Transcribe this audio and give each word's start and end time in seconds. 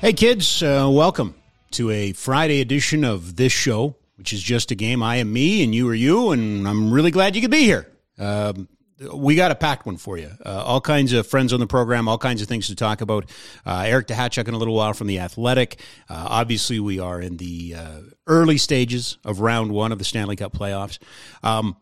Hey, 0.00 0.12
kids, 0.12 0.62
uh, 0.62 0.88
welcome 0.88 1.34
to 1.72 1.90
a 1.90 2.12
Friday 2.12 2.60
edition 2.60 3.02
of 3.02 3.34
this 3.34 3.52
show, 3.52 3.96
which 4.14 4.32
is 4.32 4.40
just 4.40 4.70
a 4.70 4.76
game. 4.76 5.02
I 5.02 5.16
am 5.16 5.32
me 5.32 5.64
and 5.64 5.74
you 5.74 5.88
are 5.88 5.94
you, 5.94 6.30
and 6.30 6.68
I'm 6.68 6.92
really 6.92 7.10
glad 7.10 7.34
you 7.34 7.42
could 7.42 7.50
be 7.50 7.64
here. 7.64 7.90
Um, 8.16 8.68
we 9.12 9.34
got 9.34 9.50
a 9.50 9.56
packed 9.56 9.86
one 9.86 9.96
for 9.96 10.16
you. 10.16 10.30
Uh, 10.46 10.62
all 10.64 10.80
kinds 10.80 11.12
of 11.12 11.26
friends 11.26 11.52
on 11.52 11.58
the 11.58 11.66
program, 11.66 12.06
all 12.06 12.16
kinds 12.16 12.40
of 12.40 12.46
things 12.46 12.68
to 12.68 12.76
talk 12.76 13.00
about. 13.00 13.28
Uh, 13.66 13.86
Eric 13.88 14.06
Duhatschek 14.06 14.46
in 14.46 14.54
a 14.54 14.56
little 14.58 14.76
while 14.76 14.92
from 14.92 15.08
The 15.08 15.18
Athletic. 15.18 15.80
Uh, 16.08 16.26
obviously, 16.30 16.78
we 16.78 17.00
are 17.00 17.20
in 17.20 17.36
the 17.36 17.74
uh, 17.74 18.00
early 18.28 18.56
stages 18.56 19.18
of 19.24 19.40
round 19.40 19.72
one 19.72 19.90
of 19.90 19.98
the 19.98 20.04
Stanley 20.04 20.36
Cup 20.36 20.52
playoffs. 20.52 21.00
Um, 21.42 21.76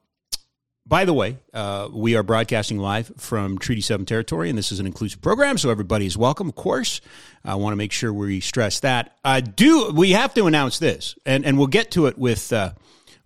by 0.87 1.05
the 1.05 1.13
way, 1.13 1.39
uh, 1.53 1.89
we 1.93 2.15
are 2.15 2.23
broadcasting 2.23 2.79
live 2.79 3.13
from 3.17 3.59
Treaty 3.59 3.81
7 3.81 4.07
territory, 4.07 4.49
and 4.49 4.57
this 4.57 4.71
is 4.71 4.79
an 4.79 4.87
inclusive 4.87 5.21
program, 5.21 5.59
so 5.59 5.69
everybody 5.69 6.07
is 6.07 6.17
welcome, 6.17 6.49
of 6.49 6.55
course. 6.55 7.01
I 7.45 7.57
want 7.57 7.73
to 7.73 7.77
make 7.77 7.91
sure 7.91 8.13
we 8.13 8.39
stress 8.39 8.81
that. 8.81 9.17
Uh, 9.25 9.41
do 9.41 9.91
We 9.93 10.13
have 10.13 10.33
to 10.35 10.47
announce 10.47 10.79
this, 10.79 11.17
and, 11.27 11.45
and 11.45 11.59
we'll 11.59 11.67
get 11.67 11.91
to 11.93 12.07
it 12.07 12.17
with, 12.17 12.53
uh, 12.53 12.73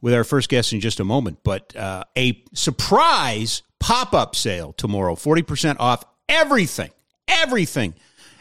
with 0.00 0.14
our 0.14 0.24
first 0.24 0.48
guest 0.48 0.72
in 0.72 0.80
just 0.80 1.00
a 1.00 1.04
moment, 1.04 1.40
but 1.42 1.76
uh, 1.76 2.04
a 2.16 2.42
surprise 2.54 3.62
pop 3.78 4.14
up 4.14 4.34
sale 4.34 4.72
tomorrow 4.72 5.14
40% 5.14 5.76
off 5.78 6.04
everything, 6.30 6.90
everything 7.28 7.94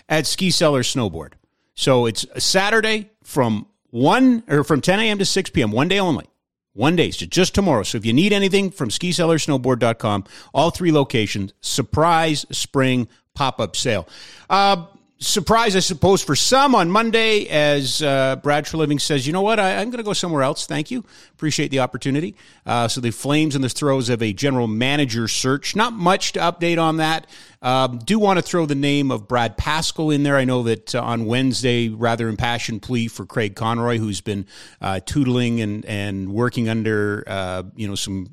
at 0.07 0.27
Ski 0.27 0.49
Cellar 0.49 0.83
Snowboard. 0.83 1.33
So 1.75 2.05
it's 2.05 2.25
Saturday 2.37 3.09
from 3.23 3.67
1 3.89 4.43
or 4.47 4.63
from 4.63 4.79
10 4.79 4.99
a.m. 4.99 5.19
to 5.19 5.25
6 5.25 5.49
p.m., 5.49 5.71
one 5.71 5.89
day 5.89 5.99
only. 5.99 6.25
One 6.73 6.95
day, 6.95 7.11
so 7.11 7.25
just 7.25 7.55
tomorrow. 7.55 7.83
So 7.83 7.97
if 7.97 8.05
you 8.05 8.13
need 8.13 8.31
anything 8.31 8.69
from 8.69 8.89
skicellarsnowboard.com, 8.89 10.25
all 10.53 10.69
three 10.69 10.91
locations, 10.91 11.53
surprise 11.61 12.45
spring 12.51 13.07
pop 13.33 13.59
up 13.59 13.75
sale. 13.75 14.07
Uh, 14.49 14.85
surprise, 15.19 15.75
I 15.75 15.79
suppose, 15.79 16.23
for 16.23 16.35
some 16.35 16.73
on 16.73 16.89
Monday, 16.89 17.47
as 17.47 18.01
uh, 18.01 18.37
Brad 18.37 18.65
Treliving 18.65 19.01
says, 19.01 19.27
you 19.27 19.33
know 19.33 19.41
what, 19.41 19.59
I, 19.59 19.71
am 19.71 19.89
going 19.89 19.97
to 19.97 20.03
go 20.03 20.13
somewhere 20.13 20.43
else. 20.43 20.65
Thank 20.65 20.91
you. 20.91 21.03
Appreciate 21.33 21.71
the 21.71 21.79
opportunity. 21.79 22.35
Uh, 22.65 22.87
so 22.87 23.01
the 23.01 23.11
Flames 23.11 23.55
in 23.55 23.61
the 23.61 23.69
throes 23.69 24.09
of 24.09 24.21
a 24.21 24.31
general 24.31 24.67
manager 24.67 25.27
search. 25.27 25.75
Not 25.75 25.93
much 25.93 26.33
to 26.33 26.39
update 26.39 26.81
on 26.81 26.97
that. 26.97 27.27
Um, 27.61 27.99
do 27.99 28.17
want 28.17 28.37
to 28.37 28.41
throw 28.41 28.65
the 28.65 28.75
name 28.75 29.11
of 29.11 29.27
Brad 29.27 29.57
Pascall 29.57 30.15
in 30.15 30.23
there. 30.23 30.37
I 30.37 30.45
know 30.45 30.63
that 30.63 30.95
uh, 30.95 31.01
on 31.01 31.25
Wednesday, 31.25 31.89
rather 31.89 32.29
impassioned 32.29 32.81
plea 32.81 33.09
for 33.09 33.25
Craig 33.25 33.55
Conroy, 33.55 33.97
who's 33.97 34.21
been 34.21 34.45
uh, 34.79 35.01
tootling 35.05 35.61
and, 35.61 35.85
and 35.85 36.33
working 36.33 36.69
under, 36.69 37.25
uh, 37.27 37.63
you 37.75 37.89
know, 37.89 37.95
some 37.95 38.29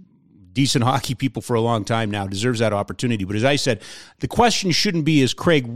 decent 0.52 0.84
hockey 0.84 1.16
people 1.16 1.42
for 1.42 1.54
a 1.54 1.60
long 1.60 1.84
time 1.84 2.12
now, 2.12 2.28
deserves 2.28 2.60
that 2.60 2.72
opportunity. 2.72 3.24
But 3.24 3.34
as 3.34 3.44
I 3.44 3.56
said, 3.56 3.82
the 4.20 4.28
question 4.28 4.70
shouldn't 4.70 5.04
be 5.04 5.20
is 5.20 5.34
Craig 5.34 5.68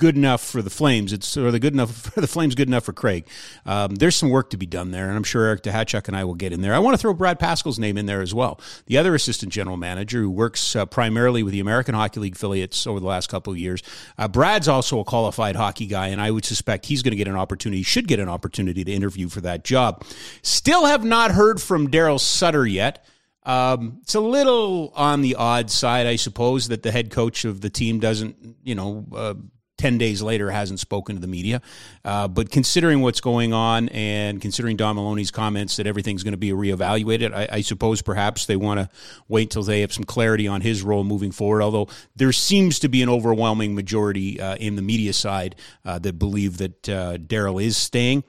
good 0.00 0.16
enough 0.16 0.42
for 0.42 0.62
the 0.62 0.70
Flames. 0.70 1.12
It's 1.12 1.36
or 1.36 1.52
the 1.52 1.60
good 1.60 1.74
enough 1.74 1.94
for 1.94 2.20
the 2.20 2.26
Flames 2.26 2.56
good 2.56 2.66
enough 2.66 2.84
for 2.84 2.92
Craig. 2.92 3.28
Um, 3.64 3.94
there's 3.94 4.16
some 4.16 4.30
work 4.30 4.50
to 4.50 4.56
be 4.56 4.66
done 4.66 4.90
there, 4.90 5.06
and 5.06 5.16
I'm 5.16 5.22
sure 5.22 5.44
Eric 5.44 5.62
Duhatschek 5.62 6.08
and 6.08 6.16
I 6.16 6.24
will 6.24 6.34
get 6.34 6.52
in 6.52 6.62
there. 6.62 6.74
I 6.74 6.80
want 6.80 6.94
to 6.94 6.98
throw 6.98 7.14
Brad 7.14 7.38
Pascall's 7.38 7.78
name 7.78 7.96
in 7.96 8.06
there 8.06 8.22
as 8.22 8.34
well. 8.34 8.60
The 8.86 8.98
other 8.98 9.14
assistant 9.14 9.52
general 9.52 9.76
manager 9.76 10.20
who 10.22 10.30
works 10.30 10.74
uh, 10.74 10.86
primarily 10.86 11.44
with 11.44 11.52
the 11.52 11.60
American 11.60 11.94
Hockey 11.94 12.18
League 12.18 12.34
affiliates 12.34 12.86
over 12.86 12.98
the 12.98 13.06
last 13.06 13.28
couple 13.28 13.52
of 13.52 13.58
years. 13.58 13.82
Uh, 14.18 14.26
Brad's 14.26 14.66
also 14.66 14.98
a 14.98 15.04
qualified 15.04 15.54
hockey 15.54 15.86
guy, 15.86 16.08
and 16.08 16.20
I 16.20 16.32
would 16.32 16.44
suspect 16.44 16.86
he's 16.86 17.02
going 17.02 17.12
to 17.12 17.16
get 17.16 17.28
an 17.28 17.36
opportunity, 17.36 17.82
should 17.82 18.08
get 18.08 18.18
an 18.18 18.28
opportunity 18.28 18.82
to 18.82 18.92
interview 18.92 19.28
for 19.28 19.42
that 19.42 19.62
job. 19.62 20.04
Still 20.42 20.86
have 20.86 21.04
not 21.04 21.30
heard 21.30 21.62
from 21.62 21.88
Daryl 21.88 22.18
Sutter 22.18 22.66
yet. 22.66 23.04
Um, 23.44 23.98
it's 24.02 24.14
a 24.14 24.20
little 24.20 24.92
on 24.94 25.22
the 25.22 25.34
odd 25.36 25.70
side, 25.70 26.06
I 26.06 26.16
suppose, 26.16 26.68
that 26.68 26.82
the 26.82 26.92
head 26.92 27.10
coach 27.10 27.44
of 27.44 27.60
the 27.60 27.70
team 27.70 27.98
doesn't, 27.98 28.56
you 28.62 28.74
know, 28.74 29.06
uh, 29.14 29.34
10 29.80 29.96
days 29.96 30.20
later 30.20 30.50
hasn't 30.50 30.78
spoken 30.78 31.16
to 31.16 31.20
the 31.20 31.26
media. 31.26 31.62
Uh, 32.04 32.28
but 32.28 32.50
considering 32.50 33.00
what's 33.00 33.22
going 33.22 33.54
on 33.54 33.88
and 33.88 34.38
considering 34.38 34.76
Don 34.76 34.94
Maloney's 34.94 35.30
comments 35.30 35.76
that 35.76 35.86
everything's 35.86 36.22
going 36.22 36.32
to 36.32 36.38
be 36.38 36.50
reevaluated, 36.50 37.32
I, 37.34 37.48
I 37.50 37.60
suppose 37.62 38.02
perhaps 38.02 38.44
they 38.44 38.56
want 38.56 38.78
to 38.78 38.90
wait 39.26 39.50
till 39.50 39.62
they 39.62 39.80
have 39.80 39.90
some 39.90 40.04
clarity 40.04 40.46
on 40.46 40.60
his 40.60 40.82
role 40.82 41.02
moving 41.02 41.32
forward. 41.32 41.62
Although 41.62 41.88
there 42.14 42.30
seems 42.30 42.78
to 42.80 42.88
be 42.88 43.00
an 43.00 43.08
overwhelming 43.08 43.74
majority 43.74 44.38
uh, 44.38 44.56
in 44.56 44.76
the 44.76 44.82
media 44.82 45.14
side 45.14 45.56
uh, 45.86 45.98
that 46.00 46.18
believe 46.18 46.58
that 46.58 46.88
uh, 46.88 47.16
Daryl 47.16 47.62
is 47.62 47.78
staying 47.78 48.22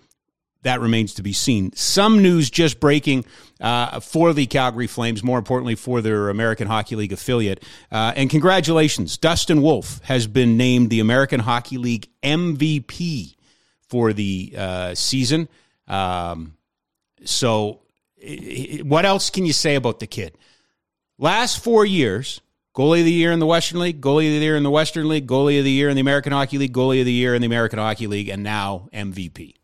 that 0.63 0.79
remains 0.79 1.15
to 1.15 1.23
be 1.23 1.33
seen. 1.33 1.73
Some 1.73 2.21
news 2.21 2.49
just 2.49 2.79
breaking 2.79 3.25
uh, 3.59 3.99
for 3.99 4.33
the 4.33 4.45
Calgary 4.45 4.87
Flames, 4.87 5.23
more 5.23 5.37
importantly 5.37 5.75
for 5.75 6.01
their 6.01 6.29
American 6.29 6.67
Hockey 6.67 6.95
League 6.95 7.13
affiliate. 7.13 7.63
Uh, 7.91 8.13
and 8.15 8.29
congratulations, 8.29 9.17
Dustin 9.17 9.61
Wolf 9.61 9.99
has 10.03 10.27
been 10.27 10.57
named 10.57 10.89
the 10.89 10.99
American 10.99 11.39
Hockey 11.39 11.77
League 11.77 12.07
MVP 12.23 13.35
for 13.87 14.13
the 14.13 14.53
uh, 14.57 14.95
season. 14.95 15.49
Um, 15.87 16.55
so, 17.23 17.81
what 18.83 19.05
else 19.05 19.29
can 19.29 19.45
you 19.45 19.53
say 19.53 19.75
about 19.75 19.99
the 19.99 20.07
kid? 20.07 20.37
Last 21.17 21.63
four 21.63 21.85
years, 21.85 22.41
goalie 22.75 22.99
of 22.99 23.05
the 23.05 23.11
year 23.11 23.31
in 23.31 23.39
the 23.39 23.45
Western 23.45 23.79
League, 23.79 23.99
goalie 24.01 24.33
of 24.33 24.39
the 24.39 24.45
year 24.45 24.55
in 24.55 24.63
the 24.63 24.71
Western 24.71 25.07
League, 25.07 25.27
goalie 25.27 25.59
of 25.59 25.65
the 25.65 25.71
year 25.71 25.89
in 25.89 25.95
the 25.95 26.01
American 26.01 26.31
Hockey 26.31 26.57
League, 26.57 26.73
goalie 26.73 26.99
of 26.99 27.05
the 27.05 27.11
year 27.11 27.35
in 27.35 27.41
the 27.41 27.47
American 27.47 27.79
Hockey 27.79 28.07
League, 28.07 28.29
and 28.29 28.43
now 28.43 28.89
MVP. 28.93 29.55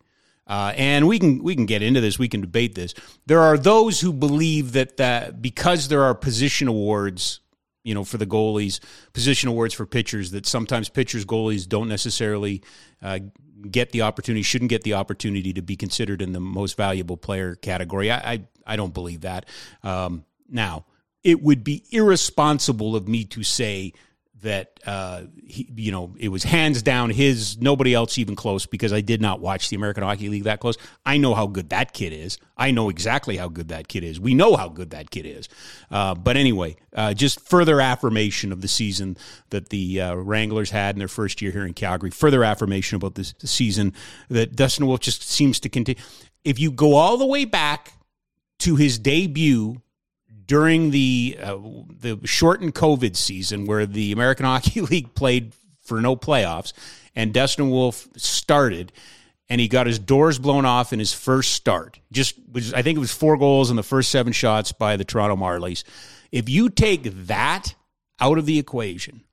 Uh, 0.48 0.74
and 0.78 1.08
we 1.08 1.20
can 1.20 1.44
we 1.44 1.56
can 1.56 1.66
get 1.66 1.82
into 1.82 2.00
this. 2.00 2.18
We 2.18 2.30
can 2.30 2.42
debate 2.42 2.76
this. 2.76 2.94
There 3.26 3.42
are 3.42 3.58
those 3.58 4.00
who 4.00 4.14
believe 4.14 4.72
that 4.74 4.98
that 4.98 5.42
because 5.42 5.90
there 5.90 6.04
are 6.04 6.16
position 6.16 6.68
awards, 6.68 7.42
you 7.84 7.94
know, 7.94 8.06
for 8.06 8.18
the 8.18 8.26
goalies, 8.26 8.80
position 9.14 9.50
awards 9.50 9.74
for 9.74 9.86
pitchers, 9.86 10.32
that 10.32 10.46
sometimes 10.46 10.88
pitchers 10.90 11.26
goalies 11.26 11.68
don't 11.68 11.90
necessarily 11.90 12.64
uh, 13.02 13.20
get 13.70 13.92
the 13.92 14.04
opportunity, 14.04 14.42
shouldn't 14.42 14.70
get 14.70 14.84
the 14.84 14.94
opportunity 14.94 15.52
to 15.52 15.62
be 15.62 15.76
considered 15.76 16.22
in 16.22 16.32
the 16.32 16.40
most 16.40 16.78
valuable 16.78 17.18
player 17.18 17.56
category. 17.56 18.10
I 18.10 18.18
I, 18.18 18.48
I 18.66 18.76
don't 18.78 18.94
believe 18.94 19.22
that. 19.22 19.46
Um, 19.84 20.24
now, 20.50 20.86
it 21.24 21.42
would 21.42 21.66
be 21.66 21.84
irresponsible 21.92 22.96
of 22.96 23.10
me 23.10 23.26
to 23.26 23.44
say 23.44 23.92
that 24.48 24.80
uh, 24.86 25.24
he, 25.46 25.70
you 25.76 25.92
know 25.92 26.16
it 26.18 26.30
was 26.30 26.44
hands 26.44 26.82
down 26.82 27.10
his 27.10 27.58
nobody 27.58 27.94
else 27.94 28.18
even 28.18 28.34
close 28.36 28.66
because 28.66 28.94
I 28.94 29.02
did 29.02 29.22
not 29.22 29.42
watch 29.42 29.70
the 29.70 29.76
American 29.76 30.04
Hockey 30.04 30.30
League 30.30 30.46
that 30.46 30.62
close. 30.62 30.78
I 31.06 31.18
know 31.18 31.36
how 31.36 31.48
good 31.48 31.70
that 31.70 31.94
kid 31.94 32.14
is. 32.14 32.38
I 32.56 32.72
know 32.72 32.90
exactly 32.90 33.36
how 33.36 33.50
good 33.50 33.68
that 33.68 33.90
kid 33.90 34.06
is. 34.06 34.20
We 34.22 34.34
know 34.34 34.56
how 34.56 34.70
good 34.70 34.92
that 34.92 35.12
kid 35.12 35.26
is. 35.26 35.50
Uh, 35.92 36.16
but 36.16 36.38
anyway, 36.38 36.78
uh, 36.94 37.14
just 37.14 37.42
further 37.42 37.82
affirmation 37.82 38.54
of 38.54 38.62
the 38.62 38.70
season 38.70 39.18
that 39.50 39.70
the 39.70 40.02
uh, 40.02 40.16
Wranglers 40.16 40.72
had 40.72 40.96
in 40.96 41.00
their 41.00 41.10
first 41.10 41.42
year 41.42 41.52
here 41.52 41.66
in 41.66 41.74
Calgary. 41.74 42.10
Further 42.10 42.44
affirmation 42.44 42.96
about 42.96 43.16
this 43.16 43.34
season 43.44 43.94
that 44.30 44.56
Dustin 44.56 44.88
Wolf 44.88 45.02
just 45.02 45.24
seems 45.24 45.60
to 45.60 45.70
continue. 45.70 46.02
If 46.46 46.58
you 46.58 46.72
go 46.72 46.96
all 46.96 47.18
the 47.18 47.26
way 47.26 47.44
back 47.44 47.94
to 48.60 48.78
his 48.78 48.98
debut 48.98 49.82
during 50.48 50.92
the 50.92 51.38
uh, 51.42 51.58
the 52.00 52.20
shortened 52.24 52.74
COVID 52.74 53.16
season, 53.16 53.66
where 53.66 53.86
the 53.86 54.12
American 54.12 54.46
Hockey 54.48 54.82
League 54.82 55.14
played 55.14 55.54
for 55.84 56.02
no 56.02 56.16
playoffs, 56.16 56.74
and 57.16 57.34
Dustin 57.34 57.70
Wolf 57.70 58.08
started, 58.18 58.92
and 59.50 59.62
he 59.62 59.68
got 59.68 59.88
his 59.88 60.00
doors 60.00 60.40
blown 60.40 60.66
off 60.66 60.94
in 60.94 61.00
his 61.00 61.14
first 61.14 61.54
start. 61.54 62.00
Just 62.12 62.36
was, 62.52 62.74
I 62.74 62.82
think 62.82 62.98
it 62.98 63.00
was 63.00 63.14
four 63.14 63.38
goals 63.38 63.70
in 63.70 63.76
the 63.76 63.84
first 63.84 64.10
seven 64.10 64.34
shots 64.34 64.72
by 64.72 64.98
the 64.98 65.06
Toronto 65.06 65.36
Marlies. 65.36 65.84
If 66.32 66.50
you 66.50 66.70
take 66.70 67.04
that 67.28 67.76
out 68.20 68.38
of 68.38 68.46
the 68.46 68.60
equation, 68.60 69.24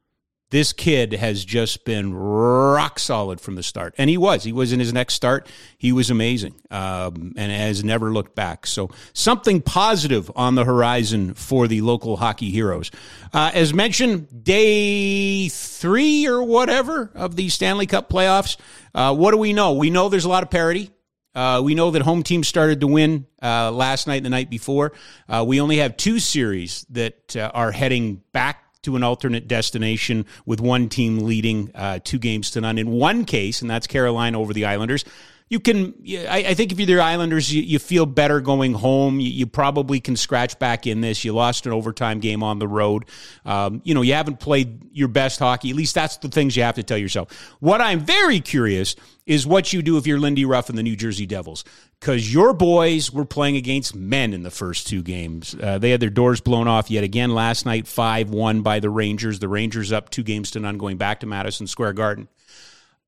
this 0.55 0.73
kid 0.73 1.13
has 1.15 1.45
just 1.45 1.85
been 1.85 2.15
rock 2.15 3.01
solid 3.01 3.41
from 3.41 3.57
the 3.57 3.63
start. 3.65 3.93
And 3.99 4.09
he 4.09 4.17
was. 4.17 4.45
He 4.45 4.53
was 4.53 4.73
in 4.73 4.79
his 4.79 4.93
next 4.93 5.15
start. 5.15 5.49
He 5.79 5.91
was 5.91 6.11
amazing 6.11 6.55
um, 6.71 7.33
and 7.37 7.51
has 7.51 7.83
never 7.83 8.13
looked 8.13 8.37
back. 8.37 8.69
So, 8.69 8.91
something 9.15 9.61
positive 9.61 10.31
on 10.37 10.55
the 10.55 10.65
horizon 10.65 11.35
for 11.35 11.67
the 11.67 11.81
local 11.81 12.17
hockey 12.17 12.51
heroes. 12.51 12.93
Uh, 13.33 13.51
as 13.53 13.75
mentioned, 13.75 14.45
day 14.45 15.49
three 15.49 16.29
or 16.29 16.45
whatever 16.45 17.11
of 17.17 17.35
the 17.35 17.49
Stanley 17.49 17.87
Cup 17.87 18.09
playoffs. 18.09 18.57
Uh, 18.95 19.13
what 19.13 19.33
do 19.33 19.39
we 19.39 19.53
know? 19.55 19.73
We 19.73 19.91
know 19.91 20.09
there's 20.09 20.25
a 20.25 20.29
lot 20.29 20.45
of 20.45 20.51
parity. 20.51 20.93
Uh, 21.35 21.63
we 21.65 21.75
know 21.75 21.91
that 21.91 22.03
home 22.03 22.23
teams 22.23 22.47
started 22.47 22.81
to 22.81 22.87
win 22.87 23.27
uh, 23.43 23.73
last 23.73 24.07
night 24.07 24.19
and 24.19 24.27
the 24.27 24.31
night 24.31 24.51
before. 24.51 24.93
Uh, 25.29 25.45
we 25.45 25.61
only 25.61 25.79
have 25.79 25.97
two 25.97 26.21
series 26.21 26.87
that 26.91 27.35
uh, 27.35 27.51
are 27.53 27.73
heading 27.73 28.23
back 28.31 28.64
to 28.85 28.97
an 28.97 29.03
alternate 29.03 29.49
destination 29.49 30.25
with 30.47 30.61
one 30.61 30.89
team 30.89 31.21
leading 31.21 31.71
uh, 31.75 31.99
two 32.03 32.19
games 32.19 32.51
to 32.53 32.61
none. 32.61 32.79
In 32.79 32.91
one 32.91 33.25
case, 33.25 33.61
and 33.61 33.71
that's 33.71 33.87
Carolina 33.87 34.41
over 34.41 34.53
the 34.53 34.65
Islanders, 34.65 35.05
you 35.49 35.61
can. 35.61 35.95
I, 36.29 36.45
I 36.49 36.55
think 36.55 36.73
if 36.73 36.79
you're 36.79 36.87
the 36.87 37.01
Islanders, 37.01 37.53
you, 37.53 37.63
you 37.63 37.79
feel 37.79 38.07
better 38.07 38.41
going 38.41 38.73
home. 38.73 39.21
You, 39.21 39.31
you, 39.31 39.47
probably 39.47 40.01
can 40.01 40.17
scratch 40.17 40.59
back 40.59 40.87
in 40.87 41.01
this. 41.01 41.25
You 41.25 41.35
lost 41.35 41.67
an 41.67 41.73
overtime 41.73 42.21
game 42.21 42.43
on 42.43 42.59
the 42.59 42.67
road. 42.67 43.05
Um, 43.45 43.83
you 43.85 43.95
know, 43.95 44.03
you 44.03 44.15
haven't 44.15 44.41
played 44.41 44.81
your 44.93 45.09
best 45.09 45.39
hockey. 45.39 45.71
At 45.71 45.77
least 45.77 45.95
that's 45.95 46.17
the 46.17 46.29
things 46.29 46.57
you 46.57 46.63
have 46.63 46.77
to 46.77 46.83
tell 46.83 46.99
yourself. 46.99 47.31
What 47.61 47.81
I'm 47.81 48.01
very 48.01 48.41
curious 48.41 48.97
is 49.27 49.47
what 49.47 49.73
you 49.73 49.83
do 49.83 49.97
if 49.97 50.07
you're 50.07 50.19
Lindy 50.19 50.45
Ruff 50.45 50.69
and 50.69 50.77
the 50.77 50.83
New 50.83 50.97
Jersey 50.97 51.27
Devils 51.27 51.65
because 52.01 52.33
your 52.33 52.53
boys 52.53 53.11
were 53.11 53.25
playing 53.25 53.57
against 53.57 53.95
men 53.95 54.35
in 54.35 54.43
the 54.43 54.51
first 54.51 54.87
two 54.87 55.03
games. 55.03 55.55
Uh, 55.59 55.79
they 55.79 55.91
had 55.91 56.01
their 56.01 56.11
doors 56.11 56.41
blown 56.41 56.69
off 56.69 56.91
yet 56.91 57.05
again 57.05 57.35
last 57.35 57.65
night, 57.65 57.87
5 57.87 58.31
1 58.31 58.63
by 58.63 58.81
the 58.81 58.91
Rangers. 58.91 59.39
The 59.39 59.49
Rangers 59.49 59.93
up 59.93 60.11
two 60.11 60.23
games 60.23 60.51
to 60.53 60.61
none 60.61 60.79
going 60.79 60.97
back 60.97 61.21
to 61.21 61.27
Madison 61.27 61.67
Square 61.67 61.95
Garden. 61.95 62.29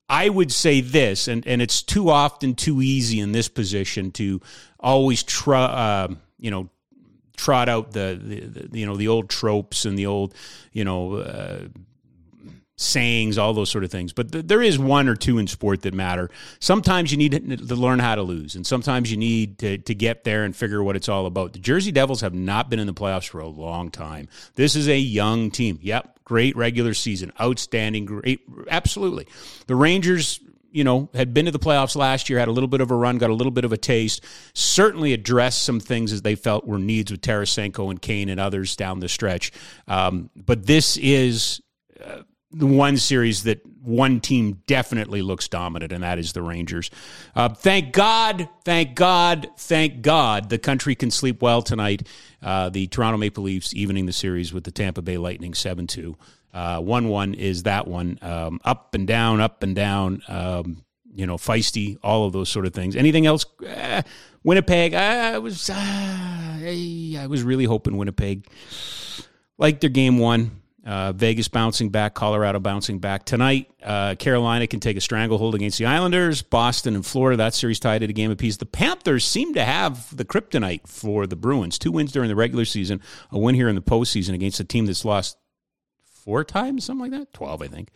I 0.09 0.29
would 0.29 0.53
say 0.53 0.81
this, 0.81 1.27
and, 1.29 1.47
and 1.47 1.61
it's 1.61 1.83
too 1.83 2.11
often 2.11 2.55
too 2.55 2.81
easy 2.81 3.21
in 3.21 3.33
this 3.33 3.49
position 3.49 4.13
to 4.13 4.41
always 4.79 5.23
try, 5.23 5.65
uh, 5.65 6.09
you 6.39 6.51
know, 6.51 6.71
trot 7.37 7.69
out 7.69 7.93
the, 7.93 8.19
the, 8.23 8.41
the, 8.41 8.79
you 8.79 8.87
know 8.87 8.97
the 8.97 9.09
old 9.09 9.29
tropes 9.29 9.85
and 9.85 9.99
the 9.99 10.07
old 10.07 10.35
you 10.73 10.85
know 10.85 11.17
uh, 11.17 11.61
sayings, 12.77 13.39
all 13.39 13.55
those 13.55 13.71
sort 13.71 13.85
of 13.85 13.91
things. 13.91 14.13
But 14.13 14.33
th- 14.33 14.47
there 14.47 14.63
is 14.63 14.79
one 14.79 15.09
or 15.09 15.17
two 15.17 15.39
in 15.39 15.47
sport 15.47 15.83
that 15.83 15.95
matter. 15.95 16.31
Sometimes 16.61 17.11
you 17.11 17.17
need 17.19 17.33
to 17.69 17.75
learn 17.75 17.99
how 17.99 18.15
to 18.15 18.23
lose, 18.23 18.55
and 18.55 18.67
sometimes 18.67 19.11
you 19.11 19.17
need 19.17 19.59
to, 19.59 19.79
to 19.79 19.95
get 19.95 20.25
there 20.25 20.45
and 20.45 20.55
figure 20.55 20.83
what 20.83 20.97
it's 20.97 21.09
all 21.09 21.27
about. 21.27 21.53
The 21.53 21.59
Jersey 21.59 21.91
Devils 21.91 22.21
have 22.21 22.35
not 22.35 22.71
been 22.71 22.79
in 22.79 22.87
the 22.87 22.95
playoffs 22.95 23.29
for 23.29 23.41
a 23.41 23.49
long 23.49 23.91
time. 23.91 24.29
This 24.55 24.77
is 24.77 24.89
a 24.89 24.99
young 24.99 25.51
team. 25.51 25.79
Yep, 25.83 26.16
great 26.27 26.55
regular 26.57 26.93
season, 26.93 27.33
outstanding, 27.41 28.05
great, 28.05 28.41
absolutely. 28.69 29.27
The 29.67 29.75
Rangers. 29.75 30.41
You 30.73 30.85
know, 30.85 31.09
had 31.15 31.33
been 31.33 31.47
to 31.47 31.51
the 31.51 31.59
playoffs 31.59 31.97
last 31.97 32.29
year, 32.29 32.39
had 32.39 32.49
a 32.49 32.53
little 32.53 32.69
bit 32.69 32.83
of 32.83 32.91
a 32.91 32.95
run, 32.95 33.17
got 33.17 33.31
a 33.31 33.35
little 33.35 33.51
bit 33.51 33.65
of 33.65 33.73
a 33.73 33.79
taste. 33.79 34.23
Certainly 34.53 35.15
addressed 35.15 35.63
some 35.63 35.81
things 35.81 36.13
as 36.13 36.21
they 36.21 36.35
felt 36.35 36.67
were 36.67 36.79
needs 36.79 37.11
with 37.11 37.23
Tarasenko 37.23 37.89
and 37.89 38.03
Kane 38.03 38.29
and 38.29 38.39
others 38.39 38.77
down 38.77 39.01
the 39.01 39.09
stretch. 39.09 39.53
Um, 39.89 40.29
but 40.37 40.67
this 40.67 40.99
is 40.99 41.63
uh, 42.05 42.25
the 42.53 42.67
one 42.67 42.97
series 42.97 43.43
that 43.45 43.61
one 43.83 44.21
team 44.21 44.63
definitely 44.67 45.23
looks 45.23 45.49
dominant, 45.49 45.93
and 45.93 46.03
that 46.03 46.19
is 46.19 46.33
the 46.33 46.43
Rangers. 46.43 46.91
Uh, 47.35 47.49
thank 47.49 47.93
God, 47.93 48.49
thank 48.65 48.95
God, 48.95 49.49
thank 49.57 50.03
God 50.03 50.49
the 50.49 50.59
country 50.59 50.95
can 50.95 51.11
sleep 51.11 51.43
well 51.43 51.63
tonight. 51.63 52.07
Uh, 52.43 52.69
the 52.69 52.87
Toronto 52.89 53.17
Maple 53.17 53.45
Leafs 53.45 53.75
evening 53.75 54.07
the 54.07 54.13
series 54.13 54.53
with 54.53 54.65
the 54.65 54.71
Tampa 54.71 55.03
Bay 55.03 55.19
Lightning 55.19 55.55
7 55.55 55.87
2. 55.87 56.17
Uh, 56.53 56.81
1 56.81 57.09
1 57.09 57.35
is 57.35 57.65
that 57.65 57.87
one. 57.87 58.19
Um, 58.23 58.61
up 58.65 58.95
and 58.95 59.07
down, 59.07 59.41
up 59.41 59.63
and 59.63 59.75
down, 59.75 60.23
um, 60.27 60.85
you 61.15 61.27
know, 61.27 61.37
feisty, 61.37 61.99
all 62.03 62.27
of 62.27 62.33
those 62.33 62.49
sort 62.49 62.67
of 62.67 62.73
things. 62.73 62.97
Anything 62.97 63.27
else? 63.27 63.45
Uh, 63.65 64.03
Winnipeg, 64.43 64.95
I 64.95 65.39
was, 65.39 65.69
uh, 65.69 65.75
I 65.77 67.27
was 67.29 67.43
really 67.43 67.65
hoping 67.65 67.97
Winnipeg, 67.97 68.47
like 69.59 69.81
their 69.81 69.91
game 69.91 70.19
one 70.19 70.63
uh, 70.87 71.13
Vegas 71.13 71.49
bouncing 71.49 71.91
back, 71.91 72.15
Colorado 72.15 72.61
bouncing 72.61 73.01
back 73.01 73.25
tonight. 73.25 73.71
Uh, 73.83 74.15
Carolina 74.15 74.67
can 74.67 74.81
take 74.81 74.97
a 74.97 75.01
stranglehold 75.01 75.55
against 75.55 75.79
the 75.79 75.87
Islanders. 75.87 76.43
Boston 76.43 76.95
and 76.95 77.05
Florida, 77.05 77.37
that 77.37 77.55
series 77.55 77.81
tied 77.81 78.03
at 78.05 78.11
a 78.11 78.13
game 78.13 78.31
apiece. 78.31 78.57
The 78.57 78.67
Panthers 78.67 79.25
seem 79.25 79.53
to 79.55 79.65
have 79.65 80.17
the 80.17 80.25
kryptonite 80.25 80.87
for 80.87 81.27
the 81.27 81.37
Bruins. 81.37 81.79
Two 81.79 81.91
wins 81.91 82.13
during 82.13 82.29
the 82.29 82.37
regular 82.37 82.65
season, 82.65 83.01
a 83.31 83.39
win 83.39 83.57
here 83.57 83.69
in 83.69 83.75
the 83.75 83.83
postseason 83.83 84.33
against 84.33 84.61
a 84.61 84.65
team 84.65 84.87
that's 84.87 85.05
lost 85.05 85.37
four 86.05 86.45
times, 86.45 86.85
something 86.85 87.11
like 87.11 87.19
that, 87.19 87.33
twelve, 87.33 87.63
I 87.63 87.67
think, 87.67 87.91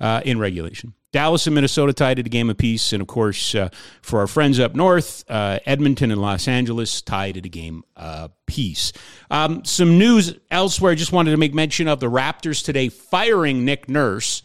uh, 0.00 0.20
in 0.24 0.38
regulation. 0.38 0.94
Dallas 1.14 1.46
and 1.46 1.54
Minnesota 1.54 1.92
tied 1.92 2.18
at 2.18 2.26
a 2.26 2.28
game 2.28 2.50
apiece. 2.50 2.92
And 2.92 3.00
of 3.00 3.06
course, 3.06 3.54
uh, 3.54 3.68
for 4.02 4.18
our 4.18 4.26
friends 4.26 4.58
up 4.58 4.74
north, 4.74 5.24
uh, 5.28 5.60
Edmonton 5.64 6.10
and 6.10 6.20
Los 6.20 6.48
Angeles 6.48 7.02
tied 7.02 7.36
at 7.36 7.46
a 7.46 7.48
game 7.48 7.84
apiece. 7.94 8.92
Um, 9.30 9.64
some 9.64 9.96
news 9.96 10.34
elsewhere. 10.50 10.90
I 10.90 10.96
just 10.96 11.12
wanted 11.12 11.30
to 11.30 11.36
make 11.36 11.54
mention 11.54 11.86
of 11.86 12.00
the 12.00 12.10
Raptors 12.10 12.64
today 12.64 12.88
firing 12.88 13.64
Nick 13.64 13.88
Nurse. 13.88 14.42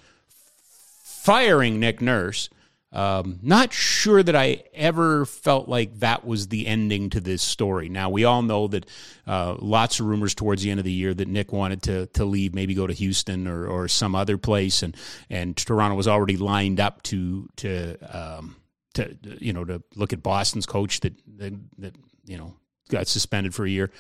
Firing 1.24 1.80
Nick 1.80 2.02
Nurse. 2.02 2.50
Um, 2.92 3.38
not 3.44 3.72
sure 3.72 4.24
that 4.24 4.36
I 4.36 4.64
ever 4.74 5.26
felt 5.26 5.70
like 5.70 6.00
that 6.00 6.26
was 6.26 6.48
the 6.48 6.66
ending 6.66 7.12
to 7.12 7.20
this 7.20 7.44
story. 7.44 7.88
Now 7.88 8.10
we 8.10 8.24
all 8.24 8.42
know 8.42 8.68
that 8.68 8.88
uh, 9.28 9.58
lots 9.60 10.00
of 10.00 10.08
rumors 10.08 10.34
towards 10.34 10.64
the 10.64 10.72
end 10.72 10.80
of 10.80 10.86
the 10.86 10.92
year 10.92 11.14
that 11.14 11.28
Nick 11.28 11.54
wanted 11.54 11.84
to 11.84 12.08
to 12.08 12.26
leave, 12.26 12.56
maybe 12.56 12.74
go 12.74 12.88
to 12.88 12.94
Houston 12.94 13.48
or, 13.48 13.68
or 13.68 13.88
some 13.88 14.16
other 14.16 14.40
place, 14.40 14.82
and 14.82 14.98
and 15.30 15.56
Toronto 15.56 15.96
was 15.96 16.08
already 16.08 16.38
lined 16.38 16.80
up 16.80 17.04
to 17.04 17.48
to 17.58 17.96
um, 18.12 18.56
to 18.96 19.16
you 19.40 19.54
know 19.54 19.64
to 19.66 19.84
look 19.96 20.12
at 20.12 20.24
Boston's 20.24 20.66
coach 20.66 21.02
that 21.02 21.14
that, 21.38 21.54
that 21.78 21.96
you 22.26 22.40
know 22.40 22.56
got 22.90 23.08
suspended 23.08 23.54
for 23.54 23.66
a 23.66 23.70
year 23.70 23.92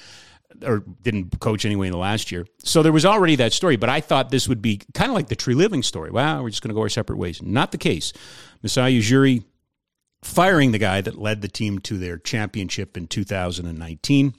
or 0.63 0.83
didn't 1.01 1.39
coach 1.39 1.65
anyway 1.65 1.87
in 1.87 1.91
the 1.91 1.97
last 1.97 2.31
year. 2.31 2.45
So 2.63 2.83
there 2.83 2.91
was 2.91 3.05
already 3.05 3.35
that 3.37 3.53
story, 3.53 3.75
but 3.75 3.89
I 3.89 4.01
thought 4.01 4.29
this 4.29 4.47
would 4.47 4.61
be 4.61 4.81
kind 4.93 5.09
of 5.09 5.15
like 5.15 5.27
the 5.27 5.35
Treliving 5.35 5.83
story. 5.83 6.11
Wow, 6.11 6.41
we're 6.41 6.49
just 6.49 6.61
going 6.61 6.69
to 6.69 6.75
go 6.75 6.81
our 6.81 6.89
separate 6.89 7.17
ways. 7.17 7.41
Not 7.41 7.71
the 7.71 7.77
case. 7.77 8.13
Masai 8.61 8.99
Ujiri 8.99 9.43
firing 10.21 10.71
the 10.71 10.77
guy 10.77 11.01
that 11.01 11.17
led 11.17 11.41
the 11.41 11.47
team 11.47 11.79
to 11.79 11.97
their 11.97 12.17
championship 12.17 12.97
in 12.97 13.07
2019. 13.07 14.33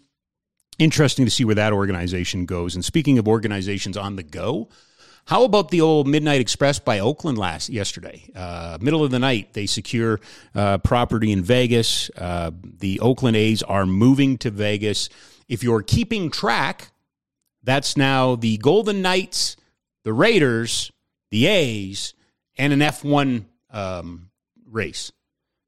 Interesting 0.79 1.25
to 1.25 1.31
see 1.31 1.45
where 1.45 1.55
that 1.55 1.73
organization 1.73 2.47
goes. 2.47 2.75
And 2.75 2.85
speaking 2.85 3.19
of 3.19 3.29
organizations 3.29 3.97
on 3.97 4.17
the 4.17 4.23
go, 4.23 4.69
how 5.27 5.45
about 5.45 5.71
the 5.71 5.81
old 5.81 6.09
Midnight 6.09 6.41
Express 6.41 6.79
by 6.79 6.99
Oakland 6.99 7.39
last 7.39 7.69
yesterday? 7.69 8.31
Uh, 8.35 8.79
middle 8.81 9.05
of 9.05 9.11
the 9.11 9.19
night, 9.19 9.53
they 9.53 9.67
secure 9.67 10.21
uh, 10.55 10.79
property 10.79 11.31
in 11.31 11.43
Vegas. 11.43 12.11
Uh, 12.17 12.51
the 12.63 13.01
Oakland 13.01 13.37
A's 13.37 13.63
are 13.63 13.87
moving 13.87 14.39
to 14.39 14.51
Vegas. 14.51 15.09
If 15.51 15.65
you're 15.65 15.83
keeping 15.83 16.31
track, 16.31 16.93
that's 17.65 17.97
now 17.97 18.37
the 18.37 18.57
Golden 18.59 19.03
Knights, 19.03 19.57
the 20.05 20.13
Raiders, 20.13 20.93
the 21.33 21.47
A's, 21.47 22.15
and 22.57 22.73
an 22.73 22.79
F1 22.79 23.47
um, 23.71 24.31
race. 24.65 25.11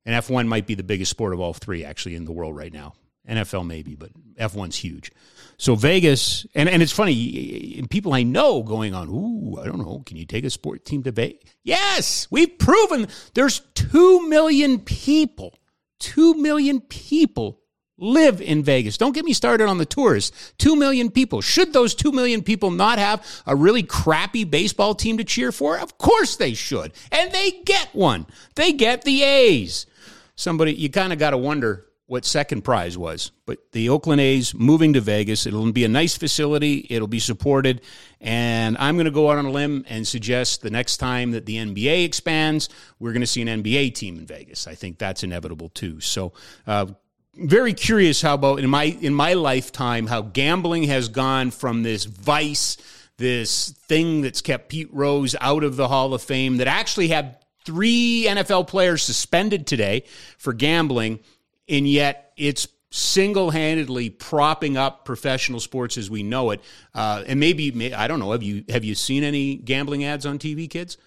And 0.07 0.15
F1 0.15 0.47
might 0.47 0.69
be 0.69 0.77
the 0.77 0.85
biggest 0.85 1.11
sport 1.11 1.33
of 1.33 1.41
all 1.41 1.53
three, 1.53 1.85
actually, 1.85 2.15
in 2.15 2.27
the 2.27 2.33
world 2.33 2.57
right 2.57 2.73
now. 2.73 2.95
NFL 3.29 3.67
maybe, 3.67 3.97
but 3.97 4.11
F1's 4.37 4.77
huge. 4.77 5.11
So 5.57 5.75
Vegas, 5.75 6.47
and, 6.55 6.69
and 6.69 6.81
it's 6.81 6.93
funny, 6.93 7.85
people 7.91 8.15
I 8.15 8.23
know 8.23 8.63
going 8.63 8.95
on, 8.95 9.09
ooh, 9.09 9.61
I 9.61 9.67
don't 9.67 9.79
know, 9.79 10.05
can 10.07 10.17
you 10.17 10.27
take 10.27 10.45
a 10.45 10.51
sport 10.51 10.85
team 10.85 11.03
to 11.03 11.11
Vegas? 11.11 11.43
Yes, 11.65 12.29
we've 12.31 12.57
proven 12.57 13.09
there's 13.35 13.61
2 13.75 14.29
million 14.29 14.79
people, 14.79 15.59
2 15.99 16.35
million 16.35 16.81
people 16.81 17.62
live 17.99 18.41
in 18.41 18.63
Vegas. 18.63 18.97
Don't 18.97 19.15
get 19.15 19.25
me 19.25 19.33
started 19.33 19.69
on 19.69 19.79
the 19.79 19.87
tourists. 19.87 20.53
Two 20.59 20.77
million 20.77 21.11
people. 21.11 21.41
Should 21.41 21.73
those 21.73 21.95
two 21.95 22.13
million 22.13 22.43
people 22.43 22.71
not 22.71 22.99
have 22.99 23.25
a 23.47 23.55
really 23.55 23.83
crappy 23.83 24.45
baseball 24.45 24.95
team 24.95 25.19
to 25.19 25.25
cheer 25.25 25.53
for? 25.53 25.79
Of 25.79 25.99
course 25.99 26.37
they 26.37 26.55
should. 26.55 26.93
And 27.11 27.33
they 27.33 27.63
get 27.65 27.95
one. 27.95 28.27
They 28.55 28.73
get 28.73 29.03
the 29.03 29.23
A's. 29.23 29.87
Somebody, 30.35 30.75
you 30.75 30.91
kind 30.91 31.13
of 31.13 31.19
got 31.19 31.31
to 31.31 31.39
wonder 31.39 31.87
what 32.07 32.25
second 32.27 32.63
prize 32.63 32.99
was. 32.99 33.31
But 33.47 33.73
the 33.73 33.89
Oakland 33.89 34.21
A's 34.21 34.55
moving 34.55 34.93
to 34.95 35.01
Vegas. 35.01 35.47
It'll 35.47 35.73
be 35.73 35.85
a 35.85 35.89
nice 35.89 36.17
facility. 36.17 36.87
It'll 36.91 37.09
be 37.09 37.21
supported. 37.21 37.81
And 38.21 38.77
I'm 38.79 38.97
going 38.97 39.07
to 39.07 39.11
go 39.11 39.31
out 39.31 39.39
on 39.39 39.47
a 39.47 39.51
limb 39.51 39.85
and 39.89 40.07
suggest 40.07 40.63
the 40.63 40.71
next 40.71 40.99
time 40.99 41.31
that 41.31 41.47
the 41.47 41.57
NBA 41.57 42.05
expands, 42.05 42.69
we're 42.99 43.13
going 43.13 43.23
to 43.23 43.27
see 43.27 43.41
an 43.43 43.63
NBA 43.63 43.95
team 43.95 44.19
in 44.19 44.27
Vegas. 44.27 44.67
I 44.67 44.75
think 44.75 44.99
that's 44.99 45.23
inevitable 45.23 45.71
too. 45.71 46.01
So, 46.01 46.33
uh, 46.67 46.87
very 47.35 47.73
curious 47.73 48.21
how 48.21 48.35
about 48.35 48.59
in 48.59 48.69
my 48.69 48.85
in 48.85 49.15
my 49.15 49.35
lifetime 49.35 50.07
how 50.07 50.23
gambling 50.23 50.85
has 50.85 51.09
gone 51.09 51.51
from 51.51 51.83
this 51.83 52.05
vice, 52.05 52.77
this 53.17 53.71
thing 53.71 54.23
that's 54.23 54.43
kept 54.43 54.69
Pete 54.69 54.93
Rose 54.93 55.35
out 55.41 55.65
of 55.65 55.77
the 55.77 55.89
Hall 55.89 56.15
of 56.15 56.23
Fame 56.23 56.59
that 56.59 56.67
actually 56.67 57.09
had 57.09 57.39
three 57.65 58.27
NFL 58.29 58.67
players 58.67 59.03
suspended 59.03 59.67
today 59.67 60.05
for 60.37 60.53
gambling, 60.53 61.21
and 61.69 61.89
yet 61.89 62.33
it's 62.37 62.69
single-handedly 62.91 64.11
propping 64.11 64.77
up 64.77 65.07
professional 65.07 65.61
sports 65.61 65.97
as 65.97 66.11
we 66.11 66.23
know 66.23 66.51
it. 66.51 66.61
Uh, 66.95 67.25
and 67.27 67.41
maybe 67.41 67.95
I 67.95 68.07
don't 68.09 68.19
know. 68.19 68.33
Have 68.33 68.43
you 68.43 68.65
have 68.69 68.85
you 68.85 68.95
seen 68.95 69.25
any 69.25 69.57
gambling 69.57 70.05
ads 70.05 70.27
on 70.27 70.39
TV, 70.39 70.69
kids? 70.69 70.99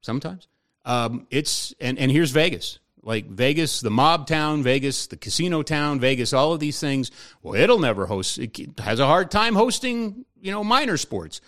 Sometimes. 0.00 0.48
Um, 0.86 1.26
it's 1.30 1.74
and 1.80 1.98
and 1.98 2.10
here's 2.10 2.30
Vegas 2.30 2.78
like 3.02 3.26
Vegas, 3.26 3.80
the 3.80 3.90
mob 3.90 4.26
town, 4.26 4.62
Vegas, 4.62 5.06
the 5.06 5.16
casino 5.16 5.62
town, 5.62 6.00
Vegas, 6.00 6.32
all 6.32 6.52
of 6.52 6.60
these 6.60 6.80
things. 6.80 7.10
Well, 7.42 7.54
it'll 7.54 7.78
never 7.78 8.06
host. 8.06 8.38
It 8.38 8.78
has 8.78 9.00
a 9.00 9.06
hard 9.06 9.30
time 9.30 9.54
hosting, 9.54 10.24
you 10.40 10.52
know, 10.52 10.64
minor 10.64 10.96
sports. 10.96 11.40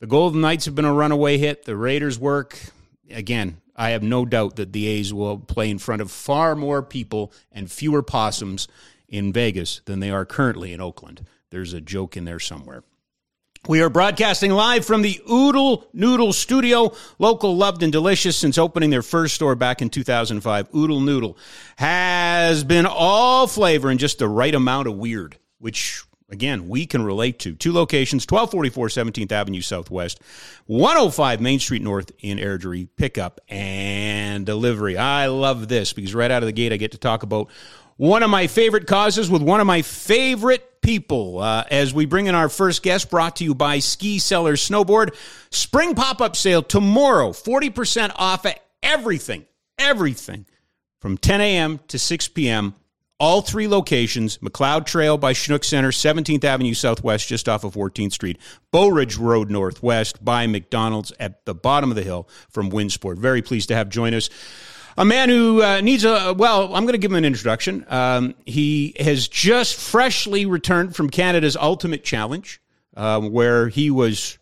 The 0.00 0.06
Golden 0.06 0.40
Knights 0.40 0.64
have 0.64 0.74
been 0.74 0.84
a 0.84 0.92
runaway 0.92 1.38
hit. 1.38 1.64
The 1.64 1.76
Raiders 1.76 2.18
work 2.18 2.58
again. 3.10 3.60
I 3.76 3.90
have 3.90 4.02
no 4.02 4.24
doubt 4.26 4.56
that 4.56 4.72
the 4.72 4.86
A's 4.88 5.12
will 5.12 5.38
play 5.38 5.70
in 5.70 5.78
front 5.78 6.02
of 6.02 6.10
far 6.10 6.54
more 6.54 6.82
people 6.82 7.32
and 7.50 7.70
fewer 7.70 8.02
possums 8.02 8.68
in 9.08 9.32
Vegas 9.32 9.80
than 9.86 10.00
they 10.00 10.10
are 10.10 10.24
currently 10.24 10.72
in 10.72 10.80
Oakland. 10.80 11.26
There's 11.50 11.72
a 11.72 11.80
joke 11.80 12.16
in 12.16 12.24
there 12.24 12.38
somewhere. 12.38 12.84
We 13.68 13.82
are 13.82 13.90
broadcasting 13.90 14.52
live 14.52 14.86
from 14.86 15.02
the 15.02 15.20
Oodle 15.30 15.86
Noodle 15.92 16.32
Studio, 16.32 16.94
local, 17.18 17.54
loved, 17.54 17.82
and 17.82 17.92
delicious 17.92 18.34
since 18.34 18.56
opening 18.56 18.88
their 18.88 19.02
first 19.02 19.34
store 19.34 19.54
back 19.54 19.82
in 19.82 19.90
2005. 19.90 20.74
Oodle 20.74 21.00
Noodle 21.00 21.36
has 21.76 22.64
been 22.64 22.86
all 22.86 23.46
flavor 23.46 23.90
and 23.90 24.00
just 24.00 24.18
the 24.18 24.28
right 24.28 24.54
amount 24.54 24.88
of 24.88 24.96
weird, 24.96 25.36
which 25.58 26.02
again, 26.30 26.68
we 26.68 26.86
can 26.86 27.02
relate 27.02 27.38
to. 27.40 27.54
Two 27.54 27.72
locations, 27.72 28.24
1244 28.24 28.88
17th 28.88 29.32
Avenue 29.32 29.60
Southwest, 29.60 30.20
105 30.66 31.40
Main 31.40 31.58
Street 31.58 31.82
North 31.82 32.12
in 32.20 32.38
Airdrie, 32.38 32.88
pickup 32.96 33.40
and 33.48 34.46
delivery. 34.46 34.96
I 34.96 35.26
love 35.26 35.68
this 35.68 35.92
because 35.92 36.14
right 36.14 36.30
out 36.30 36.42
of 36.42 36.46
the 36.46 36.52
gate, 36.52 36.72
I 36.72 36.76
get 36.76 36.92
to 36.92 36.98
talk 36.98 37.22
about 37.22 37.50
one 38.00 38.22
of 38.22 38.30
my 38.30 38.46
favorite 38.46 38.86
causes 38.86 39.28
with 39.28 39.42
one 39.42 39.60
of 39.60 39.66
my 39.66 39.82
favorite 39.82 40.80
people. 40.80 41.38
Uh, 41.38 41.64
as 41.70 41.92
we 41.92 42.06
bring 42.06 42.28
in 42.28 42.34
our 42.34 42.48
first 42.48 42.82
guest, 42.82 43.10
brought 43.10 43.36
to 43.36 43.44
you 43.44 43.54
by 43.54 43.78
Ski 43.78 44.18
Cellar 44.18 44.54
Snowboard. 44.54 45.14
Spring 45.50 45.94
pop 45.94 46.22
up 46.22 46.34
sale 46.34 46.62
tomorrow, 46.62 47.32
40% 47.32 48.12
off 48.16 48.46
of 48.46 48.54
everything, 48.82 49.44
everything 49.78 50.46
from 50.98 51.18
10 51.18 51.42
a.m. 51.42 51.78
to 51.88 51.98
6 51.98 52.28
p.m. 52.28 52.74
All 53.18 53.42
three 53.42 53.68
locations 53.68 54.40
Macleod 54.40 54.86
Trail 54.86 55.18
by 55.18 55.34
Chinook 55.34 55.62
Center, 55.62 55.90
17th 55.90 56.42
Avenue 56.42 56.72
Southwest, 56.72 57.28
just 57.28 57.50
off 57.50 57.64
of 57.64 57.74
14th 57.74 58.12
Street, 58.12 58.38
Beauridge 58.72 59.18
Road 59.18 59.50
Northwest 59.50 60.24
by 60.24 60.46
McDonald's 60.46 61.12
at 61.20 61.44
the 61.44 61.54
bottom 61.54 61.90
of 61.90 61.96
the 61.96 62.02
hill 62.02 62.26
from 62.48 62.70
WinSport. 62.70 63.18
Very 63.18 63.42
pleased 63.42 63.68
to 63.68 63.74
have 63.74 63.90
join 63.90 64.14
us 64.14 64.30
a 64.96 65.04
man 65.04 65.28
who 65.28 65.62
uh, 65.62 65.80
needs 65.80 66.04
a 66.04 66.34
well 66.36 66.74
i'm 66.74 66.84
going 66.84 66.92
to 66.92 66.98
give 66.98 67.10
him 67.10 67.16
an 67.16 67.24
introduction. 67.24 67.84
Um, 67.88 68.34
he 68.46 68.94
has 69.00 69.28
just 69.28 69.76
freshly 69.76 70.46
returned 70.46 70.96
from 70.96 71.10
canada's 71.10 71.56
ultimate 71.56 72.04
challenge 72.04 72.60
uh, 72.96 73.20
where 73.20 73.68
he 73.68 73.90
was 73.90 74.38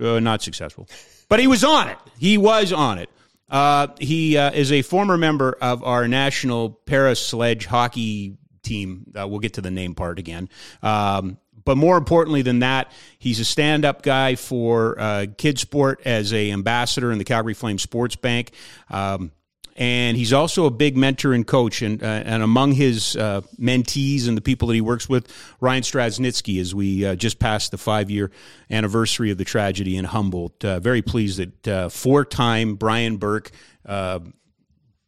uh, 0.00 0.20
not 0.20 0.42
successful 0.42 0.88
but 1.28 1.40
he 1.40 1.46
was 1.46 1.64
on 1.64 1.88
it. 1.88 1.98
He 2.18 2.38
was 2.38 2.72
on 2.72 2.98
it. 2.98 3.10
Uh, 3.48 3.88
he 3.98 4.36
uh, 4.36 4.52
is 4.52 4.72
a 4.72 4.82
former 4.82 5.16
member 5.16 5.56
of 5.60 5.84
our 5.84 6.08
national 6.08 6.70
para 6.70 7.14
sledge 7.14 7.66
hockey 7.66 8.36
team. 8.62 9.12
Uh, 9.18 9.26
we'll 9.28 9.40
get 9.40 9.54
to 9.54 9.60
the 9.60 9.70
name 9.70 9.94
part 9.94 10.18
again. 10.18 10.48
Um, 10.82 11.38
but 11.64 11.76
more 11.76 11.96
importantly 11.96 12.42
than 12.42 12.60
that, 12.60 12.90
he's 13.18 13.40
a 13.40 13.44
stand-up 13.44 14.02
guy 14.02 14.34
for 14.34 14.98
uh, 15.00 15.26
Kid 15.38 15.58
Sport 15.58 16.00
as 16.04 16.32
a 16.32 16.50
ambassador 16.50 17.10
in 17.12 17.18
the 17.18 17.24
Calgary 17.24 17.54
Flames 17.54 17.82
Sports 17.82 18.16
Bank. 18.16 18.52
Um, 18.90 19.30
and 19.76 20.16
he's 20.16 20.32
also 20.32 20.66
a 20.66 20.70
big 20.70 20.96
mentor 20.96 21.32
and 21.32 21.46
coach. 21.46 21.82
And, 21.82 22.02
uh, 22.02 22.06
and 22.06 22.42
among 22.42 22.72
his 22.72 23.16
uh, 23.16 23.42
mentees 23.58 24.28
and 24.28 24.36
the 24.36 24.40
people 24.40 24.68
that 24.68 24.74
he 24.74 24.80
works 24.80 25.08
with, 25.08 25.28
Ryan 25.60 25.82
Straschnitzki, 25.82 26.60
as 26.60 26.74
we 26.74 27.04
uh, 27.04 27.16
just 27.16 27.38
passed 27.38 27.70
the 27.70 27.78
five 27.78 28.10
year 28.10 28.30
anniversary 28.70 29.30
of 29.30 29.38
the 29.38 29.44
tragedy 29.44 29.96
in 29.96 30.04
Humboldt. 30.04 30.64
Uh, 30.64 30.80
very 30.80 31.02
pleased 31.02 31.38
that 31.38 31.68
uh, 31.68 31.88
four 31.88 32.24
time 32.24 32.76
Brian 32.76 33.16
Burke, 33.16 33.50
uh, 33.84 34.20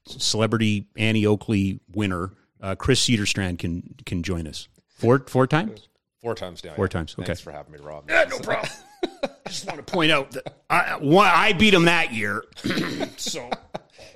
celebrity 0.07 0.89
Annie 0.97 1.27
Oakley 1.27 1.81
winner, 1.93 2.33
Chris 2.79 3.07
Cederstrand 3.07 3.61
can, 3.61 3.95
can 4.05 4.25
join 4.25 4.49
us. 4.49 4.67
Four, 4.89 5.21
four 5.29 5.47
times? 5.47 5.89
Four 6.27 6.35
times 6.35 6.61
down. 6.61 6.75
Four 6.75 6.89
times. 6.89 7.15
Okay. 7.17 7.25
Thanks 7.25 7.41
for 7.41 7.53
having 7.53 7.73
me, 7.73 7.79
Rob. 7.79 8.11
Yeah, 8.11 8.25
no 8.29 8.41
problem. 8.41 8.69
I 9.23 9.29
just 9.47 9.65
want 9.65 9.79
to 9.79 9.85
point 9.85 10.11
out 10.11 10.33
that 10.33 10.57
I, 10.69 10.97
one, 10.97 11.31
I 11.33 11.53
beat 11.53 11.73
him 11.73 11.85
that 11.85 12.13
year. 12.13 12.43
so 13.17 13.49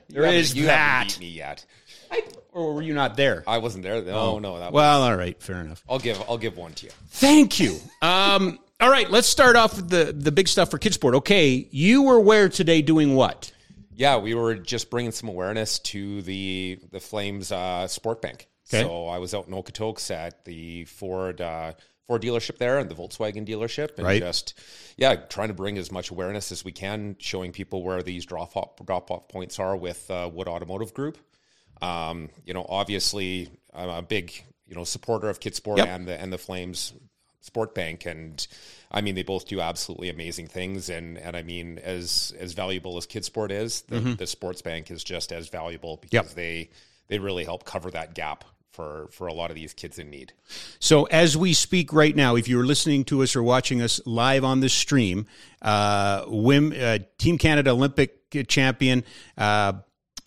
there 0.09 0.25
is 0.25 0.53
you 0.53 0.65
that. 0.65 0.77
Haven't 0.77 1.21
beat 1.21 1.27
me 1.29 1.33
yet. 1.33 1.65
I, 2.11 2.23
or 2.51 2.75
were 2.75 2.83
you 2.83 2.95
not 2.95 3.17
there? 3.17 3.45
I 3.47 3.59
wasn't 3.59 3.85
there. 3.85 4.03
Oh, 4.09 4.41
no, 4.41 4.59
that 4.59 4.73
well, 4.73 5.03
was, 5.03 5.09
all 5.09 5.17
right, 5.17 5.41
fair 5.41 5.61
enough. 5.61 5.85
I'll 5.89 6.01
give 6.01 6.21
I'll 6.29 6.37
give 6.37 6.57
one 6.57 6.73
to 6.73 6.87
you. 6.87 6.93
Thank 7.11 7.61
you. 7.61 7.79
Um, 8.03 8.59
all 8.81 8.91
right, 8.91 9.09
let's 9.09 9.29
start 9.29 9.55
off 9.55 9.77
with 9.77 9.89
the 9.89 10.13
the 10.13 10.33
big 10.33 10.49
stuff 10.49 10.69
for 10.69 10.81
Kidsport. 10.81 11.15
Okay, 11.15 11.69
you 11.71 12.03
were 12.03 12.19
where 12.19 12.49
today 12.49 12.83
doing 12.83 13.15
what? 13.15 13.53
Yeah, 13.95 14.17
we 14.17 14.35
were 14.35 14.57
just 14.57 14.91
bringing 14.91 15.13
some 15.13 15.29
awareness 15.29 15.79
to 15.79 16.23
the 16.23 16.81
the 16.91 16.99
Flames 16.99 17.53
uh, 17.53 17.87
Sport 17.87 18.21
Bank. 18.21 18.49
Okay. 18.69 18.83
So 18.83 19.07
I 19.07 19.19
was 19.19 19.33
out 19.33 19.47
in 19.47 19.55
Okotoks 19.55 20.11
at 20.11 20.45
the 20.45 20.87
Ford 20.87 21.41
uh, 21.41 21.75
Ford 22.11 22.23
dealership 22.23 22.59
there 22.59 22.79
and 22.81 22.91
the 22.91 22.95
Volkswagen 22.97 23.47
dealership, 23.47 23.97
and 23.97 24.05
Right. 24.05 24.21
just 24.21 24.55
yeah, 24.97 25.15
trying 25.15 25.47
to 25.47 25.55
bring 25.55 25.79
as 25.79 25.93
much 25.93 26.11
awareness 26.11 26.51
as 26.51 26.65
we 26.65 26.73
can, 26.73 27.15
showing 27.21 27.53
people 27.53 27.85
where 27.85 28.03
these 28.03 28.27
drop 28.27 28.57
off 28.57 28.71
drop 28.85 29.13
off 29.13 29.29
points 29.29 29.61
are 29.61 29.77
with 29.77 30.11
uh, 30.11 30.29
Wood 30.33 30.49
Automotive 30.49 30.93
Group. 30.93 31.19
Um, 31.81 32.29
you 32.45 32.53
know, 32.53 32.67
obviously, 32.69 33.49
I'm 33.73 33.89
a 33.89 34.03
big 34.03 34.33
you 34.67 34.75
know 34.75 34.83
supporter 34.83 35.29
of 35.29 35.39
Kid 35.39 35.55
Sport 35.55 35.79
Yep. 35.79 35.87
and 35.89 36.09
the 36.09 36.21
and 36.21 36.33
the 36.33 36.39
Flames 36.39 36.93
Sport 37.43 37.77
Bank, 37.77 38.07
and 38.07 38.45
I 38.91 39.01
mean 39.03 39.15
they 39.15 39.23
both 39.23 39.47
do 39.47 39.61
absolutely 39.61 40.09
amazing 40.09 40.49
things, 40.49 40.89
and 40.91 41.17
and 41.17 41.37
I 41.37 41.43
mean 41.45 41.79
as 41.79 42.35
as 42.41 42.55
valuable 42.55 42.97
as 42.99 43.07
Kid 43.07 43.25
Sport 43.25 43.53
is, 43.53 43.83
the, 43.83 44.01
the 44.01 44.27
Sports 44.27 44.63
Bank 44.63 44.91
is 44.91 45.05
just 45.05 45.31
as 45.33 45.49
valuable 45.49 45.97
because 45.97 46.11
Mm-hmm. 46.11 46.29
Yep. 46.29 46.35
they 46.35 46.71
they 47.07 47.19
really 47.21 47.45
help 47.45 47.65
cover 47.65 47.91
that 47.93 48.15
gap 48.15 48.45
for 48.73 49.09
for 49.11 49.27
a 49.27 49.35
lot 49.35 49.51
of 49.51 49.57
these 49.57 49.75
kids 49.75 49.99
in 49.99 50.11
need. 50.11 50.33
So 50.79 51.05
as 51.05 51.37
we 51.37 51.53
speak 51.53 51.93
right 51.93 52.15
now, 52.15 52.37
if 52.37 52.49
you're 52.49 52.67
listening 52.67 53.05
to 53.05 53.23
us 53.23 53.35
or 53.37 53.43
watching 53.43 53.83
us 53.83 54.01
live 54.07 54.45
on 54.45 54.61
the 54.61 54.69
stream, 54.69 55.27
uh, 55.63 56.25
Wim, 56.27 56.81
uh, 56.81 57.05
Team 57.19 57.39
Canada 57.39 57.71
Olympic 57.71 58.31
champion 58.49 59.05
uh, 59.37 59.73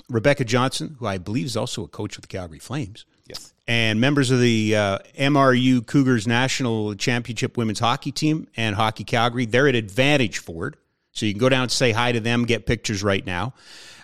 Rebecca 0.10 0.44
Johnston, 0.46 0.98
who 1.00 1.08
I 1.08 1.18
believe 1.18 1.46
is 1.46 1.58
also 1.58 1.84
a 1.84 1.88
coach 1.88 2.18
with 2.18 2.24
the 2.24 2.28
Calgary 2.28 2.60
Flames. 2.60 3.06
Yes. 3.26 3.54
and 3.70 4.02
members 4.02 4.32
of 4.32 4.42
the 4.42 4.76
uh, 4.76 5.00
MRU 5.18 5.86
Cougars 5.86 6.28
National 6.28 6.94
Championship 6.96 7.56
Women's 7.56 7.80
Hockey 7.80 8.12
Team 8.12 8.50
and 8.58 8.76
Hockey 8.76 9.06
Calgary. 9.06 9.46
They're 9.46 9.70
at 9.70 9.76
Advantage 9.76 10.40
Ford, 10.40 10.76
so 11.14 11.26
you 11.26 11.32
can 11.32 11.40
go 11.40 11.48
down 11.48 11.64
and 11.64 11.72
say 11.72 11.94
hi 11.94 12.12
to 12.12 12.20
them, 12.20 12.44
get 12.44 12.66
pictures 12.66 13.02
right 13.02 13.26
now. 13.26 13.54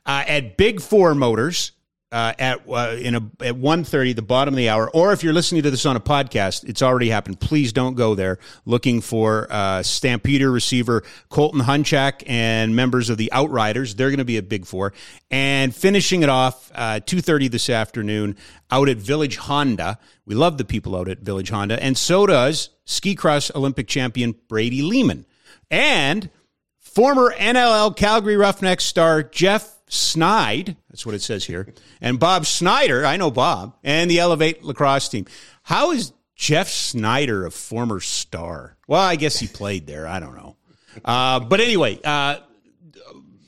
Uh, 0.06 0.24
at 0.26 0.56
Big 0.56 0.80
Four 0.80 1.14
Motors 1.16 1.74
uh, 2.12 2.34
at 2.40 2.68
uh, 2.68 2.96
in 3.00 3.16
a 3.16 3.22
at 3.42 3.56
one 3.56 3.84
thirty, 3.84 4.14
the 4.14 4.22
bottom 4.24 4.54
of 4.54 4.58
the 4.58 4.70
hour, 4.70 4.90
or 4.90 5.14
if 5.14 5.24
you're 5.24 5.34
listening 5.34 5.62
to 5.62 5.70
this 5.70 5.86
on 5.86 5.96
a 5.96 6.00
podcast, 6.00 6.68
it's 6.68 6.82
already 6.82 7.10
happened. 7.10 7.40
Please 7.40 7.72
don't 7.72 7.94
go 7.94 8.16
there 8.16 8.40
looking 8.66 9.00
for 9.00 9.48
uh, 9.52 9.84
Stampeder 9.84 10.50
receiver 10.50 11.04
Colton 11.30 11.62
Hunchak 11.62 12.24
and 12.26 12.76
members 12.76 13.10
of 13.10 13.18
the 13.18 13.32
Outriders. 13.32 13.94
They're 13.94 14.10
going 14.10 14.18
to 14.18 14.26
be 14.26 14.38
a 14.38 14.44
Big 14.44 14.66
Four, 14.66 14.94
and 15.30 15.76
finishing 15.76 16.24
it 16.24 16.30
off 16.30 16.72
uh, 16.74 17.00
two 17.00 17.22
thirty 17.22 17.48
this 17.48 17.70
afternoon 17.70 18.36
out 18.72 18.90
at 18.90 18.98
Village 18.98 19.38
Honda. 19.38 20.00
We 20.26 20.34
love 20.34 20.58
the 20.58 20.66
people 20.66 20.96
out 20.96 21.10
at 21.10 21.20
Village 21.20 21.50
Honda, 21.52 21.82
and 21.82 21.96
so 21.96 22.26
does 22.26 22.70
ski 22.86 23.14
cross 23.14 23.52
Olympic 23.54 23.88
champion 23.88 24.34
Brady 24.48 24.82
Leman 24.82 25.26
and 25.70 26.32
former 26.80 27.34
NLL 27.38 27.96
Calgary 27.96 28.36
Roughnecks 28.36 28.84
star 28.84 29.22
Jeff 29.22 29.79
Snide, 29.90 30.78
that's 30.90 31.06
what 31.06 31.16
it 31.16 31.22
says 31.22 31.46
here, 31.46 31.74
and 32.00 32.20
Bob 32.20 32.46
Snyder, 32.46 33.06
I 33.06 33.18
know 33.18 33.32
Bob, 33.32 33.76
and 33.84 34.10
the 34.10 34.20
Elevate 34.20 34.64
lacrosse 34.64 35.10
team. 35.10 35.26
How 35.64 35.92
is 35.92 36.14
Jeff 36.36 36.70
Snyder 36.70 37.46
a 37.46 37.52
former 37.52 38.00
star? 38.00 38.78
Well, 38.88 39.02
I 39.02 39.16
guess 39.16 39.40
he 39.40 39.48
played 39.48 39.88
there. 39.88 40.08
I 40.08 40.20
don't 40.20 40.36
know. 40.36 40.56
Uh, 41.04 41.40
but 41.40 41.60
anyway, 41.60 42.00
uh, 42.04 42.38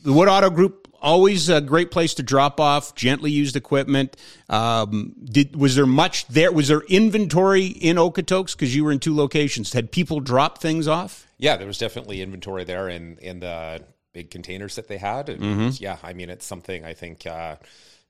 the 0.03 0.11
Wood 0.11 0.27
Auto 0.27 0.49
Group 0.49 0.81
always 1.01 1.49
a 1.49 1.61
great 1.61 1.91
place 1.91 2.13
to 2.15 2.23
drop 2.23 2.59
off 2.59 2.95
gently 2.95 3.31
used 3.31 3.55
equipment. 3.55 4.15
Um, 4.49 5.15
did 5.23 5.55
was 5.55 5.75
there 5.75 5.85
much 5.85 6.27
there? 6.27 6.51
Was 6.51 6.67
there 6.67 6.81
inventory 6.81 7.65
in 7.65 7.97
Okotoks 7.97 8.53
because 8.53 8.75
you 8.75 8.83
were 8.83 8.91
in 8.91 8.99
two 8.99 9.15
locations? 9.15 9.73
Had 9.73 9.91
people 9.91 10.19
drop 10.19 10.59
things 10.59 10.87
off? 10.87 11.27
Yeah, 11.37 11.57
there 11.57 11.67
was 11.67 11.77
definitely 11.77 12.21
inventory 12.21 12.63
there 12.63 12.87
in 12.89 13.17
in 13.17 13.39
the 13.39 13.83
big 14.13 14.31
containers 14.31 14.75
that 14.75 14.87
they 14.87 14.97
had. 14.97 15.29
And 15.29 15.41
Mm-hmm. 15.41 15.83
yeah, 15.83 15.97
I 16.03 16.13
mean, 16.13 16.29
it's 16.29 16.45
something 16.45 16.85
I 16.85 16.93
think. 16.93 17.25
Uh, 17.25 17.55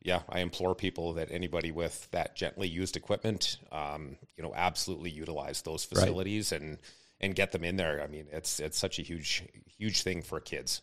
yeah, 0.04 0.22
I 0.28 0.40
implore 0.40 0.74
people 0.74 1.14
that 1.14 1.28
anybody 1.32 1.72
with 1.72 2.10
that 2.10 2.36
gently 2.36 2.68
used 2.68 2.98
equipment, 2.98 3.60
um, 3.72 4.18
you 4.36 4.42
know, 4.44 4.52
absolutely 4.56 5.12
utilize 5.12 5.62
those 5.62 5.84
facilities 5.84 6.52
and 6.52 6.80
and 7.20 7.36
get 7.36 7.52
them 7.52 7.64
in 7.64 7.76
there. 7.78 8.02
I 8.02 8.08
mean, 8.08 8.26
it's 8.32 8.60
it's 8.60 8.80
such 8.80 8.98
a 8.98 9.04
huge 9.04 9.44
huge 9.78 10.02
thing 10.02 10.24
for 10.24 10.40
kids. 10.40 10.82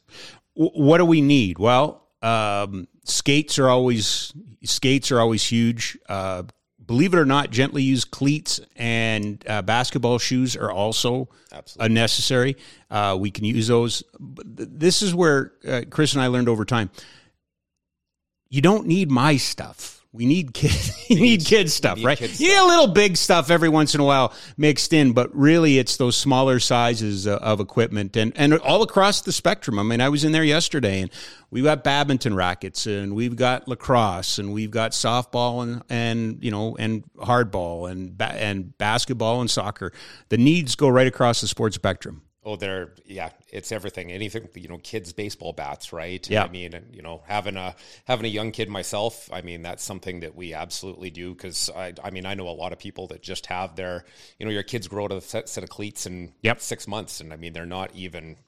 What 0.55 0.99
do 0.99 1.05
we 1.05 1.21
need? 1.21 1.59
Well, 1.59 2.07
um, 2.23 2.87
skates 3.05 3.59
are 3.59 3.69
always 3.69 4.33
skates 4.63 5.11
are 5.11 5.19
always 5.21 5.45
huge. 5.45 5.99
Uh, 6.09 6.45
believe 6.85 7.15
it 7.15 7.19
or 7.19 7.25
not, 7.25 7.51
gently 7.51 7.83
used 7.83 8.11
cleats 8.11 8.61
and 8.77 9.43
uh, 9.49 9.63
basketball 9.63 10.19
shoes 10.19 10.57
are 10.57 10.73
also 10.73 11.29
Absolutely. 11.53 11.85
uh, 11.85 11.89
necessary. 11.89 12.57
Uh, 12.91 13.17
we 13.19 13.31
can 13.31 13.45
use 13.45 13.69
those. 13.69 14.03
But 14.19 14.47
this 14.81 15.03
is 15.03 15.15
where 15.15 15.53
uh, 15.67 15.83
Chris 15.91 16.15
and 16.15 16.23
I 16.23 16.29
learned 16.29 16.49
over 16.49 16.65
time. 16.65 16.91
You 18.49 18.63
don't 18.63 18.87
need 18.87 19.11
my 19.11 19.37
stuff. 19.37 19.98
We 20.13 20.25
need 20.25 20.55
kid. 20.55 20.73
you 21.09 21.21
need 21.21 21.45
kid 21.45 21.71
stuff, 21.71 21.99
need 21.99 22.05
right? 22.07 22.19
kid 22.19 22.41
you 22.41 22.49
need 22.49 22.59
a 22.59 22.65
little 22.65 22.87
big 22.87 23.17
stuff 23.17 23.51
every 23.51 23.69
once 23.69 23.95
in 23.95 24.01
a 24.01 24.05
while 24.05 24.33
mixed 24.57 24.95
in, 24.95 25.13
but 25.13 25.35
really, 25.37 25.79
it's 25.79 25.99
those 25.99 26.17
smaller 26.17 26.61
sizes 26.61 27.27
uh, 27.27 27.37
of 27.37 27.61
equipment 27.61 28.17
and 28.17 28.33
and 28.35 28.55
all 28.55 28.83
across 28.83 29.21
the 29.21 29.33
spectrum. 29.33 29.79
I 29.79 29.83
mean, 29.83 30.01
I 30.01 30.09
was 30.09 30.25
in 30.25 30.33
there 30.33 30.45
yesterday, 30.45 31.03
and 31.03 31.11
we've 31.51 31.65
got 31.65 31.85
badminton 31.85 32.35
rackets, 32.35 32.87
and 32.87 33.15
we've 33.15 33.37
got 33.37 33.69
lacrosse, 33.69 34.39
and 34.39 34.55
we've 34.55 34.71
got 34.71 34.93
softball, 34.93 35.63
and 35.63 35.83
and 35.91 36.43
you 36.43 36.51
know, 36.51 36.75
and 36.79 37.05
hardball, 37.17 37.91
and 37.91 38.17
ba- 38.17 38.33
and 38.33 38.77
basketball, 38.79 39.43
and 39.43 39.51
soccer. 39.51 39.93
The 40.31 40.39
needs 40.39 40.75
go 40.75 40.89
right 40.89 41.07
across 41.07 41.43
the 41.43 41.49
sports 41.49 41.77
spectrum. 41.77 42.23
Oh, 42.49 42.57
they're 42.57 42.95
yeah, 43.05 43.29
it's 43.51 43.73
everything. 43.73 44.11
Anything 44.11 44.49
you 44.55 44.69
know, 44.69 44.79
kids 44.79 45.13
baseball 45.13 45.53
bats, 45.53 45.93
right? 45.93 46.27
Yeah. 46.31 46.45
I 46.45 46.49
mean, 46.49 46.73
you 46.91 47.03
know, 47.03 47.21
having 47.27 47.59
a 47.59 47.77
having 48.07 48.25
a 48.25 48.29
young 48.31 48.53
kid 48.53 48.71
myself, 48.71 49.29
I 49.31 49.43
mean, 49.43 49.61
that's 49.61 49.85
something 49.85 50.21
that 50.21 50.35
we 50.35 50.55
absolutely 50.55 51.11
do 51.11 51.35
because 51.35 51.69
I, 51.77 51.93
I 52.03 52.09
mean, 52.11 52.25
I 52.25 52.33
know 52.33 52.49
a 52.49 52.57
lot 52.63 52.73
of 52.73 52.79
people 52.79 53.07
that 53.09 53.23
just 53.23 53.45
have 53.47 53.77
their, 53.77 54.07
you 54.39 54.47
know, 54.47 54.53
your 54.53 54.63
kids 54.63 54.89
grow 54.89 55.09
to 55.09 55.17
a 55.17 55.21
set, 55.21 55.51
set 55.51 55.63
of 55.63 55.69
cleats 55.69 56.07
in 56.07 56.33
Yep. 56.43 56.61
six 56.63 56.89
months, 56.89 57.21
and 57.21 57.35
I 57.35 57.37
mean, 57.37 57.53
they're 57.53 57.67
not 57.67 57.95
even 57.95 58.39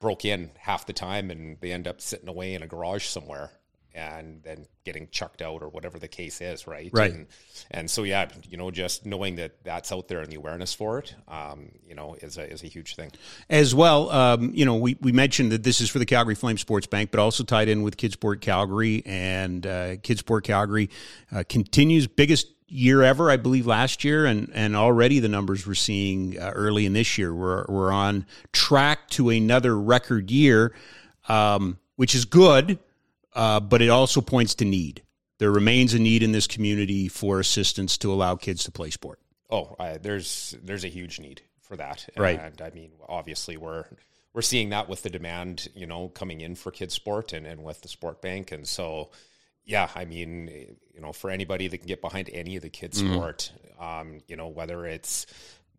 broke 0.00 0.24
in 0.24 0.50
half 0.58 0.86
the 0.86 0.94
time, 0.94 1.30
and 1.30 1.58
they 1.60 1.72
end 1.72 1.86
up 1.86 2.00
sitting 2.00 2.28
away 2.30 2.54
in 2.54 2.62
a 2.62 2.66
garage 2.66 3.04
somewhere. 3.04 3.50
And 3.94 4.42
then 4.42 4.66
getting 4.84 5.08
chucked 5.10 5.42
out 5.42 5.62
or 5.62 5.68
whatever 5.68 5.98
the 5.98 6.08
case 6.08 6.40
is, 6.40 6.66
right? 6.66 6.90
Right. 6.92 7.12
And, 7.12 7.26
and 7.70 7.90
so, 7.90 8.04
yeah, 8.04 8.28
you 8.48 8.56
know, 8.56 8.70
just 8.70 9.04
knowing 9.04 9.36
that 9.36 9.62
that's 9.64 9.92
out 9.92 10.08
there 10.08 10.20
and 10.20 10.32
the 10.32 10.36
awareness 10.36 10.72
for 10.72 10.98
it, 10.98 11.14
um, 11.28 11.70
you 11.86 11.94
know, 11.94 12.14
is 12.14 12.38
a 12.38 12.50
is 12.50 12.62
a 12.62 12.68
huge 12.68 12.96
thing. 12.96 13.12
As 13.50 13.74
well, 13.74 14.10
um, 14.10 14.50
you 14.54 14.64
know, 14.64 14.76
we, 14.76 14.96
we 15.00 15.12
mentioned 15.12 15.52
that 15.52 15.62
this 15.62 15.80
is 15.80 15.90
for 15.90 15.98
the 15.98 16.06
Calgary 16.06 16.34
Flame 16.34 16.58
Sports 16.58 16.86
Bank, 16.86 17.10
but 17.10 17.20
also 17.20 17.44
tied 17.44 17.68
in 17.68 17.82
with 17.82 17.96
Kidsport 17.96 18.40
Calgary 18.40 19.02
and 19.04 19.66
uh, 19.66 19.96
Kidsport 19.96 20.44
Calgary 20.44 20.88
uh, 21.30 21.44
continues 21.48 22.06
biggest 22.06 22.48
year 22.72 23.02
ever, 23.02 23.30
I 23.30 23.36
believe, 23.36 23.66
last 23.66 24.02
year, 24.02 24.24
and 24.24 24.50
and 24.54 24.74
already 24.74 25.20
the 25.20 25.28
numbers 25.28 25.66
we're 25.66 25.74
seeing 25.74 26.38
uh, 26.38 26.52
early 26.54 26.86
in 26.86 26.94
this 26.94 27.18
year, 27.18 27.34
we're 27.34 27.66
we're 27.68 27.92
on 27.92 28.26
track 28.52 29.10
to 29.10 29.28
another 29.28 29.78
record 29.78 30.30
year, 30.30 30.74
um, 31.28 31.78
which 31.96 32.14
is 32.14 32.24
good, 32.24 32.78
uh, 33.34 33.60
but 33.60 33.82
it 33.82 33.88
also 33.88 34.20
points 34.20 34.54
to 34.56 34.64
need. 34.64 35.02
There 35.38 35.50
remains 35.50 35.94
a 35.94 35.98
need 35.98 36.22
in 36.22 36.32
this 36.32 36.46
community 36.46 37.08
for 37.08 37.40
assistance 37.40 37.98
to 37.98 38.12
allow 38.12 38.36
kids 38.36 38.64
to 38.64 38.70
play 38.70 38.90
sport. 38.90 39.18
Oh, 39.50 39.74
I, 39.78 39.98
there's 39.98 40.56
there's 40.62 40.84
a 40.84 40.88
huge 40.88 41.18
need 41.20 41.42
for 41.60 41.76
that, 41.76 42.08
Right. 42.16 42.38
And 42.40 42.60
I 42.62 42.70
mean, 42.70 42.92
obviously, 43.08 43.56
we're 43.56 43.84
we're 44.32 44.42
seeing 44.42 44.70
that 44.70 44.88
with 44.88 45.02
the 45.02 45.10
demand, 45.10 45.68
you 45.74 45.86
know, 45.86 46.08
coming 46.08 46.40
in 46.40 46.54
for 46.54 46.70
kids 46.70 46.94
sport 46.94 47.32
and 47.32 47.46
and 47.46 47.62
with 47.64 47.80
the 47.82 47.88
sport 47.88 48.22
bank, 48.22 48.52
and 48.52 48.66
so 48.66 49.10
yeah, 49.64 49.88
I 49.94 50.04
mean, 50.04 50.48
you 50.94 51.00
know, 51.00 51.12
for 51.12 51.30
anybody 51.30 51.68
that 51.68 51.78
can 51.78 51.86
get 51.86 52.00
behind 52.00 52.28
any 52.32 52.56
of 52.56 52.62
the 52.62 52.70
kids 52.70 53.02
Mm-hmm. 53.02 53.12
sport, 53.14 53.52
um, 53.80 54.20
you 54.28 54.36
know, 54.36 54.48
whether 54.48 54.86
it's 54.86 55.26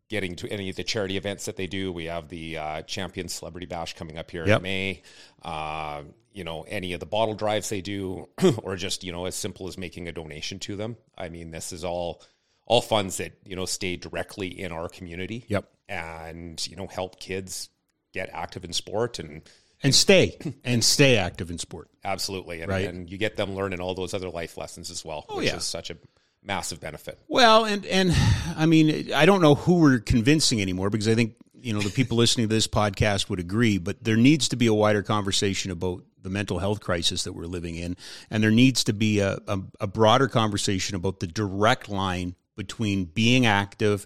getting 0.09 0.35
to 0.37 0.47
any 0.49 0.69
of 0.69 0.75
the 0.75 0.83
charity 0.83 1.17
events 1.17 1.45
that 1.45 1.55
they 1.57 1.67
do, 1.67 1.91
we 1.91 2.05
have 2.05 2.29
the 2.29 2.57
uh, 2.57 2.81
Champion 2.83 3.27
Celebrity 3.27 3.65
Bash 3.65 3.93
coming 3.95 4.17
up 4.17 4.29
here 4.31 4.45
Yep. 4.45 4.57
in 4.57 4.63
May. 4.63 5.01
Uh, 5.41 6.03
you 6.33 6.43
know, 6.43 6.63
any 6.67 6.93
of 6.93 6.99
the 6.99 7.05
bottle 7.05 7.35
drives 7.35 7.69
they 7.69 7.81
do, 7.81 8.27
or 8.63 8.75
just 8.75 9.03
you 9.03 9.11
know, 9.11 9.25
as 9.25 9.35
simple 9.35 9.67
as 9.67 9.77
making 9.77 10.07
a 10.07 10.11
donation 10.11 10.59
to 10.59 10.75
them. 10.75 10.97
I 11.17 11.29
mean, 11.29 11.51
this 11.51 11.71
is 11.71 11.83
all 11.83 12.21
all 12.65 12.81
funds 12.81 13.17
that 13.17 13.33
you 13.45 13.55
know 13.55 13.65
stay 13.65 13.95
directly 13.97 14.47
in 14.47 14.71
our 14.71 14.89
community. 14.89 15.45
Yep. 15.47 15.69
and 15.89 16.65
you 16.67 16.75
know, 16.75 16.87
help 16.87 17.19
kids 17.19 17.69
get 18.13 18.29
active 18.33 18.63
in 18.63 18.73
sport 18.73 19.19
and 19.19 19.41
And 19.83 19.93
stay 19.93 20.37
and 20.63 20.83
stay 20.83 21.17
active 21.17 21.49
in 21.51 21.57
sport. 21.57 21.89
absolutely, 22.03 22.61
and, 22.61 22.69
Right. 22.69 22.87
and 22.87 23.09
you 23.09 23.17
get 23.17 23.35
them 23.35 23.53
learning 23.55 23.79
all 23.81 23.93
those 23.95 24.13
other 24.13 24.29
life 24.29 24.57
lessons 24.57 24.89
as 24.89 25.03
well, 25.05 25.25
oh, 25.29 25.37
which 25.37 25.47
yeah. 25.47 25.57
is 25.57 25.65
such 25.65 25.89
a 25.89 25.97
massive 26.41 26.79
benefit. 26.79 27.19
Well, 27.27 27.65
and 27.65 27.85
and 27.85 28.11
I 28.57 28.65
mean, 28.65 29.11
I 29.13 29.25
don't 29.25 29.41
know 29.41 29.55
who 29.55 29.79
we're 29.79 29.99
convincing 29.99 30.61
anymore 30.61 30.89
because 30.89 31.07
I 31.07 31.15
think 31.15 31.35
you 31.63 31.73
know 31.73 31.79
the 31.79 31.89
people 31.89 32.17
listening 32.17 32.49
to 32.49 32.53
this 32.53 32.67
podcast 32.67 33.29
would 33.29 33.39
agree. 33.39 33.77
But 33.77 34.03
there 34.03 34.17
needs 34.17 34.49
to 34.49 34.55
be 34.55 34.67
a 34.67 34.73
wider 34.73 35.01
conversation 35.01 35.71
about 35.71 36.03
the 36.21 36.29
mental 36.29 36.59
health 36.59 36.81
crisis 36.81 37.23
that 37.23 37.33
we're 37.33 37.45
living 37.45 37.75
in, 37.75 37.95
and 38.29 38.43
there 38.43 38.51
needs 38.51 38.83
to 38.85 38.93
be 38.93 39.19
a, 39.19 39.39
a, 39.47 39.59
a 39.79 39.87
broader 39.87 40.27
conversation 40.27 40.95
about 40.95 41.19
the 41.19 41.27
direct 41.27 41.89
line 41.89 42.35
between 42.55 43.05
being 43.05 43.45
active, 43.45 44.05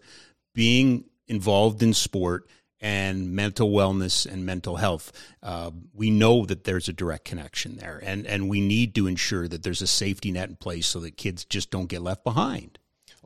being 0.54 1.06
involved 1.28 1.82
in 1.84 1.93
sport. 1.93 2.48
And 2.80 3.32
mental 3.32 3.72
wellness 3.72 4.32
and 4.32 4.46
mental 4.46 4.76
health. 4.76 5.12
Uh, 5.41 5.72
we 5.96 6.12
know 6.12 6.46
that 6.46 6.63
there's 6.63 6.88
a 6.88 6.93
direct 6.93 7.26
connection 7.26 7.78
there, 7.78 8.00
and, 8.06 8.28
and 8.28 8.48
we 8.48 8.62
need 8.62 8.93
to 8.93 9.08
ensure 9.08 9.48
that 9.48 9.63
there's 9.63 9.82
a 9.82 9.88
safety 9.88 10.32
net 10.32 10.50
in 10.50 10.58
place 10.58 10.86
so 10.86 11.00
that 11.00 11.17
kids 11.17 11.43
just 11.43 11.72
don't 11.72 11.88
get 11.88 12.04
left 12.04 12.24
behind. 12.24 12.78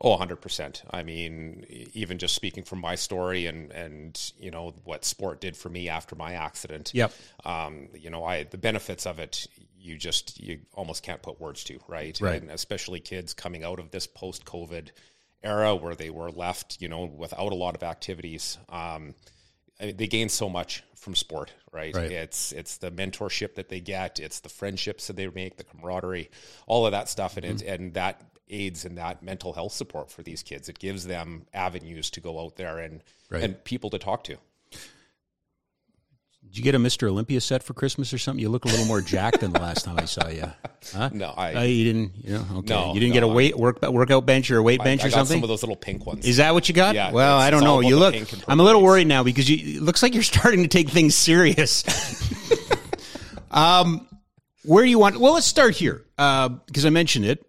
Oh, 0.04 0.18
100%. 0.18 0.82
I 0.90 1.04
mean, 1.04 1.64
even 1.94 2.18
just 2.18 2.34
speaking 2.34 2.64
from 2.64 2.80
my 2.80 2.96
story 2.96 3.46
and, 3.46 3.70
and, 3.70 4.32
you 4.36 4.50
know, 4.50 4.74
what 4.82 5.04
sport 5.04 5.40
did 5.40 5.56
for 5.56 5.68
me 5.68 5.88
after 5.88 6.16
my 6.16 6.32
accident. 6.32 6.90
Yep. 6.92 7.12
Um, 7.44 7.88
you 7.94 8.10
know, 8.10 8.24
I, 8.24 8.42
the 8.42 8.58
benefits 8.58 9.06
of 9.06 9.20
it, 9.20 9.46
you 9.78 9.96
just, 9.96 10.40
you 10.40 10.58
almost 10.74 11.04
can't 11.04 11.22
put 11.22 11.40
words 11.40 11.62
to, 11.64 11.78
right? 11.86 12.18
Right. 12.20 12.42
And 12.42 12.50
especially 12.50 12.98
kids 12.98 13.32
coming 13.32 13.62
out 13.62 13.78
of 13.78 13.92
this 13.92 14.08
post 14.08 14.44
COVID 14.44 14.88
era 15.44 15.74
where 15.76 15.94
they 15.94 16.10
were 16.10 16.30
left, 16.32 16.78
you 16.80 16.88
know, 16.88 17.04
without 17.04 17.52
a 17.52 17.56
lot 17.56 17.76
of 17.76 17.84
activities. 17.84 18.58
Um, 18.68 19.14
I 19.80 19.86
mean, 19.86 19.96
they 19.96 20.06
gain 20.08 20.28
so 20.28 20.48
much 20.48 20.82
from 20.96 21.14
sport, 21.14 21.52
right? 21.72 21.94
Right. 21.94 22.10
It's 22.12 22.52
it's 22.52 22.76
the 22.76 22.90
mentorship 22.92 23.54
that 23.54 23.68
they 23.68 23.80
get, 23.80 24.20
it's 24.20 24.40
the 24.40 24.48
friendships 24.48 25.08
that 25.08 25.16
they 25.16 25.26
make, 25.28 25.56
the 25.56 25.64
camaraderie, 25.64 26.30
all 26.66 26.86
of 26.86 26.92
that 26.92 27.08
stuff, 27.08 27.36
and 27.36 27.44
Mm-hmm. 27.46 27.66
it, 27.66 27.80
and 27.80 27.94
that 27.94 28.20
aids 28.52 28.84
in 28.84 28.94
that 28.96 29.22
mental 29.22 29.52
health 29.54 29.72
support 29.72 30.10
for 30.10 30.22
these 30.22 30.42
kids. 30.42 30.68
It 30.68 30.78
gives 30.78 31.06
them 31.06 31.46
avenues 31.54 32.10
to 32.10 32.20
go 32.20 32.38
out 32.44 32.56
there 32.56 32.78
and 32.78 33.02
Right. 33.30 33.42
and 33.42 33.64
people 33.64 33.90
to 33.90 33.98
talk 33.98 34.24
to. 34.24 34.36
Did 36.44 36.58
you 36.58 36.64
get 36.64 36.74
a 36.74 36.78
Mr. 36.78 37.08
Olympia 37.08 37.40
set 37.40 37.62
for 37.62 37.72
Christmas 37.72 38.12
or 38.12 38.18
something? 38.18 38.42
You 38.42 38.50
look 38.50 38.66
a 38.66 38.68
little 38.68 38.84
more 38.84 39.00
jacked 39.00 39.40
than 39.40 39.52
the 39.52 39.60
last 39.60 39.86
time 39.86 39.98
I 39.98 40.04
saw 40.04 40.28
you. 40.28 40.52
Huh? 40.92 41.08
No, 41.12 41.32
I- 41.36 41.54
Uh, 41.54 41.62
you 41.62 41.84
didn't. 41.84 42.12
You 42.24 42.32
know, 42.34 42.46
okay. 42.56 42.74
No, 42.74 42.92
you 42.92 42.98
didn't 42.98 43.12
get 43.12 43.22
a 43.22 43.28
weight 43.28 43.56
work 43.56 43.80
workout 43.82 44.26
bench 44.26 44.50
or 44.50 44.58
a 44.58 44.62
weight 44.64 44.80
I, 44.80 44.84
bench 44.84 45.02
I 45.02 45.06
or 45.06 45.10
got 45.10 45.14
something. 45.18 45.36
some 45.36 45.44
of 45.44 45.48
those 45.48 45.62
little 45.62 45.76
pink 45.76 46.04
ones. 46.04 46.26
Is 46.26 46.38
that 46.38 46.52
what 46.54 46.68
you 46.68 46.74
got? 46.74 46.96
Yeah, 46.96 47.12
Well, 47.12 47.38
I 47.38 47.50
don't 47.50 47.62
know. 47.62 47.78
You 47.80 47.96
look. 47.96 48.16
I'm 48.48 48.58
a 48.58 48.64
little 48.64 48.82
worried 48.82 49.06
now 49.06 49.22
because 49.22 49.48
you, 49.48 49.76
it 49.78 49.82
looks 49.82 50.02
like 50.02 50.12
you're 50.12 50.24
starting 50.24 50.62
to 50.62 50.68
take 50.68 50.90
things 50.90 51.14
serious. 51.14 51.84
um, 53.52 54.06
where 54.64 54.82
do 54.84 54.90
you 54.90 54.98
want? 54.98 55.18
Well, 55.20 55.34
let's 55.34 55.46
start 55.46 55.76
here 55.76 56.04
uh, 56.18 56.48
because 56.48 56.84
I 56.84 56.90
mentioned 56.90 57.26
it. 57.26 57.46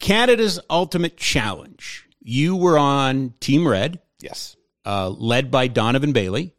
Canada's 0.00 0.58
Ultimate 0.68 1.16
Challenge. 1.16 2.06
You 2.20 2.56
were 2.56 2.76
on 2.78 3.34
Team 3.40 3.66
Red, 3.68 4.00
yes. 4.20 4.56
uh, 4.84 5.08
led 5.10 5.50
by 5.50 5.68
Donovan 5.68 6.12
Bailey, 6.12 6.54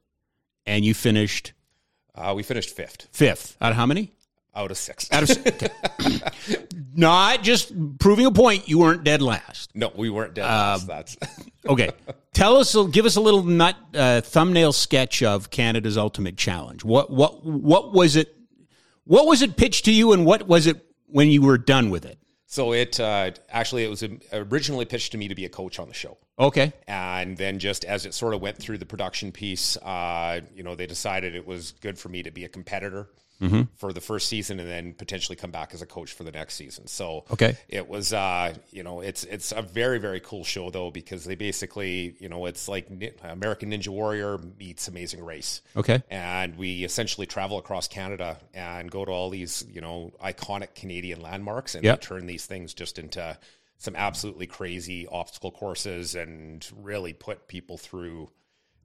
and 0.65 0.86
you 0.86 0.93
finished 0.93 1.54
Uh, 2.15 2.34
we 2.36 2.43
finished 2.43 2.69
fifth 2.75 3.08
fifth. 3.12 3.58
Out 3.60 3.71
of 3.71 3.77
how 3.77 3.86
many? 3.86 4.13
out 4.54 4.69
of 4.69 4.77
six. 4.77 5.10
Out 5.13 5.23
of 5.23 5.47
okay. 5.47 5.69
not 6.93 7.41
just 7.41 7.71
proving 7.99 8.25
a 8.25 8.32
point. 8.32 8.67
You 8.67 8.80
weren't 8.80 9.04
dead 9.04 9.21
last. 9.21 9.71
no, 9.75 9.91
we 9.95 10.10
weren't 10.10 10.34
dead. 10.34 10.43
Um, 10.45 10.88
last. 10.88 10.88
That's 10.88 11.17
Okay, 11.65 11.91
tell 12.34 12.58
us, 12.58 12.75
give 12.91 13.06
us 13.06 13.15
a 13.17 13.21
little 13.21 13.43
nut 13.43 13.75
uh, 13.93 14.21
thumbnail 14.21 14.73
sketch 14.73 15.21
of 15.23 15.51
Canada's 15.51 15.95
Ultimate 15.97 16.36
Challenge. 16.38 16.84
What 16.84 17.12
what 17.12 17.45
what 17.45 17.93
was 17.93 18.15
it? 18.15 18.36
What 19.06 19.25
was 19.27 19.41
it 19.41 19.58
pitched 19.58 19.86
to 19.86 19.93
you, 19.93 20.12
and 20.12 20.25
what 20.25 20.47
was 20.47 20.65
it 20.67 20.84
when 21.06 21.30
you 21.30 21.41
were 21.43 21.58
done 21.60 21.89
with 21.91 22.04
it? 22.06 22.17
So 22.51 22.73
it 22.73 22.99
uh, 22.99 23.31
actually 23.49 23.85
it 23.85 23.89
was 23.89 24.03
originally 24.33 24.83
pitched 24.83 25.13
to 25.13 25.17
me 25.17 25.29
to 25.29 25.35
be 25.35 25.45
a 25.45 25.49
coach 25.49 25.79
on 25.79 25.87
the 25.87 25.93
show. 25.93 26.17
Okay. 26.37 26.73
And 26.85 27.37
then 27.37 27.59
just 27.59 27.85
as 27.85 28.05
it 28.05 28.13
sort 28.13 28.33
of 28.33 28.41
went 28.41 28.57
through 28.57 28.77
the 28.77 28.85
production 28.85 29.31
piece, 29.31 29.77
uh, 29.77 30.41
you 30.53 30.61
know, 30.61 30.75
they 30.75 30.85
decided 30.85 31.33
it 31.33 31.47
was 31.47 31.71
good 31.79 31.97
for 31.97 32.09
me 32.09 32.23
to 32.23 32.29
be 32.29 32.43
a 32.43 32.49
competitor 32.49 33.07
mm-hmm. 33.41 33.62
for 33.75 33.91
the 33.91 34.01
first 34.01 34.27
season 34.27 34.60
and 34.60 34.69
then 34.69 34.93
potentially 34.93 35.36
come 35.36 35.51
back 35.51 35.73
as 35.73 35.82
a 35.82 35.86
coach 35.86 36.13
for 36.13 36.23
the 36.23 36.32
next 36.32 36.56
season. 36.56 36.88
So 36.88 37.25
okay, 37.32 37.58
it 37.67 37.88
was 37.88 38.13
uh, 38.13 38.54
you 38.71 38.84
know 38.84 39.01
it's 39.01 39.23
it's 39.25 39.51
a 39.51 39.62
very 39.62 39.99
very 39.99 40.19
cool 40.19 40.43
show 40.43 40.69
though 40.69 40.91
because 40.91 41.25
they 41.25 41.36
basically 41.36 42.15
you 42.19 42.30
know 42.30 42.45
it's 42.45 42.67
like 42.67 42.88
American 43.23 43.71
Ninja 43.71 43.89
Warrior 43.89 44.39
meets 44.60 44.88
Amazing 44.88 45.23
Race. 45.25 45.62
Okay, 45.75 46.01
and 46.10 46.56
we 46.58 46.84
essentially 46.84 47.27
travel 47.27 47.58
across 47.58 47.88
Canada 47.88 48.38
and 48.54 48.89
go 48.91 49.04
to 49.04 49.12
all 49.12 49.30
these 49.30 49.65
you 49.71 49.82
know 49.82 50.12
iconic 50.23 50.75
Canadian 50.75 51.21
landmarks 51.21 51.75
and 51.75 51.84
yep. 51.84 52.01
turn 52.01 52.27
these 52.27 52.45
things 52.45 52.73
just 52.73 52.99
into 52.99 53.38
some 53.77 53.95
absolutely 53.95 54.45
crazy 54.45 55.08
obstacle 55.08 55.49
courses 55.49 56.13
and 56.13 56.69
really 56.77 57.13
put 57.13 57.47
people 57.47 57.80
through 57.80 58.30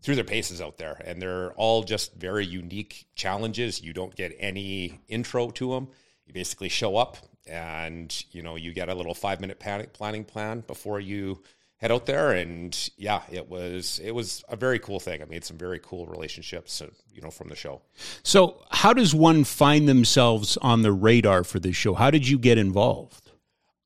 through 0.07 0.14
their 0.14 0.25
paces 0.25 0.61
out 0.61 0.79
there. 0.79 1.03
And 1.05 1.21
they're 1.21 1.51
all 1.55 1.83
just 1.83 2.14
very 2.14 2.47
unique 2.47 3.07
challenges. 3.16 3.83
You 3.83 3.92
don't 3.92 4.14
get 4.14 4.37
any 4.38 5.01
intro 5.09 5.51
to 5.51 5.73
them. 5.73 5.88
You 6.27 6.33
basically 6.33 6.69
show 6.69 6.97
up 6.97 7.16
and, 7.45 8.25
you 8.31 8.40
know, 8.40 8.55
you 8.55 8.73
get 8.73 8.88
a 8.88 8.95
little 8.95 9.14
five 9.14 9.40
minute 9.40 9.59
panic 9.59 9.92
planning 9.92 10.23
plan 10.25 10.61
before 10.61 11.01
you 11.01 11.42
head 11.79 11.92
out 11.92 12.07
there 12.07 12.33
and 12.33 12.88
yeah 12.97 13.21
it 13.31 13.51
was 13.51 14.01
it 14.03 14.11
was 14.11 14.42
a 14.49 14.57
very 14.57 14.79
cool 14.79 14.99
thing 14.99 15.21
i 15.21 15.27
made 15.27 15.45
some 15.45 15.59
very 15.59 15.79
cool 15.79 16.07
relationships 16.07 16.81
you 17.12 17.21
know 17.21 17.31
from 17.31 17.49
the 17.49 17.55
show 17.55 17.83
so 18.23 18.62
how 18.71 18.95
does 18.95 19.14
one 19.14 19.45
find 19.45 19.87
themselves 19.87 20.57
on 20.62 20.81
the 20.81 20.90
radar 20.90 21.45
for 21.45 21.61
this 21.61 21.77
show 21.77 21.92
how 21.92 22.11
did 22.11 22.27
you 22.27 22.38
get 22.38 22.57
involved 22.57 23.26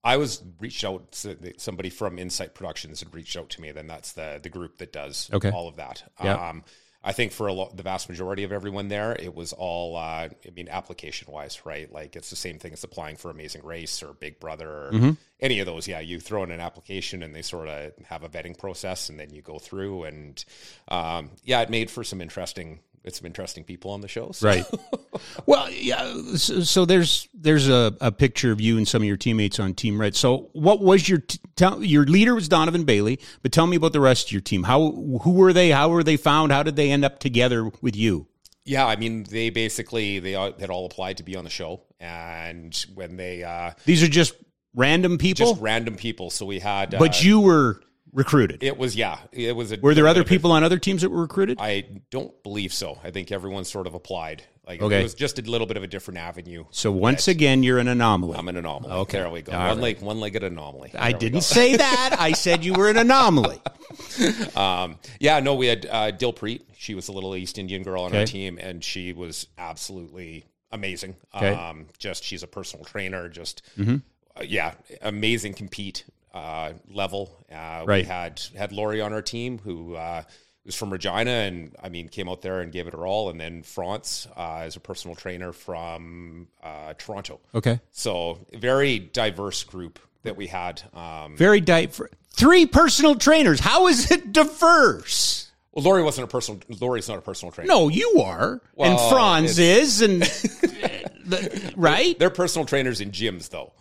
I 0.02 0.16
was 0.16 0.42
reached 0.58 0.84
out. 0.84 1.14
Somebody 1.58 1.90
from 1.90 2.18
Insight 2.18 2.54
Productions 2.54 3.00
had 3.00 3.14
reached 3.14 3.36
out 3.36 3.50
to 3.50 3.60
me. 3.60 3.72
Then 3.72 3.86
that's 3.86 4.12
the 4.12 4.40
the 4.42 4.48
group 4.48 4.78
that 4.78 4.92
does 4.92 5.30
okay. 5.32 5.50
all 5.50 5.68
of 5.68 5.76
that. 5.76 6.02
Yeah. 6.22 6.48
Um, 6.48 6.64
I 7.02 7.12
think 7.12 7.32
for 7.32 7.46
a 7.46 7.52
lot, 7.52 7.74
the 7.74 7.82
vast 7.82 8.10
majority 8.10 8.44
of 8.44 8.52
everyone 8.52 8.88
there, 8.88 9.12
it 9.12 9.34
was 9.34 9.54
all. 9.54 9.96
Uh, 9.96 10.28
I 10.28 10.50
mean, 10.54 10.68
application 10.68 11.32
wise, 11.32 11.64
right? 11.64 11.90
Like 11.90 12.14
it's 12.14 12.28
the 12.28 12.36
same 12.36 12.58
thing 12.58 12.74
as 12.74 12.84
applying 12.84 13.16
for 13.16 13.30
Amazing 13.30 13.64
Race 13.64 14.02
or 14.02 14.12
Big 14.12 14.38
Brother 14.38 14.68
or 14.68 14.90
mm-hmm. 14.92 15.10
any 15.40 15.60
of 15.60 15.66
those. 15.66 15.88
Yeah, 15.88 16.00
you 16.00 16.20
throw 16.20 16.44
in 16.44 16.50
an 16.50 16.60
application 16.60 17.22
and 17.22 17.34
they 17.34 17.42
sort 17.42 17.68
of 17.68 17.92
have 18.04 18.22
a 18.22 18.28
vetting 18.28 18.58
process, 18.58 19.08
and 19.08 19.18
then 19.18 19.32
you 19.32 19.40
go 19.40 19.58
through. 19.58 20.04
And 20.04 20.44
um, 20.88 21.30
yeah, 21.42 21.62
it 21.62 21.70
made 21.70 21.90
for 21.90 22.04
some 22.04 22.20
interesting 22.20 22.80
it's 23.04 23.18
some 23.18 23.26
interesting 23.26 23.64
people 23.64 23.90
on 23.92 24.00
the 24.00 24.08
show. 24.08 24.30
So. 24.32 24.46
Right. 24.46 24.64
well, 25.46 25.70
yeah. 25.70 26.12
So, 26.36 26.60
so, 26.60 26.84
there's 26.84 27.28
there's 27.34 27.68
a, 27.68 27.96
a 28.00 28.12
picture 28.12 28.52
of 28.52 28.60
you 28.60 28.76
and 28.76 28.86
some 28.86 29.02
of 29.02 29.08
your 29.08 29.16
teammates 29.16 29.58
on 29.58 29.74
Team 29.74 30.00
Red. 30.00 30.14
So 30.14 30.50
what 30.52 30.80
was 30.80 31.08
your 31.08 31.18
t- 31.18 31.38
tell, 31.56 31.82
your 31.82 32.04
leader 32.04 32.34
was 32.34 32.48
Donovan 32.48 32.84
Bailey, 32.84 33.18
but 33.42 33.52
tell 33.52 33.66
me 33.66 33.76
about 33.76 33.92
the 33.92 34.00
rest 34.00 34.28
of 34.28 34.32
your 34.32 34.42
team. 34.42 34.64
How 34.64 34.90
who 35.22 35.32
were 35.32 35.52
they? 35.52 35.70
How 35.70 35.88
were 35.88 36.02
they 36.02 36.16
found? 36.16 36.52
How 36.52 36.62
did 36.62 36.76
they 36.76 36.90
end 36.90 37.04
up 37.04 37.18
together 37.18 37.70
with 37.80 37.96
you? 37.96 38.26
Yeah, 38.64 38.86
I 38.86 38.96
mean, 38.96 39.24
they 39.24 39.50
basically 39.50 40.18
they 40.18 40.32
had 40.32 40.70
all 40.70 40.86
applied 40.86 41.16
to 41.16 41.22
be 41.22 41.36
on 41.36 41.44
the 41.44 41.50
show, 41.50 41.82
and 41.98 42.74
when 42.94 43.16
they 43.16 43.42
uh, 43.42 43.72
these 43.86 44.02
are 44.02 44.08
just 44.08 44.34
random 44.74 45.18
people, 45.18 45.52
just 45.52 45.62
random 45.62 45.96
people. 45.96 46.30
So 46.30 46.44
we 46.44 46.60
had, 46.60 46.90
but 46.98 47.16
uh, 47.16 47.20
you 47.20 47.40
were 47.40 47.80
recruited. 48.12 48.62
It 48.62 48.76
was 48.76 48.96
yeah. 48.96 49.18
It 49.32 49.54
was. 49.54 49.72
A, 49.72 49.78
were 49.80 49.94
there 49.94 50.08
other 50.08 50.24
people 50.24 50.52
on 50.52 50.64
other 50.64 50.78
teams 50.78 51.02
that 51.02 51.10
were 51.10 51.22
recruited? 51.22 51.58
I 51.60 51.86
don't 52.10 52.42
believe 52.42 52.72
so. 52.72 52.98
I 53.02 53.10
think 53.10 53.32
everyone 53.32 53.64
sort 53.64 53.86
of 53.86 53.94
applied. 53.94 54.42
Like 54.66 54.82
okay. 54.82 55.00
it 55.00 55.02
was 55.02 55.14
just 55.14 55.38
a 55.38 55.42
little 55.42 55.66
bit 55.66 55.76
of 55.76 55.82
a 55.82 55.88
different 55.88 56.18
avenue. 56.18 56.64
So 56.70 56.92
once 56.92 57.26
again, 57.26 57.62
you're 57.64 57.78
an 57.78 57.88
anomaly. 57.88 58.38
I'm 58.38 58.46
an 58.46 58.56
anomaly. 58.56 58.92
Okay, 58.92 59.18
there 59.18 59.28
we 59.28 59.42
go. 59.42 59.52
All 59.52 59.58
one 59.58 59.68
right. 59.68 59.78
leg, 59.78 60.00
one 60.00 60.20
legged 60.20 60.44
anomaly. 60.44 60.90
There 60.92 61.02
I 61.02 61.10
didn't 61.10 61.40
say 61.40 61.76
that. 61.76 62.16
I 62.18 62.32
said 62.32 62.64
you 62.64 62.74
were 62.74 62.88
an 62.88 62.96
anomaly. 62.96 63.60
um, 64.56 64.98
yeah, 65.18 65.40
no, 65.40 65.56
we 65.56 65.66
had 65.66 65.86
uh, 65.86 66.12
Dilpreet. 66.12 66.62
She 66.76 66.94
was 66.94 67.08
a 67.08 67.12
little 67.12 67.34
East 67.34 67.58
Indian 67.58 67.82
girl 67.82 68.04
on 68.04 68.10
okay. 68.10 68.20
our 68.20 68.26
team, 68.26 68.58
and 68.60 68.84
she 68.84 69.12
was 69.12 69.48
absolutely 69.58 70.44
amazing. 70.70 71.16
Okay. 71.34 71.52
Um, 71.52 71.86
just 71.98 72.22
she's 72.22 72.44
a 72.44 72.46
personal 72.46 72.84
trainer. 72.84 73.28
Just 73.28 73.62
mm-hmm. 73.76 73.96
uh, 74.36 74.44
yeah, 74.46 74.74
amazing 75.02 75.54
compete 75.54 76.04
uh, 76.32 76.72
level. 76.90 77.44
Uh, 77.50 77.84
right. 77.86 78.04
We 78.04 78.08
had 78.08 78.40
had 78.56 78.72
Lori 78.72 79.00
on 79.00 79.12
our 79.12 79.22
team 79.22 79.58
who 79.58 79.96
uh, 79.96 80.22
was 80.64 80.74
from 80.74 80.90
Regina, 80.90 81.30
and 81.30 81.74
I 81.82 81.88
mean 81.88 82.08
came 82.08 82.28
out 82.28 82.42
there 82.42 82.60
and 82.60 82.72
gave 82.72 82.86
it 82.86 82.92
her 82.92 83.06
all. 83.06 83.30
And 83.30 83.40
then 83.40 83.62
France 83.62 84.26
uh, 84.36 84.58
as 84.58 84.76
a 84.76 84.80
personal 84.80 85.16
trainer 85.16 85.52
from 85.52 86.48
uh, 86.62 86.94
Toronto. 86.98 87.40
Okay, 87.54 87.80
so 87.92 88.38
very 88.52 88.98
diverse 88.98 89.64
group 89.64 89.98
that 90.22 90.36
we 90.36 90.46
had. 90.46 90.82
Um, 90.94 91.36
very 91.36 91.60
diverse. 91.60 92.10
Three 92.32 92.66
personal 92.66 93.16
trainers. 93.16 93.60
How 93.60 93.88
is 93.88 94.10
it 94.10 94.32
diverse? 94.32 95.50
Well, 95.72 95.84
Lori 95.84 96.02
wasn't 96.02 96.24
a 96.24 96.28
personal. 96.28 96.60
Lori's 96.80 97.08
not 97.08 97.18
a 97.18 97.20
personal 97.20 97.52
trainer. 97.52 97.68
No, 97.68 97.88
you 97.88 98.22
are, 98.24 98.60
well, 98.74 98.90
and 98.90 99.10
Franz 99.10 99.58
is, 99.58 100.00
and 100.00 100.22
the, 100.22 101.72
right. 101.76 102.18
They're 102.18 102.30
personal 102.30 102.66
trainers 102.66 103.00
in 103.00 103.12
gyms, 103.12 103.50
though. 103.50 103.72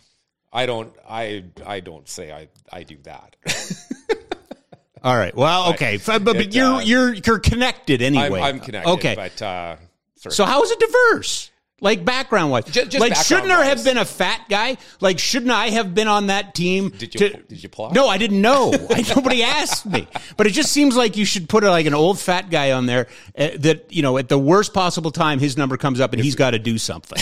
I 0.51 0.65
don't. 0.65 0.93
I 1.07 1.45
I 1.65 1.79
don't 1.79 2.07
say 2.07 2.31
I 2.31 2.49
I 2.71 2.83
do 2.83 2.97
that. 3.03 3.35
All 5.03 5.15
right. 5.15 5.35
Well, 5.35 5.73
okay, 5.73 5.97
but, 6.05 6.23
but 6.23 6.35
it, 6.35 6.55
you're 6.55 6.65
uh, 6.65 6.79
you're 6.81 7.13
you're 7.13 7.39
connected 7.39 8.01
anyway. 8.01 8.39
I'm, 8.39 8.55
I'm 8.55 8.59
connected. 8.59 8.89
Okay, 8.91 9.15
but 9.15 9.41
uh, 9.41 9.75
so 10.17 10.45
how 10.45 10.63
is 10.63 10.71
it 10.71 10.79
diverse? 10.79 11.51
Like 11.81 12.03
background 12.03 12.51
wise, 12.51 12.65
just, 12.65 12.91
just 12.91 12.99
like 12.99 13.15
shouldn't 13.15 13.47
there 13.47 13.63
have 13.63 13.85
been 13.85 13.97
a 13.97 14.03
fat 14.03 14.47
guy? 14.49 14.75
Like 14.99 15.17
shouldn't 15.17 15.51
I 15.51 15.69
have 15.69 15.95
been 15.95 16.09
on 16.09 16.27
that 16.27 16.53
team? 16.53 16.89
Did 16.89 17.13
you 17.13 17.19
to, 17.19 17.37
did 17.37 17.63
you 17.63 17.67
apply? 17.67 17.91
No, 17.93 18.07
I 18.09 18.17
didn't 18.17 18.41
know. 18.41 18.73
I, 18.89 19.05
nobody 19.15 19.43
asked 19.43 19.85
me. 19.85 20.05
But 20.35 20.47
it 20.47 20.49
just 20.49 20.73
seems 20.73 20.97
like 20.97 21.15
you 21.15 21.23
should 21.23 21.47
put 21.47 21.63
a, 21.63 21.69
like 21.69 21.85
an 21.85 21.93
old 21.93 22.19
fat 22.19 22.49
guy 22.49 22.73
on 22.73 22.85
there 22.85 23.07
uh, 23.37 23.51
that 23.59 23.93
you 23.93 24.01
know 24.01 24.17
at 24.17 24.27
the 24.27 24.37
worst 24.37 24.73
possible 24.73 25.11
time 25.11 25.39
his 25.39 25.55
number 25.55 25.77
comes 25.77 26.01
up 26.01 26.11
and 26.11 26.21
he's 26.21 26.35
got 26.35 26.51
to 26.51 26.59
do 26.59 26.77
something, 26.77 27.21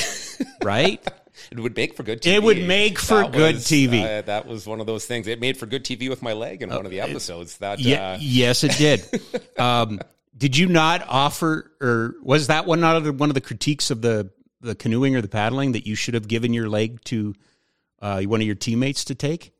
right? 0.63 1.07
It 1.51 1.59
would 1.59 1.75
make 1.75 1.95
for 1.95 2.03
good 2.03 2.21
TV. 2.21 2.33
It 2.33 2.43
would 2.43 2.67
make 2.67 2.99
for 2.99 3.23
that 3.23 3.31
good 3.31 3.55
was, 3.55 3.65
TV. 3.65 4.03
Uh, 4.03 4.21
that 4.23 4.47
was 4.47 4.65
one 4.65 4.79
of 4.79 4.85
those 4.85 5.05
things. 5.05 5.27
It 5.27 5.39
made 5.39 5.57
for 5.57 5.65
good 5.65 5.83
TV 5.83 6.09
with 6.09 6.21
my 6.21 6.33
leg 6.33 6.61
in 6.61 6.71
uh, 6.71 6.75
one 6.75 6.85
of 6.85 6.91
the 6.91 7.01
episodes. 7.01 7.57
That 7.57 7.79
yeah, 7.79 8.13
uh, 8.13 8.17
yes, 8.19 8.63
it 8.63 8.77
did. 8.77 9.21
um, 9.59 9.99
did 10.37 10.57
you 10.57 10.67
not 10.67 11.03
offer, 11.07 11.71
or 11.81 12.15
was 12.21 12.47
that 12.47 12.65
one 12.65 12.79
not 12.79 13.15
one 13.15 13.29
of 13.29 13.35
the 13.35 13.41
critiques 13.41 13.91
of 13.91 14.01
the 14.01 14.31
the 14.61 14.75
canoeing 14.75 15.15
or 15.15 15.21
the 15.21 15.27
paddling 15.27 15.73
that 15.73 15.85
you 15.85 15.95
should 15.95 16.13
have 16.13 16.27
given 16.27 16.53
your 16.53 16.69
leg 16.69 17.01
to 17.05 17.33
uh, 18.01 18.21
one 18.23 18.41
of 18.41 18.47
your 18.47 18.55
teammates 18.55 19.05
to 19.05 19.15
take? 19.15 19.53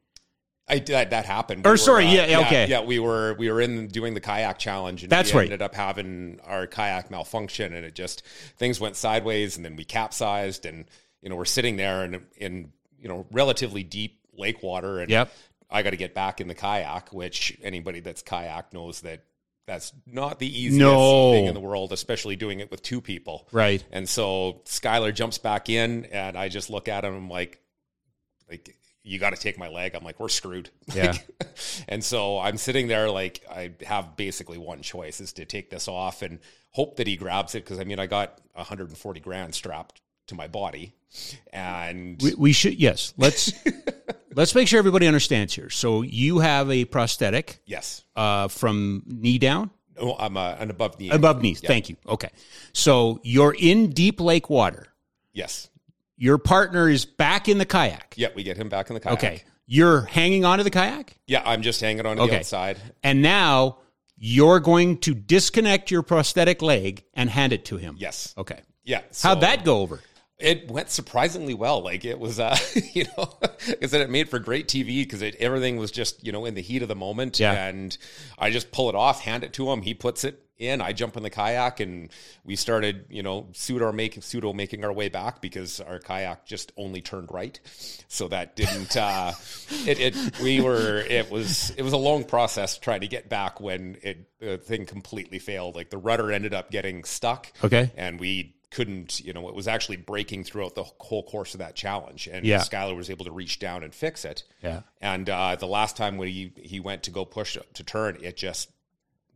I 0.70 0.80
that, 0.80 1.12
that 1.12 1.26
happened. 1.26 1.66
Or 1.66 1.72
we 1.72 1.78
sorry, 1.78 2.06
were, 2.06 2.10
uh, 2.22 2.26
yeah, 2.28 2.40
okay, 2.42 2.68
yeah, 2.68 2.82
we 2.82 3.00
were 3.00 3.36
we 3.36 3.50
were 3.50 3.62
in 3.62 3.88
doing 3.88 4.13
the 4.13 4.20
kayak 4.20 4.60
challenge, 4.60 5.04
and 5.04 5.10
that's 5.10 5.34
we 5.34 5.40
right. 5.40 5.46
Ended 5.46 5.62
up 5.62 5.74
having 5.74 6.40
our 6.44 6.68
kayak 6.68 7.10
malfunction, 7.10 7.74
and 7.74 7.86
it 7.86 7.96
just 7.96 8.24
things 8.58 8.80
went 8.80 8.98
sideways, 8.98 9.56
and 9.56 9.63
then 9.63 9.78
we 9.78 9.86
capsized, 9.86 10.66
and 10.66 10.86
you 11.21 11.30
know, 11.30 11.36
we're 11.36 11.45
sitting 11.45 11.77
there 11.77 12.06
in 12.06 12.25
in 12.38 12.71
you 12.99 13.10
know 13.10 13.25
relatively 13.32 13.84
deep 13.84 14.19
lake 14.38 14.63
water, 14.63 14.99
and 14.99 15.10
yep. 15.10 15.32
I 15.69 15.82
got 15.84 15.91
to 15.91 15.97
get 15.97 16.13
back 16.13 16.41
in 16.41 16.47
the 16.47 16.56
kayak. 16.56 17.13
Which 17.13 17.58
anybody 17.62 17.99
that's 17.99 18.21
kayak 18.21 18.73
knows 18.73 19.01
that 19.01 19.23
that's 19.65 19.93
not 20.06 20.39
the 20.39 20.47
easiest 20.47 20.80
no. 20.80 21.32
thing 21.34 21.45
in 21.45 21.53
the 21.53 21.60
world, 21.60 21.91
especially 21.91 22.36
doing 22.36 22.62
it 22.62 22.71
with 22.71 22.82
two 22.82 23.01
people. 23.01 23.47
Right. 23.51 23.84
And 23.91 24.08
so 24.08 24.62
Skylar 24.65 25.13
jumps 25.13 25.38
back 25.38 25.69
in, 25.69 26.06
and 26.06 26.38
I 26.38 26.47
just 26.47 26.69
look 26.69 26.88
at 26.88 27.03
him. 27.03 27.13
I'm 27.13 27.30
like, 27.30 27.60
like 28.49 28.77
you 29.08 29.19
got 29.19 29.32
to 29.32 29.41
take 29.41 29.58
my 29.58 29.69
leg. 29.69 29.95
I'm 29.95 30.03
like, 30.03 30.19
we're 30.19 30.30
screwed. 30.30 30.69
Yeah. 30.93 31.13
and 31.88 32.03
so 32.03 32.39
I'm 32.39 32.58
sitting 32.58 32.88
there 32.88 33.10
like 33.10 33.45
I 33.49 33.73
have 33.86 34.15
basically 34.15 34.58
one 34.58 34.82
choice 34.82 35.19
is 35.19 35.34
to 35.34 35.45
take 35.45 35.69
this 35.69 35.88
off 35.88 36.21
and 36.21 36.39
hope 36.71 36.95
that 36.97 37.08
he 37.08 37.17
grabs 37.17 37.53
it 37.56 37.63
because 37.63 37.80
I 37.80 37.84
mean 37.84 37.99
I 37.99 38.08
got 38.08 38.39
140 38.53 39.19
grand 39.19 39.53
strapped 39.53 40.01
to 40.27 40.36
my 40.36 40.47
body 40.47 40.95
and 41.52 42.22
we, 42.22 42.34
we 42.36 42.54
should 42.54 42.80
yes 42.80 43.13
let's 43.17 43.54
let's 44.38 44.56
make 44.56 44.67
sure 44.67 44.80
everybody 44.80 45.08
understands 45.08 45.54
here. 45.54 45.70
So 45.70 46.04
you 46.04 46.39
have 46.39 46.72
a 46.72 46.86
prosthetic 46.86 47.60
yes. 47.65 48.06
uh, 48.15 48.48
from 48.48 49.04
knee 49.06 49.39
down? 49.39 49.72
Oh 50.00 50.15
i'm 50.17 50.38
uh, 50.38 50.56
an 50.60 50.70
above 50.70 51.00
knee. 51.00 51.10
Above 51.10 51.41
knee. 51.41 51.58
yeah. 51.60 51.67
thank 51.67 51.89
you. 51.89 51.98
Okay. 52.08 52.30
So 52.72 53.20
you're 53.24 53.56
in 53.58 53.89
deep 53.89 54.22
lake 54.22 54.50
water. 54.50 54.88
Yes. 55.34 55.70
Your 56.17 56.38
partner 56.38 56.88
is 56.88 57.06
back 57.06 57.50
in 57.50 57.58
the 57.58 57.65
kayak. 57.65 58.13
Yeah 58.15 58.30
we 58.36 58.43
get 58.43 58.56
him 58.56 58.70
back 58.70 58.89
in 58.89 58.93
the 58.93 59.00
kayak. 59.00 59.17
Okay. 59.17 59.43
You're 59.65 60.02
hanging 60.02 60.46
onto 60.46 60.63
the 60.63 60.72
kayak? 60.72 61.17
Yeah 61.26 61.41
i'm 61.43 61.63
just 61.63 61.82
hanging 61.82 62.06
on 62.06 62.20
okay. 62.20 62.30
the 62.30 62.38
outside. 62.38 62.78
And 63.04 63.22
now 63.22 63.80
you're 64.20 64.60
going 64.60 65.00
to 65.00 65.13
disconnect 65.13 65.91
your 65.91 66.04
prosthetic 66.04 66.62
leg 66.62 67.04
and 67.13 67.30
hand 67.30 67.54
it 67.54 67.65
to 67.65 67.78
him? 67.78 67.96
Yes. 67.98 68.36
Okay. 68.38 68.60
Yeah 68.84 69.02
so, 69.10 69.30
how'd 69.30 69.41
that 69.41 69.65
go 69.65 69.80
over 69.80 70.00
It 70.39 70.69
went 70.69 70.89
surprisingly 70.89 71.54
well. 71.54 71.82
Like 71.82 72.06
it 72.06 72.19
was, 72.19 72.39
uh, 72.39 72.58
you 72.93 73.06
know, 73.17 73.38
I 73.82 73.86
said 73.88 74.02
it 74.02 74.10
made 74.10 74.30
for 74.30 74.39
great 74.39 74.67
TV 74.67 75.02
because 75.02 75.23
everything 75.39 75.78
was 75.78 75.91
just, 75.91 76.26
you 76.26 76.32
know, 76.32 76.45
in 76.45 76.54
the 76.54 76.62
heat 76.62 76.82
of 76.82 76.88
the 76.88 76.95
moment. 76.95 77.39
Yeah. 77.39 77.54
And 77.54 77.97
I 78.38 78.52
just 78.52 78.71
pull 78.71 78.89
it 78.89 78.95
off, 78.95 79.21
hand 79.21 79.43
it 79.43 79.54
to 79.54 79.71
him. 79.71 79.82
He 79.82 79.93
puts 79.93 80.23
it 80.23 80.43
in. 80.60 80.82
I 80.82 80.93
jump 80.93 81.17
in 81.17 81.23
the 81.23 81.30
kayak, 81.30 81.80
and 81.80 82.10
we 82.43 82.56
started, 82.56 83.06
you 83.10 83.23
know, 83.23 83.47
pseudo 83.54 83.91
making 83.91 84.23
pseudo 84.23 84.54
making 84.54 84.84
our 84.84 84.91
way 84.93 85.10
back 85.10 85.41
because 85.41 85.80
our 85.82 86.00
kayak 86.00 86.45
just 86.45 86.71
only 86.78 87.02
turned 87.02 87.30
right. 87.32 87.60
So 88.08 88.28
that 88.30 88.56
didn't. 88.56 88.95
uh 88.95 89.34
It. 89.86 90.00
It. 90.00 90.39
We 90.41 90.62
were. 90.62 91.00
It 91.00 91.30
was. 91.30 91.71
It 91.71 91.84
was 91.84 91.93
a 91.93 91.97
long 91.97 92.23
process 92.23 92.78
trying 92.78 93.02
to 93.02 93.08
get 93.08 93.30
back 93.30 93.60
when 93.62 93.97
it 94.02 94.30
the 94.39 94.58
thing 94.58 94.86
completely 94.86 95.39
failed. 95.39 95.76
Like 95.76 95.89
the 95.89 95.97
rudder 95.97 96.32
ended 96.32 96.54
up 96.54 96.71
getting 96.71 97.04
stuck. 97.04 97.52
Okay. 97.63 97.91
And 97.95 98.19
we 98.19 98.56
couldn't, 98.69 99.19
you 99.21 99.34
know, 99.34 99.47
it 99.47 99.56
was 99.56 99.67
actually 99.67 99.97
breaking 99.97 100.43
throughout 100.43 100.75
the 100.75 100.84
whole 100.84 101.23
course 101.23 101.53
of 101.53 101.60
that 101.60 101.75
challenge. 101.75 102.27
And 102.27 102.45
Yeah. 102.45 102.60
Skylar 102.60 102.95
was 102.95 103.10
able 103.10 103.25
to 103.25 103.32
reach 103.32 103.60
down 103.60 103.84
and 103.84 103.93
fix 103.93 104.25
it. 104.25 104.43
Yeah. 104.62 104.82
And 104.99 105.30
uh, 105.30 105.56
the 105.56 105.67
last 105.67 105.95
time 105.95 106.17
when 106.17 106.27
he, 106.27 106.51
he 106.58 106.80
went 106.80 107.03
to 107.03 107.12
go 107.12 107.23
push 107.25 107.58
to 107.73 107.84
turn, 107.84 108.17
it 108.21 108.36
just 108.36 108.69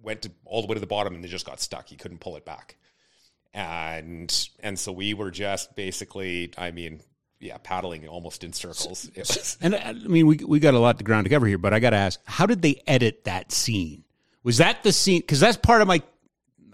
went 0.01 0.23
to 0.23 0.31
all 0.45 0.61
the 0.61 0.67
way 0.67 0.73
to 0.73 0.79
the 0.81 0.87
bottom 0.87 1.15
and 1.15 1.23
it 1.23 1.29
just 1.29 1.45
got 1.45 1.59
stuck. 1.61 1.87
He 1.87 1.95
couldn't 1.95 2.19
pull 2.19 2.35
it 2.35 2.45
back. 2.45 2.75
And 3.53 4.49
and 4.61 4.79
so 4.79 4.91
we 4.91 5.13
were 5.13 5.31
just 5.31 5.75
basically, 5.75 6.53
I 6.57 6.71
mean, 6.71 7.01
yeah, 7.39 7.57
paddling 7.57 8.07
almost 8.07 8.43
in 8.43 8.53
circles. 8.53 9.09
It 9.13 9.27
was, 9.27 9.57
And 9.61 9.75
uh, 9.75 9.79
I 9.83 9.93
mean, 9.93 10.25
we 10.25 10.37
we 10.37 10.59
got 10.59 10.73
a 10.73 10.79
lot 10.79 10.97
to 10.99 11.03
ground 11.03 11.25
to 11.25 11.29
cover 11.29 11.47
here, 11.47 11.57
but 11.57 11.73
I 11.73 11.79
got 11.79 11.89
to 11.89 11.97
ask, 11.97 12.19
how 12.25 12.45
did 12.45 12.61
they 12.61 12.81
edit 12.87 13.25
that 13.25 13.51
scene? 13.51 14.03
Was 14.43 14.57
that 14.57 14.83
the 14.83 14.93
scene? 14.93 15.19
Because 15.19 15.39
that's 15.39 15.57
part 15.57 15.81
of 15.81 15.87
my. 15.87 16.01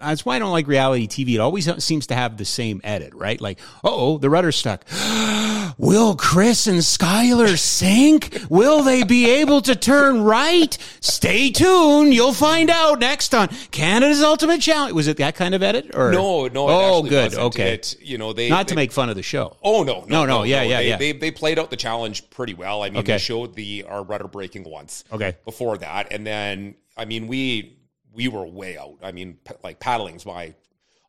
That's 0.00 0.24
why 0.24 0.36
I 0.36 0.38
don't 0.38 0.52
like 0.52 0.66
reality 0.66 1.06
TV. 1.06 1.34
It 1.34 1.40
always 1.40 1.68
seems 1.82 2.06
to 2.08 2.14
have 2.14 2.36
the 2.36 2.44
same 2.44 2.80
edit, 2.84 3.14
right? 3.14 3.40
Like, 3.40 3.58
oh, 3.84 4.18
the 4.18 4.30
rudder's 4.30 4.56
stuck. 4.56 4.84
Will 5.78 6.16
Chris 6.16 6.66
and 6.66 6.78
Skylar 6.78 7.56
sink? 7.58 8.36
Will 8.48 8.82
they 8.82 9.02
be 9.04 9.28
able 9.30 9.60
to 9.62 9.76
turn 9.76 10.22
right? 10.22 10.76
Stay 11.00 11.50
tuned. 11.50 12.12
You'll 12.14 12.32
find 12.32 12.70
out 12.70 12.98
next 12.98 13.34
on 13.34 13.48
Canada's 13.70 14.22
Ultimate 14.22 14.60
Challenge. 14.60 14.92
Was 14.94 15.06
it 15.08 15.18
that 15.18 15.34
kind 15.36 15.54
of 15.54 15.62
edit? 15.62 15.94
Or 15.94 16.10
no, 16.10 16.48
no. 16.48 16.68
It 16.68 16.72
Oh, 16.72 17.02
good. 17.02 17.24
wasn't. 17.26 17.42
Okay. 17.46 17.74
It, 17.74 17.96
you 18.00 18.18
know, 18.18 18.32
they 18.32 18.48
Not 18.48 18.68
to 18.68 18.74
make 18.74 18.92
fun 18.92 19.08
of 19.08 19.16
the 19.16 19.22
show. 19.22 19.56
Oh 19.62 19.82
no, 19.84 20.04
No, 20.08 20.24
no, 20.26 20.42
yeah, 20.42 20.62
yeah, 20.62 20.78
they, 20.78 20.88
yeah. 20.88 20.96
They 20.96 21.12
they 21.12 21.30
played 21.30 21.58
out 21.58 21.70
the 21.70 21.76
challenge 21.76 22.28
pretty 22.30 22.54
well. 22.54 22.82
I 22.82 22.90
mean, 22.90 22.98
Okay. 23.00 23.12
they 23.12 23.18
showed 23.18 23.54
the 23.54 23.84
our 23.88 24.02
rudder 24.02 24.26
breaking 24.28 24.64
once. 24.64 25.04
Okay. 25.12 25.36
Before 25.44 25.76
that, 25.78 26.12
and 26.12 26.26
then 26.26 26.74
I 26.96 27.04
mean, 27.04 27.28
we 27.28 27.77
we 28.18 28.26
were 28.28 28.44
way 28.46 28.76
out. 28.76 28.96
I 29.02 29.12
mean, 29.12 29.38
p- 29.44 29.54
like 29.62 29.78
paddling's 29.78 30.26
my 30.26 30.54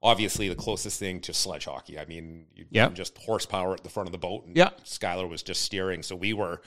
obviously 0.02 0.48
the 0.48 0.56
closest 0.56 1.00
thing 1.00 1.20
to 1.22 1.34
sledge 1.34 1.66
hockey. 1.66 1.98
I 2.00 2.06
mean, 2.06 2.46
you, 2.56 2.66
Yep. 2.70 2.94
just 2.94 3.18
horsepower 3.18 3.74
at 3.74 3.84
the 3.84 3.90
front 3.90 4.08
of 4.08 4.12
the 4.14 4.18
boat. 4.20 4.46
And 4.46 4.56
Yeah. 4.56 4.70
Skylar 4.86 5.28
was 5.28 5.42
just 5.44 5.62
steering, 5.64 6.04
so 6.04 6.16
we 6.16 6.32
were. 6.34 6.62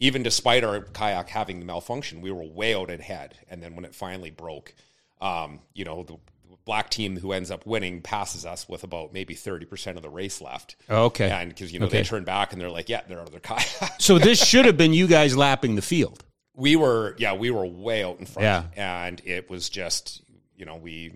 Even 0.00 0.22
despite 0.22 0.62
our 0.62 0.82
kayak 0.82 1.28
having 1.28 1.58
the 1.58 1.66
malfunction, 1.66 2.20
we 2.20 2.30
were 2.30 2.44
way 2.44 2.72
out 2.76 2.88
ahead. 2.88 3.34
And 3.50 3.60
then 3.60 3.74
when 3.74 3.84
it 3.84 3.92
finally 3.96 4.30
broke, 4.30 4.72
um, 5.20 5.58
you 5.74 5.84
know, 5.84 6.04
the 6.04 6.16
black 6.64 6.88
team 6.88 7.16
who 7.18 7.32
ends 7.32 7.50
up 7.50 7.66
winning 7.66 8.00
passes 8.00 8.46
us 8.46 8.68
with 8.68 8.84
about 8.84 9.12
maybe 9.12 9.34
30% 9.34 9.96
of 9.96 10.02
the 10.02 10.08
race 10.08 10.40
left. 10.40 10.76
Okay. 10.88 11.28
And 11.28 11.48
because, 11.48 11.72
you 11.72 11.80
know, 11.80 11.86
Okay. 11.86 11.98
they 11.98 12.04
turn 12.04 12.22
back 12.24 12.52
and 12.52 12.60
they're 12.60 12.70
like, 12.70 12.88
yeah, 12.88 13.00
they're 13.08 13.18
out 13.18 13.26
of 13.26 13.32
their 13.32 13.40
kayak. 13.50 14.00
So 14.00 14.18
this 14.20 14.38
should 14.46 14.66
have 14.66 14.76
been 14.76 14.92
you 14.92 15.08
guys 15.08 15.36
lapping 15.36 15.74
the 15.74 15.82
field. 15.82 16.24
We 16.58 16.76
were, 16.76 17.14
yeah, 17.18 17.32
we 17.34 17.50
were 17.50 17.64
way 17.64 18.04
out 18.04 18.18
in 18.18 18.26
front. 18.26 18.42
Yeah. 18.76 19.06
And 19.08 19.22
it 19.24 19.48
was 19.48 19.70
just, 19.70 20.22
you 20.56 20.66
know, 20.66 20.76
we 20.76 21.12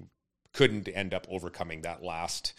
couldn't 0.52 0.88
end 0.88 1.12
up 1.12 1.26
overcoming 1.28 1.83
that 1.83 2.02
last, 2.02 2.55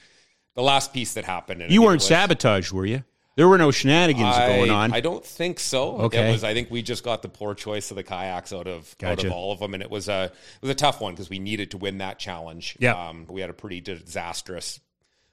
the 0.54 0.62
last 0.62 0.94
piece 0.94 1.14
that 1.14 1.24
happened. 1.24 1.64
You 1.70 1.82
weren't 1.82 2.02
was- 2.02 2.08
sabotaged, 2.08 2.72
were 2.72 2.86
you? 2.86 3.04
There 3.36 3.48
were 3.48 3.58
no 3.58 3.72
shenanigans 3.72 4.36
I, 4.36 4.48
going 4.48 4.70
on. 4.70 4.94
I 4.94 5.00
don't 5.00 5.26
think 5.26 5.60
so. 5.60 5.98
Okay. 6.02 6.30
It 6.30 6.32
was. 6.34 6.44
I 6.44 6.54
think 6.54 6.70
we 6.70 6.84
just 6.84 7.04
got 7.04 7.24
the 7.24 7.30
poor 7.30 7.56
choice 7.56 7.90
of 7.90 7.98
the 7.98 8.04
kayaks 8.04 8.54
out 8.54 8.68
of 8.68 8.96
out 9.02 9.24
of 9.24 9.32
all 9.32 9.52
of 9.52 9.58
them, 9.58 9.74
and 9.74 9.82
it 9.82 9.90
was 9.90 10.08
a 10.08 10.26
it 10.26 10.62
was 10.62 10.70
a 10.70 10.76
tough 10.76 11.02
one 11.02 11.14
because 11.14 11.32
we 11.32 11.40
needed 11.40 11.72
to 11.72 11.80
win 11.80 11.98
that 11.98 12.20
challenge. 12.20 12.78
Yeah. 12.80 12.94
Um, 12.94 13.26
we 13.28 13.42
had 13.42 13.50
a 13.50 13.54
pretty 13.54 13.82
disastrous. 13.82 14.80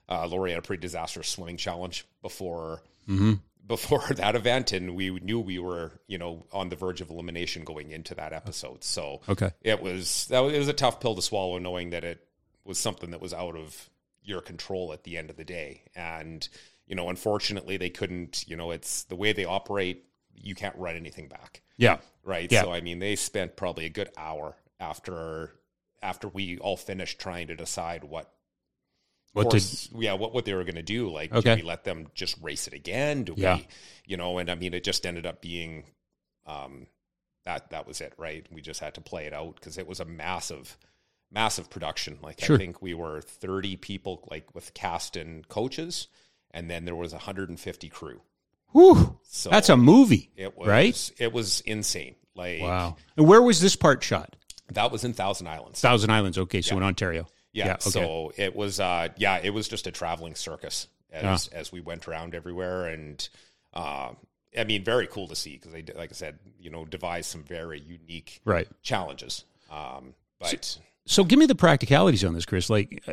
Uh, 0.09 0.25
Lori 0.25 0.49
had 0.49 0.57
a 0.57 0.63
pretty 0.63 0.81
disastrous 0.81 1.27
swimming 1.29 1.57
challenge 1.57 2.07
before 2.23 2.81
Mm-hmm. 3.07 3.33
Before 3.65 4.03
that 4.15 4.35
event, 4.35 4.71
and 4.71 4.95
we 4.95 5.11
knew 5.19 5.39
we 5.39 5.59
were 5.59 5.91
you 6.07 6.17
know 6.17 6.45
on 6.51 6.69
the 6.69 6.75
verge 6.75 7.01
of 7.01 7.09
elimination 7.09 7.63
going 7.63 7.91
into 7.91 8.15
that 8.15 8.33
episode. 8.33 8.83
So 8.83 9.21
Okay. 9.29 9.51
it 9.61 9.81
was 9.81 10.27
that 10.29 10.39
was, 10.39 10.53
it 10.53 10.59
was 10.59 10.67
a 10.67 10.73
tough 10.73 10.99
pill 10.99 11.15
to 11.15 11.21
swallow, 11.21 11.57
knowing 11.57 11.91
that 11.91 12.03
it 12.03 12.25
was 12.63 12.77
something 12.77 13.11
that 13.11 13.21
was 13.21 13.33
out 13.33 13.55
of 13.55 13.89
your 14.23 14.41
control 14.41 14.93
at 14.93 15.03
the 15.03 15.17
end 15.17 15.29
of 15.29 15.37
the 15.37 15.43
day. 15.43 15.81
And 15.95 16.47
you 16.87 16.95
know, 16.95 17.09
unfortunately, 17.09 17.77
they 17.77 17.89
couldn't. 17.89 18.43
You 18.47 18.55
know, 18.55 18.71
it's 18.71 19.03
the 19.03 19.15
way 19.15 19.33
they 19.33 19.45
operate. 19.45 20.05
You 20.35 20.55
can't 20.55 20.75
run 20.75 20.95
anything 20.95 21.27
back, 21.27 21.61
yeah. 21.77 21.97
right? 22.23 22.51
Yeah. 22.51 22.63
So 22.63 22.71
I 22.73 22.81
mean, 22.81 22.99
they 22.99 23.15
spent 23.15 23.55
probably 23.55 23.85
a 23.85 23.89
good 23.89 24.09
hour 24.17 24.55
after 24.79 25.53
after 26.01 26.27
we 26.27 26.57
all 26.57 26.77
finished 26.77 27.19
trying 27.19 27.47
to 27.47 27.55
decide 27.55 28.03
what. 28.03 28.31
What 29.33 29.49
course, 29.49 29.89
yeah, 29.95 30.13
what, 30.13 30.33
what 30.33 30.43
they 30.45 30.53
were 30.53 30.63
going 30.65 30.75
to 30.75 30.81
do. 30.83 31.09
Like, 31.09 31.33
Okay. 31.33 31.55
do 31.55 31.61
we 31.61 31.67
let 31.67 31.83
them 31.85 32.07
just 32.13 32.35
race 32.41 32.67
it 32.67 32.73
again? 32.73 33.23
Do 33.23 33.33
Yeah. 33.37 33.57
we, 33.57 33.67
you 34.05 34.17
know, 34.17 34.37
and 34.39 34.51
I 34.51 34.55
mean, 34.55 34.73
it 34.73 34.83
just 34.83 35.05
ended 35.05 35.25
up 35.25 35.41
being, 35.41 35.85
um, 36.45 36.87
that, 37.45 37.69
that 37.71 37.87
was 37.87 38.01
it, 38.01 38.13
right? 38.17 38.45
We 38.51 38.61
just 38.61 38.81
had 38.81 38.93
to 38.95 39.01
play 39.01 39.25
it 39.27 39.33
out 39.33 39.55
because 39.55 39.77
it 39.77 39.87
was 39.87 39.99
a 40.01 40.05
massive, 40.05 40.77
massive 41.31 41.69
production. 41.69 42.19
Like, 42.21 42.41
Sure. 42.41 42.55
I 42.57 42.59
think 42.59 42.81
we 42.81 42.93
were 42.93 43.21
30 43.21 43.77
people, 43.77 44.27
like 44.29 44.53
with 44.53 44.73
cast 44.73 45.15
and 45.15 45.47
coaches, 45.47 46.07
and 46.51 46.69
then 46.69 46.83
there 46.85 46.95
was 46.95 47.13
150 47.13 47.87
crew. 47.89 48.21
Whew. 48.73 49.17
So 49.23 49.49
That's 49.49 49.69
a 49.69 49.77
movie, 49.77 50.29
it 50.35 50.57
was, 50.57 50.67
right? 50.67 51.11
It 51.17 51.31
was 51.31 51.61
insane. 51.61 52.15
Like, 52.35 52.61
Wow. 52.61 52.97
And 53.17 53.27
where 53.27 53.41
was 53.41 53.61
this 53.61 53.75
part 53.77 54.03
shot? 54.03 54.35
that 54.73 54.89
was 54.91 55.03
in 55.03 55.13
Thousand 55.13 55.47
Islands. 55.47 55.81
Thousand 55.81 56.09
Islands. 56.11 56.37
Okay, 56.37 56.61
so 56.61 56.77
in 56.77 56.83
Ontario. 56.83 57.27
Yeah. 57.53 57.73
okay. 57.73 57.89
So 57.89 58.31
it 58.37 58.55
was, 58.55 58.79
uh, 58.79 59.09
yeah, 59.17 59.39
it 59.41 59.51
was 59.51 59.67
just 59.67 59.87
a 59.87 59.91
traveling 59.91 60.35
circus 60.35 60.87
as 61.11 61.47
as 61.49 61.71
we 61.71 61.81
went 61.81 62.07
around 62.07 62.33
everywhere, 62.33 62.85
and 62.85 63.27
uh, 63.73 64.11
I 64.57 64.63
mean, 64.63 64.83
very 64.83 65.07
cool 65.07 65.27
to 65.27 65.35
see 65.35 65.57
because 65.57 65.73
they, 65.73 65.83
like 65.95 66.11
I 66.11 66.13
said, 66.13 66.39
you 66.59 66.69
know, 66.69 66.85
devised 66.85 67.29
some 67.29 67.43
very 67.43 67.79
unique 67.79 68.41
right. 68.45 68.67
challenges. 68.81 69.43
Um, 69.69 70.13
but 70.39 70.77
So 71.05 71.23
give 71.23 71.39
me 71.39 71.45
the 71.45 71.55
practicalities 71.55 72.23
on 72.23 72.33
this, 72.33 72.45
Chris. 72.45 72.69
Like, 72.69 73.03
uh, 73.07 73.11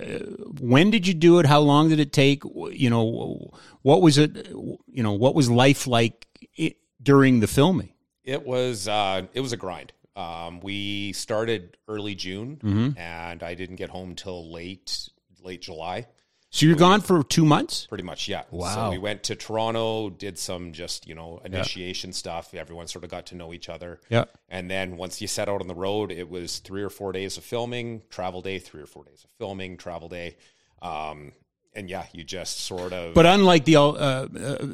when 0.61 0.91
did 0.91 1.07
you 1.07 1.15
do 1.15 1.41
it? 1.41 1.47
How 1.47 1.61
long 1.61 1.89
did 1.89 1.99
it 1.99 2.13
take? 2.13 2.45
You 2.45 2.91
know, 2.91 3.51
what 3.83 4.03
was 4.03 4.19
it? 4.19 4.49
You 4.49 5.03
know, 5.03 5.13
what 5.13 5.35
was 5.35 5.51
life 5.51 5.87
like 5.87 6.27
i 6.59 6.75
during 7.03 7.41
the 7.41 7.47
filming? 7.47 7.93
it 8.29 8.47
was 8.47 8.87
uh, 8.87 9.23
it 9.33 9.41
was 9.41 9.53
a 9.53 9.57
grind. 9.57 9.93
Um, 10.19 10.61
we 10.61 11.13
started 11.13 11.77
early 11.87 12.15
June, 12.15 12.57
Mm-hmm. 12.63 12.99
and 12.99 13.43
I 13.43 13.55
didn't 13.55 13.77
get 13.77 13.91
home 13.91 14.15
till 14.17 14.51
late 14.53 15.09
late 15.43 15.63
July. 15.63 16.07
So 16.51 16.65
you're 16.65 16.77
gone 16.77 17.03
for 17.03 17.23
two 17.23 17.45
months. 17.45 17.87
Pretty 17.87 18.05
much, 18.05 18.27
yeah. 18.27 18.45
Wow. 18.51 18.75
So 18.75 18.91
we 18.91 18.97
went 18.97 19.23
to 19.25 19.37
Toronto, 19.37 20.09
did 20.09 20.39
some 20.39 20.73
just 20.73 21.07
you 21.07 21.15
know 21.15 21.41
initiation 21.45 22.13
stuff. 22.13 22.55
Everyone 22.55 22.87
sort 22.89 23.05
of 23.05 23.11
got 23.11 23.27
to 23.27 23.35
know 23.37 23.53
each 23.53 23.69
other. 23.69 24.01
Yeah. 24.09 24.25
And 24.49 24.71
then 24.71 24.97
once 24.97 25.21
you 25.21 25.29
set 25.29 25.49
out 25.49 25.61
on 25.61 25.69
the 25.69 25.75
road, 25.75 26.11
it 26.11 26.29
was 26.29 26.59
three 26.61 26.83
or 26.83 26.89
four 26.91 27.13
days 27.13 27.37
of 27.37 27.45
filming, 27.45 28.03
travel 28.09 28.41
day, 28.41 28.59
three 28.59 28.81
or 28.83 28.87
four 28.87 29.05
days 29.05 29.25
of 29.25 29.31
filming, 29.39 29.77
travel 29.77 30.09
day. 30.09 30.37
Um, 30.81 31.33
and 31.75 31.89
yeah, 31.91 32.07
you 32.13 32.25
just 32.25 32.61
sort 32.63 32.93
of. 32.95 33.13
But 33.15 33.27
unlike 33.27 33.65
the 33.67 33.77
uh, 33.77 33.83
uh, 33.91 34.29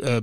uh, 0.04 0.20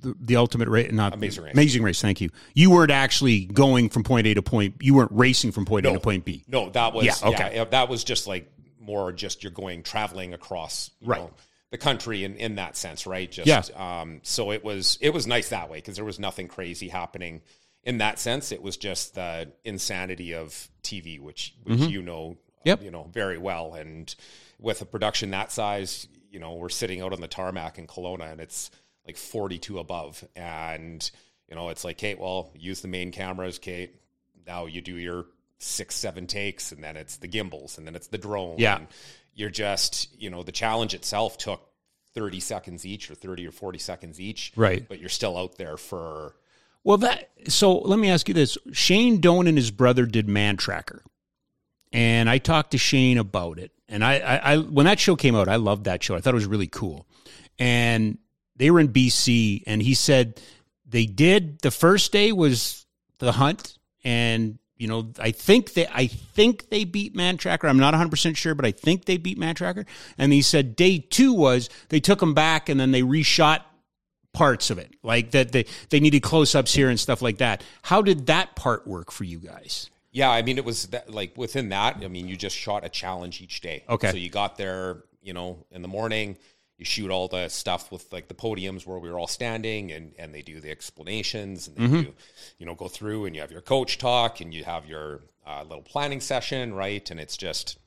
the, 0.00 0.14
the 0.20 0.36
ultimate 0.36 0.68
race, 0.68 0.90
not 0.92 1.14
Amazing 1.14 1.44
Race. 1.44 1.52
amazing 1.54 1.82
race. 1.82 2.00
Thank 2.00 2.20
you. 2.20 2.30
You 2.54 2.70
weren't 2.70 2.90
actually 2.90 3.44
going 3.46 3.88
from 3.90 4.02
point 4.04 4.26
A 4.26 4.34
to 4.34 4.42
point. 4.42 4.76
You 4.80 4.94
weren't 4.94 5.12
racing 5.12 5.52
from 5.52 5.64
point 5.66 5.86
A 5.86 5.92
to 5.92 6.00
point 6.00 6.24
B. 6.24 6.44
no, 6.48 6.70
that 6.70 6.92
was 6.92 7.04
Yeah, 7.04 7.14
yeah, 7.22 7.28
okay. 7.46 7.66
that 7.70 7.88
was 7.88 8.04
just 8.04 8.26
like 8.26 8.50
more 8.80 9.12
just 9.12 9.42
you're 9.42 9.52
going 9.52 9.82
traveling 9.82 10.32
across 10.34 10.90
Right. 11.02 11.20
know, 11.20 11.30
the 11.70 11.78
country 11.78 12.24
in, 12.24 12.34
in 12.36 12.56
that 12.56 12.76
sense, 12.76 13.06
right? 13.06 13.30
Just 13.30 13.46
Yeah. 13.46 14.00
um, 14.00 14.20
so 14.22 14.50
it 14.52 14.64
was 14.64 14.98
it 15.00 15.10
was 15.14 15.26
nice 15.26 15.50
that 15.50 15.70
way 15.70 15.78
because 15.78 15.96
there 15.96 16.04
was 16.04 16.18
nothing 16.18 16.48
crazy 16.48 16.88
happening 16.88 17.42
in 17.84 17.98
that 17.98 18.18
sense. 18.18 18.50
It 18.52 18.60
was 18.62 18.76
just 18.76 19.14
the 19.14 19.52
insanity 19.64 20.34
of 20.34 20.68
TV, 20.82 21.20
which 21.20 21.54
which 21.64 21.80
you 21.80 22.02
know 22.02 22.36
Mm-hmm. 22.60 22.68
Yep. 22.68 22.82
you 22.82 22.90
know 22.90 23.08
very 23.12 23.38
well, 23.38 23.72
and 23.74 24.14
with 24.58 24.82
a 24.82 24.84
production 24.84 25.30
that 25.30 25.50
size, 25.50 26.06
you 26.30 26.38
know, 26.38 26.54
we're 26.56 26.68
sitting 26.68 27.00
out 27.00 27.14
on 27.14 27.20
the 27.22 27.26
tarmac 27.28 27.78
in 27.78 27.86
Kelowna, 27.86 28.30
and 28.32 28.38
it's 28.38 28.70
like 29.10 29.16
42 29.16 29.78
above, 29.80 30.24
and 30.36 31.10
you 31.48 31.56
know, 31.56 31.68
it's 31.70 31.84
like, 31.84 31.98
Kate, 31.98 32.18
well, 32.18 32.52
use 32.54 32.80
the 32.80 32.88
main 32.88 33.10
cameras, 33.10 33.58
Kate. 33.58 33.96
Now 34.46 34.66
you 34.66 34.80
do 34.80 34.94
your 34.94 35.26
six, 35.58 35.96
seven 35.96 36.26
takes, 36.28 36.70
and 36.70 36.82
then 36.82 36.96
it's 36.96 37.16
the 37.16 37.26
gimbals, 37.26 37.76
and 37.76 37.86
then 37.86 37.96
it's 37.96 38.06
the 38.06 38.18
drone. 38.18 38.54
Yeah. 38.58 38.76
and 38.76 38.86
you're 39.34 39.50
just, 39.50 40.08
you 40.20 40.30
know, 40.30 40.42
the 40.44 40.52
challenge 40.52 40.94
itself 40.94 41.38
took 41.38 41.60
30 42.14 42.38
seconds 42.40 42.86
each, 42.86 43.10
or 43.10 43.16
30 43.16 43.48
or 43.48 43.52
40 43.52 43.78
seconds 43.80 44.20
each, 44.20 44.52
Right. 44.54 44.88
But 44.88 45.00
you're 45.00 45.08
still 45.08 45.36
out 45.36 45.56
there 45.58 45.76
for 45.76 46.36
Well, 46.84 46.98
that 46.98 47.30
so 47.48 47.78
let 47.78 47.98
me 47.98 48.10
ask 48.10 48.28
you 48.28 48.34
this: 48.34 48.56
Shane 48.72 49.20
Doan 49.20 49.48
and 49.48 49.58
his 49.58 49.72
brother 49.72 50.06
did 50.06 50.28
Man 50.28 50.56
Tracker, 50.56 51.02
and 51.92 52.30
I 52.30 52.38
talked 52.38 52.70
to 52.72 52.78
Shane 52.78 53.18
about 53.18 53.58
it. 53.58 53.72
And 53.88 54.04
I, 54.04 54.18
I, 54.18 54.36
I 54.52 54.58
when 54.58 54.86
that 54.86 55.00
show 55.00 55.16
came 55.16 55.34
out, 55.34 55.48
I 55.48 55.56
loved 55.56 55.84
that 55.84 56.00
show. 56.00 56.14
I 56.14 56.20
thought 56.20 56.32
it 56.34 56.42
was 56.42 56.46
really 56.46 56.68
cool. 56.68 57.06
and 57.58 58.18
they 58.60 58.70
were 58.70 58.78
in 58.78 58.90
BC, 58.90 59.62
and 59.66 59.80
he 59.80 59.94
said 59.94 60.38
they 60.84 61.06
did 61.06 61.60
the 61.60 61.70
first 61.70 62.12
day 62.12 62.30
was 62.30 62.84
the 63.18 63.32
hunt, 63.32 63.78
and 64.04 64.58
you 64.76 64.86
know 64.86 65.10
I 65.18 65.30
think 65.30 65.72
they 65.72 65.86
I 65.86 66.08
think 66.08 66.68
they 66.68 66.84
beat 66.84 67.16
Man 67.16 67.38
Tracker. 67.38 67.68
I'm 67.68 67.78
not 67.78 67.94
100 67.94 68.10
percent 68.10 68.36
sure, 68.36 68.54
but 68.54 68.66
I 68.66 68.72
think 68.72 69.06
they 69.06 69.16
beat 69.16 69.38
Man 69.38 69.54
Tracker. 69.54 69.86
And 70.18 70.30
he 70.30 70.42
said 70.42 70.76
day 70.76 70.98
two 70.98 71.32
was 71.32 71.70
they 71.88 72.00
took 72.00 72.20
them 72.20 72.34
back 72.34 72.68
and 72.68 72.78
then 72.78 72.90
they 72.90 73.00
reshot 73.00 73.62
parts 74.34 74.68
of 74.68 74.78
it, 74.78 74.94
like 75.02 75.30
that 75.30 75.52
they 75.52 75.64
they 75.88 75.98
needed 75.98 76.20
close 76.20 76.54
ups 76.54 76.74
here 76.74 76.90
and 76.90 77.00
stuff 77.00 77.22
like 77.22 77.38
that. 77.38 77.64
How 77.80 78.02
did 78.02 78.26
that 78.26 78.56
part 78.56 78.86
work 78.86 79.10
for 79.10 79.24
you 79.24 79.38
guys? 79.38 79.88
Yeah, 80.12 80.30
I 80.30 80.42
mean, 80.42 80.58
it 80.58 80.66
was 80.66 80.86
that, 80.88 81.08
like 81.10 81.34
within 81.34 81.70
that. 81.70 81.96
I 82.04 82.08
mean, 82.08 82.28
you 82.28 82.36
just 82.36 82.56
shot 82.56 82.84
a 82.84 82.90
challenge 82.90 83.40
each 83.40 83.62
day. 83.62 83.84
Okay. 83.88 84.10
So 84.10 84.18
you 84.18 84.28
got 84.28 84.58
there, 84.58 85.04
you 85.22 85.32
know, 85.32 85.64
in 85.70 85.80
the 85.80 85.88
morning. 85.88 86.36
You 86.80 86.86
shoot 86.86 87.10
all 87.10 87.28
the 87.28 87.48
stuff 87.48 87.92
with 87.92 88.10
like 88.10 88.26
the 88.28 88.34
podiums 88.34 88.86
where 88.86 88.98
we 88.98 89.10
were 89.10 89.18
all 89.18 89.26
standing, 89.28 89.92
and 89.92 90.12
and 90.18 90.34
they 90.34 90.42
do 90.42 90.60
the 90.60 90.70
explanations, 90.70 91.68
and 91.68 91.76
they 91.76 91.84
Mm-hmm. 91.84 92.02
do, 92.02 92.14
you 92.58 92.66
know, 92.66 92.74
go 92.74 92.88
through, 92.88 93.26
and 93.26 93.34
you 93.36 93.42
have 93.42 93.52
your 93.52 93.60
coach 93.60 93.98
talk, 93.98 94.40
and 94.40 94.52
you 94.54 94.64
have 94.64 94.86
your 94.86 95.20
uh, 95.46 95.62
little 95.62 95.82
planning 95.82 96.20
session, 96.20 96.72
right? 96.74 97.10
And 97.10 97.20
it's 97.20 97.36
just 97.36 97.78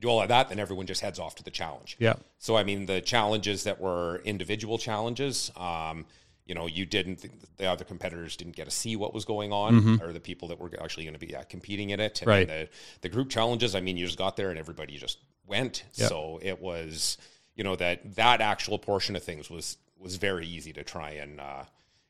do 0.00 0.08
all 0.08 0.20
of 0.22 0.28
that, 0.28 0.48
then 0.48 0.58
everyone 0.58 0.86
just 0.86 1.02
heads 1.02 1.18
off 1.20 1.34
to 1.36 1.44
the 1.44 1.50
challenge. 1.50 1.96
Yeah. 2.00 2.14
So 2.38 2.56
I 2.56 2.64
mean, 2.64 2.86
the 2.86 3.00
challenges 3.00 3.64
that 3.64 3.78
were 3.80 4.22
individual 4.24 4.78
challenges, 4.78 5.52
um, 5.56 6.04
you 6.46 6.54
know, 6.54 6.66
you 6.66 6.84
didn't 6.86 7.24
the 7.58 7.66
other 7.66 7.84
competitors 7.84 8.36
didn't 8.36 8.56
get 8.56 8.64
to 8.64 8.70
see 8.70 8.96
what 8.96 9.12
was 9.14 9.24
going 9.26 9.52
on, 9.52 10.00
or 10.02 10.12
the 10.14 10.20
people 10.20 10.48
that 10.48 10.58
were 10.58 10.70
actually 10.82 11.04
going 11.04 11.14
to 11.20 11.26
be 11.26 11.34
uh, 11.36 11.42
competing 11.44 11.90
in 11.90 12.00
it. 12.00 12.22
And 12.22 12.28
Right. 12.28 12.48
The 12.48 12.68
the 13.02 13.08
group 13.10 13.28
challenges, 13.28 13.74
I 13.74 13.80
mean, 13.80 13.96
you 13.98 14.06
just 14.06 14.18
got 14.18 14.36
there 14.36 14.50
and 14.50 14.58
everybody 14.58 14.96
just 14.96 15.18
went. 15.46 15.84
Yeah. 15.94 16.08
So 16.08 16.40
it 16.42 16.58
was, 16.60 17.18
you 17.54 17.64
know, 17.64 17.76
that 17.76 18.14
that 18.16 18.40
actual 18.40 18.78
portion 18.78 19.16
of 19.16 19.22
things 19.22 19.48
was 19.50 19.76
was 19.98 20.16
very 20.16 20.46
easy 20.46 20.72
to 20.74 20.84
try 20.84 21.10
and. 21.12 21.40
Uh, 21.40 21.64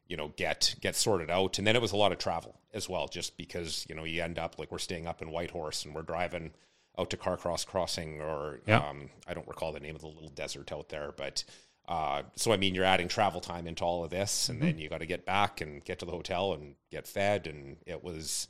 you 0.07 0.19
know, 0.19 0.29
get 0.37 0.75
get 0.83 0.95
sorted 0.95 1.31
out, 1.31 1.57
and 1.57 1.67
then 1.67 1.75
it 1.77 1.81
was 1.81 1.93
a 1.93 1.97
lot 1.97 2.13
of 2.13 2.19
travel 2.19 2.55
as 2.75 2.91
well, 2.91 3.09
just 3.09 3.39
because 3.39 3.87
you 3.89 3.95
know 3.95 4.05
you 4.05 4.23
end 4.23 4.39
up 4.39 4.59
like 4.59 4.71
we're 4.71 4.77
staying 4.79 5.07
up 5.07 5.23
in 5.23 5.31
Whitehorse 5.31 5.87
and 5.87 5.95
we're 5.95 6.03
driving 6.03 6.51
out 6.99 7.09
to 7.09 7.17
Carcross 7.17 7.65
Crossing, 7.67 8.21
or 8.21 8.61
Yeah. 8.67 8.87
um, 8.87 9.09
I 9.27 9.33
don't 9.33 9.49
recall 9.49 9.73
the 9.73 9.81
name 9.81 9.95
of 9.95 10.03
the 10.03 10.09
little 10.09 10.29
desert 10.29 10.71
out 10.73 10.91
there, 10.91 11.11
but 11.17 11.43
uh, 11.89 12.25
so 12.37 12.53
I 12.53 12.59
mean, 12.59 12.75
you're 12.75 12.85
adding 12.85 13.09
travel 13.09 13.41
time 13.41 13.67
into 13.67 13.83
all 13.83 14.05
of 14.05 14.11
this, 14.11 14.51
and 14.51 14.61
then 14.61 14.77
you 14.79 14.91
got 14.91 14.99
to 14.99 15.07
get 15.07 15.25
back 15.25 15.63
and 15.63 15.83
get 15.83 16.01
to 16.01 16.05
the 16.05 16.13
hotel 16.13 16.53
and 16.53 16.75
get 16.91 17.07
fed, 17.07 17.47
and 17.47 17.79
it 17.87 18.05
was, 18.05 18.47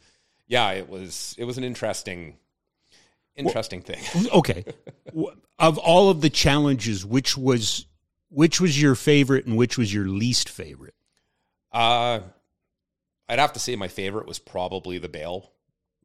yeah, 0.48 0.72
it 0.72 0.88
was 0.88 1.36
it 1.38 1.44
was 1.44 1.56
an 1.56 1.62
interesting, 1.62 2.34
interesting 3.36 3.82
thing. 3.82 4.00
Okay, 4.32 4.64
of 5.58 5.78
all 5.78 6.10
of 6.10 6.20
the 6.20 6.30
challenges, 6.30 7.04
which 7.04 7.36
was 7.36 7.86
which 8.30 8.60
was 8.60 8.80
your 8.80 8.94
favorite 8.94 9.46
and 9.46 9.56
which 9.56 9.78
was 9.78 9.92
your 9.94 10.06
least 10.06 10.48
favorite? 10.48 10.94
Uh, 11.72 12.20
I'd 13.28 13.38
have 13.38 13.52
to 13.54 13.60
say 13.60 13.76
my 13.76 13.88
favorite 13.88 14.26
was 14.26 14.38
probably 14.38 14.98
the 14.98 15.08
bail, 15.08 15.52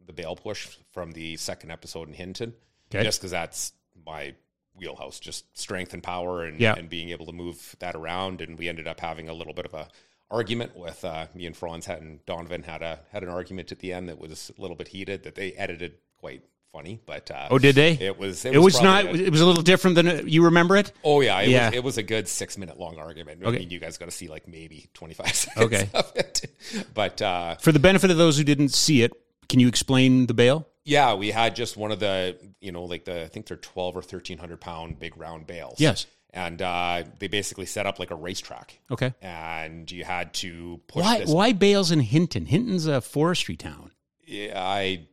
the 0.05 0.13
bail 0.13 0.35
push 0.35 0.77
from 0.91 1.11
the 1.11 1.37
second 1.37 1.71
episode 1.71 2.07
in 2.07 2.13
Hinton, 2.13 2.53
Okay. 2.93 3.03
just 3.03 3.19
because 3.19 3.31
that's 3.31 3.73
my 4.05 4.33
wheelhouse, 4.75 5.19
just 5.19 5.57
strength 5.57 5.93
and 5.93 6.01
power, 6.03 6.43
and 6.45 6.59
Yeah. 6.59 6.75
and 6.75 6.89
being 6.89 7.09
able 7.09 7.25
to 7.25 7.31
move 7.31 7.75
that 7.79 7.95
around. 7.95 8.41
And 8.41 8.57
we 8.57 8.69
ended 8.69 8.87
up 8.87 8.99
having 8.99 9.27
a 9.29 9.33
little 9.33 9.53
bit 9.53 9.65
of 9.65 9.73
a 9.73 9.89
argument 10.31 10.75
with 10.77 11.03
uh, 11.03 11.25
me 11.33 11.45
and 11.47 11.57
Franz 11.57 11.87
had 11.87 12.01
and 12.01 12.23
Donovan 12.25 12.61
had 12.63 12.81
a 12.83 12.99
had 13.11 13.23
an 13.23 13.29
argument 13.29 13.71
at 13.71 13.79
the 13.79 13.91
end 13.93 14.07
that 14.09 14.19
was 14.19 14.51
a 14.55 14.61
little 14.61 14.75
bit 14.77 14.89
heated 14.89 15.23
that 15.23 15.33
they 15.35 15.53
edited 15.53 15.95
quite 16.17 16.43
funny, 16.71 16.99
but 17.05 17.29
uh, 17.31 17.47
Oh, 17.51 17.57
did 17.59 17.75
they? 17.75 17.93
It 17.93 18.17
was 18.17 18.45
It 18.45 18.57
was 18.61 18.81
not. 18.81 19.05
a- 19.05 19.09
It 19.25 19.31
was 19.31 19.41
a 19.41 19.45
little 19.45 19.63
different 19.63 19.95
than 19.95 20.07
it- 20.07 20.27
you 20.27 20.45
remember 20.45 20.77
it. 20.77 20.91
Oh 21.03 21.21
yeah, 21.21 21.39
it, 21.41 21.49
Yeah. 21.49 21.67
Was, 21.69 21.75
it 21.75 21.83
was 21.83 21.97
a 21.97 22.03
good 22.03 22.27
six 22.27 22.57
minute 22.57 22.79
long 22.79 22.97
argument. 22.97 23.41
I 23.43 23.47
Okay. 23.47 23.59
mean, 23.59 23.69
you 23.69 23.79
guys 23.79 23.97
got 23.97 24.05
to 24.05 24.11
see 24.11 24.27
like 24.27 24.47
maybe 24.47 24.87
twenty 24.93 25.13
five 25.13 25.33
seconds 25.35 25.65
Okay. 25.65 25.89
of 25.93 26.11
it, 26.15 26.45
but 26.93 27.21
uh, 27.21 27.55
For 27.55 27.71
the 27.71 27.79
benefit 27.79 28.11
of 28.11 28.17
those 28.17 28.37
who 28.37 28.43
didn't 28.43 28.69
see 28.69 29.01
it, 29.01 29.11
can 29.47 29.59
you 29.59 29.67
explain 29.67 30.27
the 30.27 30.33
bail? 30.33 30.67
yeah, 30.85 31.13
we 31.13 31.29
had 31.31 31.55
just 31.55 31.77
one 31.77 31.91
of 31.91 31.99
the 31.99 32.37
you 32.61 32.71
know 32.71 32.83
like 32.85 33.05
the 33.05 33.23
I 33.23 33.27
think 33.27 33.47
they're 33.47 33.57
twelve 33.57 33.95
or 33.95 34.01
thirteen 34.01 34.37
hundred 34.37 34.61
pound 34.61 34.99
big 34.99 35.17
round 35.17 35.47
bales. 35.47 35.79
Yes. 35.79 36.05
and 36.31 36.61
uh, 36.61 37.03
they 37.17 37.27
basically 37.27 37.65
set 37.65 37.87
up 37.87 37.97
like 37.99 38.11
a 38.11 38.15
racetrack, 38.15 38.79
Okay. 38.91 39.11
and 39.21 39.89
you 39.91 40.03
had 40.03 40.31
to 40.35 40.79
push 40.87 41.03
Why? 41.03 41.17
this. 41.19 41.29
Why 41.31 41.53
Bales 41.53 41.89
in 41.91 41.99
Hinton? 42.01 42.45
Hinton's 42.45 42.85
a 42.85 43.01
forestry 43.01 43.55
town. 43.55 43.91
Yeah, 44.27 44.53
I 44.63 45.07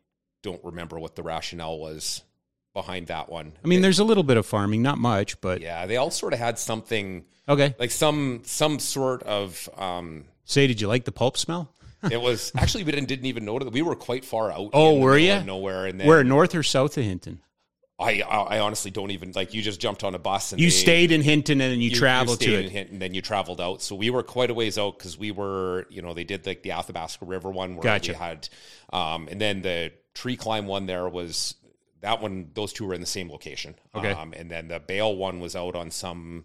don't 0.46 0.64
remember 0.64 0.98
what 0.98 1.16
the 1.16 1.22
rationale 1.22 1.78
was 1.78 2.22
behind 2.72 3.08
that 3.08 3.28
one. 3.28 3.52
I 3.64 3.66
mean, 3.66 3.82
there's 3.82 3.98
a 3.98 4.04
little 4.04 4.22
bit 4.22 4.36
of 4.36 4.46
farming, 4.46 4.80
not 4.80 4.96
much, 4.98 5.40
but 5.40 5.60
yeah, 5.60 5.86
they 5.86 5.96
all 5.96 6.10
sort 6.10 6.32
of 6.32 6.38
had 6.38 6.58
something 6.58 7.24
okay. 7.48 7.74
like 7.78 7.90
some 7.90 8.42
some 8.44 8.78
sort 8.78 9.22
of. 9.24 9.68
Um, 9.76 10.24
Say, 10.44 10.68
did 10.68 10.80
you 10.80 10.86
like 10.86 11.04
the 11.04 11.12
pulp 11.12 11.36
smell? 11.36 11.72
It 12.10 12.20
was 12.20 12.52
actually 12.56 12.84
we 12.84 12.92
didn't, 12.92 13.08
didn't 13.08 13.26
even 13.26 13.44
know 13.44 13.58
that 13.58 13.72
we 13.72 13.82
were 13.82 13.96
quite 13.96 14.24
far 14.24 14.52
out. 14.52 14.70
Oh, 14.72 14.90
in 14.90 14.94
the 15.00 15.04
were 15.04 15.18
you? 15.18 15.42
Nowhere, 15.42 15.86
and 15.86 15.98
then 15.98 16.06
Where 16.06 16.22
north 16.22 16.54
or 16.54 16.62
south 16.62 16.96
of 16.96 17.02
Hinton? 17.02 17.40
I, 17.98 18.20
I 18.20 18.56
I 18.56 18.58
honestly 18.60 18.90
don't 18.90 19.10
even 19.10 19.32
like. 19.34 19.54
You 19.54 19.62
just 19.62 19.80
jumped 19.80 20.04
on 20.04 20.14
a 20.14 20.18
bus 20.18 20.52
and 20.52 20.60
You 20.60 20.66
they- 20.66 20.70
stayed 20.70 21.12
in 21.12 21.22
Hinton 21.22 21.60
and 21.60 21.72
then 21.72 21.80
you, 21.80 21.90
you- 21.90 21.96
traveled 21.96 22.42
you 22.42 22.48
stayed 22.48 22.52
to 22.52 22.58
in 22.60 22.64
it. 22.66 22.70
Hinton, 22.72 22.94
and 22.96 23.02
then 23.02 23.14
you 23.14 23.22
traveled 23.22 23.60
out. 23.60 23.80
So 23.80 23.94
we 23.94 24.10
were 24.10 24.22
quite 24.22 24.50
a 24.50 24.54
ways 24.54 24.76
out 24.76 24.98
because 24.98 25.16
we 25.16 25.30
were, 25.30 25.86
you 25.88 26.02
know, 26.02 26.12
they 26.12 26.24
did 26.24 26.46
like 26.46 26.62
the 26.62 26.72
Athabasca 26.72 27.24
River 27.24 27.50
one 27.50 27.74
where 27.76 27.82
Gotcha. 27.82 28.12
we 28.12 28.18
had, 28.18 28.48
um, 28.92 29.28
and 29.30 29.40
then 29.40 29.62
the 29.62 29.92
tree 30.14 30.36
climb 30.36 30.66
one 30.66 30.84
there 30.86 31.08
was 31.08 31.54
that 32.02 32.20
one. 32.20 32.50
Those 32.52 32.72
two 32.74 32.84
were 32.86 32.92
in 32.94 33.00
the 33.00 33.06
same 33.06 33.30
location. 33.30 33.74
Okay. 33.94 34.10
Um, 34.12 34.34
and 34.36 34.50
then 34.50 34.68
the 34.68 34.78
Bale 34.78 35.16
one 35.16 35.40
was 35.40 35.56
out 35.56 35.74
on 35.74 35.90
some 35.90 36.44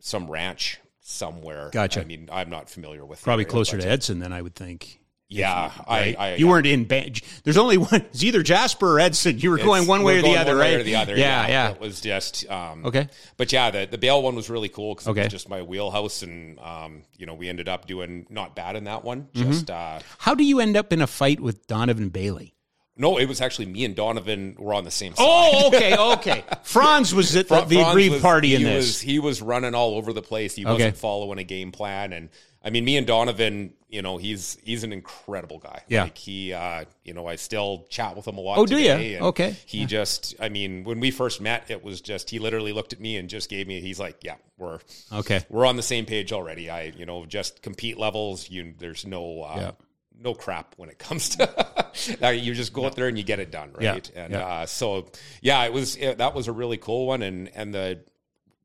some 0.00 0.28
ranch 0.30 0.80
somewhere. 1.00 1.70
Gotcha. 1.72 2.00
I 2.00 2.04
mean, 2.04 2.28
I'm 2.32 2.50
not 2.50 2.68
familiar 2.68 3.04
with 3.06 3.22
Probably 3.22 3.44
area, 3.44 3.50
closer 3.52 3.76
but- 3.76 3.84
to 3.84 3.88
Edson 3.90 4.18
than 4.18 4.32
I 4.32 4.42
would 4.42 4.56
think. 4.56 4.98
Yeah, 5.28 5.72
Right? 5.88 6.14
I, 6.18 6.32
I 6.32 6.34
you 6.36 6.46
weren't 6.48 6.66
in. 6.66 6.84
Ban- 6.84 7.14
There's 7.42 7.56
only 7.56 7.78
one. 7.78 8.04
It's 8.12 8.22
either 8.22 8.42
Jasper 8.42 8.96
or 8.96 9.00
Edson. 9.00 9.38
You 9.38 9.50
were 9.50 9.58
going 9.58 9.86
one 9.86 10.02
way 10.04 10.18
or 10.18 10.22
the 10.22 10.36
other, 10.36 10.54
right? 10.54 10.74
Or 10.74 10.82
the 10.82 10.96
other. 10.96 11.16
Yeah, 11.16 11.48
yeah. 11.48 11.70
It 11.70 11.80
was 11.80 12.00
just 12.00 12.48
um, 12.50 12.84
Okay. 12.86 13.08
But 13.36 13.52
yeah, 13.52 13.70
the 13.70 13.86
the 13.90 13.98
Bale 13.98 14.22
one 14.22 14.34
was 14.36 14.48
really 14.50 14.68
cool 14.68 14.94
because 14.94 15.08
it 15.08 15.16
was 15.16 15.28
just 15.28 15.48
my 15.48 15.62
wheelhouse, 15.62 16.22
and 16.22 16.58
um, 16.60 17.02
you 17.16 17.26
know 17.26 17.34
we 17.34 17.48
ended 17.48 17.68
up 17.68 17.86
doing 17.86 18.26
not 18.30 18.54
bad 18.54 18.76
in 18.76 18.84
that 18.84 19.02
one. 19.02 19.28
Mm-hmm. 19.32 19.50
Just 19.50 19.70
uh, 19.70 19.98
How 20.18 20.34
do 20.34 20.44
you 20.44 20.60
end 20.60 20.76
up 20.76 20.92
in 20.92 21.00
a 21.00 21.06
fight 21.06 21.40
with 21.40 21.66
Donovan 21.66 22.10
Bailey? 22.10 22.50
no, 22.96 23.18
it 23.18 23.26
was 23.26 23.40
actually 23.40 23.66
me 23.66 23.84
and 23.84 23.96
Donovan 23.96 24.54
were 24.56 24.72
on 24.72 24.84
the 24.84 24.90
same 24.90 25.16
side. 25.16 25.24
Oh, 25.26 25.66
okay, 25.66 25.96
okay. 26.12 26.44
Franz 26.62 27.12
was 27.12 27.34
at 27.34 27.48
the, 27.48 27.62
the 27.62 27.80
aggrieved 27.80 28.22
party 28.22 28.54
in 28.54 28.60
he 28.60 28.64
this. 28.66 28.76
Was, 28.86 29.00
he 29.00 29.18
was 29.18 29.42
running 29.42 29.74
all 29.74 29.96
over 29.96 30.12
the 30.12 30.22
place. 30.22 30.54
He 30.54 30.64
Okay. 30.64 30.72
wasn't 30.72 30.96
following 30.98 31.38
a 31.40 31.44
game 31.44 31.72
plan, 31.72 32.12
and 32.12 32.28
I 32.64 32.70
mean, 32.70 32.84
me 32.84 32.96
and 32.96 33.06
Donovan, 33.06 33.74
you 33.90 34.00
know, 34.00 34.16
he's 34.16 34.56
he's 34.64 34.84
an 34.84 34.92
incredible 34.92 35.58
guy. 35.58 35.82
Yeah. 35.86 36.04
like 36.04 36.16
he, 36.16 36.52
uh, 36.54 36.86
you 37.04 37.12
know, 37.12 37.26
I 37.26 37.36
still 37.36 37.86
chat 37.90 38.16
with 38.16 38.26
him 38.26 38.38
a 38.38 38.40
lot. 38.40 38.56
Oh, 38.58 38.64
do 38.64 38.78
you? 38.78 39.18
Okay. 39.18 39.54
He 39.66 39.84
just, 39.84 40.34
I 40.40 40.48
mean, 40.48 40.82
when 40.84 40.98
we 40.98 41.10
first 41.10 41.42
met, 41.42 41.70
it 41.70 41.84
was 41.84 42.00
just 42.00 42.30
he 42.30 42.38
literally 42.38 42.72
looked 42.72 42.94
at 42.94 43.00
me 43.00 43.18
and 43.18 43.28
just 43.28 43.50
gave 43.50 43.68
me. 43.68 43.80
He's 43.80 44.00
like, 44.00 44.24
"Yeah, 44.24 44.36
we're 44.56 44.80
okay. 45.12 45.44
we're 45.50 45.66
on 45.66 45.76
the 45.76 45.82
same 45.82 46.06
page 46.06 46.32
already." 46.32 46.70
I, 46.70 46.84
you 46.96 47.04
know, 47.04 47.26
just 47.26 47.60
compete 47.60 47.98
levels. 47.98 48.48
You, 48.50 48.72
there's 48.78 49.06
no. 49.06 49.42
Uh, 49.42 49.54
Yeah. 49.56 49.70
No 50.16 50.32
crap 50.32 50.74
when 50.78 50.88
it 50.88 50.98
comes 50.98 51.30
to 51.30 52.32
you 52.34 52.54
just 52.54 52.72
go 52.72 52.86
out 52.86 52.94
there 52.94 53.08
and 53.08 53.18
you 53.18 53.24
get 53.24 53.40
it 53.40 53.50
done 53.50 53.72
right 53.74 54.10
Yeah, 54.14 54.22
and 54.24 54.32
yeah. 54.32 54.46
uh, 54.46 54.64
so 54.66 55.10
yeah 55.42 55.64
it 55.64 55.72
was 55.72 55.96
it, 55.96 56.18
that 56.18 56.34
was 56.34 56.46
a 56.46 56.52
really 56.52 56.76
cool 56.78 57.08
one 57.08 57.20
and 57.20 57.50
and 57.54 57.74
the 57.74 57.98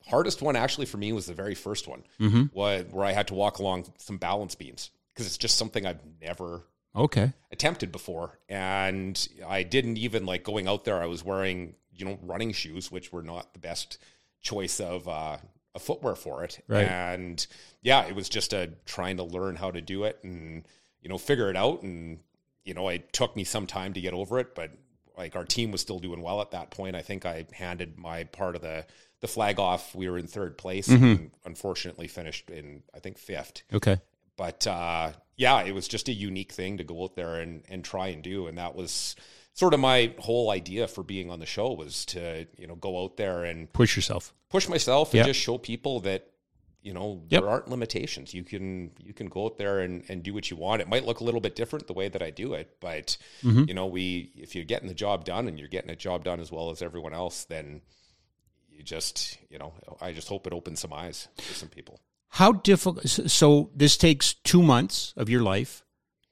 hardest 0.09 0.41
one 0.41 0.55
actually 0.55 0.85
for 0.85 0.97
me 0.97 1.11
was 1.13 1.25
the 1.25 1.33
very 1.33 1.55
first 1.55 1.87
one 1.87 2.03
Mm-hmm. 2.19 2.43
where, 2.53 2.83
where 2.83 3.05
I 3.05 3.11
had 3.11 3.27
to 3.27 3.33
walk 3.33 3.59
along 3.59 3.85
some 3.97 4.17
balance 4.17 4.55
beams 4.55 4.89
because 5.13 5.25
it's 5.27 5.37
just 5.37 5.57
something 5.57 5.85
I've 5.85 6.01
never 6.21 6.63
Okay. 6.95 7.31
attempted 7.51 7.91
before 7.91 8.39
and 8.49 9.27
I 9.47 9.63
didn't 9.63 9.97
even 9.97 10.25
like 10.25 10.43
going 10.43 10.67
out 10.67 10.85
there 10.85 11.01
I 11.01 11.05
was 11.05 11.23
wearing 11.23 11.75
you 11.93 12.05
know 12.05 12.17
running 12.23 12.51
shoes 12.53 12.91
which 12.91 13.11
were 13.13 13.21
not 13.23 13.53
the 13.53 13.59
best 13.59 13.97
choice 14.41 14.79
of 14.79 15.07
uh 15.07 15.37
of 15.75 15.81
footwear 15.81 16.15
for 16.15 16.43
it 16.43 16.63
Right. 16.67 16.87
and 16.87 17.45
yeah 17.81 18.05
it 18.05 18.15
was 18.15 18.27
just 18.29 18.53
a 18.53 18.71
trying 18.85 19.17
to 19.17 19.23
learn 19.23 19.55
how 19.55 19.69
to 19.71 19.81
do 19.81 20.03
it 20.05 20.19
and 20.23 20.65
you 21.01 21.09
know 21.09 21.17
figure 21.19 21.49
it 21.49 21.55
out 21.55 21.83
and 21.83 22.19
you 22.63 22.73
know 22.73 22.87
it 22.89 23.13
took 23.13 23.35
me 23.35 23.43
some 23.43 23.67
time 23.67 23.93
to 23.93 24.01
get 24.01 24.13
over 24.13 24.39
it 24.39 24.55
but 24.55 24.71
like 25.17 25.35
our 25.35 25.45
team 25.45 25.71
was 25.71 25.81
still 25.81 25.99
doing 25.99 26.21
well 26.21 26.41
at 26.41 26.51
that 26.51 26.71
point 26.71 26.95
I 26.95 27.01
think 27.01 27.25
I 27.25 27.45
handed 27.51 27.97
my 27.97 28.23
part 28.23 28.55
of 28.55 28.61
the 28.61 28.85
the 29.21 29.27
flag 29.27 29.59
off 29.59 29.93
we 29.95 30.09
were 30.09 30.17
in 30.17 30.27
third 30.27 30.57
place 30.57 30.87
and 30.87 31.31
unfortunately 31.45 32.07
finished 32.07 32.49
in 32.49 32.83
I 32.93 32.99
think 32.99 33.17
fifth 33.17 33.63
Okay. 33.73 33.97
but 34.37 34.65
uh, 34.67 35.11
yeah, 35.35 35.61
it 35.63 35.73
was 35.73 35.87
just 35.87 36.09
a 36.09 36.13
unique 36.13 36.51
thing 36.51 36.77
to 36.77 36.83
go 36.83 37.03
out 37.03 37.15
there 37.15 37.35
and, 37.35 37.63
and 37.69 37.83
try 37.83 38.07
and 38.07 38.21
do, 38.21 38.47
and 38.47 38.57
that 38.57 38.75
was 38.75 39.15
sort 39.53 39.73
of 39.73 39.79
my 39.79 40.13
whole 40.19 40.51
idea 40.51 40.87
for 40.87 41.01
being 41.03 41.29
on 41.31 41.39
the 41.39 41.45
show 41.45 41.71
was 41.73 42.05
to 42.07 42.45
you 42.57 42.67
know 42.67 42.75
go 42.75 43.03
out 43.03 43.17
there 43.17 43.43
and 43.45 43.71
Push 43.73 43.95
yourself. 43.95 44.33
push 44.49 44.67
myself 44.69 45.13
Yep. 45.13 45.21
and 45.25 45.33
just 45.33 45.39
show 45.39 45.57
people 45.57 45.99
that 46.01 46.27
you 46.81 46.93
know 46.93 47.21
Yep. 47.29 47.41
there 47.41 47.49
aren't 47.49 47.67
limitations. 47.69 48.33
You 48.33 48.43
can 48.43 48.91
you 48.99 49.13
can 49.13 49.27
go 49.27 49.45
out 49.45 49.57
there 49.57 49.79
and, 49.79 50.03
and 50.09 50.23
do 50.23 50.33
what 50.33 50.49
you 50.51 50.55
want. 50.57 50.81
It 50.81 50.87
might 50.87 51.05
look 51.05 51.19
a 51.19 51.23
little 51.25 51.41
bit 51.41 51.55
different 51.55 51.87
the 51.87 51.93
way 51.93 52.07
that 52.09 52.21
I 52.21 52.29
do 52.31 52.53
it, 52.53 52.77
but 52.79 53.17
you 53.43 53.73
know 53.73 53.87
we 53.87 54.31
if 54.35 54.55
you're 54.55 54.63
getting 54.65 54.87
the 54.87 54.93
job 54.93 55.23
done 55.25 55.47
and 55.49 55.59
you're 55.59 55.67
getting 55.67 55.89
a 55.91 55.95
job 55.95 56.23
done 56.23 56.39
as 56.39 56.51
well 56.51 56.69
as 56.71 56.81
everyone 56.81 57.13
else, 57.13 57.43
then 57.45 57.81
you 58.79 58.85
just 58.85 59.37
you 59.49 59.59
know 59.59 59.73
I 60.01 60.13
just 60.13 60.29
hope 60.29 60.47
it 60.47 60.53
opens 60.53 60.79
some 60.79 60.93
eyes 60.93 61.27
for 61.37 61.53
some 61.53 61.69
people. 61.69 61.99
How 62.29 62.53
difficult? 62.53 63.07
So 63.07 63.69
this 63.75 63.97
takes 63.97 64.33
two 64.33 64.63
months 64.63 65.13
of 65.17 65.29
your 65.29 65.41
life, 65.41 65.83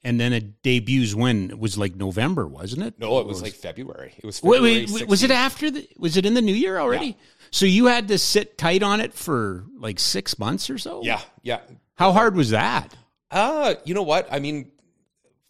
and 0.03 0.19
then 0.19 0.31
it 0.31 0.61
debuts 0.63 1.13
when 1.13 1.51
it 1.51 1.59
was 1.59 1.77
like 1.77 1.95
November, 1.95 2.47
wasn't 2.47 2.83
it? 2.83 2.99
No, 2.99 3.19
it 3.19 3.27
was 3.27 3.41
like 3.41 3.53
February. 3.53 4.13
It 4.17 4.25
was 4.25 4.41
Wait, 4.41 4.57
February 4.57 4.85
wait, 4.89 5.07
was 5.07 5.23
it 5.23 5.31
after 5.31 5.69
the? 5.69 5.87
Was 5.97 6.15
it 6.15 6.25
in 6.25 6.33
the 6.33 6.41
new 6.41 6.55
year 6.55 6.79
already? 6.79 7.07
Yeah. 7.07 7.13
So 7.51 7.65
you 7.65 7.87
had 7.87 8.07
to 8.09 8.17
sit 8.17 8.57
tight 8.57 8.83
on 8.83 9.01
it 9.01 9.13
for 9.13 9.65
like 9.77 9.99
six 9.99 10.39
months 10.39 10.69
or 10.69 10.77
so. 10.77 11.01
Yeah, 11.03 11.21
yeah. 11.41 11.59
How 11.95 12.13
hard 12.13 12.35
was 12.35 12.51
that? 12.51 12.95
Uh, 13.29 13.75
you 13.83 13.93
know 13.93 14.03
what? 14.03 14.27
I 14.31 14.39
mean, 14.39 14.71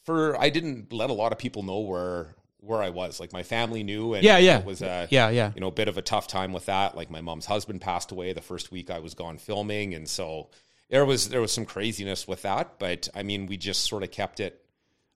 for 0.04 0.40
I 0.42 0.50
didn't 0.50 0.92
let 0.92 1.10
a 1.12 1.14
lot 1.14 1.32
of 1.32 1.38
people 1.38 1.62
know 1.62 1.80
where 1.82 2.37
where 2.60 2.82
I 2.82 2.90
was. 2.90 3.20
Like 3.20 3.34
my 3.34 3.44
family 3.44 3.84
knew, 3.84 4.14
and 4.14 4.24
Yeah, 4.24 4.38
yeah. 4.38 4.60
it 4.60 4.66
was 4.66 4.82
a 4.82 5.08
Yeah, 5.10 5.30
yeah. 5.30 5.52
you 5.56 5.62
know 5.62 5.68
a 5.68 5.72
bit 5.72 5.88
of 5.88 5.98
a 5.98 6.02
tough 6.02 6.28
time 6.28 6.54
with 6.54 6.66
that. 6.66 6.96
Like 6.96 7.10
my 7.10 7.22
mom's 7.22 7.46
husband 7.46 7.82
passed 7.82 8.12
away 8.12 8.34
the 8.34 8.42
first 8.42 8.72
week 8.72 8.90
I 8.90 9.00
was 9.00 9.14
gone 9.14 9.38
filming, 9.38 9.94
and 9.94 10.08
so 10.08 10.50
there 10.90 11.06
was 11.06 11.30
there 11.30 11.42
was 11.42 11.52
some 11.52 11.66
craziness 11.66 12.28
with 12.28 12.42
that. 12.44 12.80
But 12.80 13.10
I 13.16 13.24
mean, 13.24 13.46
we 13.46 13.58
just 13.58 13.86
sort 13.86 14.04
of 14.04 14.12
kept 14.12 14.40
it 14.40 14.64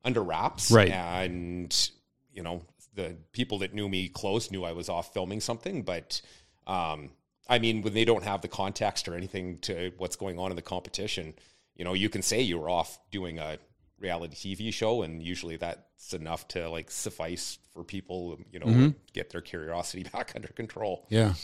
under 0.03 0.23
wraps, 0.23 0.71
Right. 0.71 0.91
And 0.91 1.91
you 2.33 2.43
know, 2.43 2.61
the 2.95 3.15
people 3.31 3.59
that 3.59 3.73
knew 3.73 3.89
me 3.89 4.07
close 4.07 4.51
knew 4.51 4.63
I 4.63 4.71
was 4.71 4.89
off 4.89 5.13
filming 5.13 5.41
something, 5.41 5.83
but. 5.83 6.21
Um, 6.67 7.09
I 7.49 7.59
mean, 7.59 7.81
when 7.81 7.93
they 7.93 8.05
don't 8.05 8.23
have 8.23 8.41
the 8.41 8.47
context 8.47 9.09
or 9.09 9.15
anything 9.15 9.57
to 9.63 9.91
what's 9.97 10.15
going 10.15 10.39
on 10.39 10.51
in 10.51 10.55
the 10.55 10.61
competition, 10.61 11.33
you 11.75 11.83
know, 11.83 11.93
you 11.93 12.07
can 12.07 12.21
say 12.21 12.39
you 12.39 12.57
were 12.57 12.69
off 12.69 12.97
doing 13.11 13.39
a 13.39 13.57
reality 14.01 14.35
TV 14.55 14.73
show, 14.73 15.03
and 15.03 15.21
usually 15.23 15.55
that's 15.57 16.13
enough 16.13 16.47
to 16.49 16.69
like 16.69 16.89
suffice 16.91 17.59
for 17.73 17.83
people, 17.83 18.37
you 18.51 18.59
know, 18.59 18.93
get 19.13 19.29
their 19.29 19.41
curiosity 19.41 20.03
back 20.13 20.33
under 20.35 20.49
control. 20.49 21.05
Yeah. 21.09 21.35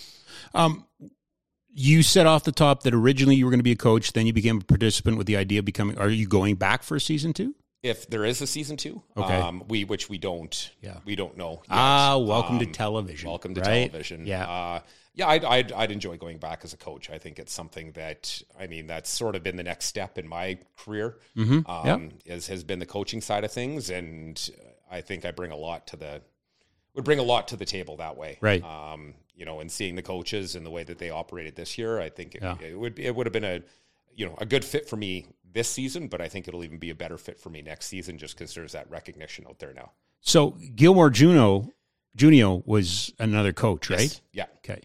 Um, 0.54 0.86
you 1.74 2.02
said 2.02 2.26
off 2.26 2.44
the 2.44 2.52
top 2.52 2.84
that 2.84 2.94
originally 2.94 3.36
you 3.36 3.46
were 3.46 3.52
going 3.52 3.60
to 3.60 3.64
be 3.64 3.72
a 3.72 3.76
coach, 3.78 4.14
then 4.14 4.26
you 4.26 4.34
became 4.34 4.58
a 4.58 4.64
participant 4.64 5.18
with 5.18 5.28
the 5.28 5.38
idea 5.38 5.60
of 5.60 5.66
becoming. 5.66 5.98
Are 5.98 6.10
you 6.10 6.28
going 6.28 6.56
back 6.56 6.84
for 6.84 7.00
season 7.00 7.34
two? 7.34 7.54
If 7.84 8.10
there 8.10 8.26
is 8.26 8.42
a 8.42 8.48
season 8.48 8.76
two, 8.76 9.04
Okay. 9.16 9.36
um, 9.36 9.64
we 9.68 9.84
which 9.84 10.10
we 10.10 10.18
don't, 10.18 10.72
Yeah. 10.82 10.98
we 11.06 11.16
don't 11.16 11.38
know. 11.38 11.62
yet. 11.64 11.68
Ah, 11.70 12.18
welcome 12.18 12.58
to 12.60 12.66
Um, 12.66 12.72
television. 12.72 13.30
Welcome 13.30 13.54
to 13.54 13.62
right? 13.62 13.90
television. 13.92 14.26
Yeah. 14.26 14.50
Uh, 14.50 14.80
yeah, 15.18 15.28
I'd, 15.28 15.44
I'd, 15.44 15.72
I'd 15.72 15.92
enjoy 15.92 16.16
going 16.18 16.38
back 16.38 16.62
as 16.64 16.74
a 16.74 16.78
coach. 16.78 17.10
I 17.10 17.18
think 17.18 17.40
it's 17.40 17.52
something 17.52 17.92
that, 17.94 18.42
I 18.58 18.68
mean, 18.68 18.86
that's 18.88 19.10
sort 19.10 19.36
of 19.36 19.42
been 19.44 19.56
the 19.58 19.64
next 19.64 19.86
step 19.86 20.18
in 20.18 20.28
my 20.28 20.60
career, 20.78 21.18
Mm-hmm. 21.36 21.70
um, 21.70 22.12
is, 22.26 22.48
has 22.48 22.64
been 22.64 22.80
the 22.80 22.86
coaching 22.86 23.20
side 23.20 23.44
of 23.44 23.52
things. 23.52 23.90
And 23.90 24.40
I 24.92 25.02
think 25.02 25.26
I 25.26 25.32
bring 25.32 25.52
a 25.52 25.56
lot 25.58 25.88
to 25.88 25.98
the, 25.98 26.22
would 26.94 27.04
bring 27.04 27.20
a 27.20 27.24
lot 27.24 27.48
to 27.50 27.56
the 27.58 27.66
table 27.66 27.98
that 27.98 28.16
way. 28.16 28.38
Right. 28.42 28.64
Um, 28.64 29.16
you 29.36 29.46
know, 29.46 29.60
and 29.60 29.72
seeing 29.72 29.96
the 29.96 30.02
coaches 30.04 30.56
and 30.56 30.66
the 30.66 30.70
way 30.70 30.84
that 30.84 30.98
they 31.00 31.10
operated 31.10 31.56
this 31.56 31.78
year, 31.78 32.00
I 32.00 32.10
think 32.10 32.36
it, 32.36 32.42
Yeah. 32.44 32.56
it 32.62 32.78
would, 32.78 32.98
it 33.00 33.16
would 33.16 33.26
have 33.26 33.34
been 33.34 33.44
a, 33.44 33.62
you 34.16 34.26
know, 34.28 34.36
a 34.40 34.46
good 34.46 34.64
fit 34.66 34.88
for 34.88 34.98
me 34.98 35.26
this 35.52 35.68
season, 35.70 36.08
but 36.08 36.22
I 36.22 36.28
think 36.28 36.48
it'll 36.48 36.64
even 36.64 36.78
be 36.78 36.90
a 36.92 36.96
better 36.96 37.18
fit 37.18 37.40
for 37.40 37.50
me 37.50 37.62
next 37.62 37.88
season 37.88 38.18
just 38.18 38.38
because 38.38 38.54
there's 38.54 38.74
that 38.74 38.90
recognition 38.92 39.46
out 39.48 39.58
there 39.60 39.74
now. 39.74 39.92
So 40.22 40.58
Gilmore 40.76 41.10
Juno, 41.10 41.72
Junio 42.16 42.64
was 42.66 43.14
another 43.20 43.54
coach, 43.54 43.90
right? 43.90 44.00
Yes. 44.02 44.22
Yeah. 44.34 44.46
Okay. 44.58 44.82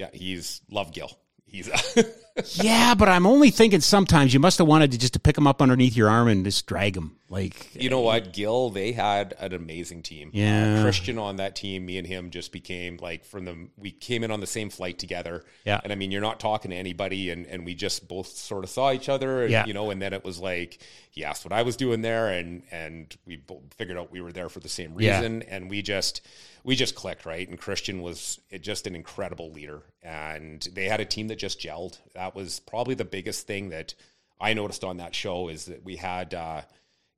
Yeah, 0.00 0.08
he's 0.14 0.62
love 0.70 0.94
Gil. 0.94 1.10
He's 1.44 1.68
Yeah, 2.54 2.94
but 2.94 3.08
I'm 3.08 3.26
only 3.26 3.50
thinking 3.50 3.80
sometimes 3.80 4.32
you 4.34 4.40
must 4.40 4.58
have 4.58 4.66
wanted 4.66 4.92
to 4.92 4.98
just 4.98 5.12
to 5.14 5.18
pick 5.20 5.34
them 5.34 5.46
up 5.46 5.60
underneath 5.62 5.96
your 5.96 6.08
arm 6.08 6.28
and 6.28 6.44
just 6.44 6.66
drag 6.66 6.94
them. 6.94 7.16
Like, 7.28 7.72
you 7.76 7.88
know 7.90 8.00
what, 8.00 8.32
Gil. 8.32 8.70
They 8.70 8.90
had 8.90 9.34
an 9.38 9.52
amazing 9.54 10.02
team. 10.02 10.30
Yeah. 10.32 10.78
Uh, 10.78 10.82
Christian 10.82 11.16
on 11.16 11.36
that 11.36 11.54
team. 11.54 11.86
Me 11.86 11.96
and 11.96 12.06
him 12.06 12.30
just 12.30 12.50
became 12.50 12.96
like 12.96 13.24
from 13.24 13.44
the 13.44 13.68
we 13.76 13.92
came 13.92 14.24
in 14.24 14.32
on 14.32 14.40
the 14.40 14.48
same 14.48 14.68
flight 14.68 14.98
together. 14.98 15.44
Yeah. 15.64 15.80
and 15.84 15.92
I 15.92 15.96
mean 15.96 16.10
you're 16.10 16.20
not 16.22 16.40
talking 16.40 16.72
to 16.72 16.76
anybody, 16.76 17.30
and 17.30 17.46
and 17.46 17.64
we 17.64 17.74
just 17.74 18.08
both 18.08 18.26
sort 18.26 18.64
of 18.64 18.70
saw 18.70 18.90
each 18.92 19.08
other. 19.08 19.42
And, 19.42 19.50
Yeah. 19.52 19.64
you 19.66 19.72
know, 19.74 19.90
and 19.90 20.02
then 20.02 20.12
it 20.12 20.24
was 20.24 20.40
like 20.40 20.80
he 21.12 21.24
asked 21.24 21.44
what 21.44 21.52
I 21.52 21.62
was 21.62 21.76
doing 21.76 22.02
there, 22.02 22.28
and 22.30 22.62
and 22.72 23.16
we 23.26 23.40
figured 23.76 23.96
out 23.96 24.10
we 24.10 24.20
were 24.20 24.32
there 24.32 24.48
for 24.48 24.58
the 24.58 24.68
same 24.68 24.96
Yeah. 24.98 25.18
reason, 25.18 25.42
and 25.42 25.70
we 25.70 25.82
just 25.82 26.22
we 26.64 26.74
just 26.74 26.96
clicked 26.96 27.24
right. 27.26 27.48
And 27.48 27.58
Christian 27.60 28.02
was 28.02 28.40
just 28.60 28.88
an 28.88 28.96
incredible 28.96 29.52
leader, 29.52 29.82
and 30.02 30.66
they 30.74 30.88
had 30.88 30.98
a 31.00 31.04
team 31.04 31.28
that 31.28 31.36
just 31.36 31.60
gelled. 31.60 31.98
That 32.14 32.29
was 32.34 32.60
probably 32.60 32.94
the 32.94 33.04
biggest 33.04 33.46
thing 33.46 33.70
that 33.70 33.94
I 34.40 34.54
noticed 34.54 34.84
on 34.84 34.96
that 34.98 35.14
show 35.14 35.48
is 35.48 35.66
that 35.66 35.84
we 35.84 35.96
had. 35.96 36.34
Uh, 36.34 36.62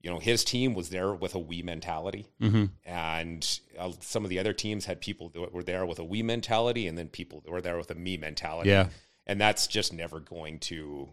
you 0.00 0.10
know, 0.10 0.18
his 0.18 0.42
team 0.42 0.74
was 0.74 0.88
there 0.88 1.14
with 1.14 1.36
a 1.36 1.38
we 1.38 1.62
mentality, 1.62 2.26
Mm-hmm. 2.40 2.64
and 2.84 3.60
uh, 3.78 3.92
some 4.00 4.24
of 4.24 4.30
the 4.30 4.40
other 4.40 4.52
teams 4.52 4.84
had 4.84 5.00
people 5.00 5.28
that 5.28 5.54
were 5.54 5.62
there 5.62 5.86
with 5.86 6.00
a 6.00 6.04
we 6.04 6.24
mentality, 6.24 6.88
and 6.88 6.98
then 6.98 7.06
people 7.06 7.40
that 7.42 7.52
were 7.52 7.60
there 7.60 7.76
with 7.76 7.88
a 7.92 7.94
me 7.94 8.16
mentality. 8.16 8.70
Yeah. 8.70 8.88
and 9.28 9.40
that's 9.40 9.68
just 9.68 9.92
never 9.92 10.18
going 10.18 10.58
to, 10.58 11.10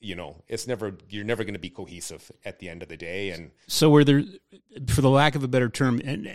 you 0.00 0.14
know, 0.14 0.42
it's 0.48 0.66
never 0.66 0.96
you're 1.08 1.24
never 1.24 1.42
going 1.44 1.54
to 1.54 1.60
be 1.60 1.70
cohesive 1.70 2.30
at 2.44 2.58
the 2.58 2.68
end 2.68 2.82
of 2.82 2.88
the 2.88 2.96
day. 2.96 3.30
And 3.30 3.50
so 3.66 3.90
were 3.90 4.04
there, 4.04 4.22
for 4.88 5.00
the 5.00 5.10
lack 5.10 5.34
of 5.34 5.42
a 5.42 5.48
better 5.48 5.68
term, 5.68 6.00
and 6.04 6.28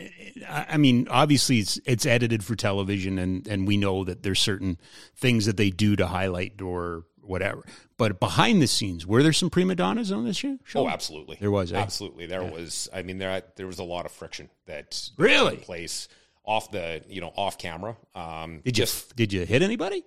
I 0.49 0.77
mean, 0.77 1.07
obviously 1.09 1.59
it's 1.59 1.79
it's 1.85 2.05
edited 2.05 2.43
for 2.43 2.55
television, 2.55 3.19
and 3.19 3.47
and 3.47 3.67
we 3.67 3.77
know 3.77 4.03
that 4.03 4.23
there's 4.23 4.39
certain 4.39 4.77
things 5.15 5.45
that 5.45 5.57
they 5.57 5.69
do 5.69 5.95
to 5.95 6.07
highlight 6.07 6.61
or 6.61 7.03
whatever. 7.21 7.63
But 7.97 8.19
behind 8.19 8.61
the 8.63 8.67
scenes, 8.67 9.05
were 9.05 9.21
there 9.21 9.31
some 9.31 9.51
prima 9.51 9.75
donnas 9.75 10.11
on 10.11 10.25
this 10.25 10.37
show? 10.37 10.57
oh, 10.75 10.89
absolutely, 10.89 11.37
There 11.39 11.51
was, 11.51 11.71
eh? 11.71 11.77
absolutely 11.77 12.25
there 12.25 12.43
was. 12.43 12.89
I 12.91 13.03
mean, 13.03 13.19
there 13.19 13.43
there 13.57 13.67
was 13.67 13.77
a 13.79 13.83
lot 13.83 14.05
of 14.07 14.11
friction 14.11 14.49
that 14.65 15.09
Really? 15.17 15.57
took 15.57 15.65
place 15.65 16.07
off 16.43 16.71
the 16.71 17.03
you 17.07 17.21
know 17.21 17.31
off 17.37 17.59
camera. 17.59 17.95
Um, 18.15 18.61
Did 18.65 18.79
you 18.79 18.85
did 19.15 19.31
you 19.31 19.45
hit 19.45 19.61
anybody? 19.61 20.03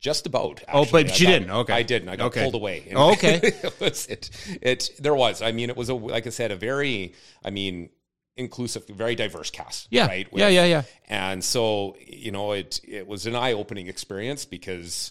Just 0.00 0.26
about. 0.26 0.62
Oh, 0.72 0.84
but 0.84 0.94
I 0.94 1.00
you 1.00 1.06
got- 1.26 1.32
didn't. 1.32 1.50
Okay. 1.50 1.72
I 1.72 1.82
didn't. 1.82 2.08
I 2.08 2.16
got 2.16 2.26
Okay. 2.26 2.42
pulled 2.42 2.54
away. 2.54 2.84
And 2.88 2.96
Oh, 2.98 3.12
okay. 3.12 3.40
it 3.42 3.80
was 3.80 4.06
it. 4.06 4.30
It 4.62 4.90
there 4.98 5.14
was. 5.14 5.42
I 5.42 5.52
mean, 5.52 5.70
it 5.70 5.76
was 5.76 5.88
a 5.88 5.94
like 5.94 6.26
I 6.26 6.30
said, 6.30 6.50
a 6.52 6.56
very. 6.56 7.14
I 7.44 7.50
mean, 7.50 7.90
inclusive, 8.36 8.86
very 8.86 9.16
diverse 9.16 9.50
cast. 9.50 9.88
Yeah, 9.90 10.06
Right. 10.06 10.28
yeah, 10.32 10.48
yeah, 10.48 10.64
yeah. 10.66 10.82
And 11.08 11.42
so 11.42 11.96
you 12.06 12.30
know, 12.30 12.52
it 12.52 12.80
it 12.86 13.06
was 13.08 13.26
an 13.26 13.34
eye 13.34 13.52
opening 13.54 13.88
experience 13.88 14.44
because 14.44 15.10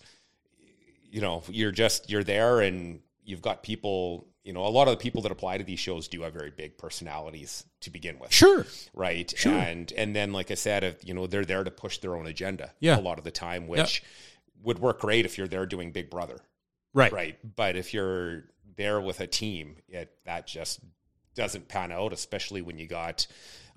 you 1.12 1.22
know 1.22 1.44
you're 1.50 1.72
just 1.72 2.10
you're 2.10 2.24
there 2.24 2.62
and 2.62 3.02
you've 3.26 3.42
got 3.42 3.64
people. 3.64 4.28
You 4.44 4.54
know, 4.54 4.66
a 4.66 4.70
lot 4.70 4.88
of 4.88 4.94
the 4.94 4.98
people 5.04 5.22
that 5.24 5.32
apply 5.34 5.58
to 5.58 5.66
these 5.66 5.80
shows 5.80 6.08
do 6.08 6.22
have 6.22 6.32
very 6.32 6.52
big 6.52 6.78
personalities 6.78 7.66
to 7.82 7.90
begin 7.90 8.18
with 8.18 8.32
Sure. 8.32 8.66
right? 8.94 9.34
Sure. 9.36 9.52
And 9.52 9.92
and 9.98 10.16
then, 10.16 10.32
like 10.32 10.52
I 10.52 10.54
said, 10.54 10.86
if, 10.86 11.06
you 11.06 11.14
know, 11.14 11.28
they're 11.28 11.44
there 11.44 11.66
to 11.66 11.70
push 11.72 11.98
their 11.98 12.16
own 12.16 12.28
agenda 12.28 12.72
Yeah. 12.80 12.98
a 12.98 13.02
lot 13.02 13.18
of 13.18 13.26
the 13.26 13.32
time, 13.32 13.68
which 13.68 14.02
would 14.64 14.80
work 14.80 15.00
great 15.02 15.26
if 15.26 15.38
you're 15.38 15.48
there 15.48 15.66
doing 15.66 15.92
Big 15.92 16.10
Brother, 16.10 16.40
Right. 16.94 17.12
right? 17.12 17.56
But 17.56 17.76
if 17.76 17.94
you're 17.94 18.46
there 18.76 19.00
with 19.02 19.20
a 19.20 19.28
team, 19.28 19.78
it 19.88 20.12
that 20.26 20.48
just 20.48 20.80
doesn't 21.36 21.68
pan 21.68 21.92
out, 21.92 22.14
especially 22.14 22.62
when 22.62 22.78
you 22.78 22.88
got. 22.88 23.28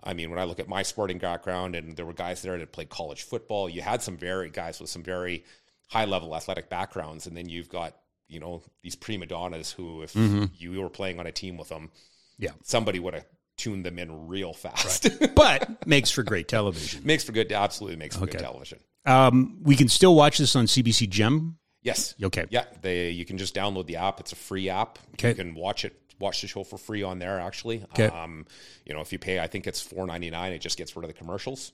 I 0.02 0.14
mean, 0.14 0.30
when 0.30 0.38
I 0.38 0.44
look 0.44 0.58
at 0.60 0.68
my 0.68 0.82
sporting 0.82 1.18
background, 1.18 1.74
and 1.76 1.94
there 1.94 2.06
were 2.06 2.14
guys 2.14 2.40
there 2.40 2.56
that 2.56 2.72
played 2.72 2.88
college 2.88 3.22
football, 3.22 3.68
you 3.68 3.82
had 3.82 4.02
some 4.02 4.16
very 4.16 4.48
guys 4.48 4.80
with 4.80 4.88
some 4.88 5.02
very 5.02 5.44
high 5.88 6.06
level 6.06 6.34
athletic 6.34 6.70
backgrounds, 6.70 7.26
and 7.26 7.36
then 7.36 7.48
you've 7.48 7.68
got 7.68 7.96
you 8.28 8.40
know 8.40 8.62
these 8.82 8.96
prima 8.96 9.26
donnas 9.26 9.72
who, 9.72 10.02
if 10.02 10.14
mm-hmm. 10.14 10.44
you 10.56 10.80
were 10.80 10.88
playing 10.88 11.18
on 11.20 11.26
a 11.26 11.32
team 11.32 11.56
with 11.56 11.68
them, 11.68 11.90
Yeah. 12.38 12.52
somebody 12.62 12.98
would 12.98 13.14
have 13.14 13.26
tuned 13.56 13.84
them 13.84 13.98
in 13.98 14.28
real 14.28 14.52
fast. 14.52 15.08
But 15.34 15.86
makes 15.86 16.10
for 16.10 16.22
great 16.22 16.48
television. 16.48 17.04
makes 17.04 17.24
for 17.24 17.32
good, 17.32 17.50
absolutely 17.52 17.96
makes 17.96 18.16
for 18.16 18.24
Okay. 18.24 18.32
good 18.32 18.40
television. 18.40 18.78
Um, 19.06 19.58
we 19.62 19.76
can 19.76 19.88
still 19.88 20.14
watch 20.14 20.38
this 20.38 20.54
on 20.56 20.66
CBC 20.66 21.08
Gem. 21.08 21.56
Yes. 21.82 22.14
Okay. 22.22 22.44
Yeah. 22.50 22.64
They 22.82 23.10
you 23.10 23.24
can 23.24 23.38
just 23.38 23.54
download 23.54 23.86
the 23.86 23.96
app. 23.96 24.20
It's 24.20 24.32
a 24.32 24.36
free 24.36 24.68
app. 24.68 24.98
Okay. 25.14 25.30
You 25.30 25.34
can 25.34 25.54
watch 25.54 25.84
it. 25.84 25.94
Watch 26.18 26.42
the 26.42 26.48
show 26.48 26.64
for 26.64 26.76
free 26.76 27.02
on 27.02 27.18
there. 27.18 27.40
Actually. 27.40 27.82
Okay. 27.92 28.06
Um, 28.08 28.44
you 28.84 28.92
know, 28.92 29.00
if 29.00 29.10
you 29.12 29.18
pay, 29.18 29.40
I 29.40 29.46
think 29.46 29.66
it's 29.66 29.80
four 29.80 30.06
ninety 30.06 30.28
nine. 30.30 30.52
It 30.52 30.58
just 30.58 30.76
gets 30.76 30.94
rid 30.94 31.04
of 31.04 31.08
the 31.08 31.14
commercials, 31.14 31.72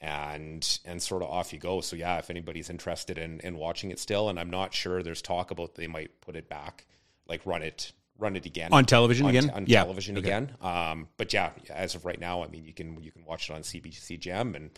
and 0.00 0.78
and 0.84 1.02
sort 1.02 1.22
of 1.22 1.28
off 1.30 1.52
you 1.52 1.58
go. 1.58 1.80
So 1.80 1.96
yeah, 1.96 2.18
if 2.18 2.30
anybody's 2.30 2.70
interested 2.70 3.18
in 3.18 3.40
in 3.40 3.56
watching 3.56 3.90
it 3.90 3.98
still, 3.98 4.28
and 4.28 4.38
I'm 4.38 4.50
not 4.50 4.72
sure. 4.74 5.02
There's 5.02 5.22
talk 5.22 5.50
about 5.50 5.74
they 5.74 5.88
might 5.88 6.20
put 6.20 6.36
it 6.36 6.48
back, 6.48 6.86
like 7.26 7.44
run 7.44 7.62
it 7.62 7.92
run 8.22 8.36
it 8.36 8.46
again 8.46 8.70
On 8.72 8.84
television 8.86 9.26
on, 9.26 9.30
again? 9.36 9.50
on 9.50 9.64
Yeah. 9.66 9.82
television 9.82 10.16
again. 10.16 10.52
Um, 10.62 11.08
but 11.18 11.32
yeah, 11.32 11.50
as 11.68 11.94
of 11.96 12.04
right 12.04 12.18
now, 12.20 12.42
I 12.44 12.48
mean, 12.48 12.64
you 12.64 12.72
can 12.72 13.02
you 13.02 13.10
can 13.10 13.24
watch 13.24 13.50
it 13.50 13.52
on 13.54 13.62
CBC 13.62 14.18
Gem 14.20 14.54
and 14.54 14.70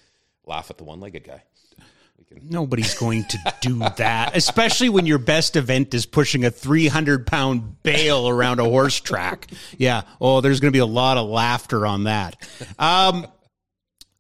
laugh 0.47 0.71
at 0.71 0.79
the 0.79 0.85
one 0.85 0.99
legged 1.01 1.25
guy. 1.25 1.43
Can 2.29 2.49
Nobody's 2.49 2.95
going 2.95 3.25
to 3.25 3.39
do 3.61 3.81
that, 3.99 4.35
especially 4.35 4.89
when 4.89 5.05
your 5.05 5.19
best 5.19 5.57
event 5.57 5.93
is 5.93 6.07
pushing 6.07 6.45
a 6.45 6.51
300 6.51 7.27
pound 7.27 7.83
bale 7.83 8.27
around 8.29 8.61
a 8.61 8.65
horse 8.65 8.99
track. 8.99 9.49
Yeah. 9.77 10.03
Oh, 10.23 10.41
there's 10.41 10.59
going 10.61 10.73
to 10.73 10.77
be 10.77 10.81
a 10.81 10.87
lot 10.87 11.19
of 11.19 11.29
laughter 11.29 11.87
on 11.87 12.05
that. 12.05 12.37
Um, 12.79 13.27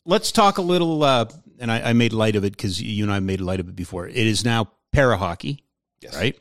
let's 0.04 0.32
talk 0.32 0.58
a 0.58 0.62
little, 0.62 1.02
uh, 1.02 1.26
and 1.58 1.72
I, 1.72 1.90
I 1.90 1.92
made 1.94 2.12
light 2.12 2.36
of 2.36 2.44
it 2.44 2.54
because 2.54 2.82
you 2.82 3.04
and 3.04 3.12
I 3.12 3.20
made 3.20 3.40
light 3.40 3.60
of 3.60 3.68
it 3.70 3.76
before. 3.76 4.06
It 4.06 4.16
is 4.16 4.44
now 4.44 4.70
para 4.92 5.16
hockey, 5.16 5.64
Yes. 6.02 6.14
right? 6.14 6.36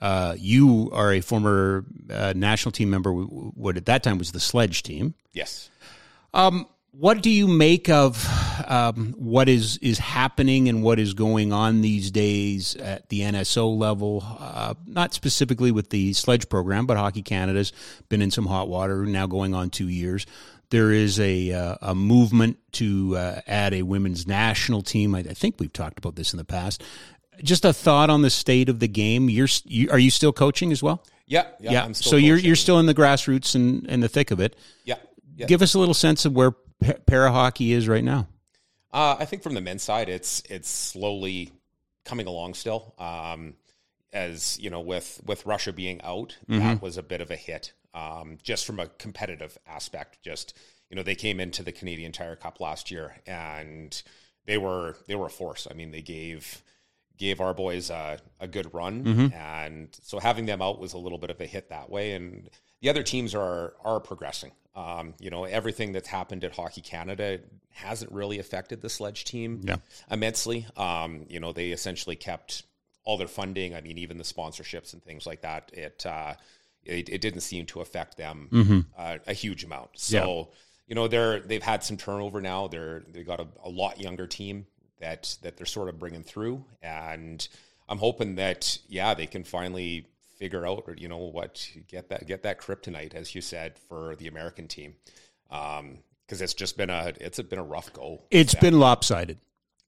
Uh, 0.00 0.34
you 0.38 0.90
are 0.92 1.12
a 1.12 1.20
former 1.20 1.84
uh, 2.10 2.32
national 2.36 2.72
team 2.72 2.90
member, 2.90 3.12
what 3.12 3.76
at 3.76 3.86
that 3.86 4.02
time 4.02 4.18
was 4.18 4.32
the 4.32 4.40
sledge 4.40 4.82
team. 4.82 5.14
yes. 5.32 5.70
Um, 6.34 6.66
what 6.98 7.22
do 7.22 7.28
you 7.28 7.46
make 7.46 7.90
of 7.90 8.26
um, 8.66 9.14
what 9.18 9.50
is 9.50 9.76
is 9.78 9.98
happening 9.98 10.68
and 10.68 10.82
what 10.82 10.98
is 10.98 11.12
going 11.12 11.52
on 11.52 11.82
these 11.82 12.10
days 12.10 12.74
at 12.76 13.10
the 13.10 13.20
NSO 13.20 13.76
level, 13.76 14.24
uh, 14.40 14.74
not 14.86 15.12
specifically 15.12 15.70
with 15.70 15.90
the 15.90 16.14
sledge 16.14 16.48
program, 16.48 16.86
but 16.86 16.96
Hockey 16.96 17.22
Canada's 17.22 17.72
been 18.08 18.22
in 18.22 18.30
some 18.30 18.46
hot 18.46 18.68
water 18.68 19.04
now, 19.04 19.26
going 19.26 19.54
on 19.54 19.68
two 19.68 19.88
years. 19.88 20.24
There 20.70 20.90
is 20.90 21.20
a 21.20 21.52
uh, 21.52 21.76
a 21.82 21.94
movement 21.94 22.58
to 22.72 23.16
uh, 23.16 23.40
add 23.46 23.74
a 23.74 23.82
women's 23.82 24.26
national 24.26 24.82
team. 24.82 25.14
I, 25.14 25.18
I, 25.18 25.34
think 25.34 25.56
we've 25.58 25.72
talked 25.72 25.98
about 25.98 26.16
this 26.16 26.32
in 26.32 26.38
the 26.38 26.44
past. 26.44 26.82
Just 27.42 27.64
a 27.64 27.72
thought 27.72 28.10
on 28.10 28.22
the 28.22 28.30
state 28.30 28.68
of 28.68 28.80
the 28.80 28.88
game. 28.88 29.28
You're 29.28 29.48
you, 29.64 29.90
are 29.90 29.98
you 29.98 30.10
still 30.10 30.32
coaching 30.32 30.72
as 30.72 30.82
well? 30.82 31.04
Yeah, 31.26 31.46
yeah. 31.60 31.72
yeah. 31.72 31.92
so 31.92 32.12
coaching. 32.12 32.26
you're 32.26 32.38
you're 32.38 32.56
still 32.56 32.78
in 32.78 32.86
the 32.86 32.94
grassroots 32.94 33.54
and, 33.54 33.86
and 33.88 34.02
the 34.02 34.08
thick 34.08 34.30
of 34.30 34.40
it. 34.40 34.56
Yeah, 34.84 34.96
yeah. 35.36 35.46
Give 35.46 35.62
us 35.62 35.74
a 35.74 35.78
little 35.78 35.94
sense 35.94 36.24
of 36.24 36.34
where 36.34 36.52
para 37.06 37.30
hockey 37.32 37.72
is 37.72 37.88
right 37.88 38.04
now? 38.04 38.28
Uh, 38.92 39.16
I 39.18 39.24
think 39.24 39.42
from 39.42 39.54
the 39.54 39.60
men's 39.60 39.82
side, 39.82 40.08
it's 40.08 40.42
it's 40.48 40.68
slowly 40.68 41.52
coming 42.04 42.26
along 42.26 42.54
still. 42.54 42.94
Um, 42.98 43.54
as 44.12 44.58
you 44.58 44.70
know, 44.70 44.80
with 44.80 45.20
with 45.24 45.44
Russia 45.46 45.72
being 45.72 46.00
out, 46.02 46.36
mm-hmm. 46.48 46.60
that 46.60 46.82
was 46.82 46.96
a 46.96 47.02
bit 47.02 47.20
of 47.20 47.30
a 47.30 47.36
hit. 47.36 47.72
Um, 47.94 48.38
just 48.42 48.66
from 48.66 48.78
a 48.78 48.86
competitive 48.86 49.56
aspect, 49.66 50.22
just 50.22 50.56
you 50.90 50.96
know, 50.96 51.02
they 51.02 51.14
came 51.14 51.40
into 51.40 51.62
the 51.62 51.72
Canadian 51.72 52.12
Tire 52.12 52.36
Cup 52.36 52.60
last 52.60 52.90
year 52.90 53.16
and 53.26 54.02
they 54.46 54.58
were 54.58 54.96
they 55.06 55.14
were 55.14 55.26
a 55.26 55.30
force. 55.30 55.66
I 55.70 55.74
mean, 55.74 55.90
they 55.90 56.02
gave 56.02 56.62
gave 57.18 57.40
our 57.40 57.54
boys 57.54 57.90
a, 57.90 58.18
a 58.40 58.46
good 58.46 58.72
run, 58.74 59.04
mm-hmm. 59.04 59.34
and 59.34 59.88
so 60.02 60.18
having 60.18 60.46
them 60.46 60.60
out 60.60 60.78
was 60.78 60.92
a 60.92 60.98
little 60.98 61.18
bit 61.18 61.30
of 61.30 61.40
a 61.40 61.46
hit 61.46 61.70
that 61.70 61.90
way. 61.90 62.12
And 62.12 62.48
the 62.80 62.90
other 62.90 63.02
teams 63.02 63.34
are 63.34 63.74
are 63.84 64.00
progressing. 64.00 64.52
Um, 64.74 65.14
you 65.18 65.30
know, 65.30 65.44
everything 65.44 65.92
that's 65.92 66.08
happened 66.08 66.44
at 66.44 66.54
Hockey 66.54 66.82
Canada 66.82 67.40
hasn't 67.70 68.12
really 68.12 68.38
affected 68.38 68.82
the 68.82 68.90
sledge 68.90 69.24
team 69.24 69.62
yeah. 69.64 69.76
immensely. 70.10 70.66
Um, 70.76 71.24
you 71.28 71.40
know, 71.40 71.52
they 71.52 71.70
essentially 71.70 72.16
kept 72.16 72.64
all 73.04 73.16
their 73.16 73.28
funding. 73.28 73.74
I 73.74 73.80
mean, 73.80 73.96
even 73.96 74.18
the 74.18 74.24
sponsorships 74.24 74.92
and 74.92 75.02
things 75.02 75.26
like 75.26 75.40
that. 75.42 75.70
It 75.72 76.04
uh, 76.04 76.34
it, 76.84 77.08
it, 77.08 77.20
didn't 77.20 77.40
seem 77.40 77.66
to 77.66 77.80
affect 77.80 78.16
them 78.16 78.48
mm-hmm. 78.52 78.80
uh, 78.96 79.18
a 79.26 79.32
huge 79.32 79.64
amount. 79.64 79.90
So. 79.94 80.16
Yeah. 80.16 80.56
You 80.88 80.94
know 80.94 81.08
they're 81.08 81.40
they've 81.40 81.60
had 81.60 81.82
some 81.82 81.96
turnover 81.96 82.40
now. 82.40 82.68
They're 82.68 83.02
they 83.08 83.24
got 83.24 83.40
a, 83.40 83.48
a 83.64 83.68
lot 83.68 84.00
younger 84.00 84.28
team 84.28 84.68
that 85.00 85.36
that 85.42 85.56
they're 85.56 85.66
sort 85.66 85.88
of 85.88 85.98
bringing 85.98 86.22
through, 86.22 86.64
and 86.82 87.46
I'm 87.88 87.98
hoping 87.98 88.36
that 88.36 88.78
yeah 88.88 89.14
they 89.14 89.26
can 89.26 89.44
finally 89.44 90.06
figure 90.36 90.66
out, 90.66 90.84
or 90.86 90.94
you 90.94 91.08
know 91.08 91.18
what, 91.18 91.68
get 91.88 92.08
that 92.10 92.26
get 92.26 92.42
that 92.42 92.60
kryptonite, 92.60 93.14
as 93.14 93.34
you 93.34 93.40
said, 93.40 93.78
for 93.88 94.16
the 94.16 94.28
American 94.28 94.68
team, 94.68 94.94
because 95.48 95.80
um, 95.80 95.98
it's 96.28 96.54
just 96.54 96.76
been 96.76 96.90
a 96.90 97.12
it's 97.20 97.40
been 97.40 97.58
a 97.58 97.64
rough 97.64 97.92
go. 97.92 98.22
It's 98.30 98.54
been 98.54 98.78
lopsided, 98.78 99.38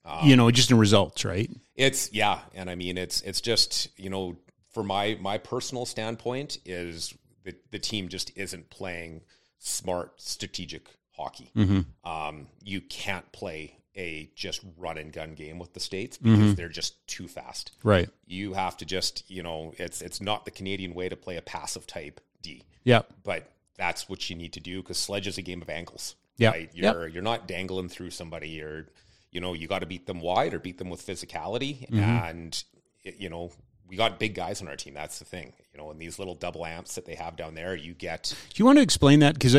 um, 0.04 0.26
you 0.26 0.36
know, 0.36 0.50
just 0.50 0.70
in 0.70 0.78
results, 0.78 1.24
right? 1.24 1.50
It's 1.76 2.12
yeah, 2.12 2.40
and 2.54 2.70
I 2.70 2.74
mean 2.74 2.98
it's 2.98 3.20
it's 3.22 3.40
just 3.40 3.88
you 3.98 4.10
know 4.10 4.36
for 4.72 4.82
my 4.82 5.16
my 5.20 5.38
personal 5.38 5.86
standpoint 5.86 6.58
is 6.64 7.14
the 7.44 7.54
the 7.70 7.78
team 7.78 8.08
just 8.08 8.36
isn't 8.36 8.70
playing 8.70 9.22
smart 9.58 10.20
strategic 10.20 10.88
hockey. 11.12 11.50
Mm-hmm. 11.56 12.08
Um, 12.08 12.46
you 12.62 12.80
can't 12.80 13.30
play 13.32 13.77
a 13.98 14.30
just 14.34 14.60
run 14.78 14.96
and 14.96 15.12
gun 15.12 15.34
game 15.34 15.58
with 15.58 15.74
the 15.74 15.80
states 15.80 16.16
because 16.16 16.38
mm-hmm. 16.38 16.54
they're 16.54 16.68
just 16.68 17.06
too 17.06 17.28
fast. 17.28 17.72
Right. 17.82 18.08
You 18.26 18.54
have 18.54 18.76
to 18.78 18.84
just, 18.84 19.28
you 19.30 19.42
know, 19.42 19.74
it's 19.76 20.00
it's 20.00 20.20
not 20.20 20.44
the 20.44 20.50
Canadian 20.50 20.94
way 20.94 21.08
to 21.08 21.16
play 21.16 21.36
a 21.36 21.42
passive 21.42 21.86
type 21.86 22.20
D. 22.40 22.62
Yeah. 22.84 23.02
But 23.24 23.50
that's 23.76 24.08
what 24.08 24.30
you 24.30 24.36
need 24.36 24.52
to 24.54 24.60
do 24.60 24.80
because 24.80 24.96
sledge 24.96 25.26
is 25.26 25.36
a 25.36 25.42
game 25.42 25.60
of 25.60 25.68
ankles. 25.68 26.14
Yeah. 26.36 26.50
Right? 26.50 26.70
You're 26.72 27.06
yep. 27.06 27.14
you're 27.14 27.22
not 27.22 27.48
dangling 27.48 27.88
through 27.88 28.10
somebody. 28.10 28.48
You're 28.50 28.86
you 29.32 29.40
know, 29.40 29.52
you 29.52 29.66
got 29.66 29.80
to 29.80 29.86
beat 29.86 30.06
them 30.06 30.20
wide 30.20 30.54
or 30.54 30.58
beat 30.58 30.78
them 30.78 30.88
with 30.88 31.04
physicality 31.04 31.88
mm-hmm. 31.90 31.98
and 31.98 32.64
you 33.04 33.28
know, 33.28 33.50
we 33.88 33.96
got 33.96 34.18
big 34.18 34.34
guys 34.34 34.60
on 34.62 34.68
our 34.68 34.76
team. 34.76 34.94
That's 34.94 35.18
the 35.18 35.24
thing, 35.24 35.52
you 35.72 35.78
know, 35.78 35.90
and 35.90 35.98
these 35.98 36.18
little 36.18 36.34
double 36.34 36.64
amps 36.64 36.94
that 36.94 37.06
they 37.06 37.14
have 37.14 37.36
down 37.36 37.54
there, 37.54 37.74
you 37.74 37.94
get. 37.94 38.34
Do 38.50 38.60
you 38.60 38.64
want 38.64 38.78
to 38.78 38.82
explain 38.82 39.20
that? 39.20 39.34
Because 39.34 39.54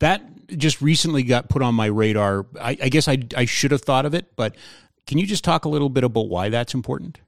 that 0.00 0.22
just 0.56 0.80
recently 0.80 1.22
got 1.22 1.48
put 1.48 1.62
on 1.62 1.74
my 1.74 1.86
radar. 1.86 2.46
I, 2.60 2.70
I 2.82 2.88
guess 2.88 3.08
I, 3.08 3.18
I 3.36 3.44
should 3.44 3.70
have 3.70 3.82
thought 3.82 4.06
of 4.06 4.14
it, 4.14 4.36
but 4.36 4.56
can 5.06 5.18
you 5.18 5.26
just 5.26 5.44
talk 5.44 5.64
a 5.64 5.68
little 5.68 5.88
bit 5.88 6.04
about 6.04 6.28
why 6.28 6.48
that's 6.48 6.74
important? 6.74 7.18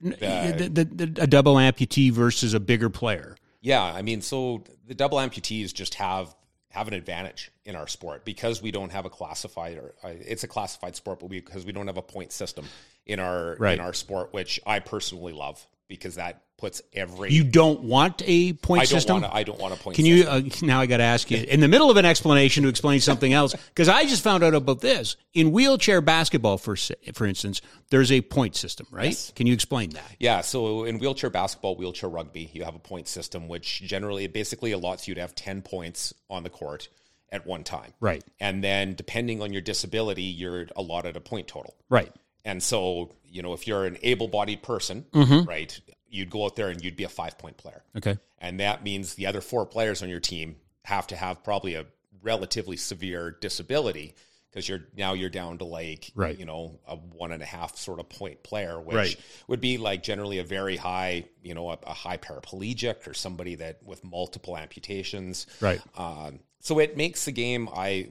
The, 0.00 0.68
the, 0.70 0.84
the, 0.84 1.22
a 1.22 1.26
double 1.26 1.54
amputee 1.54 2.12
versus 2.12 2.52
a 2.52 2.60
bigger 2.60 2.90
player. 2.90 3.36
Yeah, 3.60 3.82
I 3.82 4.02
mean, 4.02 4.20
so 4.20 4.62
the 4.86 4.94
double 4.94 5.18
amputees 5.18 5.72
just 5.72 5.94
have 5.94 6.34
have 6.68 6.88
an 6.88 6.94
advantage 6.94 7.52
in 7.64 7.76
our 7.76 7.86
sport 7.86 8.24
because 8.24 8.60
we 8.60 8.72
don't 8.72 8.90
have 8.90 9.06
a 9.06 9.10
classified 9.10 9.78
or 9.78 9.94
uh, 10.02 10.08
it's 10.08 10.42
a 10.42 10.48
classified 10.48 10.96
sport, 10.96 11.20
but 11.20 11.30
we, 11.30 11.40
because 11.40 11.64
we 11.64 11.70
don't 11.70 11.86
have 11.86 11.96
a 11.96 12.02
point 12.02 12.32
system 12.32 12.66
in 13.06 13.20
our 13.20 13.56
right. 13.58 13.78
in 13.78 13.80
our 13.80 13.92
sport, 13.92 14.32
which 14.32 14.60
I 14.66 14.80
personally 14.80 15.32
love 15.32 15.64
because 15.88 16.16
that 16.16 16.42
puts 16.56 16.80
every. 16.92 17.32
You 17.32 17.44
don't 17.44 17.80
want 17.82 18.22
a 18.24 18.52
point 18.54 18.82
I 18.82 18.84
system. 18.86 19.20
Don't 19.22 19.34
I 19.34 19.42
don't 19.42 19.58
want 19.58 19.74
a 19.74 19.76
point. 19.76 19.96
Can 19.96 20.04
system. 20.04 20.44
you? 20.44 20.50
Uh, 20.50 20.66
now 20.66 20.80
I 20.80 20.86
got 20.86 20.98
to 20.98 21.04
ask 21.04 21.30
you 21.30 21.38
in 21.38 21.60
the 21.60 21.68
middle 21.68 21.90
of 21.90 21.96
an 21.96 22.04
explanation 22.04 22.62
to 22.62 22.68
explain 22.68 23.00
something 23.00 23.32
else 23.32 23.54
because 23.54 23.88
I 23.88 24.04
just 24.04 24.22
found 24.22 24.42
out 24.42 24.54
about 24.54 24.80
this 24.80 25.16
in 25.34 25.52
wheelchair 25.52 26.00
basketball. 26.00 26.58
For 26.58 26.76
for 27.14 27.26
instance, 27.26 27.60
there's 27.90 28.12
a 28.12 28.20
point 28.20 28.56
system, 28.56 28.86
right? 28.90 29.06
Yes. 29.06 29.32
Can 29.34 29.46
you 29.46 29.54
explain 29.54 29.90
that? 29.90 30.16
Yeah. 30.18 30.40
So 30.40 30.84
in 30.84 30.98
wheelchair 30.98 31.30
basketball, 31.30 31.76
wheelchair 31.76 32.08
rugby, 32.08 32.50
you 32.52 32.64
have 32.64 32.74
a 32.74 32.80
point 32.80 33.08
system, 33.08 33.48
which 33.48 33.82
generally 33.82 34.26
basically 34.26 34.72
allots 34.72 35.06
you 35.06 35.14
to 35.14 35.20
have 35.20 35.34
ten 35.34 35.62
points 35.62 36.14
on 36.30 36.42
the 36.42 36.50
court 36.50 36.88
at 37.30 37.46
one 37.46 37.64
time. 37.64 37.92
Right. 38.00 38.22
And 38.38 38.62
then 38.62 38.94
depending 38.94 39.42
on 39.42 39.52
your 39.52 39.62
disability, 39.62 40.22
you're 40.22 40.68
allotted 40.76 41.16
a 41.16 41.20
point 41.20 41.48
total. 41.48 41.74
Right. 41.90 42.12
And 42.44 42.62
so, 42.62 43.12
you 43.24 43.42
know, 43.42 43.52
if 43.54 43.66
you're 43.66 43.86
an 43.86 43.98
able 44.02 44.28
bodied 44.28 44.62
person, 44.62 45.06
mm-hmm. 45.12 45.48
right, 45.48 45.80
you'd 46.08 46.30
go 46.30 46.44
out 46.44 46.56
there 46.56 46.68
and 46.68 46.82
you'd 46.82 46.96
be 46.96 47.04
a 47.04 47.08
five 47.08 47.38
point 47.38 47.56
player. 47.56 47.82
Okay. 47.96 48.18
And 48.38 48.60
that 48.60 48.84
means 48.84 49.14
the 49.14 49.26
other 49.26 49.40
four 49.40 49.66
players 49.66 50.02
on 50.02 50.08
your 50.08 50.20
team 50.20 50.56
have 50.82 51.06
to 51.08 51.16
have 51.16 51.42
probably 51.42 51.74
a 51.74 51.86
relatively 52.22 52.76
severe 52.76 53.36
disability 53.40 54.14
because 54.54 54.68
you're 54.68 54.84
now 54.96 55.14
you're 55.14 55.30
down 55.30 55.58
to 55.58 55.64
like 55.64 56.12
right. 56.14 56.38
you 56.38 56.46
know 56.46 56.78
a 56.86 56.94
one 56.94 57.32
and 57.32 57.42
a 57.42 57.46
half 57.46 57.76
sort 57.76 57.98
of 57.98 58.08
point 58.08 58.42
player, 58.42 58.80
which 58.80 58.94
right. 58.94 59.16
would 59.48 59.60
be 59.60 59.78
like 59.78 60.02
generally 60.02 60.38
a 60.38 60.44
very 60.44 60.76
high 60.76 61.24
you 61.42 61.54
know 61.54 61.70
a, 61.70 61.78
a, 61.86 61.92
high 61.92 62.16
paraplegic 62.16 63.08
or 63.08 63.14
somebody 63.14 63.56
that 63.56 63.82
with 63.82 64.04
multiple 64.04 64.56
amputations. 64.56 65.46
Right. 65.60 65.80
Um, 65.96 66.40
so 66.60 66.78
it 66.78 66.96
makes 66.96 67.24
the 67.24 67.32
game. 67.32 67.68
I 67.74 68.08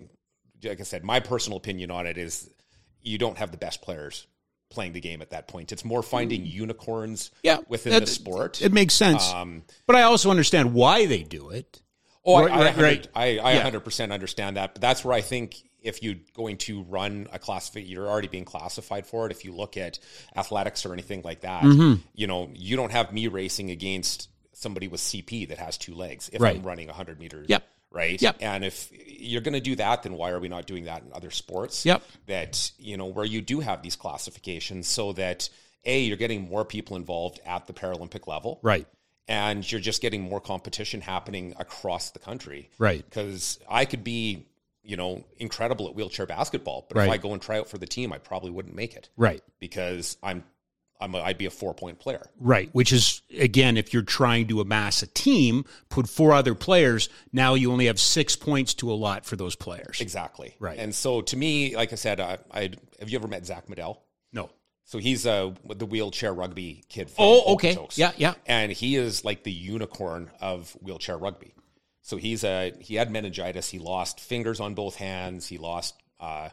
like 0.63 0.79
I 0.79 0.83
said, 0.83 1.03
my 1.03 1.19
personal 1.19 1.57
opinion 1.57 1.91
on 1.91 2.07
it 2.07 2.17
is 2.17 2.49
you 3.03 3.17
don't 3.17 3.37
have 3.37 3.51
the 3.51 3.57
best 3.57 3.81
players 3.81 4.27
playing 4.69 4.93
the 4.93 4.99
game 4.99 5.21
at 5.21 5.29
that 5.29 5.47
point. 5.47 5.71
It's 5.71 5.85
more 5.85 6.03
finding 6.03 6.41
mm. 6.41 6.51
unicorns 6.51 7.31
yeah, 7.43 7.59
within 7.67 7.99
the 7.99 8.07
sport. 8.07 8.61
It 8.61 8.73
makes 8.73 8.93
sense. 8.93 9.31
Um, 9.31 9.63
but 9.85 9.95
I 9.95 10.03
also 10.03 10.31
understand 10.31 10.73
why 10.73 11.05
they 11.05 11.23
do 11.23 11.49
it. 11.49 11.81
Oh, 12.25 12.41
right, 12.41 12.51
I, 12.51 12.69
I, 12.69 12.81
right. 12.81 13.07
I, 13.13 13.23
I 13.37 13.53
yeah. 13.53 13.69
100% 13.69 14.11
understand 14.11 14.57
that. 14.57 14.73
But 14.73 14.81
that's 14.81 15.05
where 15.05 15.13
I 15.13 15.21
think 15.21 15.61
if 15.81 16.01
you're 16.01 16.15
going 16.33 16.57
to 16.57 16.83
run 16.83 17.27
a 17.31 17.39
classified, 17.39 17.85
you're 17.85 18.07
already 18.07 18.29
being 18.29 18.45
classified 18.45 19.05
for 19.05 19.25
it. 19.25 19.31
If 19.31 19.45
you 19.45 19.53
look 19.53 19.77
at 19.77 19.99
athletics 20.35 20.85
or 20.85 20.93
anything 20.93 21.21
like 21.23 21.41
that, 21.41 21.63
mm-hmm. 21.63 22.01
you 22.15 22.27
know, 22.27 22.49
you 22.53 22.77
don't 22.77 22.91
have 22.91 23.13
me 23.13 23.27
racing 23.27 23.69
against 23.69 24.29
somebody 24.53 24.87
with 24.87 25.01
CP 25.01 25.49
that 25.49 25.57
has 25.57 25.77
two 25.77 25.93
legs 25.93 26.29
if 26.31 26.41
right. 26.41 26.55
I'm 26.55 26.63
running 26.63 26.87
100 26.87 27.19
meters. 27.19 27.47
Yep 27.49 27.63
right? 27.93 28.21
Yep. 28.21 28.37
And 28.41 28.65
if 28.65 28.89
you're 28.91 29.41
going 29.41 29.53
to 29.53 29.61
do 29.61 29.75
that, 29.77 30.03
then 30.03 30.13
why 30.13 30.31
are 30.31 30.39
we 30.39 30.49
not 30.49 30.65
doing 30.65 30.85
that 30.85 31.03
in 31.03 31.13
other 31.13 31.31
sports? 31.31 31.85
Yep. 31.85 32.03
That 32.25 32.71
you 32.77 32.97
know 32.97 33.05
where 33.05 33.25
you 33.25 33.41
do 33.41 33.61
have 33.61 33.81
these 33.81 33.95
classifications, 33.95 34.87
so 34.87 35.13
that 35.13 35.49
a 35.85 36.01
you're 36.01 36.17
getting 36.17 36.49
more 36.49 36.65
people 36.65 36.97
involved 36.97 37.39
at 37.45 37.67
the 37.67 37.73
Paralympic 37.73 38.27
level, 38.27 38.59
right? 38.61 38.87
And 39.27 39.69
you're 39.71 39.79
just 39.79 40.01
getting 40.01 40.21
more 40.21 40.41
competition 40.41 40.99
happening 40.99 41.53
across 41.57 42.11
the 42.11 42.19
country, 42.19 42.69
right? 42.77 43.05
Because 43.07 43.59
I 43.69 43.85
could 43.85 44.03
be 44.03 44.47
you 44.83 44.97
know, 44.97 45.23
incredible 45.37 45.87
at 45.87 45.95
wheelchair 45.95 46.25
basketball. 46.25 46.85
But 46.89 46.97
right. 46.97 47.05
if 47.05 47.11
I 47.11 47.17
go 47.17 47.31
and 47.31 47.41
try 47.41 47.57
out 47.57 47.69
for 47.69 47.77
the 47.77 47.85
team, 47.87 48.11
I 48.11 48.17
probably 48.17 48.51
wouldn't 48.51 48.75
make 48.75 48.95
it. 48.95 49.09
Right. 49.15 49.41
Because 49.59 50.17
I'm 50.21 50.43
I'm 51.03 51.15
a, 51.15 51.19
I'd 51.19 51.37
be 51.37 51.45
a 51.45 51.51
four 51.51 51.73
point 51.73 51.99
player. 51.99 52.25
Right. 52.39 52.69
Which 52.71 52.91
is, 52.93 53.21
again, 53.37 53.77
if 53.77 53.93
you're 53.93 54.01
trying 54.01 54.47
to 54.47 54.61
amass 54.61 55.03
a 55.03 55.07
team, 55.07 55.65
put 55.89 56.09
four 56.09 56.31
other 56.33 56.55
players, 56.55 57.09
now 57.31 57.53
you 57.53 57.71
only 57.71 57.87
have 57.87 57.99
six 57.99 58.35
points 58.35 58.73
to 58.75 58.91
allot 58.91 59.25
for 59.25 59.35
those 59.35 59.55
players. 59.55 59.99
Exactly. 60.01 60.55
Right. 60.59 60.79
And 60.79 60.95
so 60.95 61.21
to 61.21 61.37
me, 61.37 61.75
like 61.75 61.91
I 61.91 61.95
said, 61.95 62.19
I, 62.19 62.37
I 62.51 62.71
have 62.99 63.09
you 63.09 63.17
ever 63.17 63.27
met 63.27 63.45
Zak 63.45 63.67
Madell? 63.67 63.97
No. 64.31 64.49
So 64.85 64.97
he's 64.97 65.25
uh, 65.25 65.51
the 65.75 65.85
wheelchair 65.85 66.33
rugby 66.33 66.83
kid. 66.89 67.09
oh, 67.17 67.53
okay. 67.53 67.77
Yeah, 67.95 68.11
yeah. 68.17 68.33
And 68.45 68.71
he 68.71 68.95
is 68.95 69.23
like 69.23 69.43
the 69.43 69.51
unicorn 69.51 70.29
of 70.41 70.71
wheelchair 70.81 71.17
rugby. 71.17 71.53
So 72.01 72.17
he's 72.17 72.43
a 72.43 72.73
he 72.79 72.95
had 72.95 73.09
meningitis. 73.09 73.69
He 73.69 73.79
lost 73.79 74.19
fingers 74.19 74.59
on 74.59 74.73
both 74.73 74.95
hands. 74.95 75.47
He 75.47 75.57
lost, 75.57 75.95
uh, 76.19 76.49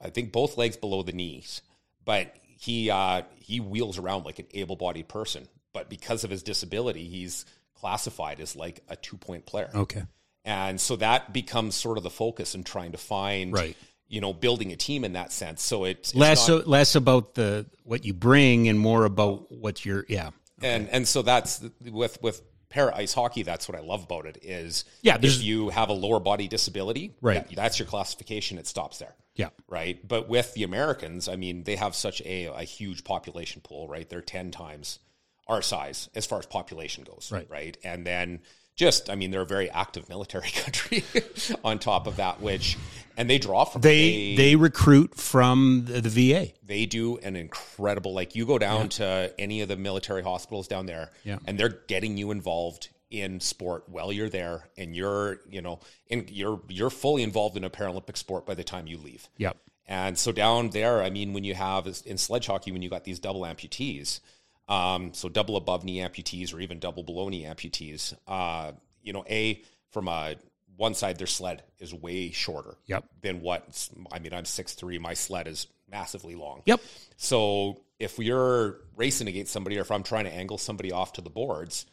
I 0.00 0.10
think, 0.10 0.32
both 0.32 0.56
legs 0.56 0.76
below 0.76 1.02
the 1.02 1.12
knees. 1.12 1.60
But 2.04 2.34
he 2.58 2.90
uh, 2.90 3.22
he 3.36 3.60
wheels 3.60 3.98
around 3.98 4.24
like 4.24 4.40
an 4.40 4.46
able-bodied 4.52 5.08
person, 5.08 5.48
but 5.72 5.88
because 5.88 6.24
of 6.24 6.30
his 6.30 6.42
disability, 6.42 7.08
he's 7.08 7.46
classified 7.74 8.40
as 8.40 8.56
like 8.56 8.82
a 8.88 8.96
two-point 8.96 9.46
player. 9.46 9.70
Okay, 9.72 10.02
and 10.44 10.80
so 10.80 10.96
that 10.96 11.32
becomes 11.32 11.76
sort 11.76 11.98
of 11.98 12.04
the 12.04 12.10
focus 12.10 12.56
in 12.56 12.64
trying 12.64 12.92
to 12.92 12.98
find 12.98 13.52
right. 13.52 13.76
you 14.08 14.20
know, 14.20 14.32
building 14.32 14.72
a 14.72 14.76
team 14.76 15.04
in 15.04 15.12
that 15.12 15.32
sense. 15.32 15.62
So 15.62 15.84
it's, 15.84 16.10
it's 16.10 16.14
less 16.16 16.48
not, 16.48 16.62
so, 16.64 16.68
less 16.68 16.94
about 16.96 17.34
the 17.34 17.66
what 17.84 18.04
you 18.04 18.12
bring 18.12 18.68
and 18.68 18.78
more 18.78 19.04
about 19.04 19.52
what 19.52 19.84
you're. 19.84 20.04
Yeah, 20.08 20.30
and 20.60 20.88
and 20.88 21.06
so 21.06 21.22
that's 21.22 21.64
with 21.80 22.20
with 22.22 22.42
para 22.68 22.94
ice 22.96 23.14
hockey. 23.14 23.42
That's 23.42 23.68
what 23.68 23.76
I 23.78 23.80
love 23.82 24.04
about 24.04 24.26
it 24.26 24.38
is 24.42 24.84
Yeah, 25.02 25.18
if 25.20 25.42
you 25.42 25.70
have 25.70 25.88
a 25.88 25.92
lower 25.94 26.20
body 26.20 26.48
disability, 26.48 27.14
Right. 27.20 27.46
that- 27.48 27.56
that's 27.56 27.78
your 27.78 27.86
classification. 27.88 28.58
It 28.58 28.66
stops 28.66 28.98
there. 28.98 29.14
yeah, 29.34 29.50
right? 29.68 30.06
But 30.06 30.28
with 30.28 30.52
the 30.54 30.64
Americans, 30.64 31.28
I 31.28 31.36
mean, 31.36 31.62
they 31.64 31.76
have 31.76 31.94
such 31.94 32.20
a, 32.22 32.46
a 32.46 32.64
huge 32.64 33.04
population 33.04 33.60
pool, 33.62 33.86
right? 33.88 34.08
They're 34.08 34.20
10 34.20 34.50
times 34.50 34.98
our 35.46 35.62
size 35.62 36.08
as 36.14 36.26
far 36.26 36.40
as 36.40 36.46
population 36.46 37.04
goes, 37.04 37.30
Right. 37.32 37.48
right? 37.48 37.76
And 37.84 38.04
then 38.06 38.40
just, 38.78 39.10
I 39.10 39.14
mean, 39.16 39.30
they're 39.30 39.42
a 39.42 39.46
very 39.46 39.68
active 39.70 40.08
military 40.08 40.48
country 40.64 41.04
on 41.64 41.78
top 41.78 42.06
of 42.06 42.16
that, 42.16 42.40
which, 42.40 42.78
and 43.18 43.28
they 43.28 43.36
draw 43.38 43.64
from 43.66 43.82
they 43.82 44.34
they 44.36 44.56
recruit 44.56 45.14
from 45.16 45.84
the, 45.86 46.00
the 46.00 46.32
VA. 46.32 46.52
they 46.64 46.86
do 46.86 47.18
an 47.18 47.36
incredible 47.36 48.14
like 48.14 48.34
you 48.36 48.46
go 48.46 48.58
down 48.58 48.88
to 48.90 49.34
any 49.38 49.60
of 49.60 49.68
the 49.68 49.76
military 49.76 50.22
hospitals 50.22 50.68
down 50.68 50.86
there 50.86 51.10
Yeah. 51.24 51.38
and 51.46 51.58
they're 51.58 51.80
getting 51.88 52.16
you 52.16 52.30
involved 52.30 52.88
in 53.10 53.40
sport 53.40 53.88
while 53.88 54.12
you're 54.12 54.28
there 54.28 54.68
and 54.76 54.94
you're 54.94 55.40
you 55.50 55.60
know 55.62 55.80
in 56.08 56.26
you're 56.30 56.60
you're 56.68 56.90
fully 56.90 57.22
involved 57.24 57.56
in 57.56 57.64
a 57.64 57.70
paralympic 57.70 58.16
sport 58.16 58.46
by 58.46 58.54
the 58.54 58.62
time 58.62 58.86
you 58.86 58.98
leave 58.98 59.28
Yep. 59.38 59.56
and 59.88 60.16
so 60.18 60.30
down 60.30 60.70
there 60.70 61.02
i 61.02 61.08
mean 61.10 61.32
when 61.32 61.42
you 61.42 61.54
have 61.54 61.86
in 62.06 62.18
sledge 62.18 62.46
hockey 62.46 62.70
when 62.70 62.82
you 62.82 62.90
got 62.90 63.02
these 63.04 63.18
double 63.18 63.40
amputees 63.40 64.20
um, 64.68 65.12
so 65.14 65.28
double 65.28 65.56
above 65.56 65.84
knee 65.84 65.98
amputees 65.98 66.52
or 66.54 66.60
even 66.60 66.78
double 66.78 67.02
below 67.02 67.28
knee 67.28 67.44
amputees 67.44 68.14
uh, 68.26 68.72
you 69.02 69.12
know 69.12 69.24
a 69.28 69.62
from 69.90 70.08
a 70.08 70.36
one 70.76 70.94
side 70.94 71.18
their 71.18 71.26
sled 71.26 71.62
is 71.78 71.92
way 71.92 72.30
shorter 72.30 72.76
Yep. 72.86 73.04
than 73.22 73.40
what 73.40 73.88
i 74.12 74.18
mean 74.18 74.32
i'm 74.32 74.44
six 74.44 74.74
three. 74.74 74.98
my 74.98 75.14
sled 75.14 75.48
is 75.48 75.66
massively 75.90 76.34
long 76.34 76.62
Yep. 76.66 76.80
so 77.16 77.80
if 77.98 78.18
you're 78.18 78.78
racing 78.96 79.26
against 79.28 79.52
somebody 79.52 79.78
or 79.78 79.80
if 79.80 79.90
i'm 79.90 80.02
trying 80.04 80.24
to 80.24 80.32
angle 80.32 80.58
somebody 80.58 80.92
off 80.92 81.14
to 81.14 81.20
the 81.20 81.30
boards 81.30 81.86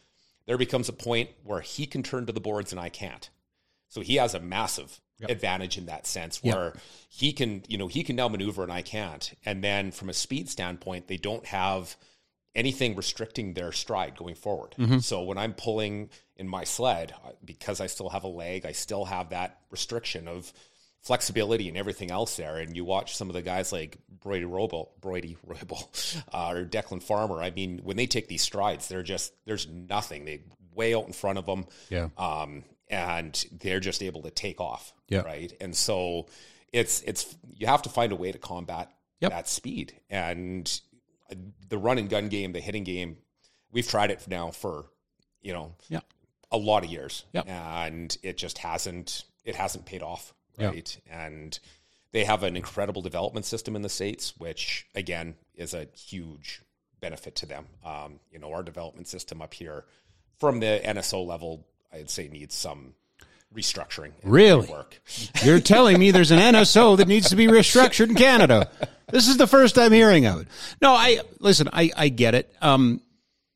there 0.46 0.58
becomes 0.58 0.88
a 0.90 0.94
point 0.94 1.30
where 1.44 1.62
he 1.62 1.86
can 1.88 2.04
turn 2.04 2.26
to 2.28 2.32
the 2.34 2.42
boards 2.42 2.72
and 2.72 2.80
i 2.80 2.90
can't 2.90 3.30
so 3.88 4.02
he 4.02 4.16
has 4.18 4.34
a 4.36 4.40
massive 4.40 5.00
advantage 5.30 5.78
in 5.78 5.86
that 5.86 6.06
sense 6.06 6.42
Yep. 6.44 6.56
where 6.56 6.74
he 7.10 7.32
can 7.32 7.64
you 7.70 7.78
know 7.78 7.88
he 7.88 8.04
can 8.04 8.16
now 8.18 8.28
maneuver 8.28 8.62
and 8.64 8.72
i 8.72 8.82
can't 8.84 9.34
and 9.46 9.64
then 9.64 9.92
from 9.92 10.10
a 10.10 10.14
speed 10.14 10.50
standpoint 10.50 11.08
they 11.08 11.18
don't 11.18 11.46
have 11.48 11.96
anything 12.56 12.96
restricting 12.96 13.54
their 13.54 13.72
stride 13.72 14.16
going 14.18 14.36
forward. 14.36 14.76
So 15.04 15.24
when 15.24 15.38
I'm 15.38 15.54
pulling 15.54 16.10
in 16.38 16.48
my 16.48 16.64
sled, 16.64 17.14
because 17.44 17.82
I 17.82 17.88
still 17.88 18.10
have 18.10 18.24
a 18.24 18.30
leg, 18.30 18.66
I 18.66 18.72
still 18.72 19.06
have 19.06 19.30
that 19.30 19.60
restriction 19.72 20.28
of 20.28 20.52
flexibility 21.02 21.68
and 21.70 21.78
everything 21.78 22.10
else 22.12 22.36
there. 22.38 22.58
And 22.58 22.76
you 22.76 22.84
watch 22.84 23.16
some 23.16 23.30
of 23.30 23.34
the 23.36 23.42
guys 23.42 23.72
like 23.72 23.98
Brody 24.10 24.46
Roybal, 24.46 24.90
Brody 25.02 25.38
Roybal, 25.48 26.24
uh, 26.34 26.58
or 26.58 26.66
Declan 26.66 27.04
Farmer. 27.04 27.42
I 27.42 27.52
mean, 27.52 27.80
when 27.84 27.98
they 27.98 28.08
take 28.08 28.28
these 28.28 28.42
strides, 28.42 28.88
they're 28.88 29.04
just 29.04 29.34
there's 29.46 29.68
nothing. 29.68 30.26
They 30.26 30.42
way 30.74 30.96
out 30.96 31.06
in 31.08 31.14
front 31.14 31.38
of 31.38 31.46
them. 31.46 31.66
Yeah. 31.90 32.10
Um, 32.18 32.64
and 32.90 33.46
they're 33.62 33.80
just 33.80 34.02
able 34.04 34.24
to 34.24 34.32
take 34.32 34.60
off. 34.62 34.94
Yeah. 35.10 35.22
Right. 35.22 35.54
And 35.62 35.76
so 35.76 36.28
it's 36.74 37.02
it's 37.02 37.36
you 37.50 37.68
have 37.68 37.84
to 37.84 37.90
find 37.90 38.12
a 38.12 38.16
way 38.16 38.32
to 38.32 38.38
combat 38.38 38.92
Yep. 39.22 39.32
that 39.32 39.48
speed 39.48 39.94
and 40.10 40.82
the 41.70 41.78
run 41.78 41.98
and 41.98 42.10
gun 42.10 42.30
game, 42.30 42.52
the 42.54 42.60
hitting 42.62 42.84
game. 42.84 43.18
We've 43.72 43.88
tried 43.88 44.12
it 44.12 44.28
now 44.28 44.52
for 44.52 44.86
you 45.42 45.54
know 45.54 45.76
Yeah. 45.90 46.02
a 46.52 46.58
lot 46.58 46.84
of 46.84 46.90
years, 46.92 47.26
Yep. 47.34 47.48
and 47.48 48.18
it 48.24 48.38
just 48.38 48.60
hasn't 48.60 49.26
it 49.44 49.56
hasn't 49.56 49.86
paid 49.86 50.02
off, 50.02 50.34
Yeah. 50.58 50.68
right? 50.68 50.98
And 51.08 51.60
they 52.12 52.24
have 52.26 52.42
an 52.44 52.56
incredible 52.56 53.02
development 53.02 53.46
system 53.46 53.76
in 53.76 53.82
the 53.84 53.90
states, 53.90 54.36
which 54.38 54.88
again 54.96 55.36
is 55.54 55.74
a 55.74 55.88
huge 55.96 56.62
benefit 57.00 57.36
to 57.36 57.46
them. 57.46 57.68
Um, 57.84 58.20
you 58.32 58.40
know, 58.40 58.52
our 58.54 58.64
development 58.64 59.08
system 59.08 59.42
up 59.42 59.54
here 59.54 59.86
from 60.40 60.60
the 60.62 60.82
NSO 60.84 61.22
level, 61.26 61.68
I'd 61.92 62.10
say 62.10 62.28
needs 62.28 62.56
some 62.56 62.96
restructuring. 63.54 64.12
Really? 64.24 64.68
work. 64.68 65.02
You're 65.44 65.60
telling 65.60 66.00
me 66.00 66.12
there's 66.12 66.32
an 66.32 66.40
NSO 66.40 66.98
that 66.98 67.08
needs 67.08 67.30
to 67.30 67.36
be 67.36 67.48
restructured 67.48 68.10
in 68.10 68.16
Canada. 68.16 68.70
This 69.12 69.28
is 69.28 69.38
the 69.38 69.48
first 69.48 69.78
I'm 69.78 69.92
hearing 69.92 70.26
of 70.26 70.42
it. 70.42 70.48
No, 70.82 70.94
I 70.94 71.22
listen. 71.40 71.70
I 71.72 71.92
I 71.96 72.10
get 72.10 72.36
it. 72.36 72.54
Um, 72.62 73.02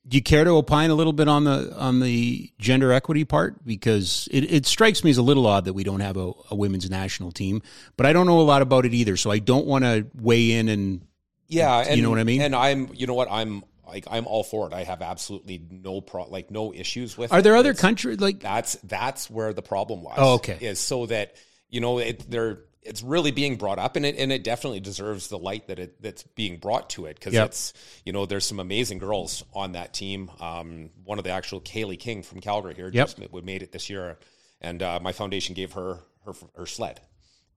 do 0.08 0.18
you 0.18 0.24
care 0.24 0.44
to 0.44 0.52
opine 0.52 0.90
a 0.90 0.96
little 0.96 1.14
bit 1.14 1.28
on 1.28 1.44
the 1.44 1.74
on 1.78 2.00
the 2.00 2.52
gender 2.58 2.92
equity 2.92 3.26
part 3.26 3.66
because 3.66 4.28
it, 4.32 4.52
it 4.52 4.66
strikes 4.66 5.04
me 5.04 5.12
as 5.12 5.18
a 5.18 5.22
little 5.22 5.46
odd 5.46 5.66
that 5.66 5.74
we 5.74 5.84
don't 5.84 6.00
have 6.00 6.18
a, 6.18 6.32
a 6.50 6.56
women's 6.56 6.90
national 6.90 7.32
team, 7.32 7.62
but 7.96 8.06
I 8.06 8.14
don't 8.14 8.26
know 8.26 8.40
a 8.40 8.42
lot 8.42 8.62
about 8.62 8.86
it 8.86 8.94
either. 8.94 9.18
So 9.18 9.30
I 9.30 9.40
don't 9.40 9.68
want 9.68 9.84
to 9.84 10.08
weigh 10.16 10.54
in 10.54 10.68
and 10.68 11.02
Yeah, 11.48 11.78
and, 11.78 11.98
you 11.98 12.04
know 12.04 12.10
what 12.10 12.20
I 12.20 12.24
mean? 12.24 12.42
And 12.42 12.56
I'm, 12.56 12.90
you 12.94 13.06
know 13.06 13.14
what, 13.14 13.28
I'm 13.30 13.64
like, 13.90 14.06
I'm 14.10 14.26
all 14.28 14.44
for 14.44 14.68
it. 14.68 14.74
I 14.74 14.84
have 14.84 15.02
absolutely 15.02 15.62
no 15.70 16.02
pro, 16.02 16.26
like 16.30 16.50
no 16.52 16.74
issues 16.74 17.18
with. 17.18 17.32
are 17.34 17.40
it. 17.40 17.42
there 17.44 17.56
other 17.56 17.74
countries 17.74 18.20
like 18.20 18.40
That's 18.40 18.76
that's 18.84 19.30
where 19.30 19.54
the 19.54 19.62
problem 19.62 20.04
lies. 20.04 20.16
Oh, 20.20 20.34
okay. 20.36 20.58
Is 20.62 20.80
so 20.80 21.06
that 21.08 21.36
you 21.70 21.82
know 21.82 22.00
it 22.00 22.30
they're 22.30 22.60
it's 22.82 23.04
really 23.04 23.32
being 23.32 23.58
brought 23.58 23.78
up 23.78 23.98
and 23.98 24.06
it 24.06 24.16
and 24.18 24.32
it 24.32 24.44
definitely 24.44 24.80
deserves 24.80 25.28
the 25.28 25.38
light 25.38 25.68
that 25.68 25.80
it 25.80 26.02
that's 26.02 26.24
being 26.24 26.58
brought 26.58 26.90
to 26.92 27.06
it 27.08 27.16
because 27.20 27.34
Yep. 27.34 27.48
it's 27.48 27.74
you 28.06 28.14
know 28.14 28.26
there's 28.26 28.46
some 28.46 28.60
amazing 28.60 28.98
girls 29.00 29.44
on 29.54 29.74
that 29.74 29.94
team. 29.94 30.32
Um, 30.40 30.90
one 31.04 31.18
of 31.18 31.26
the 31.26 31.32
actual 31.32 31.60
Kaylee 31.60 32.00
King 32.00 32.24
from 32.24 32.40
Calgary 32.40 32.74
here 32.76 32.90
Yep. 32.92 33.08
just 33.08 33.20
ma- 33.34 33.42
made 33.42 33.64
it 33.64 33.72
this 33.74 33.90
year, 33.90 34.18
and 34.62 34.82
uh, 34.82 35.00
my 35.02 35.12
foundation 35.12 35.54
gave 35.56 35.74
her 35.74 36.00
her 36.26 36.34
her 36.56 36.66
sled 36.66 37.02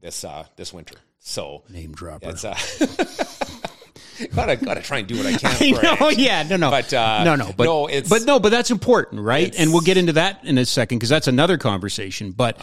this 0.01 0.25
uh, 0.25 0.45
this 0.57 0.73
winter. 0.73 0.97
So 1.21 1.63
name 1.69 1.93
dropper? 1.93 2.31
it's 2.31 2.45
uh, 2.45 2.57
gotta 4.35 4.57
gotta 4.57 4.81
try 4.83 4.99
and 4.99 5.09
do 5.09 5.17
what 5.17 5.27
I 5.27 5.33
can. 5.37 5.51
I 5.61 5.97
know, 6.01 6.09
it. 6.09 6.19
yeah, 6.19 6.43
no, 6.45 6.57
no, 6.57 6.71
But, 6.71 6.93
uh, 6.93 7.25
no, 7.25 7.35
no, 7.37 7.53
but 7.57 7.65
no, 7.65 7.89
it's- 7.89 8.09
but 8.09 8.23
no, 8.25 8.39
but 8.41 8.51
that's 8.51 8.71
important, 8.71 9.23
right? 9.23 9.55
And 9.59 9.73
we'll 9.73 9.81
get 9.83 9.97
into 9.97 10.13
that 10.15 10.45
in 10.45 10.59
a 10.59 10.65
second 10.67 10.99
because 10.99 11.09
that's 11.09 11.29
another 11.29 11.59
conversation. 11.59 12.33
But 12.33 12.57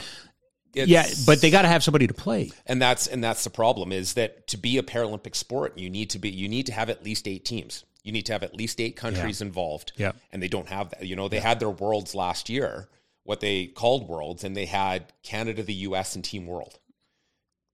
It's- 0.73 0.87
yeah, 0.87 1.07
but 1.25 1.41
they 1.41 1.49
got 1.49 1.63
to 1.63 1.67
have 1.67 1.83
somebody 1.83 2.07
to 2.07 2.13
play. 2.13 2.51
and 2.67 2.81
that's 2.81 3.07
and 3.07 3.23
that's 3.23 3.43
the 3.43 3.49
problem 3.49 3.91
is 3.91 4.13
that 4.13 4.47
to 4.47 4.57
be 4.57 4.77
a 4.77 4.83
Paralympic 4.83 5.35
sport, 5.35 5.77
you 5.77 5.89
need 5.89 6.09
to 6.11 6.19
be 6.19 6.29
you 6.29 6.47
need 6.47 6.65
to 6.67 6.73
have 6.73 6.89
at 6.89 7.03
least 7.03 7.27
eight 7.27 7.43
teams. 7.45 7.83
You 8.03 8.11
need 8.13 8.25
to 8.27 8.31
have 8.31 8.43
at 8.43 8.55
least 8.55 8.79
eight 8.79 8.95
countries 8.95 9.41
involved. 9.41 9.91
Yeah. 9.97 10.13
and 10.31 10.41
they 10.41 10.47
don't 10.47 10.69
have 10.69 10.91
that. 10.91 11.05
You 11.05 11.15
know, 11.15 11.27
they 11.27 11.39
had 11.39 11.59
their 11.59 11.69
worlds 11.69 12.15
last 12.15 12.49
year, 12.49 12.87
what 13.23 13.41
they 13.41 13.67
called 13.67 14.07
worlds, 14.07 14.43
and 14.45 14.55
they 14.55 14.65
had 14.65 15.11
Canada, 15.21 15.63
the 15.63 15.73
U.S., 15.73 16.15
and 16.15 16.23
Team 16.23 16.47
World. 16.47 16.79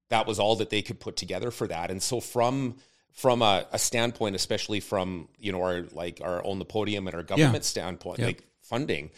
That 0.09 0.27
was 0.27 0.39
all 0.39 0.55
that 0.57 0.69
they 0.71 0.81
could 0.81 0.99
put 0.99 1.15
together 1.15 1.51
for 1.51 1.67
that. 1.67 1.89
And 1.91 2.01
so 2.01 2.19
from 2.19 2.75
from 3.15 3.41
a, 3.41 3.65
a 3.71 3.79
standpoint, 3.79 4.35
especially 4.35 4.79
from 4.79 5.27
you 5.39 5.51
know 5.51 5.61
our 5.63 5.85
like 5.93 6.21
our 6.23 6.45
own 6.45 6.59
the 6.59 6.65
podium 6.65 7.07
and 7.07 7.15
our 7.15 7.23
government 7.23 7.63
standpoint, 7.63 8.19
Yeah. 8.19 8.27
like 8.27 8.43
funding, 8.61 9.09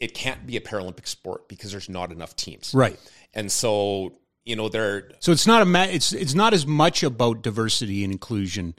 it 0.00 0.14
can't 0.14 0.46
be 0.46 0.56
a 0.56 0.60
Paralympic 0.60 1.06
sport 1.06 1.48
because 1.48 1.70
there's 1.72 1.88
not 1.88 2.10
enough 2.12 2.34
teams. 2.36 2.72
Right. 2.74 2.98
And 3.34 3.50
so, 3.50 4.12
you 4.44 4.56
know, 4.56 4.68
they're 4.68 5.10
So 5.20 5.32
it's 5.32 5.46
not 5.46 5.60
a 5.62 5.64
ma- 5.64 5.84
it's 5.90 6.12
it's 6.12 6.34
not 6.34 6.54
as 6.54 6.66
much 6.66 7.02
about 7.02 7.42
diversity 7.42 8.04
and 8.04 8.12
inclusion 8.12 8.74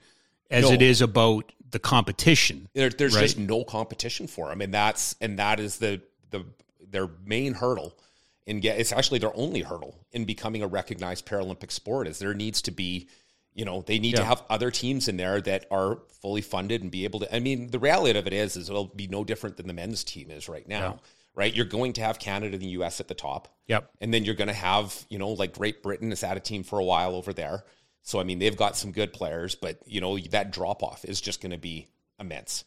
as 0.49 0.63
No. 0.65 0.71
it 0.71 0.81
is 0.81 1.01
about 1.01 1.51
the 1.71 1.79
competition. 1.79 2.69
there, 2.73 2.89
there's 2.89 3.15
Right. 3.15 3.21
just 3.23 3.37
no 3.39 3.63
competition 3.63 4.27
for 4.27 4.49
them, 4.49 4.61
and 4.61 4.73
that's 4.73 5.15
and 5.21 5.37
that 5.39 5.59
is 5.59 5.77
the 5.77 6.01
the 6.29 6.45
their 6.87 7.09
main 7.25 7.55
hurdle 7.55 7.97
in 8.45 8.59
get. 8.59 8.79
It's 8.79 8.91
actually 8.91 9.19
their 9.19 9.35
only 9.35 9.61
hurdle 9.61 9.97
in 10.11 10.25
becoming 10.25 10.61
a 10.61 10.67
recognized 10.67 11.25
Paralympic 11.25 11.71
sport. 11.71 12.07
Is 12.07 12.19
there 12.19 12.33
needs 12.35 12.61
to 12.63 12.71
be, 12.71 13.07
you 13.53 13.65
know, 13.65 13.81
they 13.81 13.99
need 13.99 14.15
to 14.15 14.23
have 14.23 14.43
other 14.49 14.71
teams 14.71 15.07
in 15.07 15.17
there 15.17 15.39
that 15.41 15.65
are 15.71 15.99
fully 16.21 16.41
funded 16.41 16.81
and 16.81 16.91
be 16.91 17.03
able 17.03 17.19
to. 17.21 17.35
I 17.35 17.39
mean, 17.39 17.67
the 17.67 17.79
reality 17.79 18.17
of 18.17 18.27
it 18.27 18.33
is, 18.33 18.55
is 18.55 18.69
it'll 18.69 18.85
be 18.87 19.07
no 19.07 19.23
different 19.23 19.57
than 19.57 19.67
the 19.67 19.73
men's 19.73 20.03
team 20.03 20.31
is 20.31 20.49
right 20.49 20.67
now. 20.67 20.99
Right, 21.35 21.51
you're 21.51 21.65
going 21.65 21.93
to 21.93 22.01
have 22.01 22.19
Canada 22.19 22.53
and 22.53 22.61
the 22.61 22.67
U.S. 22.67 22.99
at 22.99 23.07
the 23.07 23.15
top. 23.15 23.47
Yep. 23.65 23.89
And 23.99 24.13
then 24.13 24.23
you're 24.23 24.35
going 24.35 24.49
to 24.49 24.53
have, 24.53 25.03
you 25.09 25.17
know, 25.17 25.29
like 25.29 25.55
Great 25.55 25.81
Britain 25.81 26.11
has 26.11 26.21
had 26.21 26.37
a 26.37 26.39
team 26.39 26.61
for 26.61 26.77
a 26.77 26.83
while 26.83 27.15
over 27.15 27.33
there. 27.33 27.63
So, 28.03 28.19
I 28.19 28.23
mean, 28.23 28.37
they've 28.37 28.55
got 28.55 28.77
some 28.77 28.91
good 28.91 29.13
players, 29.13 29.55
but, 29.55 29.79
you 29.87 29.99
know, 29.99 30.19
that 30.29 30.51
drop 30.51 30.83
off 30.83 31.05
is 31.05 31.19
just 31.19 31.41
going 31.41 31.51
to 31.51 31.57
be 31.57 31.87
immense. 32.19 32.65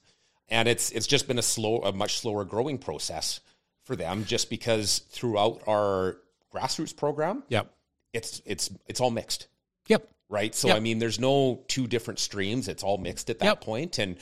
And 0.49 0.67
it's 0.67 0.91
it's 0.91 1.07
just 1.07 1.29
been 1.29 1.39
a 1.39 1.43
slow, 1.43 1.79
a 1.79 1.93
much 1.93 2.19
slower 2.19 2.45
growing 2.45 2.79
process 2.79 3.39
for 3.85 3.95
them 3.97 4.25
just 4.25 4.51
because 4.51 4.99
throughout 5.11 5.63
our 5.69 6.19
grassroots 6.53 6.97
program, 6.97 7.45
Yep. 7.49 7.73
it's 8.13 8.43
it's 8.47 8.71
it's 8.87 9.01
all 9.01 9.11
mixed, 9.11 9.47
Yep. 9.89 10.09
Right? 10.29 10.55
So, 10.55 10.69
Yep. 10.69 10.77
I 10.77 10.81
mean, 10.81 10.99
there's 10.99 11.21
no 11.21 11.63
two 11.69 11.87
different 11.87 12.19
streams. 12.19 12.67
It's 12.69 12.83
all 12.83 12.99
mixed 12.99 13.31
at 13.31 13.39
that 13.39 13.45
Yep. 13.45 13.61
point. 13.61 13.99
And 13.99 14.17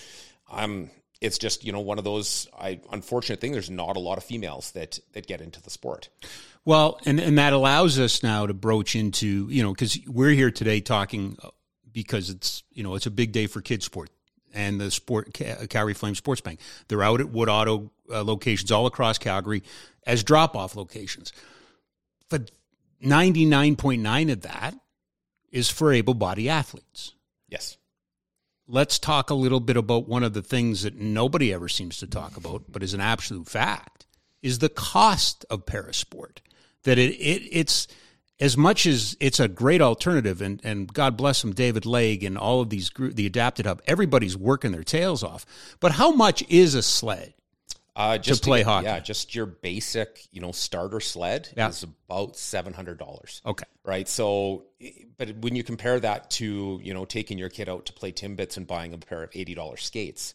um, 0.50 0.90
it's 1.20 1.38
just, 1.38 1.64
you 1.64 1.72
know, 1.72 1.80
one 1.80 1.96
of 1.98 2.04
those 2.04 2.46
I 2.58 2.80
unfortunate 2.92 3.40
thing. 3.40 3.52
There's 3.52 3.70
not 3.70 3.96
a 3.96 4.00
lot 4.00 4.18
of 4.18 4.24
females 4.24 4.72
that 4.72 4.98
that 5.14 5.26
get 5.26 5.40
into 5.40 5.62
the 5.62 5.70
sport. 5.70 6.10
Well, 6.66 6.98
and 7.06 7.18
and 7.20 7.38
that 7.38 7.52
allows 7.54 7.98
us 7.98 8.22
now 8.22 8.46
to 8.46 8.52
broach 8.54 8.94
into 8.96 9.48
you 9.50 9.62
know 9.62 9.72
because 9.72 9.98
we're 10.06 10.30
here 10.30 10.50
today 10.50 10.80
talking 10.80 11.38
uh, 11.42 11.48
because 11.92 12.28
it's 12.30 12.62
you 12.72 12.82
know 12.82 12.94
it's 12.96 13.06
a 13.06 13.10
big 13.10 13.32
day 13.32 13.46
for 13.46 13.62
KidSport 13.62 14.08
and 14.52 14.78
the 14.80 14.90
sport 14.90 15.32
Ca- 15.34 15.66
Calgary 15.68 15.94
Flame 15.94 16.14
Sports 16.14 16.40
Bank. 16.42 16.60
They're 16.88 17.02
out 17.02 17.20
at 17.20 17.30
Wood 17.30 17.48
Auto 17.48 17.90
uh, 18.10 18.22
locations 18.24 18.70
all 18.70 18.84
across 18.86 19.16
Calgary 19.18 19.62
as 20.06 20.22
drop 20.22 20.54
off 20.54 20.76
locations. 20.76 21.32
But 22.28 22.50
ninety 23.00 23.44
nine 23.46 23.76
point 23.76 24.02
nine 24.02 24.28
of 24.30 24.42
that 24.42 24.74
is 25.54 25.70
for 25.70 25.92
able 25.92 26.14
bodied 26.14 26.48
athletes. 26.48 27.14
Yes. 27.48 27.78
Let's 28.66 28.98
talk 28.98 29.30
a 29.30 29.34
little 29.34 29.60
bit 29.60 29.76
about 29.76 30.08
one 30.08 30.24
of 30.24 30.34
the 30.34 30.42
things 30.42 30.82
that 30.82 30.96
nobody 30.96 31.52
ever 31.52 31.68
seems 31.68 31.98
to 31.98 32.08
talk 32.08 32.36
about, 32.36 32.64
but 32.68 32.82
is 32.82 32.92
an 32.92 33.00
absolute 33.00 33.46
fact, 33.46 34.06
is 34.42 34.58
the 34.58 34.68
cost 34.68 35.46
of 35.48 35.64
parasport. 35.64 36.38
That 36.82 36.98
it, 36.98 37.12
it 37.12 37.48
it's 37.52 37.86
as 38.40 38.56
much 38.56 38.84
as 38.84 39.16
it's 39.20 39.38
a 39.38 39.46
great 39.46 39.80
alternative, 39.80 40.42
and, 40.42 40.60
and 40.64 40.92
God 40.92 41.16
bless 41.16 41.40
them, 41.40 41.52
David 41.52 41.86
Legge 41.86 42.24
and 42.24 42.36
all 42.36 42.60
of 42.60 42.70
these 42.70 42.90
group, 42.90 43.14
the 43.14 43.26
Adapted 43.26 43.64
Hub, 43.64 43.80
everybody's 43.86 44.36
working 44.36 44.72
their 44.72 44.82
tails 44.82 45.22
off. 45.22 45.46
But 45.78 45.92
how 45.92 46.10
much 46.10 46.42
is 46.48 46.74
a 46.74 46.82
sled? 46.82 47.34
Uh, 47.96 48.18
just 48.18 48.42
play 48.42 48.60
get- 48.60 48.66
hockey. 48.66 48.84
Yeah, 48.86 48.98
just 49.00 49.34
your 49.34 49.46
basic, 49.46 50.26
you 50.32 50.40
know, 50.40 50.50
starter 50.52 50.98
sled 51.00 51.48
Yeah. 51.56 51.68
is 51.68 51.84
about 51.84 52.36
seven 52.36 52.72
hundred 52.72 52.98
dollars. 52.98 53.40
Okay. 53.46 53.64
Right. 53.84 54.08
So, 54.08 54.64
but 55.16 55.36
when 55.38 55.54
you 55.54 55.62
compare 55.62 56.00
that 56.00 56.30
to, 56.32 56.80
you 56.82 56.92
know, 56.92 57.04
taking 57.04 57.38
your 57.38 57.48
kid 57.50 57.68
out 57.68 57.86
to 57.86 57.92
play 57.92 58.10
Timbits 58.10 58.56
and 58.56 58.66
buying 58.66 58.92
a 58.94 58.98
pair 58.98 59.22
of 59.22 59.30
eighty 59.34 59.54
dollars 59.54 59.84
skates, 59.84 60.34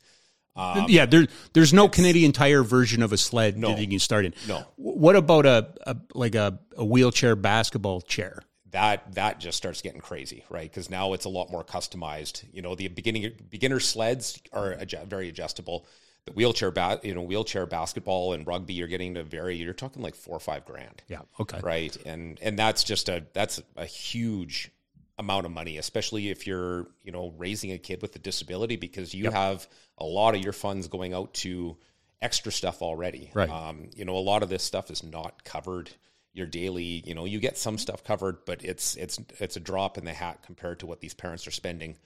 um, 0.56 0.86
yeah, 0.88 1.06
there, 1.06 1.28
there's 1.54 1.74
no 1.74 1.88
Canadian 1.90 2.32
Tire 2.32 2.64
version 2.64 3.04
of 3.04 3.12
a 3.14 3.18
sled 3.18 3.58
No. 3.58 3.70
that 3.70 3.80
you 3.82 3.88
can 3.88 4.00
start 4.00 4.26
in. 4.26 4.34
No. 4.48 4.66
What 4.78 5.16
about 5.16 5.46
a, 5.46 5.74
a 5.86 5.98
like 6.14 6.36
a, 6.36 6.60
a 6.78 6.86
wheelchair 6.86 7.36
basketball 7.36 8.02
chair? 8.02 8.42
that 8.72 9.16
that 9.16 9.40
just 9.40 9.58
starts 9.58 9.82
getting 9.82 10.00
crazy, 10.00 10.44
right? 10.50 10.70
Because 10.70 10.92
now 10.92 11.14
it's 11.14 11.26
a 11.26 11.30
lot 11.30 11.50
more 11.50 11.64
customized. 11.64 12.44
You 12.54 12.62
know, 12.62 12.76
the 12.76 12.88
beginning 12.88 13.32
beginner 13.50 13.80
sleds 13.80 14.40
are 14.54 14.78
very 15.08 15.28
adjustable. 15.28 15.88
The 16.26 16.34
wheelchair, 16.34 16.72
you 17.04 17.16
know, 17.16 17.22
wheelchair 17.24 17.66
basketball 17.66 18.34
and 18.34 18.46
rugby, 18.46 18.74
you're 18.74 18.88
getting 18.88 19.16
to 19.16 19.24
very. 19.24 19.56
You're 19.56 19.74
talking 19.74 20.02
like 20.04 20.16
four 20.16 20.36
or 20.36 20.40
five 20.40 20.66
grand. 20.66 21.02
Yeah. 21.08 21.22
Okay. 21.40 21.60
right 21.64 21.96
and 22.06 22.38
and 22.42 22.58
that's 22.60 22.84
just 22.84 23.10
a 23.10 23.26
that's 23.34 23.62
a 23.78 23.86
huge 23.86 24.70
amount 25.18 25.46
of 25.46 25.52
money 25.52 25.78
especially 25.78 26.30
if 26.30 26.48
you're 26.48 26.88
you 27.04 27.12
know 27.12 27.34
raising 27.38 27.72
a 27.74 27.78
kid 27.78 28.02
with 28.02 28.16
a 28.16 28.20
disability 28.20 28.78
because 28.78 29.14
you 29.14 29.30
have 29.30 29.68
a 29.98 30.06
lot 30.06 30.34
of 30.34 30.42
your 30.42 30.54
funds 30.54 30.88
going 30.88 31.14
out 31.14 31.34
to 31.34 31.76
extra 32.22 32.52
stuff 32.54 32.82
already 32.82 33.30
Right. 33.34 33.50
um, 33.50 33.90
you 33.96 34.06
know 34.06 34.16
a 34.16 34.20
lot 34.20 34.44
of 34.44 34.50
this 34.50 34.64
stuff 34.64 34.90
is 34.90 35.04
not 35.04 35.44
covered 35.44 35.90
your 36.32 36.48
daily 36.48 37.04
you 37.06 37.16
know 37.16 37.26
you 37.26 37.40
get 37.42 37.58
some 37.58 37.78
stuff 37.78 38.04
covered 38.06 38.46
but 38.46 38.64
it's 38.64 38.96
it's 38.96 39.20
it's 39.40 39.58
a 39.58 39.60
drop 39.60 39.98
in 39.98 40.06
the 40.06 40.14
hat 40.14 40.40
compared 40.46 40.80
to 40.82 40.86
what 40.86 41.02
these 41.02 41.14
parents 41.14 41.46
are 41.48 41.52
spending 41.52 41.98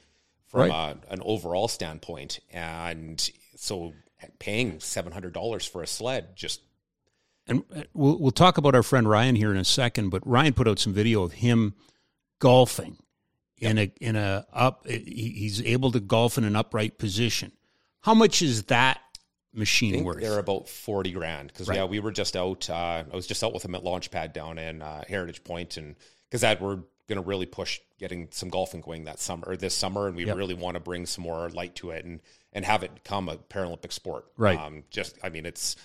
from 0.48 0.62
Right. 0.62 0.72
a, 1.10 1.14
an 1.14 1.22
overall 1.24 1.68
standpoint 1.68 2.40
and 2.52 3.30
so 3.56 3.94
paying 4.40 4.78
$700 4.80 5.68
for 5.70 5.82
a 5.84 5.88
sled 5.88 6.36
just 6.36 6.62
And 7.48 7.64
uh, 7.76 7.84
we'll, 7.94 8.18
we'll 8.20 8.32
talk 8.32 8.58
about 8.58 8.76
our 8.76 8.84
friend 8.84 9.08
Ryan 9.10 9.36
here 9.36 9.52
in 9.52 9.58
a 9.58 9.66
second, 9.66 10.10
but 10.10 10.26
Ryan 10.28 10.54
put 10.54 10.68
out 10.68 10.80
some 10.80 10.94
video 10.94 11.24
of 11.24 11.34
him 11.34 11.74
golfing 12.40 12.98
in 13.60 13.78
a 13.78 13.92
in 14.02 14.16
a 14.16 14.46
up. 14.52 14.88
He's 14.88 15.62
able 15.62 15.92
to 15.92 16.00
golf 16.00 16.38
in 16.38 16.44
an 16.44 16.56
upright 16.56 16.98
position. 16.98 17.52
How 18.02 18.14
much 18.14 18.42
is 18.42 18.64
that 18.64 19.00
I 19.56 19.60
machine 19.60 19.94
think 19.94 20.06
worth? 20.06 20.20
they're 20.22 20.40
about 20.40 20.68
40 20.68 21.12
grand 21.12 21.48
because 21.48 21.68
Right. 21.70 21.78
yeah 21.78 21.86
we 21.86 22.00
were 22.00 22.12
just 22.12 22.36
out 22.36 22.68
uh, 22.70 23.04
i 23.12 23.16
was 23.16 23.28
just 23.28 23.44
out 23.44 23.54
with 23.54 23.64
him 23.64 23.76
at 23.76 23.84
launchpad 23.84 24.34
down 24.34 24.58
in 24.58 24.82
uh, 24.82 25.04
heritage 25.08 25.44
point 25.44 25.78
and 25.78 25.96
because 26.28 26.42
that 26.42 26.60
we're 26.60 26.78
going 27.08 27.18
to 27.18 27.22
really 27.22 27.46
push 27.46 27.80
getting 28.00 28.28
some 28.32 28.50
golfing 28.50 28.82
going 28.82 29.04
that 29.04 29.20
summer 29.20 29.44
or 29.48 29.56
this 29.56 29.76
summer 29.76 30.08
and 30.08 30.16
we 30.18 30.26
Yep. 30.26 30.36
really 30.38 30.54
want 30.56 30.74
to 30.76 30.80
bring 30.80 31.06
some 31.06 31.24
more 31.24 31.48
light 31.52 31.76
to 31.76 31.92
it 31.92 32.04
and 32.04 32.20
and 32.54 32.64
have 32.66 32.84
it 32.84 32.94
become 32.94 33.28
a 33.30 33.36
paralympic 33.38 33.92
sport 33.92 34.26
Right. 34.38 34.58
um, 34.60 34.84
just 34.90 35.18
i 35.24 35.30
mean 35.30 35.46
it's 35.46 35.76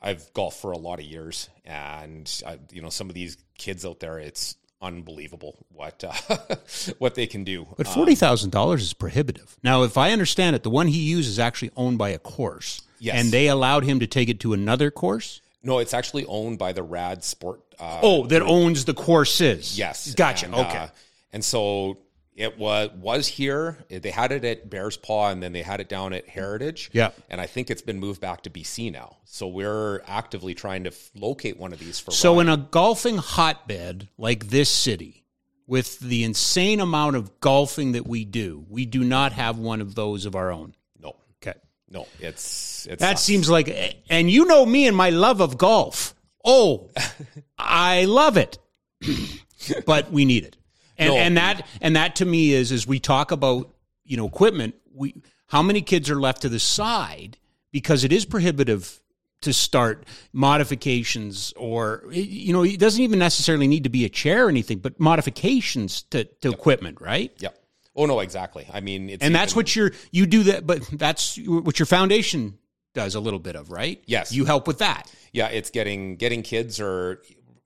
i've 0.00 0.32
golfed 0.32 0.60
for 0.60 0.72
a 0.72 0.78
lot 0.78 0.98
of 0.98 1.04
years 1.04 1.48
and 1.64 2.30
I, 2.46 2.58
you 2.70 2.80
know 2.82 2.88
some 2.90 3.08
of 3.08 3.14
these 3.14 3.36
kids 3.58 3.84
out 3.84 4.00
there 4.00 4.18
it's 4.18 4.56
unbelievable 4.80 5.64
what 5.72 6.02
uh, 6.04 6.56
what 6.98 7.14
they 7.14 7.26
can 7.26 7.44
do 7.44 7.66
But 7.76 7.86
forty 7.86 8.14
thousand 8.16 8.50
dollars 8.50 8.82
is 8.82 8.92
prohibitive. 8.92 9.56
Now, 9.62 9.84
if 9.84 9.96
I 9.96 10.10
understand 10.10 10.56
it, 10.56 10.64
the 10.64 10.70
one 10.70 10.88
he 10.88 10.98
used 10.98 11.28
is 11.28 11.38
actually 11.38 11.70
owned 11.76 11.98
by 11.98 12.08
a 12.10 12.18
course, 12.18 12.82
Yes. 12.98 13.20
and 13.22 13.30
they 13.32 13.46
allowed 13.48 13.84
him 13.84 14.00
to 14.00 14.08
take 14.08 14.28
it 14.28 14.40
to 14.40 14.52
another 14.52 14.90
course. 14.90 15.40
no 15.62 15.78
it's 15.78 15.94
actually 15.94 16.24
owned 16.26 16.58
by 16.58 16.72
the 16.72 16.82
rad 16.82 17.22
sport 17.22 17.60
uh, 17.78 18.00
Oh, 18.02 18.26
that 18.26 18.42
owns 18.42 18.84
the 18.84 18.94
courses. 18.94 19.78
Yes. 19.78 20.14
gotcha. 20.14 20.46
And, 20.46 20.54
okay, 20.56 20.78
uh, 20.78 20.88
and 21.32 21.44
so 21.44 21.98
it 22.34 22.58
was 22.58 22.90
was 22.92 23.26
here. 23.28 23.78
They 23.90 24.10
had 24.10 24.32
it 24.32 24.44
at 24.44 24.70
Bears 24.70 24.96
Paw, 24.96 25.28
and 25.30 25.42
then 25.42 25.52
they 25.52 25.62
had 25.62 25.80
it 25.80 25.88
down 25.88 26.12
at 26.12 26.28
Heritage. 26.28 26.90
Yeah. 26.92 27.10
And 27.28 27.40
I 27.40 27.46
think 27.46 27.70
it's 27.70 27.82
been 27.82 27.98
moved 28.00 28.20
back 28.20 28.42
to 28.44 28.50
BC 28.50 28.90
now. 28.92 29.18
So 29.24 29.46
we're 29.48 30.02
actively 30.06 30.54
trying 30.54 30.84
to 30.84 30.90
f- 30.90 31.10
locate 31.14 31.58
one 31.58 31.72
of 31.72 31.78
these 31.78 31.98
for. 32.00 32.10
So, 32.10 32.34
Ryan. 32.36 32.48
in 32.48 32.52
a 32.54 32.56
golfing 32.56 33.18
hotbed 33.18 34.08
like 34.16 34.48
this 34.48 34.70
city, 34.70 35.24
with 35.66 35.98
the 36.00 36.24
insane 36.24 36.80
amount 36.80 37.16
of 37.16 37.38
golfing 37.40 37.92
that 37.92 38.06
we 38.06 38.24
do, 38.24 38.64
we 38.68 38.86
do 38.86 39.04
not 39.04 39.32
have 39.32 39.58
one 39.58 39.80
of 39.80 39.94
those 39.94 40.24
of 40.26 40.34
our 40.34 40.50
own. 40.50 40.74
no, 40.98 41.16
Okay. 41.42 41.58
no, 41.90 42.06
it's 42.18 42.86
it's 42.86 43.00
That 43.00 43.18
seems 43.18 43.48
like, 43.48 44.02
and 44.10 44.30
you 44.30 44.44
know 44.46 44.64
me 44.66 44.86
and 44.86 44.96
my 44.96 45.10
love 45.10 45.40
of 45.40 45.56
golf. 45.58 46.14
Oh, 46.44 46.90
I 47.58 48.04
love 48.06 48.36
it, 48.36 48.58
but 49.86 50.10
we 50.10 50.24
need 50.24 50.44
it, 50.44 50.56
and 50.98 51.08
No. 51.08 51.16
and 51.16 51.36
that 51.36 51.66
and 51.80 51.96
that 51.96 52.16
to 52.16 52.24
me 52.24 52.52
is 52.52 52.72
as 52.72 52.86
we 52.86 52.98
talk 53.00 53.30
about 53.30 53.70
you 54.04 54.16
know 54.16 54.26
equipment. 54.26 54.74
We 54.94 55.14
how 55.46 55.62
many 55.62 55.82
kids 55.82 56.10
are 56.10 56.20
left 56.20 56.42
to 56.42 56.48
the 56.48 56.58
side 56.58 57.38
because 57.72 58.04
it 58.04 58.12
is 58.12 58.24
prohibitive 58.24 59.00
to 59.42 59.52
start 59.52 60.04
modifications 60.32 61.52
or 61.56 62.04
you 62.10 62.52
know 62.52 62.62
it 62.62 62.78
doesn't 62.78 63.02
even 63.02 63.18
necessarily 63.18 63.66
need 63.66 63.84
to 63.84 63.90
be 63.90 64.04
a 64.04 64.08
chair 64.08 64.46
or 64.46 64.48
anything, 64.48 64.78
but 64.78 64.98
modifications 65.00 66.02
to 66.04 66.24
to 66.24 66.50
equipment, 66.50 67.00
right? 67.00 67.32
Yep. 67.38 67.58
Oh 67.94 68.06
no, 68.06 68.20
exactly. 68.20 68.66
I 68.72 68.80
mean, 68.80 69.10
it's 69.10 69.22
and 69.24 69.34
that's 69.34 69.54
what 69.54 69.74
your 69.76 69.92
you 70.10 70.26
do 70.26 70.44
that 70.44 70.66
but 70.66 70.82
that's 70.92 71.38
what 71.46 71.78
your 71.78 71.86
foundation 71.86 72.58
does 72.94 73.14
a 73.14 73.20
little 73.20 73.38
bit 73.38 73.56
of 73.56 73.70
right 73.70 74.02
Yes. 74.06 74.32
you 74.32 74.44
help 74.44 74.66
with 74.66 74.78
that 74.78 75.10
yeah, 75.32 75.46
it's 75.48 75.70
getting 75.70 76.16
getting 76.16 76.42
kids 76.42 76.78
or 76.78 77.22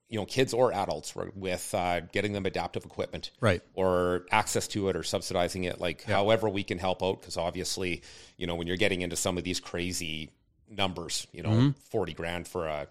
you 0.09 0.17
know 0.19 0.25
kids 0.25 0.53
or 0.53 0.71
adults 0.73 1.13
with 1.35 1.73
uh, 1.75 1.99
getting 2.11 2.33
them 2.33 2.45
adaptive 2.45 2.85
equipment, 2.85 3.31
Right. 3.41 3.61
or 3.73 4.25
access 4.31 4.67
to 4.69 4.89
it, 4.89 4.95
or 4.95 5.03
subsidizing 5.03 5.65
it. 5.65 5.79
Like 5.81 6.03
however 6.03 6.47
we 6.49 6.63
can 6.63 6.77
help 6.77 7.03
out, 7.03 7.19
because 7.21 7.37
obviously, 7.37 8.01
you 8.37 8.47
know, 8.47 8.55
when 8.55 8.67
you're 8.67 8.77
getting 8.77 9.01
into 9.01 9.15
some 9.15 9.37
of 9.37 9.43
these 9.43 9.59
crazy 9.59 10.31
numbers, 10.69 11.27
you 11.31 11.43
know, 11.43 11.49
Mm-hmm. 11.49 11.69
forty 11.89 12.13
grand 12.13 12.47
for 12.47 12.67
a 12.67 12.87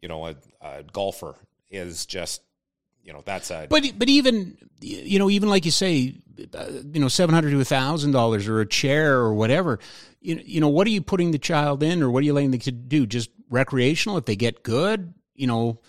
you 0.00 0.08
know 0.08 0.26
a, 0.26 0.34
a 0.60 0.82
golfer 0.82 1.34
is 1.70 2.06
just 2.06 2.42
you 3.04 3.12
know 3.12 3.22
that's 3.24 3.50
a 3.50 3.66
but 3.68 3.84
but 3.98 4.08
even 4.08 4.56
you 4.80 5.18
know 5.18 5.30
even 5.30 5.48
like 5.48 5.64
you 5.64 5.70
say 5.70 6.14
uh, 6.54 6.66
you 6.92 7.00
know 7.00 7.08
700 7.08 7.50
to 7.50 7.60
a 7.60 7.64
thousand 7.64 8.10
dollars 8.12 8.46
or 8.48 8.60
a 8.60 8.66
chair 8.66 9.18
or 9.18 9.34
whatever 9.34 9.78
you 10.20 10.40
you 10.44 10.60
know 10.60 10.68
what 10.68 10.86
are 10.86 10.90
you 10.90 11.00
putting 11.02 11.30
the 11.32 11.38
child 11.38 11.82
in 11.82 12.02
or 12.02 12.10
what 12.10 12.20
are 12.22 12.26
you 12.26 12.32
letting 12.32 12.50
the 12.52 12.58
kid 12.58 12.88
do 12.88 13.06
just 13.06 13.30
recreational 13.50 14.18
if 14.18 14.24
they 14.24 14.36
get 14.36 14.62
good 14.62 15.14
you 15.34 15.46
know 15.46 15.80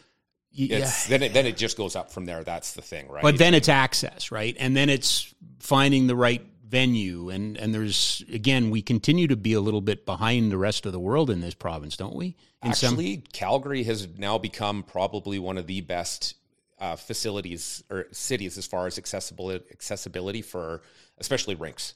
y- 0.58 0.68
yeah. 0.70 0.92
then 1.10 1.24
it 1.24 1.34
then 1.34 1.46
it 1.46 1.58
just 1.58 1.78
goes 1.78 1.96
up 1.96 2.12
from 2.12 2.26
there. 2.26 2.44
That's 2.44 2.74
the 2.74 2.82
thing, 2.82 3.10
right? 3.10 3.22
but 3.24 3.38
then 3.38 3.54
it's 3.54 3.70
access 3.70 4.32
right 4.32 4.56
and 4.60 4.76
then 4.76 4.90
it's 4.90 5.34
finding 5.60 6.08
the 6.08 6.16
right 6.16 6.46
venue 6.68 7.30
and 7.30 7.56
and 7.58 7.72
there's 7.72 8.24
again 8.34 8.72
we 8.72 8.82
continue 8.82 9.28
to 9.28 9.36
be 9.36 9.54
a 9.54 9.62
little 9.62 9.80
bit 9.82 10.08
behind 10.08 10.52
the 10.52 10.58
rest 10.58 10.88
of 10.88 10.92
the 10.92 11.00
world 11.00 11.30
in 11.30 11.40
this 11.40 11.54
province 11.54 11.96
don't 11.96 12.16
we 12.16 12.36
in 12.64 12.74
some 12.74 12.94
Actually, 12.94 13.18
Calgary 13.32 13.84
has 13.84 14.08
now 14.18 14.40
become 14.40 14.82
probably 14.82 15.38
one 15.38 15.60
of 15.60 15.68
the 15.68 15.82
best 15.82 16.34
uh, 16.80 16.96
facilities 16.96 17.84
or 17.92 18.08
cities 18.12 18.58
as 18.58 18.66
far 18.66 18.88
as 18.88 18.98
accessibility, 18.98 19.64
accessibility 19.72 20.42
for 20.42 20.82
especially 21.20 21.54
rinks. 21.54 21.94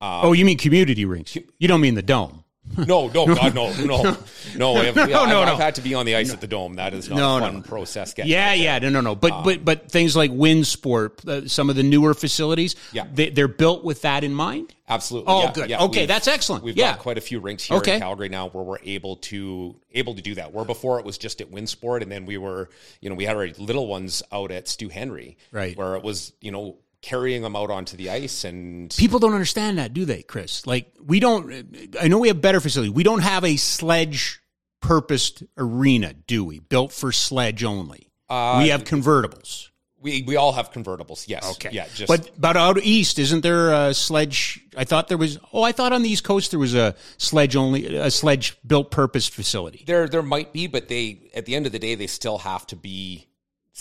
oh 0.00 0.32
you 0.32 0.44
mean 0.44 0.58
community 0.58 1.04
rinks 1.04 1.36
you 1.36 1.68
don't 1.68 1.80
mean 1.80 1.94
the 1.94 2.02
dome 2.02 2.42
No, 2.78 3.08
no, 3.08 3.26
God, 3.26 3.54
no, 3.54 3.70
no, 3.72 3.84
no. 4.02 4.10
If, 4.10 4.56
No, 4.56 4.74
I've, 4.76 4.96
no, 4.96 5.42
I've 5.42 5.58
had 5.58 5.74
to 5.74 5.82
be 5.82 5.94
on 5.94 6.06
the 6.06 6.16
ice 6.16 6.32
at 6.32 6.40
the 6.40 6.46
dome. 6.46 6.76
That 6.76 6.94
is 6.94 7.08
not 7.10 7.16
No, 7.16 7.36
a 7.36 7.40
no. 7.40 7.46
fun 7.46 7.62
process. 7.64 8.14
Getting 8.14 8.30
Yeah, 8.32 8.54
yeah, 8.54 8.78
no, 8.78 8.88
no, 8.88 9.00
no. 9.00 9.14
But 9.14 9.42
but 9.42 9.64
but 9.64 9.90
things 9.90 10.16
like 10.16 10.30
WinSport, 10.30 11.28
uh, 11.28 11.48
some 11.48 11.70
of 11.70 11.76
the 11.76 11.82
newer 11.82 12.14
facilities, 12.14 12.76
Yeah. 12.92 13.06
they, 13.12 13.30
they're 13.30 13.48
built 13.48 13.84
with 13.84 14.02
that 14.02 14.24
in 14.24 14.32
mind. 14.32 14.74
Absolutely. 14.88 15.32
Oh, 15.32 15.42
yeah, 15.42 15.52
good. 15.52 15.70
yeah. 15.70 15.82
Okay, 15.84 16.00
We've- 16.02 16.06
that's 16.06 16.28
excellent. 16.28 16.64
We've 16.64 16.76
Yeah. 16.76 16.92
got 16.92 17.00
quite 17.00 17.18
a 17.18 17.22
few 17.22 17.40
rinks 17.40 17.64
here 17.64 17.78
Okay. 17.78 17.94
in 17.94 18.00
Calgary 18.00 18.28
now 18.28 18.48
where 18.48 18.64
we're 18.64 18.78
able 18.84 19.16
to 19.16 19.74
able 19.92 20.14
to 20.14 20.22
do 20.22 20.34
that. 20.36 20.52
Where 20.54 20.64
before 20.64 20.98
it 20.98 21.04
was 21.04 21.18
just 21.18 21.40
at 21.40 21.50
WinSport, 21.50 22.02
and 22.02 22.10
then 22.12 22.26
we 22.26 22.38
were, 22.38 22.70
you 23.00 23.10
know, 23.10 23.16
we 23.16 23.24
had 23.24 23.36
our 23.36 23.48
little 23.58 23.86
ones 23.86 24.22
out 24.32 24.50
at 24.50 24.68
Stu 24.68 24.88
Henry, 24.88 25.36
Right. 25.50 25.76
Where 25.76 25.96
it 25.96 26.02
was, 26.02 26.32
you 26.40 26.50
know, 26.52 26.76
carrying 27.02 27.42
them 27.42 27.54
out 27.56 27.70
onto 27.70 27.96
the 27.96 28.08
ice 28.10 28.44
and 28.44 28.90
People 28.96 29.18
don't 29.18 29.34
understand 29.34 29.76
that, 29.78 29.92
do 29.92 30.04
they, 30.04 30.22
Chris? 30.22 30.66
Like 30.66 30.92
we 31.04 31.20
don't. 31.20 31.94
I 32.00 32.08
know 32.08 32.18
we 32.18 32.28
have 32.28 32.40
better 32.40 32.60
facilities. 32.60 32.92
We 32.94 33.02
don't 33.02 33.22
have 33.22 33.44
a 33.44 33.56
sledge 33.56 34.40
purposed 34.80 35.42
arena, 35.56 36.14
do 36.14 36.44
we? 36.44 36.60
Built 36.60 36.92
for 36.92 37.12
sledge 37.12 37.64
only. 37.64 38.08
Uh, 38.28 38.60
we 38.62 38.70
have 38.70 38.84
convertibles. 38.84 39.68
we 40.00 40.22
we 40.22 40.36
all 40.36 40.52
have 40.52 40.72
convertibles. 40.72 41.28
Yes. 41.28 41.48
Okay. 41.52 41.68
Yeah. 41.72 41.86
Just 41.94 42.08
but 42.08 42.30
but 42.40 42.56
out 42.56 42.78
east, 42.82 43.18
isn't 43.18 43.42
there 43.42 43.72
a 43.72 43.92
sledge? 43.94 44.60
I 44.76 44.84
thought 44.84 45.08
there 45.08 45.18
was. 45.18 45.38
Oh, 45.52 45.62
I 45.62 45.72
thought 45.72 45.92
on 45.92 46.02
the 46.02 46.08
east 46.08 46.24
coast 46.24 46.50
there 46.50 46.60
was 46.60 46.74
a 46.74 46.94
sledge 47.18 47.56
only, 47.56 47.94
a 47.96 48.10
sledge 48.10 48.56
built 48.66 48.90
purpose 48.90 49.28
facility. 49.28 49.84
there 49.86 50.08
there 50.08 50.22
might 50.22 50.52
be, 50.52 50.66
but 50.66 50.88
they 50.88 51.30
at 51.34 51.46
the 51.46 51.54
end 51.54 51.66
of 51.66 51.72
the 51.72 51.78
day 51.78 51.94
they 51.94 52.06
still 52.06 52.38
have 52.38 52.66
to 52.68 52.76
be 52.76 53.26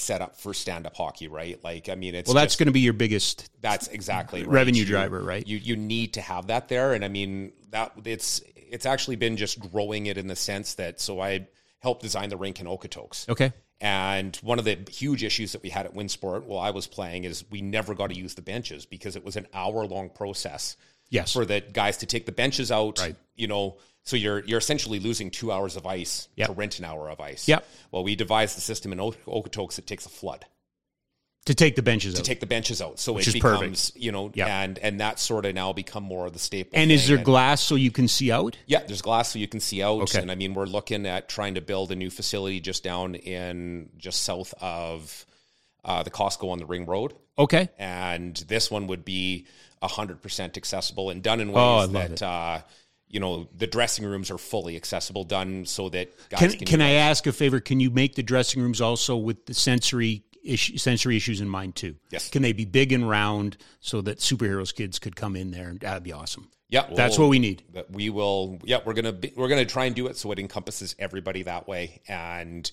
set 0.01 0.21
up 0.21 0.35
for 0.35 0.53
stand 0.53 0.85
up 0.85 0.95
hockey, 0.95 1.27
right? 1.27 1.61
Like, 1.63 1.87
I 1.89 1.95
mean, 1.95 2.15
it's 2.15 2.27
Well, 2.27 2.35
that's 2.35 2.55
going 2.55 2.67
to 2.67 2.71
be 2.73 2.81
your 2.81 2.93
biggest 2.93 3.49
that's 3.61 3.87
exactly 3.87 4.41
right. 4.41 4.49
revenue 4.49 4.81
You- 4.81 4.85
driver, 4.87 5.21
right? 5.23 5.45
You 5.45 5.57
you 5.57 5.75
need 5.75 6.13
to 6.13 6.21
have 6.21 6.47
that 6.47 6.67
there, 6.67 6.93
and 6.93 7.05
I 7.05 7.07
mean 7.07 7.53
that 7.69 7.93
it's 8.05 8.41
it's 8.55 8.85
actually 8.85 9.15
been 9.17 9.37
just 9.37 9.59
growing 9.59 10.05
it 10.07 10.17
in 10.17 10.27
the 10.27 10.35
sense 10.35 10.75
that 10.75 10.99
so 10.99 11.19
I 11.21 11.47
helped 11.79 12.01
design 12.01 12.29
the 12.29 12.37
rink 12.37 12.59
in 12.59 12.67
Okotoks. 12.67 13.27
Okay. 13.29 13.51
And 13.79 14.35
one 14.43 14.59
of 14.59 14.65
the 14.65 14.77
huge 14.91 15.23
issues 15.23 15.53
that 15.53 15.63
we 15.63 15.69
had 15.69 15.87
at 15.87 15.95
WinSport 15.95 16.43
while 16.43 16.59
I 16.59 16.69
was 16.69 16.85
playing 16.85 17.23
is 17.23 17.43
we 17.49 17.61
never 17.61 17.95
got 17.95 18.11
to 18.11 18.15
use 18.15 18.35
the 18.35 18.43
benches 18.43 18.85
because 18.85 19.15
it 19.15 19.25
was 19.25 19.35
an 19.35 19.47
hour 19.55 19.87
long 19.87 20.09
process 20.11 20.77
Yes. 21.11 21.33
for 21.33 21.45
the 21.45 21.61
guys 21.61 21.97
to 21.97 22.05
take 22.07 22.25
the 22.25 22.31
benches 22.31 22.71
out. 22.71 22.97
Right. 22.99 23.15
You 23.35 23.47
know, 23.47 23.77
so 24.03 24.15
you're 24.15 24.43
you're 24.45 24.57
essentially 24.57 24.99
losing 24.99 25.29
two 25.29 25.51
hours 25.51 25.75
of 25.75 25.85
ice 25.85 26.27
Yep. 26.35 26.47
to 26.47 26.53
rent 26.53 26.79
an 26.79 26.85
hour 26.85 27.09
of 27.11 27.19
ice. 27.19 27.47
Yep. 27.47 27.63
Well, 27.91 28.03
we 28.03 28.15
devised 28.15 28.57
the 28.57 28.61
system 28.61 28.91
in 28.91 28.99
Ok- 28.99 29.17
Okotoks 29.27 29.75
that 29.75 29.85
takes 29.85 30.05
a 30.07 30.09
flood 30.09 30.45
to 31.45 31.55
take 31.55 31.75
the 31.75 31.81
benches 31.81 32.13
to 32.13 32.19
out. 32.21 32.25
take 32.25 32.39
the 32.39 32.45
benches 32.45 32.81
out. 32.83 32.99
So 32.99 33.13
Which 33.13 33.27
it 33.27 33.35
is 33.35 33.41
perfect. 33.41 33.61
becomes, 33.61 33.91
you 33.95 34.11
know, 34.11 34.31
Yep. 34.33 34.47
and 34.47 34.79
and 34.79 34.99
that 35.01 35.19
sort 35.19 35.45
of 35.45 35.53
now 35.55 35.73
become 35.73 36.03
more 36.03 36.27
of 36.27 36.33
the 36.33 36.39
staple. 36.39 36.79
and 36.79 36.91
is 36.91 37.07
there 37.07 37.17
glass 37.17 37.61
so 37.61 37.75
you 37.75 37.91
can 37.91 38.07
see 38.07 38.31
out? 38.31 38.57
Yeah, 38.67 38.83
there's 38.83 39.01
glass 39.01 39.29
so 39.33 39.39
you 39.39 39.47
can 39.47 39.59
see 39.59 39.81
out. 39.83 40.01
Okay. 40.03 40.19
And 40.21 40.31
I 40.31 40.35
mean, 40.35 40.53
we're 40.53 40.65
looking 40.65 41.05
at 41.05 41.27
trying 41.29 41.55
to 41.55 41.61
build 41.61 41.91
a 41.91 41.95
new 41.95 42.09
facility 42.09 42.59
just 42.59 42.83
down 42.83 43.15
in 43.15 43.89
just 43.97 44.23
south 44.23 44.53
of 44.61 45.25
uh, 45.83 46.03
the 46.03 46.11
Costco 46.11 46.49
on 46.51 46.59
the 46.59 46.65
Ring 46.65 46.85
Road. 46.85 47.13
Okay. 47.39 47.69
And 47.79 48.35
this 48.47 48.69
one 48.69 48.85
would 48.87 49.03
be 49.03 49.47
100% 49.81 50.57
accessible 50.57 51.09
and 51.09 51.21
done 51.23 51.39
in 51.39 51.49
ways 51.49 51.57
Oh, 51.57 51.87
that, 51.87 52.21
uh, 52.21 52.61
you 53.07 53.19
know, 53.19 53.47
the 53.57 53.67
dressing 53.67 54.05
rooms 54.05 54.31
are 54.31 54.37
fully 54.37 54.75
accessible, 54.75 55.23
done 55.23 55.65
so 55.65 55.89
that 55.89 56.09
guys 56.29 56.39
Can 56.39 56.51
can, 56.51 56.67
can 56.67 56.81
I 56.81 56.91
ask 56.91 57.27
a 57.27 57.31
favor? 57.33 57.59
Can 57.59 57.79
you 57.79 57.89
make 57.91 58.15
the 58.15 58.23
dressing 58.23 58.61
rooms 58.61 58.79
also 58.79 59.17
with 59.17 59.45
the 59.45 59.53
sensory 59.53 60.23
issue, 60.43 60.77
sensory 60.77 61.17
issues 61.17 61.41
in 61.41 61.49
mind 61.49 61.75
too? 61.75 61.95
Yes. 62.09 62.29
Can 62.29 62.41
they 62.41 62.53
be 62.53 62.65
big 62.65 62.93
and 62.93 63.09
round 63.09 63.57
so 63.81 64.01
that 64.01 64.19
superheroes 64.19 64.73
kids 64.73 64.97
could 64.99 65.15
come 65.15 65.35
in 65.35 65.51
there? 65.51 65.73
That'd 65.79 66.03
be 66.03 66.13
awesome. 66.13 66.49
Yeah, 66.69 66.87
That's 66.95 67.19
what 67.19 67.27
we 67.27 67.37
need. 67.39 67.63
we 67.91 68.09
will 68.09 68.57
yeah 68.63 68.77
we're 68.85 68.93
gonna 68.93 69.11
be, 69.11 69.33
we're 69.35 69.49
gonna 69.49 69.65
try 69.65 69.85
and 69.85 69.95
do 69.95 70.07
it 70.07 70.15
so 70.15 70.31
it 70.31 70.39
encompasses 70.39 70.95
everybody 70.97 71.43
that 71.43 71.67
way 71.67 72.01
and 72.07 72.71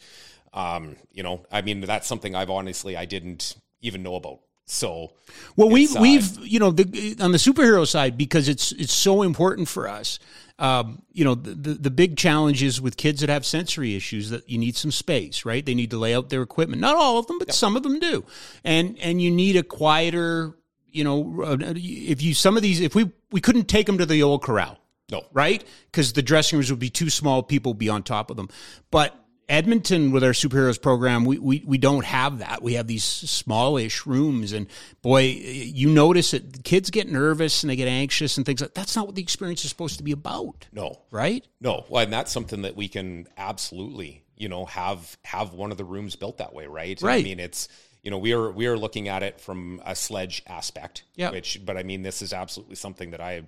um 0.54 0.94
you 1.12 1.24
know 1.24 1.44
i 1.50 1.60
mean 1.62 1.80
that's 1.80 2.06
something 2.06 2.34
i've 2.36 2.48
honestly 2.48 2.96
i 2.96 3.04
didn't 3.04 3.56
even 3.82 4.04
know 4.04 4.14
about 4.14 4.38
so 4.70 5.12
Well, 5.56 5.70
we've 5.70 5.96
uh, 5.96 6.00
we've 6.00 6.38
you 6.46 6.58
know 6.58 6.70
the 6.70 7.16
on 7.20 7.32
the 7.32 7.38
superhero 7.38 7.86
side 7.86 8.18
because 8.18 8.48
it's 8.48 8.72
it's 8.72 8.92
so 8.92 9.22
important 9.22 9.68
for 9.68 9.88
us. 9.88 10.18
Um, 10.58 11.02
you 11.12 11.24
know 11.24 11.34
the, 11.34 11.54
the 11.54 11.74
the 11.74 11.90
big 11.90 12.16
challenge 12.16 12.62
is 12.62 12.80
with 12.80 12.96
kids 12.96 13.20
that 13.20 13.30
have 13.30 13.46
sensory 13.46 13.96
issues 13.96 14.30
that 14.30 14.48
you 14.48 14.58
need 14.58 14.76
some 14.76 14.90
space, 14.90 15.44
right? 15.44 15.64
They 15.64 15.74
need 15.74 15.90
to 15.92 15.98
lay 15.98 16.14
out 16.14 16.28
their 16.28 16.42
equipment. 16.42 16.80
Not 16.80 16.96
all 16.96 17.18
of 17.18 17.26
them, 17.26 17.38
but 17.38 17.54
some 17.54 17.76
of 17.76 17.82
them 17.82 17.98
do, 17.98 18.24
and 18.62 18.98
and 18.98 19.22
you 19.22 19.30
need 19.30 19.56
a 19.56 19.62
quieter. 19.62 20.54
You 20.90 21.04
know, 21.04 21.42
uh, 21.42 21.56
if 21.60 22.22
you 22.22 22.34
some 22.34 22.56
of 22.56 22.62
these, 22.62 22.80
if 22.80 22.94
we 22.94 23.10
we 23.30 23.40
couldn't 23.40 23.68
take 23.68 23.86
them 23.86 23.98
to 23.98 24.06
the 24.06 24.22
old 24.22 24.42
corral, 24.42 24.78
no 25.10 25.24
right? 25.32 25.64
Because 25.86 26.12
the 26.12 26.22
dressing 26.22 26.58
rooms 26.58 26.70
would 26.70 26.80
be 26.80 26.90
too 26.90 27.08
small, 27.08 27.42
people 27.42 27.72
would 27.72 27.78
be 27.78 27.88
on 27.88 28.02
top 28.02 28.30
of 28.30 28.36
them. 28.36 28.48
But 28.90 29.14
Edmonton, 29.48 30.10
with 30.12 30.22
our 30.22 30.32
superheroes 30.32 30.80
program, 30.80 31.24
we, 31.24 31.38
we, 31.38 31.62
we 31.66 31.78
don't 31.78 32.04
have 32.04 32.40
that. 32.40 32.62
We 32.62 32.74
have 32.74 32.86
these 32.86 33.04
smallish 33.04 34.04
rooms, 34.06 34.52
and 34.52 34.66
boy, 35.00 35.20
you 35.22 35.88
notice 35.88 36.34
it. 36.34 36.64
Kids 36.64 36.90
get 36.90 37.08
nervous 37.10 37.62
and 37.62 37.70
they 37.70 37.76
get 37.76 37.88
anxious 37.88 38.36
and 38.36 38.44
things 38.44 38.60
like 38.60 38.74
that's 38.74 38.94
not 38.94 39.06
what 39.06 39.14
the 39.14 39.22
experience 39.22 39.64
is 39.64 39.70
supposed 39.70 39.96
to 39.98 40.04
be 40.04 40.12
about, 40.12 40.66
no 40.72 41.00
right? 41.10 41.46
no 41.60 41.84
well 41.88 42.02
and 42.02 42.12
that's 42.12 42.30
something 42.30 42.62
that 42.62 42.76
we 42.76 42.88
can 42.88 43.26
absolutely 43.36 44.22
you 44.36 44.48
know 44.48 44.64
have 44.66 45.16
have 45.24 45.52
one 45.54 45.70
of 45.72 45.78
the 45.78 45.84
rooms 45.84 46.14
built 46.16 46.38
that 46.38 46.52
way 46.52 46.66
right 46.66 47.00
Right. 47.02 47.20
i 47.20 47.22
mean 47.24 47.40
it's 47.40 47.68
you 48.02 48.10
know 48.10 48.18
we 48.18 48.32
are 48.32 48.50
we 48.50 48.66
are 48.66 48.76
looking 48.78 49.08
at 49.08 49.22
it 49.22 49.40
from 49.40 49.80
a 49.84 49.96
sledge 49.96 50.42
aspect 50.46 51.02
Yeah. 51.16 51.30
which 51.30 51.64
but 51.64 51.76
i 51.76 51.82
mean 51.82 52.02
this 52.02 52.22
is 52.22 52.32
absolutely 52.32 52.76
something 52.76 53.10
that 53.10 53.20
i 53.20 53.42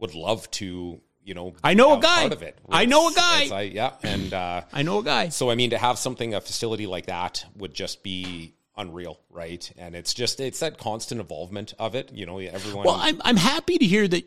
would 0.00 0.14
love 0.14 0.50
to 0.52 1.00
you 1.24 1.34
know 1.34 1.54
I 1.62 1.74
know 1.74 1.98
a 1.98 2.00
guy. 2.00 2.20
part 2.20 2.32
of 2.32 2.42
it 2.42 2.58
I 2.68 2.84
know 2.84 3.08
a 3.08 3.12
guy. 3.12 3.48
I, 3.52 3.62
yeah 3.62 3.92
and 4.02 4.32
uh 4.32 4.62
I 4.72 4.82
know 4.82 4.98
a 4.98 5.04
guy. 5.04 5.28
So 5.28 5.50
I 5.50 5.54
mean, 5.54 5.70
to 5.70 5.78
have 5.78 5.98
something, 5.98 6.34
a 6.34 6.40
facility 6.40 6.86
like 6.86 7.06
that, 7.06 7.44
would 7.56 7.74
just 7.74 8.02
be 8.02 8.54
unreal, 8.76 9.20
right? 9.30 9.70
And 9.76 9.94
it's 9.94 10.14
just 10.14 10.40
it's 10.40 10.60
that 10.60 10.78
constant 10.78 11.20
involvement 11.20 11.74
of 11.78 11.94
it. 11.94 12.12
You 12.12 12.26
know, 12.26 12.38
everyone. 12.38 12.84
Well, 12.86 12.98
I'm 12.98 13.20
I'm 13.24 13.36
happy 13.36 13.78
to 13.78 13.84
hear 13.84 14.08
that. 14.08 14.24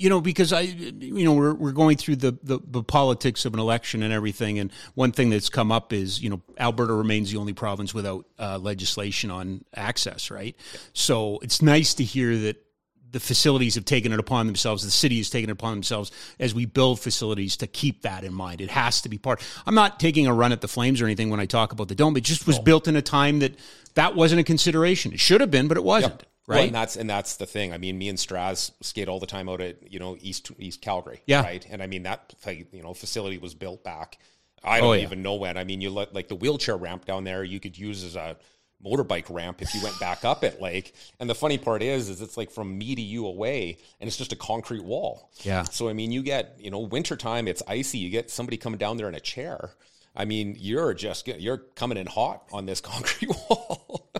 You 0.00 0.08
know, 0.08 0.20
because 0.20 0.52
I, 0.52 0.60
you 0.60 1.24
know, 1.24 1.32
we're 1.32 1.54
we're 1.54 1.72
going 1.72 1.96
through 1.96 2.16
the, 2.16 2.38
the 2.40 2.60
the 2.64 2.84
politics 2.84 3.44
of 3.44 3.54
an 3.54 3.58
election 3.58 4.04
and 4.04 4.12
everything, 4.12 4.60
and 4.60 4.70
one 4.94 5.10
thing 5.10 5.28
that's 5.28 5.48
come 5.48 5.72
up 5.72 5.92
is, 5.92 6.22
you 6.22 6.30
know, 6.30 6.40
Alberta 6.56 6.92
remains 6.92 7.32
the 7.32 7.38
only 7.38 7.52
province 7.52 7.92
without 7.92 8.24
uh, 8.38 8.58
legislation 8.58 9.32
on 9.32 9.64
access, 9.74 10.30
right? 10.30 10.54
So 10.92 11.40
it's 11.42 11.62
nice 11.62 11.94
to 11.94 12.04
hear 12.04 12.36
that 12.36 12.64
the 13.10 13.20
facilities 13.20 13.74
have 13.74 13.84
taken 13.84 14.12
it 14.12 14.18
upon 14.18 14.46
themselves, 14.46 14.84
the 14.84 14.90
city 14.90 15.16
has 15.18 15.30
taken 15.30 15.48
it 15.50 15.52
upon 15.52 15.72
themselves 15.74 16.10
as 16.38 16.54
we 16.54 16.66
build 16.66 17.00
facilities 17.00 17.56
to 17.58 17.66
keep 17.66 18.02
that 18.02 18.24
in 18.24 18.34
mind. 18.34 18.60
It 18.60 18.70
has 18.70 19.00
to 19.02 19.08
be 19.08 19.18
part. 19.18 19.42
I'm 19.66 19.74
not 19.74 19.98
taking 19.98 20.26
a 20.26 20.34
run 20.34 20.52
at 20.52 20.60
the 20.60 20.68
Flames 20.68 21.00
or 21.00 21.06
anything 21.06 21.30
when 21.30 21.40
I 21.40 21.46
talk 21.46 21.72
about 21.72 21.88
the 21.88 21.94
dome. 21.94 22.16
It 22.16 22.24
just 22.24 22.46
was 22.46 22.58
built 22.58 22.86
in 22.88 22.96
a 22.96 23.02
time 23.02 23.38
that 23.38 23.54
that 23.94 24.14
wasn't 24.14 24.40
a 24.40 24.44
consideration. 24.44 25.12
It 25.12 25.20
should 25.20 25.40
have 25.40 25.50
been, 25.50 25.68
but 25.68 25.76
it 25.76 25.84
wasn't. 25.84 26.14
Well, 26.46 26.56
Right. 26.56 26.66
and 26.68 26.74
that's 26.74 26.96
and 26.96 27.10
that's 27.10 27.36
the 27.36 27.44
thing. 27.44 27.74
I 27.74 27.78
mean, 27.78 27.98
me 27.98 28.08
and 28.08 28.16
Straz 28.16 28.70
skate 28.80 29.06
all 29.06 29.20
the 29.20 29.26
time 29.26 29.50
out 29.50 29.60
at 29.60 29.92
you 29.92 29.98
know 29.98 30.16
East 30.18 30.50
East 30.58 30.80
Calgary. 30.80 31.20
Yeah. 31.26 31.42
Right. 31.42 31.66
And 31.70 31.82
I 31.82 31.86
mean 31.86 32.04
that 32.04 32.34
you 32.72 32.82
know 32.82 32.94
facility 32.94 33.36
was 33.36 33.54
built 33.54 33.84
back. 33.84 34.16
I 34.64 34.78
oh, 34.78 34.80
don't 34.80 34.88
Oh, 34.88 34.92
yeah. 34.94 35.02
even 35.02 35.22
know 35.22 35.34
when. 35.34 35.58
I 35.58 35.64
mean, 35.64 35.82
you 35.82 35.90
let 35.90 36.14
like 36.14 36.28
the 36.28 36.34
wheelchair 36.34 36.76
ramp 36.78 37.04
down 37.04 37.24
there. 37.24 37.44
You 37.44 37.60
could 37.60 37.76
use 37.76 38.02
as 38.02 38.16
a 38.16 38.38
motorbike 38.84 39.26
ramp 39.28 39.60
if 39.60 39.74
you 39.74 39.82
went 39.82 39.98
back 39.98 40.24
up 40.24 40.44
it. 40.44 40.60
Like, 40.60 40.94
and 41.18 41.28
the 41.28 41.34
funny 41.34 41.58
part 41.58 41.82
is, 41.82 42.08
is 42.08 42.20
it's 42.20 42.36
like 42.36 42.50
from 42.50 42.78
me 42.78 42.94
to 42.94 43.02
you 43.02 43.26
away, 43.26 43.78
and 44.00 44.08
it's 44.08 44.16
just 44.16 44.32
a 44.32 44.36
concrete 44.36 44.84
wall. 44.84 45.30
Yeah. 45.42 45.64
So 45.64 45.88
I 45.88 45.92
mean, 45.92 46.12
you 46.12 46.22
get 46.22 46.56
you 46.58 46.70
know 46.70 46.80
wintertime, 46.80 47.48
it's 47.48 47.62
icy. 47.66 47.98
You 47.98 48.10
get 48.10 48.30
somebody 48.30 48.56
coming 48.56 48.78
down 48.78 48.96
there 48.96 49.08
in 49.08 49.14
a 49.14 49.20
chair. 49.20 49.70
I 50.16 50.24
mean, 50.24 50.56
you're 50.58 50.94
just 50.94 51.26
you're 51.28 51.58
coming 51.58 51.98
in 51.98 52.06
hot 52.06 52.44
on 52.52 52.66
this 52.66 52.80
concrete 52.82 53.28
wall. 53.28 54.10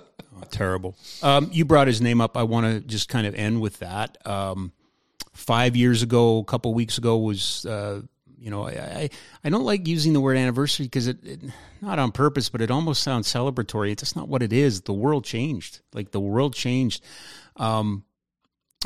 Terrible. 0.50 0.96
Um, 1.22 1.50
you 1.52 1.64
brought 1.64 1.88
his 1.88 2.00
name 2.00 2.20
up. 2.20 2.36
I 2.36 2.44
want 2.44 2.66
to 2.66 2.80
just 2.80 3.08
kind 3.08 3.26
of 3.26 3.34
end 3.34 3.60
with 3.60 3.80
that. 3.80 4.16
Um, 4.26 4.72
five 5.34 5.76
years 5.76 6.02
ago, 6.02 6.38
a 6.38 6.44
couple 6.44 6.72
weeks 6.74 6.98
ago, 6.98 7.18
was 7.18 7.66
uh, 7.66 8.02
you 8.38 8.50
know 8.50 8.66
I, 8.66 8.70
I 8.70 9.10
I 9.44 9.50
don't 9.50 9.64
like 9.64 9.86
using 9.86 10.12
the 10.12 10.20
word 10.20 10.36
anniversary 10.36 10.86
because 10.86 11.08
it, 11.08 11.24
it 11.24 11.40
not 11.80 11.98
on 11.98 12.12
purpose, 12.12 12.48
but 12.48 12.60
it 12.60 12.70
almost 12.70 13.02
sounds 13.02 13.32
celebratory. 13.32 13.92
It's 13.92 14.02
just 14.02 14.16
not 14.16 14.28
what 14.28 14.42
it 14.42 14.52
is. 14.52 14.82
The 14.82 14.92
world 14.92 15.24
changed. 15.24 15.80
Like 15.92 16.10
the 16.10 16.20
world 16.20 16.54
changed. 16.54 17.04
Um, 17.56 18.04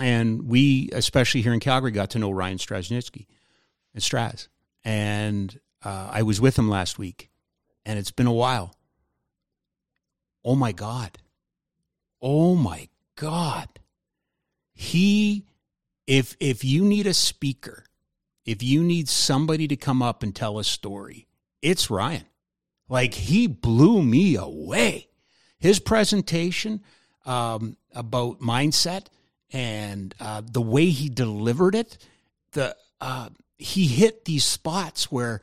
and 0.00 0.48
we, 0.48 0.88
especially 0.92 1.42
here 1.42 1.52
in 1.52 1.60
Calgary, 1.60 1.90
got 1.90 2.10
to 2.10 2.18
know 2.18 2.30
Ryan 2.30 2.58
Straschnitzki 2.58 3.26
and 3.94 4.02
Straz. 4.02 4.48
And 4.84 5.58
uh, 5.84 6.08
I 6.10 6.22
was 6.22 6.40
with 6.40 6.58
him 6.58 6.68
last 6.68 6.98
week, 6.98 7.30
and 7.84 7.98
it's 7.98 8.10
been 8.10 8.26
a 8.26 8.32
while. 8.32 8.74
Oh 10.44 10.54
my 10.54 10.72
God. 10.72 11.18
Oh 12.20 12.54
my 12.54 12.88
God. 13.16 13.68
He 14.72 15.44
if 16.06 16.36
if 16.40 16.64
you 16.64 16.84
need 16.84 17.06
a 17.06 17.14
speaker, 17.14 17.84
if 18.44 18.62
you 18.62 18.82
need 18.82 19.08
somebody 19.08 19.68
to 19.68 19.76
come 19.76 20.02
up 20.02 20.22
and 20.22 20.34
tell 20.34 20.58
a 20.58 20.64
story, 20.64 21.26
it's 21.60 21.90
Ryan. 21.90 22.26
Like 22.88 23.14
he 23.14 23.46
blew 23.46 24.02
me 24.02 24.36
away. 24.36 25.08
His 25.58 25.78
presentation 25.78 26.82
um, 27.24 27.76
about 27.94 28.40
mindset 28.40 29.06
and 29.52 30.14
uh, 30.18 30.42
the 30.44 30.60
way 30.60 30.86
he 30.86 31.08
delivered 31.08 31.74
it, 31.74 31.98
the 32.52 32.76
uh, 33.00 33.28
he 33.58 33.86
hit 33.86 34.24
these 34.24 34.44
spots 34.44 35.10
where 35.10 35.40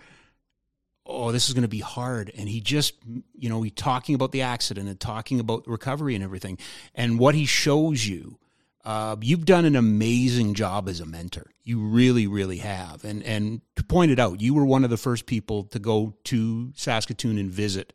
oh, 1.09 1.31
this 1.31 1.47
is 1.47 1.53
going 1.53 1.63
to 1.63 1.67
be 1.67 1.79
hard. 1.79 2.31
And 2.37 2.47
he 2.47 2.61
just, 2.61 2.93
you 3.33 3.49
know, 3.49 3.61
he 3.63 3.71
talking 3.71 4.15
about 4.15 4.31
the 4.31 4.43
accident 4.43 4.87
and 4.87 4.99
talking 4.99 5.39
about 5.39 5.67
recovery 5.67 6.13
and 6.13 6.23
everything. 6.23 6.59
And 6.93 7.17
what 7.17 7.33
he 7.35 7.45
shows 7.45 8.05
you, 8.05 8.37
uh, 8.85 9.15
you've 9.21 9.45
done 9.45 9.65
an 9.65 9.75
amazing 9.75 10.53
job 10.53 10.87
as 10.87 10.99
a 10.99 11.05
mentor. 11.05 11.47
You 11.63 11.79
really, 11.79 12.27
really 12.27 12.57
have. 12.57 13.03
And 13.03 13.23
and 13.23 13.61
to 13.75 13.83
point 13.83 14.11
it 14.11 14.19
out, 14.19 14.41
you 14.41 14.53
were 14.53 14.65
one 14.65 14.83
of 14.83 14.89
the 14.89 14.97
first 14.97 15.25
people 15.25 15.65
to 15.65 15.79
go 15.79 16.15
to 16.25 16.71
Saskatoon 16.75 17.37
and 17.37 17.51
visit 17.51 17.93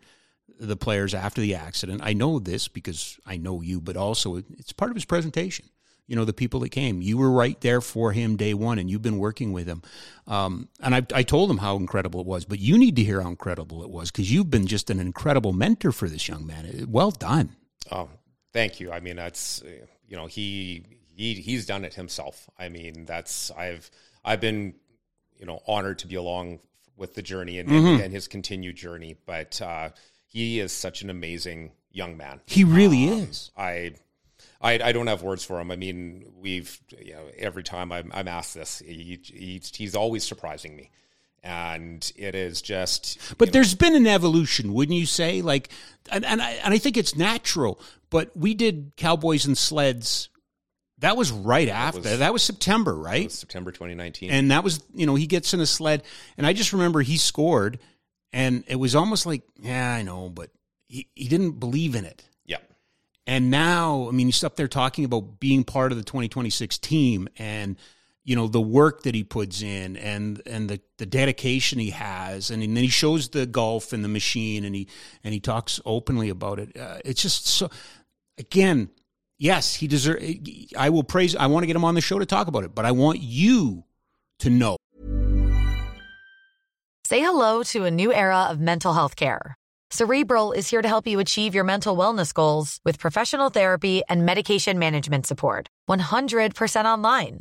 the 0.58 0.76
players 0.76 1.14
after 1.14 1.40
the 1.40 1.54
accident. 1.54 2.00
I 2.04 2.12
know 2.12 2.38
this 2.38 2.68
because 2.68 3.18
I 3.26 3.36
know 3.36 3.60
you, 3.60 3.80
but 3.80 3.96
also 3.96 4.36
it's 4.36 4.72
part 4.72 4.90
of 4.90 4.96
his 4.96 5.04
presentation. 5.04 5.66
You 6.06 6.16
know, 6.16 6.26
the 6.26 6.34
people 6.34 6.60
that 6.60 6.68
came, 6.68 7.00
you 7.00 7.16
were 7.16 7.30
right 7.30 7.58
there 7.62 7.80
for 7.80 8.12
him 8.12 8.36
day 8.36 8.52
one, 8.52 8.78
and 8.78 8.90
you've 8.90 9.00
been 9.00 9.18
working 9.18 9.54
with 9.54 9.66
him. 9.66 9.82
Um, 10.26 10.68
and 10.80 10.94
I, 10.94 11.06
I 11.14 11.22
told 11.22 11.50
him 11.50 11.56
how 11.56 11.76
incredible 11.76 12.20
it 12.20 12.26
was, 12.26 12.44
but 12.44 12.58
you 12.58 12.76
need 12.76 12.96
to 12.96 13.04
hear 13.04 13.22
how 13.22 13.30
incredible 13.30 13.82
it 13.82 13.88
was 13.88 14.10
because 14.10 14.30
you've 14.30 14.50
been 14.50 14.66
just 14.66 14.90
an 14.90 15.00
incredible 15.00 15.54
mentor 15.54 15.92
for 15.92 16.06
this 16.06 16.28
young 16.28 16.46
man. 16.46 16.86
Well 16.90 17.10
done. 17.10 17.56
Oh, 17.90 18.10
thank 18.52 18.80
you. 18.80 18.92
I 18.92 19.00
mean, 19.00 19.16
that's 19.16 19.62
you 20.08 20.16
know 20.16 20.26
he 20.26 20.84
he 21.16 21.34
he's 21.34 21.66
done 21.66 21.84
it 21.84 21.94
himself. 21.94 22.48
I 22.58 22.68
mean, 22.68 23.04
that's 23.04 23.50
I've 23.52 23.90
I've 24.24 24.40
been 24.40 24.74
you 25.38 25.46
know 25.46 25.60
honored 25.66 25.98
to 26.00 26.06
be 26.06 26.16
along 26.16 26.60
with 26.96 27.14
the 27.14 27.22
journey 27.22 27.58
and, 27.58 27.68
and 27.70 28.12
his 28.12 28.28
continued 28.28 28.76
journey. 28.76 29.16
But 29.26 29.60
uh, 29.60 29.90
he 30.26 30.60
is 30.60 30.72
such 30.72 31.02
an 31.02 31.10
amazing 31.10 31.72
young 31.90 32.16
man. 32.16 32.40
He 32.46 32.64
really 32.64 33.08
um, 33.08 33.18
is. 33.20 33.50
I, 33.56 33.94
I, 34.60 34.80
I 34.82 34.92
don't 34.92 35.06
have 35.06 35.22
words 35.22 35.44
for 35.44 35.60
him. 35.60 35.70
I 35.70 35.76
mean, 35.76 36.32
we've 36.36 36.78
you 36.98 37.14
know 37.14 37.26
every 37.38 37.62
time 37.62 37.92
I'm, 37.92 38.10
I'm 38.14 38.28
asked 38.28 38.54
this, 38.54 38.80
he, 38.80 39.20
he's 39.72 39.94
always 39.94 40.24
surprising 40.24 40.76
me 40.76 40.90
and 41.44 42.10
it 42.16 42.34
is 42.34 42.62
just 42.62 43.18
but 43.38 43.52
there's 43.52 43.74
know. 43.74 43.86
been 43.86 43.94
an 43.94 44.06
evolution 44.06 44.72
wouldn't 44.72 44.98
you 44.98 45.06
say? 45.06 45.42
Like 45.42 45.68
and, 46.10 46.24
and 46.24 46.42
I, 46.42 46.52
and 46.64 46.74
I 46.74 46.78
think 46.78 46.96
it's 46.96 47.14
natural 47.14 47.78
but 48.10 48.30
we 48.36 48.54
did 48.54 48.92
cowboys 48.96 49.44
and 49.44 49.58
sleds. 49.58 50.28
That 50.98 51.16
was 51.16 51.32
right 51.32 51.68
after 51.68 52.00
that 52.00 52.10
was, 52.10 52.18
that 52.20 52.32
was 52.32 52.42
september 52.42 52.94
right? 52.94 53.24
was 53.24 53.34
september 53.34 53.72
2019 53.72 54.30
and 54.30 54.50
that 54.50 54.64
was 54.64 54.82
you 54.94 55.06
know 55.06 55.16
he 55.16 55.26
gets 55.26 55.52
in 55.52 55.60
a 55.60 55.66
sled 55.66 56.02
and 56.38 56.46
i 56.46 56.52
just 56.52 56.72
remember 56.72 57.02
he 57.02 57.18
scored 57.18 57.78
and 58.32 58.64
it 58.68 58.76
was 58.76 58.94
almost 58.94 59.26
like 59.26 59.42
yeah 59.60 59.92
i 59.92 60.02
know 60.02 60.30
but 60.30 60.50
he, 60.88 61.08
he 61.14 61.28
didn't 61.28 61.58
believe 61.58 61.94
in 61.94 62.04
it. 62.04 62.22
Yeah. 62.46 62.58
And 63.26 63.50
now 63.50 64.08
i 64.08 64.12
mean 64.12 64.28
he's 64.28 64.44
up 64.44 64.56
there 64.56 64.68
talking 64.68 65.04
about 65.04 65.40
being 65.40 65.64
part 65.64 65.92
of 65.92 65.98
the 65.98 66.04
2026 66.04 66.78
team 66.78 67.28
and 67.36 67.76
you 68.24 68.34
know 68.34 68.48
the 68.48 68.60
work 68.60 69.02
that 69.02 69.14
he 69.14 69.22
puts 69.22 69.62
in 69.62 69.96
and 69.96 70.42
and 70.46 70.68
the, 70.68 70.80
the 70.98 71.06
dedication 71.06 71.78
he 71.78 71.90
has. 71.90 72.50
And, 72.50 72.62
and 72.62 72.76
then 72.76 72.84
he 72.84 72.90
shows 72.90 73.28
the 73.28 73.46
golf 73.46 73.92
and 73.92 74.02
the 74.02 74.08
machine 74.08 74.64
and 74.64 74.74
he 74.74 74.88
and 75.22 75.32
he 75.34 75.40
talks 75.40 75.80
openly 75.84 76.28
about 76.28 76.58
it. 76.58 76.76
Uh, 76.76 76.98
it's 77.04 77.22
just 77.22 77.46
so 77.46 77.70
again 78.38 78.90
yes 79.38 79.74
he 79.74 79.86
deserves 79.86 80.24
i 80.76 80.90
will 80.90 81.02
praise 81.04 81.36
i 81.36 81.46
want 81.46 81.62
to 81.62 81.66
get 81.66 81.76
him 81.76 81.84
on 81.84 81.94
the 81.94 82.00
show 82.00 82.18
to 82.18 82.26
talk 82.26 82.46
about 82.46 82.64
it 82.64 82.72
but 82.74 82.84
i 82.84 82.90
want 82.90 83.20
you 83.20 83.84
to 84.38 84.50
know. 84.50 84.76
Say 87.06 87.20
hello 87.20 87.62
to 87.64 87.84
a 87.84 87.90
new 87.90 88.12
era 88.12 88.44
of 88.50 88.60
mental 88.60 88.92
health 88.94 89.16
care. 89.16 89.54
Cerebral 89.90 90.52
is 90.52 90.68
here 90.68 90.82
to 90.82 90.88
help 90.88 91.06
you 91.06 91.20
achieve 91.20 91.54
your 91.54 91.64
mental 91.64 91.96
wellness 91.96 92.32
goals 92.32 92.80
with 92.84 92.98
professional 92.98 93.50
therapy 93.50 94.02
and 94.08 94.26
medication 94.26 94.78
management 94.78 95.26
support. 95.26 95.68
100% 95.88 96.84
online 96.84 97.40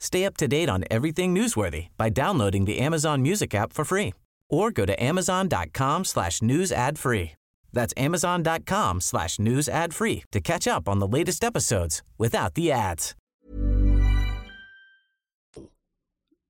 Stay 0.00 0.24
up 0.24 0.36
to 0.36 0.46
date 0.46 0.68
on 0.68 0.84
everything 0.90 1.34
newsworthy 1.34 1.88
by 1.96 2.08
downloading 2.08 2.64
the 2.64 2.78
Amazon 2.78 3.22
Music 3.22 3.54
app 3.54 3.72
for 3.72 3.84
free 3.84 4.14
or 4.48 4.70
go 4.70 4.86
to 4.86 5.02
amazon.com 5.02 6.04
slash 6.04 6.40
news 6.40 6.72
ad 6.72 6.98
free. 6.98 7.32
That's 7.72 7.92
amazon.com 7.96 9.00
slash 9.00 9.38
news 9.38 9.68
ad 9.68 9.92
free 9.94 10.24
to 10.32 10.40
catch 10.40 10.66
up 10.66 10.88
on 10.88 11.00
the 11.00 11.06
latest 11.06 11.44
episodes 11.44 12.02
without 12.16 12.54
the 12.54 12.72
ads. 12.72 13.14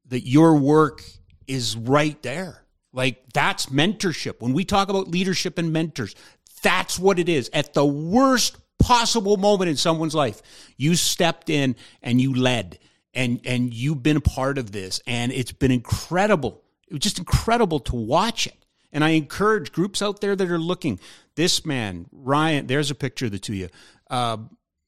That 0.07 0.27
your 0.27 0.57
work 0.57 1.03
is 1.47 1.77
right 1.77 2.23
there. 2.23 2.63
Like 2.93 3.33
that's 3.35 3.67
mentorship. 3.67 4.41
When 4.41 4.53
we 4.53 4.65
talk 4.65 4.89
about 4.89 5.09
leadership 5.09 5.59
and 5.59 5.73
mentors, 5.73 6.15
that's 6.63 6.99
what 6.99 7.19
it 7.19 7.29
is. 7.29 7.51
At 7.53 7.75
the 7.75 7.85
worst 7.85 8.57
possible 8.79 9.37
moment 9.37 9.69
in 9.71 9.77
someone's 9.77 10.15
life, 10.15 10.41
you 10.77 10.95
stepped 10.95 11.51
in 11.51 11.77
and 12.03 12.21
you 12.21 12.35
led 12.35 12.79
and 13.15 13.41
and 13.45 13.73
you've 13.75 14.03
been 14.03 14.17
a 14.17 14.21
part 14.21 14.59
of 14.59 14.73
this 14.73 15.01
and 15.07 15.33
it's 15.33 15.53
been 15.53 15.71
incredible 15.71 16.63
it 16.89 16.95
was 16.95 17.01
just 17.01 17.19
incredible 17.19 17.81
to 17.81 17.97
watch 17.97 18.47
it. 18.47 18.57
And 18.93 19.05
i 19.05 19.11
encourage 19.11 19.73
groups 19.73 20.01
out 20.01 20.21
there 20.21 20.35
that 20.35 20.51
are 20.51 20.59
looking. 20.59 20.99
This 21.35 21.65
man 21.67 22.07
ryan 22.13 22.67
there's 22.67 22.91
a 22.91 22.95
picture 22.95 23.27
of 23.27 23.33
the 23.33 23.39
two 23.39 23.53
of 23.53 23.59
you. 23.59 23.69
Uh, 24.11 24.39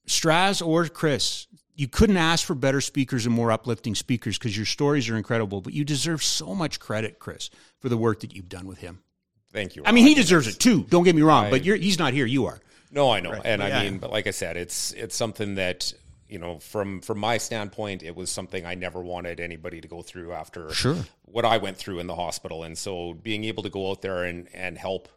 straz 0.08 0.66
or 0.66 0.86
chris 0.88 1.46
you 1.76 1.88
couldn't 1.88 2.16
ask 2.16 2.44
for 2.44 2.54
better 2.54 2.80
speakers 2.80 3.26
and 3.26 3.34
more 3.34 3.50
uplifting 3.52 3.94
speakers 3.94 4.36
because 4.38 4.56
your 4.56 4.66
stories 4.66 5.08
are 5.08 5.16
incredible 5.16 5.60
but 5.60 5.72
you 5.72 5.84
deserve 5.84 6.22
so 6.22 6.54
much 6.54 6.80
credit 6.80 7.18
chris 7.18 7.50
for 7.78 7.88
the 7.88 7.96
work 7.96 8.20
that 8.20 8.34
you've 8.34 8.48
done 8.48 8.66
with 8.66 8.78
him. 8.78 9.02
Thank 9.52 9.76
you 9.76 9.82
i 9.84 9.92
mean 9.92 10.06
he 10.06 10.14
deserves 10.14 10.46
it 10.46 10.58
too 10.58 10.84
don't 10.88 11.04
get 11.04 11.14
me 11.14 11.22
wrong 11.22 11.46
I, 11.46 11.50
but 11.50 11.62
he's 11.62 11.98
not 11.98 12.14
here 12.14 12.26
you 12.26 12.46
are. 12.46 12.60
No 12.90 13.10
i 13.10 13.20
know 13.20 13.32
right. 13.32 13.42
and 13.44 13.62
i 13.62 13.84
mean 13.84 13.98
but 13.98 14.10
like 14.10 14.26
i 14.26 14.30
said 14.30 14.56
it's 14.56 14.92
it's 14.92 15.14
something 15.14 15.56
that 15.56 15.92
you 16.30 16.38
know, 16.38 16.58
from 16.60 17.00
from 17.00 17.18
my 17.18 17.38
standpoint, 17.38 18.02
it 18.02 18.14
was 18.14 18.30
something 18.30 18.64
I 18.64 18.74
never 18.74 19.02
wanted 19.02 19.40
anybody 19.40 19.80
to 19.80 19.88
go 19.88 20.00
through 20.00 20.32
after 20.32 20.72
sure. 20.72 20.96
what 21.22 21.44
I 21.44 21.58
went 21.58 21.76
through 21.76 21.98
in 21.98 22.06
the 22.06 22.14
hospital. 22.14 22.62
And 22.62 22.78
so 22.78 23.14
being 23.14 23.44
able 23.44 23.64
to 23.64 23.70
go 23.70 23.90
out 23.90 24.00
there 24.00 24.24
and 24.24 24.48
and 24.54 24.78
help, 24.78 25.08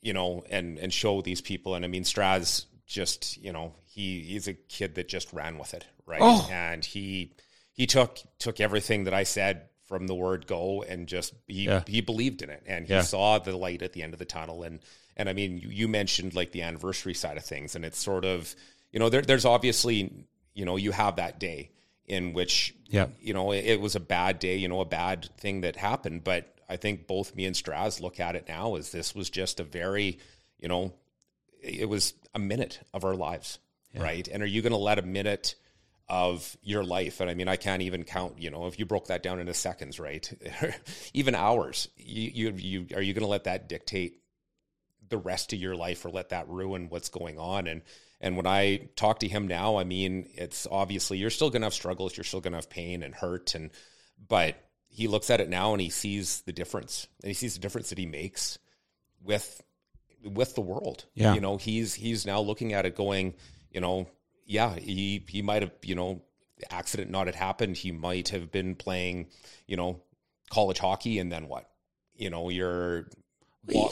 you 0.00 0.12
know, 0.12 0.44
and 0.48 0.78
and 0.78 0.92
show 0.92 1.22
these 1.22 1.40
people. 1.40 1.74
And 1.74 1.84
I 1.84 1.88
mean, 1.88 2.04
Straz 2.04 2.66
just, 2.86 3.36
you 3.42 3.52
know, 3.52 3.74
he 3.84 4.20
he's 4.20 4.46
a 4.46 4.54
kid 4.54 4.94
that 4.94 5.08
just 5.08 5.32
ran 5.32 5.58
with 5.58 5.74
it, 5.74 5.86
right? 6.06 6.20
Oh. 6.22 6.48
And 6.50 6.84
he 6.84 7.32
he 7.72 7.86
took 7.86 8.18
took 8.38 8.60
everything 8.60 9.04
that 9.04 9.14
I 9.14 9.24
said 9.24 9.68
from 9.86 10.06
the 10.06 10.14
word 10.14 10.46
go 10.46 10.82
and 10.82 11.06
just 11.08 11.34
he 11.46 11.64
yeah. 11.64 11.82
he 11.86 12.00
believed 12.00 12.42
in 12.42 12.50
it 12.50 12.62
and 12.66 12.86
he 12.86 12.94
yeah. 12.94 13.02
saw 13.02 13.38
the 13.38 13.56
light 13.56 13.82
at 13.82 13.92
the 13.92 14.02
end 14.02 14.14
of 14.14 14.18
the 14.18 14.24
tunnel 14.24 14.62
and 14.62 14.80
and 15.14 15.28
I 15.28 15.34
mean 15.34 15.58
you, 15.58 15.68
you 15.68 15.88
mentioned 15.88 16.34
like 16.34 16.52
the 16.52 16.62
anniversary 16.62 17.12
side 17.12 17.36
of 17.36 17.44
things 17.44 17.76
and 17.76 17.84
it's 17.84 17.98
sort 17.98 18.24
of 18.24 18.56
you 18.92 18.98
know 18.98 19.10
there, 19.10 19.20
there's 19.20 19.44
obviously 19.44 20.26
you 20.54 20.64
know, 20.64 20.76
you 20.76 20.92
have 20.92 21.16
that 21.16 21.38
day 21.38 21.70
in 22.06 22.32
which, 22.32 22.74
yeah. 22.86 23.06
you 23.20 23.34
know, 23.34 23.52
it, 23.52 23.64
it 23.64 23.80
was 23.80 23.96
a 23.96 24.00
bad 24.00 24.38
day, 24.38 24.56
you 24.56 24.68
know, 24.68 24.80
a 24.80 24.86
bad 24.86 25.28
thing 25.38 25.62
that 25.62 25.76
happened. 25.76 26.24
But 26.24 26.54
I 26.68 26.76
think 26.76 27.06
both 27.06 27.34
me 27.34 27.46
and 27.46 27.54
Straz 27.54 28.00
look 28.00 28.20
at 28.20 28.36
it 28.36 28.46
now 28.48 28.76
as 28.76 28.92
this 28.92 29.14
was 29.14 29.30
just 29.30 29.60
a 29.60 29.64
very, 29.64 30.18
you 30.58 30.68
know, 30.68 30.94
it 31.60 31.88
was 31.88 32.14
a 32.34 32.38
minute 32.38 32.80
of 32.92 33.04
our 33.04 33.14
lives, 33.14 33.58
yeah. 33.92 34.02
right? 34.02 34.28
And 34.28 34.42
are 34.42 34.46
you 34.46 34.62
going 34.62 34.72
to 34.72 34.78
let 34.78 34.98
a 34.98 35.02
minute 35.02 35.54
of 36.08 36.56
your 36.62 36.84
life? 36.84 37.20
And 37.20 37.30
I 37.30 37.34
mean, 37.34 37.48
I 37.48 37.56
can't 37.56 37.82
even 37.82 38.04
count. 38.04 38.38
You 38.38 38.50
know, 38.50 38.66
if 38.66 38.78
you 38.78 38.84
broke 38.84 39.06
that 39.06 39.22
down 39.22 39.40
into 39.40 39.54
seconds, 39.54 39.98
right? 39.98 40.30
even 41.14 41.34
hours. 41.34 41.88
You, 41.96 42.30
you, 42.30 42.52
you 42.56 42.86
are 42.94 43.02
you 43.02 43.14
going 43.14 43.22
to 43.22 43.28
let 43.28 43.44
that 43.44 43.68
dictate 43.68 44.20
the 45.08 45.18
rest 45.18 45.52
of 45.52 45.58
your 45.58 45.76
life, 45.76 46.04
or 46.04 46.10
let 46.10 46.30
that 46.30 46.48
ruin 46.48 46.88
what's 46.88 47.08
going 47.08 47.38
on? 47.38 47.66
And 47.66 47.82
and 48.24 48.38
when 48.38 48.46
I 48.46 48.88
talk 48.96 49.18
to 49.18 49.28
him 49.28 49.46
now, 49.46 49.76
I 49.76 49.84
mean, 49.84 50.30
it's 50.34 50.66
obviously 50.70 51.18
you're 51.18 51.28
still 51.28 51.50
going 51.50 51.60
to 51.60 51.66
have 51.66 51.74
struggles, 51.74 52.16
you're 52.16 52.24
still 52.24 52.40
going 52.40 52.52
to 52.52 52.56
have 52.56 52.70
pain 52.70 53.02
and 53.02 53.14
hurt, 53.14 53.54
and 53.54 53.70
but 54.28 54.56
he 54.88 55.08
looks 55.08 55.28
at 55.28 55.42
it 55.42 55.50
now 55.50 55.72
and 55.72 55.80
he 55.82 55.90
sees 55.90 56.40
the 56.46 56.52
difference, 56.52 57.06
and 57.22 57.28
he 57.28 57.34
sees 57.34 57.52
the 57.52 57.60
difference 57.60 57.90
that 57.90 57.98
he 57.98 58.06
makes 58.06 58.58
with 59.22 59.60
with 60.24 60.54
the 60.54 60.62
world. 60.62 61.04
Yeah, 61.12 61.34
you 61.34 61.42
know, 61.42 61.58
he's 61.58 61.92
he's 61.92 62.24
now 62.24 62.40
looking 62.40 62.72
at 62.72 62.86
it, 62.86 62.96
going, 62.96 63.34
you 63.70 63.82
know, 63.82 64.08
yeah, 64.46 64.74
he 64.74 65.22
he 65.28 65.42
might 65.42 65.60
have, 65.60 65.72
you 65.82 65.94
know, 65.94 66.22
the 66.56 66.72
accident 66.72 67.10
not 67.10 67.26
had 67.26 67.36
happened, 67.36 67.76
he 67.76 67.92
might 67.92 68.30
have 68.30 68.50
been 68.50 68.74
playing, 68.74 69.26
you 69.66 69.76
know, 69.76 70.00
college 70.48 70.78
hockey, 70.78 71.18
and 71.18 71.30
then 71.30 71.46
what? 71.46 71.68
You 72.16 72.30
know, 72.30 72.48
you're. 72.48 73.06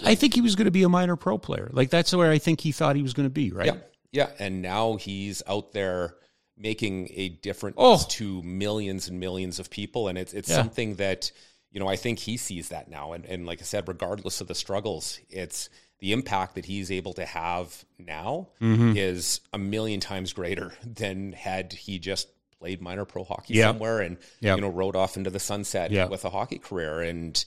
I 0.05 0.15
think 0.15 0.33
he 0.35 0.41
was 0.41 0.57
going 0.57 0.67
to 0.67 0.71
be 0.71 0.85
a 0.85 0.89
minor 0.89 1.17
pro 1.17 1.37
player. 1.37 1.69
Like 1.71 1.91
that's 1.91 2.15
where 2.15 2.31
I 2.31 2.39
think 2.39 2.63
he 2.63 2.73
thought 2.73 2.97
he 2.97 3.03
was 3.03 3.13
going 3.13 3.27
to 3.27 3.31
be, 3.31 3.53
right? 3.53 3.67
Yeah. 3.67 3.77
Yeah, 4.13 4.31
and 4.39 4.63
now 4.63 4.97
he's 4.97 5.43
out 5.47 5.73
there 5.73 6.15
making 6.57 7.09
a 7.15 7.31
difference 7.31 7.77
oh. 7.79 8.05
to 8.11 8.43
millions 8.43 9.09
and 9.09 9.19
millions 9.19 9.59
of 9.59 9.71
people, 9.71 10.09
and 10.09 10.19
it's 10.19 10.33
it's 10.33 10.51
yeah. 10.51 10.57
something 10.57 10.97
that 10.97 11.33
you 11.71 11.81
know 11.81 11.89
I 11.89 11.97
think 11.97 12.19
he 12.19 12.37
sees 12.37 12.69
that 12.69 12.89
now, 12.89 13.13
and 13.13 13.25
and 13.25 13.47
like 13.47 13.61
I 13.61 13.65
said, 13.65 13.89
regardless 13.89 14.41
of 14.41 14.49
the 14.49 14.55
struggles, 14.55 15.19
it's 15.31 15.71
the 16.03 16.13
impact 16.13 16.57
that 16.57 16.67
he's 16.67 16.91
able 16.91 17.13
to 17.15 17.25
have 17.25 17.85
now 17.97 18.49
mm-hmm. 18.61 18.97
is 18.97 19.41
a 19.53 19.59
million 19.59 20.01
times 20.01 20.33
greater 20.33 20.73
than 20.85 21.33
had 21.33 21.73
he 21.73 22.01
just 22.01 22.29
played 22.59 22.83
minor 22.83 23.05
pro 23.05 23.23
hockey 23.23 23.55
somewhere 23.61 24.01
and 24.01 24.19
you 24.57 24.61
know 24.61 24.69
rode 24.69 24.97
off 24.97 25.17
into 25.17 25.31
the 25.31 25.39
sunset 25.39 25.91
with 26.11 26.25
a 26.25 26.31
hockey 26.31 26.59
career 26.59 27.01
and 27.01 27.45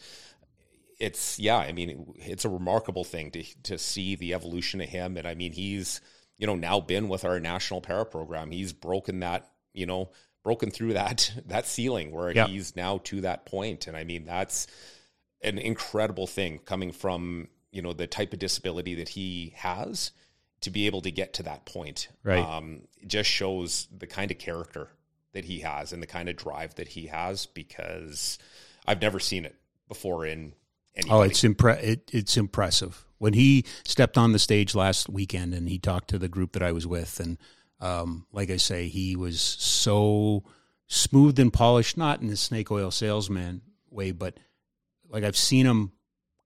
it's 1.00 1.38
yeah 1.38 1.58
i 1.58 1.74
mean 1.74 2.14
it's 2.18 2.46
a 2.46 2.50
remarkable 2.50 3.04
thing 3.04 3.30
to 3.30 3.44
to 3.64 3.78
see 3.78 4.16
the 4.16 4.34
evolution 4.34 4.80
of 4.80 4.88
him 4.88 5.18
and 5.18 5.28
i 5.28 5.36
mean 5.36 5.52
he's 5.52 6.00
you 6.38 6.48
know, 6.48 6.56
now 6.56 6.80
been 6.80 7.08
with 7.10 7.26
our 7.26 7.40
national 7.40 7.82
para 7.82 8.06
program. 8.06 8.52
He's 8.52 8.74
broken 8.74 9.20
that, 9.22 9.50
you 9.74 9.86
know, 9.86 10.10
broken 10.44 10.70
through 10.72 10.94
that 10.94 11.32
that 11.48 11.66
ceiling 11.66 12.12
where 12.12 12.32
Yep. 12.32 12.48
he's 12.50 12.76
now 12.76 13.00
to 13.06 13.22
that 13.22 13.46
point. 13.46 13.88
And 13.88 13.96
I 13.98 14.04
mean, 14.04 14.26
that's 14.26 14.68
an 15.42 15.58
incredible 15.58 16.28
thing 16.28 16.60
coming 16.60 16.92
from 16.92 17.48
you 17.72 17.82
know 17.82 17.94
the 17.94 18.08
type 18.08 18.32
of 18.34 18.40
disability 18.40 18.96
that 18.96 19.10
he 19.10 19.54
has 19.58 20.12
to 20.62 20.70
be 20.72 20.86
able 20.88 21.02
to 21.02 21.12
get 21.12 21.34
to 21.34 21.44
that 21.44 21.66
point. 21.66 22.08
Right. 22.24 22.40
Um, 22.44 22.82
it 23.02 23.10
just 23.10 23.30
shows 23.30 23.88
the 23.96 24.08
kind 24.08 24.32
of 24.32 24.38
character 24.40 24.90
that 25.34 25.46
he 25.46 25.60
has 25.60 25.92
and 25.92 26.02
the 26.02 26.08
kind 26.08 26.30
of 26.30 26.38
drive 26.38 26.76
that 26.76 26.88
he 26.88 27.08
has 27.08 27.46
because 27.46 28.40
I've 28.88 29.02
never 29.02 29.20
seen 29.20 29.44
it 29.46 29.56
before 29.90 30.26
in 30.26 30.54
anybody. 30.96 31.20
Oh, 31.20 31.22
it's 31.22 31.42
impre- 31.42 31.84
it, 31.84 32.10
it's 32.14 32.38
impressive. 32.38 33.06
When 33.18 33.34
he 33.34 33.66
stepped 33.86 34.18
on 34.18 34.34
the 34.34 34.40
stage 34.40 34.76
last 34.76 35.10
weekend 35.10 35.54
and 35.54 35.70
he 35.70 35.80
talked 35.80 36.10
to 36.10 36.18
the 36.18 36.28
group 36.28 36.54
that 36.54 36.64
I 36.64 36.72
was 36.72 36.86
with, 36.86 37.20
and 37.20 37.38
um, 37.80 38.26
like 38.32 38.50
I 38.50 38.58
say, 38.58 38.88
he 38.88 39.16
was 39.16 39.42
so 39.42 40.44
smooth 40.88 41.40
and 41.40 41.52
polished, 41.52 41.98
not 41.98 42.22
in 42.22 42.28
the 42.28 42.38
snake 42.38 42.72
oil 42.72 42.92
salesman 42.92 43.62
way, 43.90 44.12
but 44.12 44.38
like 45.10 45.24
I've 45.24 45.38
seen 45.38 45.66
him 45.66 45.92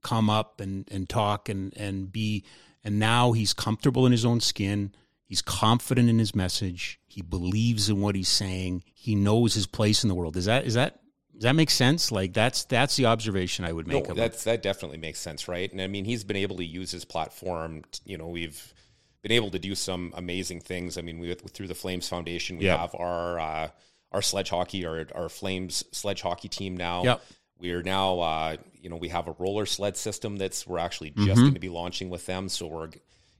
come 0.03 0.29
up 0.29 0.61
and, 0.61 0.87
and 0.91 1.09
talk 1.09 1.49
and, 1.49 1.75
and 1.75 2.11
be, 2.11 2.45
and 2.83 2.99
now 2.99 3.31
he's 3.33 3.53
comfortable 3.53 4.05
in 4.05 4.11
his 4.11 4.25
own 4.25 4.39
skin. 4.39 4.93
He's 5.25 5.41
confident 5.41 6.09
in 6.09 6.19
his 6.19 6.33
message. 6.33 6.99
He 7.05 7.21
believes 7.21 7.89
in 7.89 8.01
what 8.01 8.15
he's 8.15 8.29
saying. 8.29 8.83
He 8.93 9.15
knows 9.15 9.53
his 9.53 9.67
place 9.67 10.03
in 10.03 10.07
the 10.07 10.15
world. 10.15 10.37
Is 10.37 10.45
that, 10.45 10.65
is 10.65 10.75
that, 10.75 10.99
does 11.39 11.43
that 11.45 11.55
make 11.55 11.69
sense? 11.69 12.11
Like 12.11 12.33
that's, 12.33 12.65
that's 12.65 12.95
the 12.97 13.05
observation 13.05 13.63
I 13.65 13.71
would 13.71 13.87
make 13.87 14.07
No, 14.09 14.13
that's 14.13 14.43
that 14.43 14.61
definitely 14.61 14.97
makes 14.97 15.19
sense, 15.19 15.47
right? 15.47 15.71
And 15.71 15.81
I 15.81 15.87
mean, 15.87 16.03
he's 16.05 16.23
been 16.25 16.35
able 16.35 16.57
to 16.57 16.65
use 16.65 16.91
his 16.91 17.05
platform. 17.05 17.83
t- 17.91 18.01
You 18.05 18.17
know, 18.17 18.27
we've 18.27 18.73
been 19.21 19.31
able 19.31 19.49
to 19.51 19.59
do 19.59 19.73
some 19.75 20.13
amazing 20.15 20.59
things. 20.59 20.97
I 20.97 21.01
mean, 21.01 21.19
we 21.19 21.33
through 21.33 21.67
the 21.67 21.75
Flames 21.75 22.07
Foundation, 22.09 22.57
we 22.57 22.65
Yep. 22.65 22.79
have 22.79 22.95
our 22.95 23.39
uh, 23.39 23.69
our 24.11 24.21
sledge 24.21 24.49
hockey, 24.49 24.85
our 24.85 25.05
our 25.15 25.29
Flames 25.29 25.83
sledge 25.91 26.21
hockey 26.21 26.49
team 26.49 26.75
now. 26.75 27.03
Yep. 27.03 27.21
We 27.59 27.71
are 27.71 27.83
now, 27.83 28.19
uh, 28.19 28.57
you 28.81 28.89
know, 28.89 28.95
we 28.95 29.09
have 29.09 29.27
a 29.27 29.35
roller 29.39 29.65
sled 29.65 29.97
system 29.97 30.37
that's 30.37 30.65
we're 30.67 30.79
actually 30.79 31.09
just 31.11 31.27
Mm-hmm. 31.27 31.41
going 31.41 31.53
to 31.53 31.59
be 31.59 31.69
launching 31.69 32.09
with 32.09 32.25
them. 32.25 32.47
So 32.49 32.67
we're, 32.67 32.89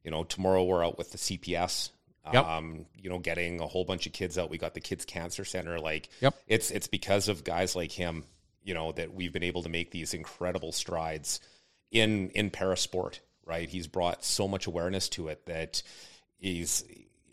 you 0.03 0.11
know, 0.11 0.23
tomorrow 0.25 0.63
we're 0.63 0.85
out 0.85 0.97
with 0.97 1.11
the 1.11 1.17
CPS. 1.17 1.89
Yep. 2.33 2.45
Um, 2.45 2.85
you 2.95 3.09
know, 3.09 3.19
getting 3.19 3.59
a 3.61 3.67
whole 3.67 3.85
bunch 3.85 4.05
of 4.05 4.13
kids 4.13 4.37
out. 4.37 4.49
We 4.49 4.57
got 4.57 4.73
the 4.73 4.81
Kids 4.81 5.05
Cancer 5.05 5.45
Center. 5.45 5.79
Like, 5.79 6.09
Yep. 6.21 6.35
it's 6.47 6.71
it's 6.71 6.87
because 6.87 7.27
of 7.29 7.43
guys 7.43 7.75
like 7.75 7.91
him, 7.91 8.23
you 8.63 8.73
know, 8.73 8.91
that 8.93 9.13
we've 9.13 9.33
been 9.33 9.43
able 9.43 9.63
to 9.63 9.69
make 9.69 9.91
these 9.91 10.13
incredible 10.13 10.71
strides 10.71 11.39
in 11.91 12.29
in 12.31 12.51
parasport. 12.51 13.19
Right, 13.45 13.67
he's 13.67 13.87
brought 13.87 14.23
so 14.23 14.47
much 14.47 14.67
awareness 14.67 15.09
to 15.09 15.27
it 15.29 15.45
that 15.47 15.81
he's 16.37 16.83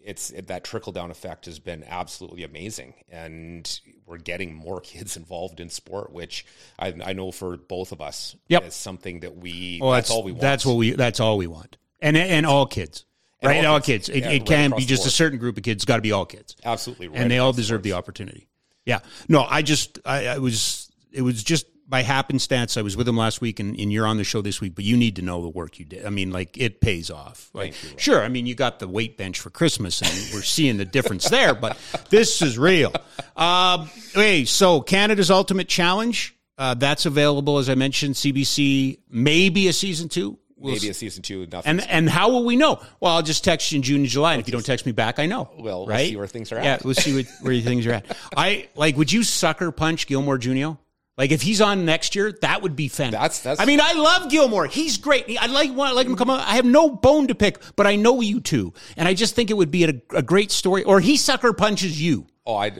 it's 0.02 0.32
that 0.46 0.62
trickle 0.64 0.92
down 0.92 1.10
effect 1.10 1.46
has 1.46 1.58
been 1.58 1.84
absolutely 1.84 2.44
amazing, 2.44 2.94
and 3.10 3.80
we're 4.06 4.16
getting 4.18 4.54
more 4.54 4.80
kids 4.92 5.16
involved 5.16 5.58
in 5.60 5.68
sport, 5.68 6.12
which 6.12 6.46
I, 6.78 6.94
I 7.04 7.12
know 7.12 7.32
for 7.32 7.56
both 7.56 7.90
of 7.92 8.00
us 8.00 8.36
Yep. 8.48 8.64
is 8.68 8.74
something 8.74 9.20
that 9.20 9.36
we 9.36 9.78
Well, 9.82 9.90
that's, 9.90 10.10
all 10.10 10.22
we 10.22 10.30
want. 10.32 10.40
That's 10.42 10.64
what 10.64 10.76
we. 10.76 10.92
That's 10.92 11.20
all 11.20 11.36
we 11.36 11.48
want. 11.48 11.76
And 12.00 12.16
and 12.16 12.46
all 12.46 12.66
kids, 12.66 13.04
And 13.42 13.50
right? 13.50 13.64
all 13.64 13.74
All 13.74 13.80
kids. 13.80 14.06
kids. 14.06 14.08
It, 14.08 14.24
Yeah, 14.24 14.30
it 14.30 14.38
right 14.40 14.46
can 14.46 14.70
be 14.76 14.84
just 14.84 15.06
a 15.06 15.10
certain 15.10 15.38
group 15.38 15.56
of 15.56 15.62
kids. 15.62 15.84
Got 15.84 15.96
to 15.96 16.02
be 16.02 16.12
all 16.12 16.26
kids, 16.26 16.56
absolutely 16.64 17.08
right 17.08 17.18
and 17.18 17.30
they 17.30 17.38
all 17.38 17.50
across 17.50 17.56
the 17.56 17.62
deserve 17.62 17.82
the 17.82 17.92
opportunity. 17.92 18.48
Yeah. 18.84 19.00
No, 19.28 19.44
I 19.48 19.62
just 19.62 19.98
I, 20.04 20.26
I 20.26 20.38
was. 20.38 20.90
It 21.12 21.22
was 21.22 21.42
just 21.42 21.66
by 21.88 22.02
happenstance. 22.02 22.76
I 22.76 22.82
was 22.82 22.96
with 22.96 23.06
him 23.06 23.16
last 23.16 23.40
week, 23.40 23.60
and, 23.60 23.78
and 23.78 23.92
you're 23.92 24.06
on 24.06 24.16
the 24.16 24.24
show 24.24 24.42
this 24.42 24.60
week. 24.60 24.74
But 24.74 24.84
you 24.84 24.96
need 24.96 25.16
to 25.16 25.22
know 25.22 25.42
the 25.42 25.48
work 25.48 25.78
you 25.78 25.84
did. 25.84 26.04
I 26.04 26.10
mean, 26.10 26.30
like 26.30 26.58
it 26.58 26.80
pays 26.80 27.10
off. 27.10 27.50
Like, 27.52 27.80
you. 27.82 27.90
sure. 27.96 28.22
I 28.22 28.28
mean, 28.28 28.46
you 28.46 28.54
got 28.54 28.78
the 28.78 28.88
weight 28.88 29.16
bench 29.16 29.40
for 29.40 29.50
Christmas, 29.50 30.00
and 30.00 30.34
we're 30.34 30.42
seeing 30.42 30.76
the 30.76 30.84
difference 30.84 31.28
there. 31.28 31.54
But 31.54 31.78
this 32.10 32.42
is 32.42 32.58
real. 32.58 32.92
Um, 33.36 33.90
hey, 34.14 34.44
so 34.44 34.80
Canada's 34.80 35.30
Ultimate 35.30 35.68
Challenge. 35.68 36.34
Uh, 36.58 36.74
that's 36.74 37.04
available, 37.04 37.58
as 37.58 37.68
I 37.68 37.74
mentioned. 37.74 38.14
CBC, 38.14 39.00
maybe 39.10 39.68
a 39.68 39.72
season 39.72 40.08
two. 40.08 40.38
We'll 40.58 40.72
Maybe 40.74 40.88
a 40.88 40.94
season 40.94 41.22
two. 41.22 41.46
Nothing. 41.52 41.68
and 41.70 41.82
and 41.88 42.08
how 42.08 42.30
will 42.30 42.44
we 42.44 42.56
know? 42.56 42.80
Well, 42.98 43.14
I'll 43.14 43.22
just 43.22 43.44
text 43.44 43.70
you 43.72 43.76
in 43.76 43.82
June 43.82 44.00
and 44.00 44.08
July, 44.08 44.32
and 44.32 44.40
if 44.40 44.48
you 44.48 44.52
don't 44.52 44.64
text 44.64 44.86
me 44.86 44.92
back, 44.92 45.18
I 45.18 45.26
know. 45.26 45.50
Well, 45.58 45.86
right? 45.86 45.96
we'll 45.98 46.08
see 46.08 46.16
where 46.16 46.26
things 46.26 46.50
are 46.52 46.56
at. 46.58 46.64
Yeah, 46.64 46.78
we'll 46.82 46.94
see 46.94 47.14
what, 47.14 47.26
where 47.42 47.60
things 47.60 47.86
are 47.86 47.92
at. 47.92 48.16
I 48.36 48.68
like. 48.74 48.96
Would 48.96 49.12
you 49.12 49.22
sucker 49.22 49.70
punch 49.70 50.06
Gilmore 50.06 50.38
Jr.? 50.38 50.70
Like 51.18 51.30
if 51.30 51.42
he's 51.42 51.60
on 51.60 51.84
next 51.84 52.14
year, 52.14 52.32
that 52.42 52.62
would 52.62 52.74
be 52.76 52.88
fantastic. 52.88 53.12
That's- 53.20 53.40
that's- 53.42 53.60
I 53.60 53.64
mean, 53.66 53.80
I 53.82 53.92
love 53.94 54.30
Gilmore. 54.30 54.66
He's 54.66 54.96
great. 54.98 55.24
I 55.40 55.46
like 55.46 55.74
want 55.74 55.94
like 55.94 56.06
him 56.06 56.16
come 56.16 56.30
on. 56.30 56.40
I 56.40 56.56
have 56.56 56.64
no 56.64 56.88
bone 56.90 57.28
to 57.28 57.34
pick, 57.34 57.58
but 57.74 57.86
I 57.86 57.96
know 57.96 58.20
you 58.22 58.40
two, 58.40 58.72
and 58.96 59.06
I 59.08 59.12
just 59.14 59.34
think 59.34 59.50
it 59.50 59.54
would 59.58 59.70
be 59.70 59.84
a, 59.84 59.92
a 60.14 60.22
great 60.22 60.50
story. 60.50 60.84
Or 60.84 61.00
he 61.00 61.16
sucker 61.18 61.52
punches 61.52 62.00
you. 62.00 62.26
oh, 62.46 62.56
I 62.56 62.70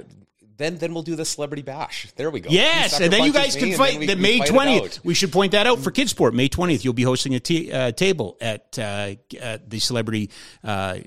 then 0.56 0.78
then 0.78 0.94
we'll 0.94 1.02
do 1.02 1.16
the 1.16 1.24
celebrity 1.24 1.62
bash. 1.62 2.08
There 2.16 2.30
we 2.30 2.40
go. 2.40 2.50
Yes, 2.50 3.00
and 3.00 3.12
then 3.12 3.24
you 3.24 3.32
guys 3.32 3.56
can 3.56 3.70
then 3.70 3.78
fight 3.78 3.98
we- 3.98 4.06
the 4.06 4.16
May 4.16 4.40
twentieth. 4.40 5.04
We 5.04 5.14
should 5.14 5.32
point 5.32 5.52
that 5.52 5.66
out 5.66 5.78
for 5.80 5.90
KidSport. 5.90 6.32
May 6.32 6.48
twentieth, 6.48 6.84
you'll 6.84 6.94
be 6.94 7.02
hosting 7.02 7.34
a 7.34 7.40
t- 7.40 7.70
uh, 7.72 7.92
table 7.92 8.36
at 8.40 8.78
uh, 8.78 9.14
at 9.40 9.68
the 9.70 9.78
celebrity 9.78 10.30
uh, 10.64 10.98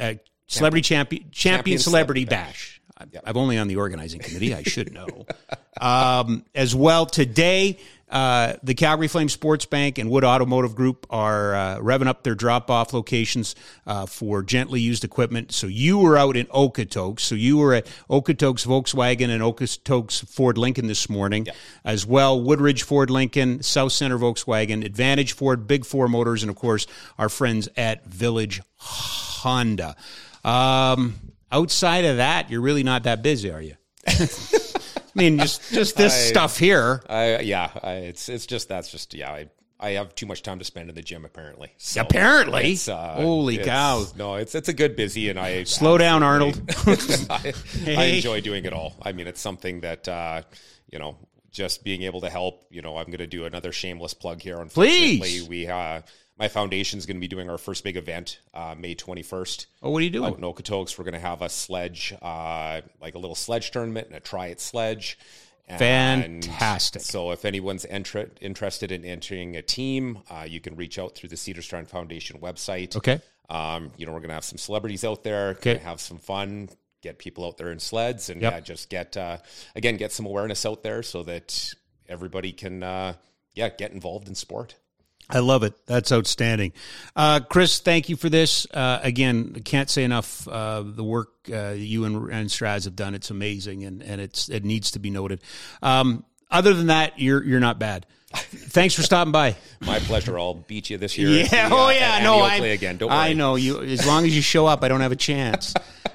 uh, 0.00 0.14
celebrity 0.46 0.82
champion 0.82 1.22
champion, 1.30 1.32
Champion 1.32 1.78
celebrity 1.78 2.24
Celebrity 2.24 2.24
bash. 2.24 2.80
I- 2.96 3.04
I'm 3.24 3.36
only 3.36 3.58
on 3.58 3.68
the 3.68 3.76
organizing 3.76 4.20
committee. 4.20 4.54
I 4.54 4.62
should 4.62 4.92
know. 4.92 5.26
um, 5.80 6.44
as 6.54 6.74
well 6.74 7.06
today. 7.06 7.78
Uh, 8.14 8.54
the 8.62 8.74
Calgary 8.74 9.08
Flame 9.08 9.28
Sports 9.28 9.66
Bank 9.66 9.98
and 9.98 10.08
Wood 10.08 10.22
Automotive 10.22 10.76
Group 10.76 11.04
are 11.10 11.52
uh, 11.52 11.78
revving 11.78 12.06
up 12.06 12.22
their 12.22 12.36
drop-off 12.36 12.92
locations 12.92 13.56
uh, 13.88 14.06
for 14.06 14.40
gently 14.44 14.80
used 14.80 15.02
equipment. 15.02 15.50
So 15.50 15.66
you 15.66 15.98
were 15.98 16.16
out 16.16 16.36
in 16.36 16.46
Okotoks. 16.46 17.20
So 17.20 17.34
you 17.34 17.56
were 17.56 17.74
at 17.74 17.86
Okotoks 18.08 18.64
Volkswagen 18.64 19.30
and 19.30 19.42
Okotoks 19.42 20.28
Ford 20.28 20.56
Lincoln 20.56 20.86
this 20.86 21.10
morning, 21.10 21.48
as 21.84 22.06
well 22.06 22.40
Woodridge 22.40 22.84
Ford 22.84 23.10
Lincoln, 23.10 23.64
South 23.64 23.90
Center 23.90 24.16
Volkswagen, 24.16 24.84
Advantage 24.84 25.32
Ford, 25.32 25.66
Big 25.66 25.84
Four 25.84 26.06
Motors, 26.06 26.44
and 26.44 26.50
of 26.50 26.56
course 26.56 26.86
our 27.18 27.28
friends 27.28 27.68
at 27.76 28.06
Village 28.06 28.62
Honda. 28.76 29.96
Um, 30.44 31.16
outside 31.50 32.04
of 32.04 32.18
that, 32.18 32.48
you're 32.48 32.60
really 32.60 32.84
not 32.84 33.02
that 33.02 33.24
busy, 33.24 33.50
are 33.50 33.60
you? 33.60 33.74
I 35.16 35.20
mean, 35.20 35.38
just 35.38 35.72
just 35.72 35.96
this 35.96 36.12
I- 36.12 36.28
stuff 36.30 36.58
here. 36.58 37.02
I, 37.08 37.40
yeah, 37.40 37.70
I, 37.82 37.92
it's 37.94 38.28
it's 38.28 38.46
just 38.46 38.68
that's 38.68 38.90
just 38.90 39.14
yeah. 39.14 39.30
I 39.32 39.48
I 39.80 39.90
have 39.92 40.14
too 40.14 40.26
much 40.26 40.42
time 40.42 40.58
to 40.60 40.64
spend 40.64 40.88
in 40.88 40.94
the 40.94 41.02
gym 41.02 41.24
apparently. 41.24 41.72
So 41.78 42.00
Apparently. 42.00 42.76
uh, 42.88 43.14
Holy 43.16 43.54
it's- 43.54 43.66
cow. 43.68 44.06
No, 44.16 44.36
it's 44.36 44.54
it's 44.54 44.68
a 44.68 44.72
good 44.72 44.96
busy, 44.96 45.28
and 45.28 45.38
I 45.38 45.64
Slow 45.64 45.98
down, 45.98 46.22
Arnold. 46.22 46.60
I, 46.86 47.52
I 47.86 48.04
enjoy 48.04 48.40
doing 48.40 48.64
it 48.64 48.72
all. 48.72 48.94
I 49.02 49.12
mean, 49.12 49.26
it's 49.26 49.40
something 49.40 49.80
that 49.80 50.08
uh, 50.08 50.42
you 50.90 50.98
know, 50.98 51.16
just 51.50 51.84
being 51.84 52.02
able 52.02 52.20
to 52.22 52.30
help. 52.30 52.66
You 52.70 52.82
know, 52.82 52.96
I'm 52.96 53.06
going 53.06 53.18
to 53.18 53.26
do 53.26 53.44
another 53.44 53.72
shameless 53.72 54.14
plug 54.14 54.40
here. 54.40 54.60
Unfortunately, 54.60 55.18
Please. 55.18 55.48
we 55.48 55.66
uh, 55.66 56.00
my 56.38 56.48
foundation 56.48 56.98
is 56.98 57.06
going 57.06 57.16
to 57.16 57.20
be 57.20 57.28
doing 57.28 57.48
our 57.48 57.58
first 57.58 57.84
big 57.84 57.96
event 57.96 58.40
uh, 58.52 58.74
May 58.78 58.94
21st. 58.94 59.66
Oh, 59.82 59.90
what 59.90 60.00
are 60.00 60.04
you 60.04 60.10
doing? 60.10 60.32
out 60.32 60.38
in 60.38 60.44
Okotoks. 60.44 60.98
We're 60.98 61.04
going 61.04 61.14
to 61.14 61.20
have 61.20 61.42
a 61.42 61.48
sledge, 61.48 62.12
uh, 62.20 62.80
like 63.00 63.14
a 63.14 63.18
little 63.18 63.36
sledge 63.36 63.70
tournament 63.70 64.08
and 64.08 64.16
a 64.16 64.20
try 64.20 64.46
it 64.48 64.60
sledge. 64.60 65.18
And 65.68 65.78
Fantastic. 66.44 67.02
So 67.02 67.30
if 67.30 67.44
anyone's 67.44 67.84
interested 67.86 68.92
in 68.92 69.04
entering 69.04 69.56
a 69.56 69.62
team, 69.62 70.18
uh, 70.28 70.44
you 70.46 70.60
can 70.60 70.76
reach 70.76 70.98
out 70.98 71.14
through 71.14 71.30
the 71.30 71.36
Cederstrand 71.36 71.88
Foundation 71.88 72.38
website. 72.40 72.96
Okay. 72.96 73.20
Um, 73.48 73.90
you 73.96 74.04
know, 74.04 74.12
we're 74.12 74.18
going 74.20 74.28
to 74.28 74.34
have 74.34 74.44
some 74.44 74.58
celebrities 74.58 75.04
out 75.04 75.22
there. 75.22 75.50
Okay. 75.50 75.74
Gonna 75.74 75.84
have 75.86 76.00
some 76.00 76.18
fun. 76.18 76.68
Get 77.02 77.18
people 77.18 77.46
out 77.46 77.56
there 77.58 77.70
in 77.70 77.78
sleds 77.78 78.30
and 78.30 78.40
Yep. 78.40 78.52
yeah, 78.52 78.60
just 78.60 78.88
get 78.88 79.16
uh, 79.16 79.36
again 79.76 79.98
get 79.98 80.10
some 80.10 80.24
awareness 80.24 80.64
out 80.64 80.82
there 80.82 81.02
so 81.02 81.22
that 81.24 81.74
everybody 82.08 82.50
can 82.50 82.82
uh, 82.82 83.12
yeah 83.54 83.68
get 83.68 83.92
involved 83.92 84.26
in 84.26 84.34
sport. 84.34 84.74
I 85.30 85.38
love 85.38 85.62
it. 85.62 85.74
That's 85.86 86.12
outstanding. 86.12 86.72
Uh, 87.16 87.40
Chris, 87.40 87.80
thank 87.80 88.08
you 88.08 88.16
for 88.16 88.28
this. 88.28 88.66
Uh, 88.72 89.00
again, 89.02 89.54
can't 89.64 89.88
say 89.88 90.04
enough. 90.04 90.46
Uh, 90.46 90.82
the 90.84 91.04
work 91.04 91.32
uh, 91.52 91.70
you 91.70 92.04
and, 92.04 92.30
and 92.30 92.48
Straz 92.48 92.84
have 92.84 92.94
done, 92.94 93.14
it's 93.14 93.30
amazing 93.30 93.84
and, 93.84 94.02
and 94.02 94.20
it's, 94.20 94.48
it 94.48 94.64
needs 94.64 94.92
to 94.92 94.98
be 94.98 95.10
noted. 95.10 95.40
Um, 95.82 96.24
other 96.50 96.74
than 96.74 96.88
that, 96.88 97.18
you're, 97.18 97.42
you're 97.42 97.60
not 97.60 97.78
bad. 97.78 98.06
Thanks 98.36 98.94
for 98.94 99.02
stopping 99.02 99.32
by. 99.32 99.56
My 99.80 99.98
pleasure. 100.00 100.38
I'll 100.38 100.54
beat 100.54 100.90
you 100.90 100.98
this 100.98 101.18
year. 101.18 101.28
Yeah. 101.28 101.68
the, 101.68 101.74
Oh, 101.74 101.86
uh, 101.86 101.90
yeah. 101.90 102.22
No, 102.22 102.40
I 102.40 102.56
again. 102.56 102.96
Don't 102.96 103.10
worry. 103.10 103.18
I 103.18 103.32
know 103.32 103.56
you. 103.56 103.82
As 103.82 104.06
long 104.06 104.24
as 104.24 104.34
you 104.34 104.42
show 104.42 104.66
up, 104.66 104.82
I 104.82 104.88
don't 104.88 105.00
have 105.00 105.12
a 105.12 105.16
chance. 105.16 105.74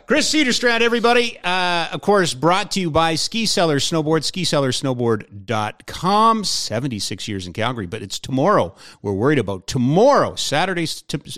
Chris 0.10 0.34
Cederstrand, 0.34 0.82
everybody. 0.82 1.38
Uh, 1.44 1.88
of 1.92 2.02
course, 2.02 2.34
brought 2.34 2.72
to 2.72 2.80
you 2.80 2.90
by 2.90 3.14
Ski 3.14 3.46
Cellar 3.46 3.78
Snowboard, 3.78 4.24
skicellarsnowboard.com. 4.24 6.44
76 6.44 7.28
years 7.28 7.46
in 7.46 7.54
Calgary, 7.54 7.86
but 7.86 8.02
it's 8.02 8.18
tomorrow. 8.18 8.74
We're 9.04 9.14
worried 9.14 9.38
about 9.38 9.68
tomorrow, 9.68 10.34
Saturday, 10.34 10.88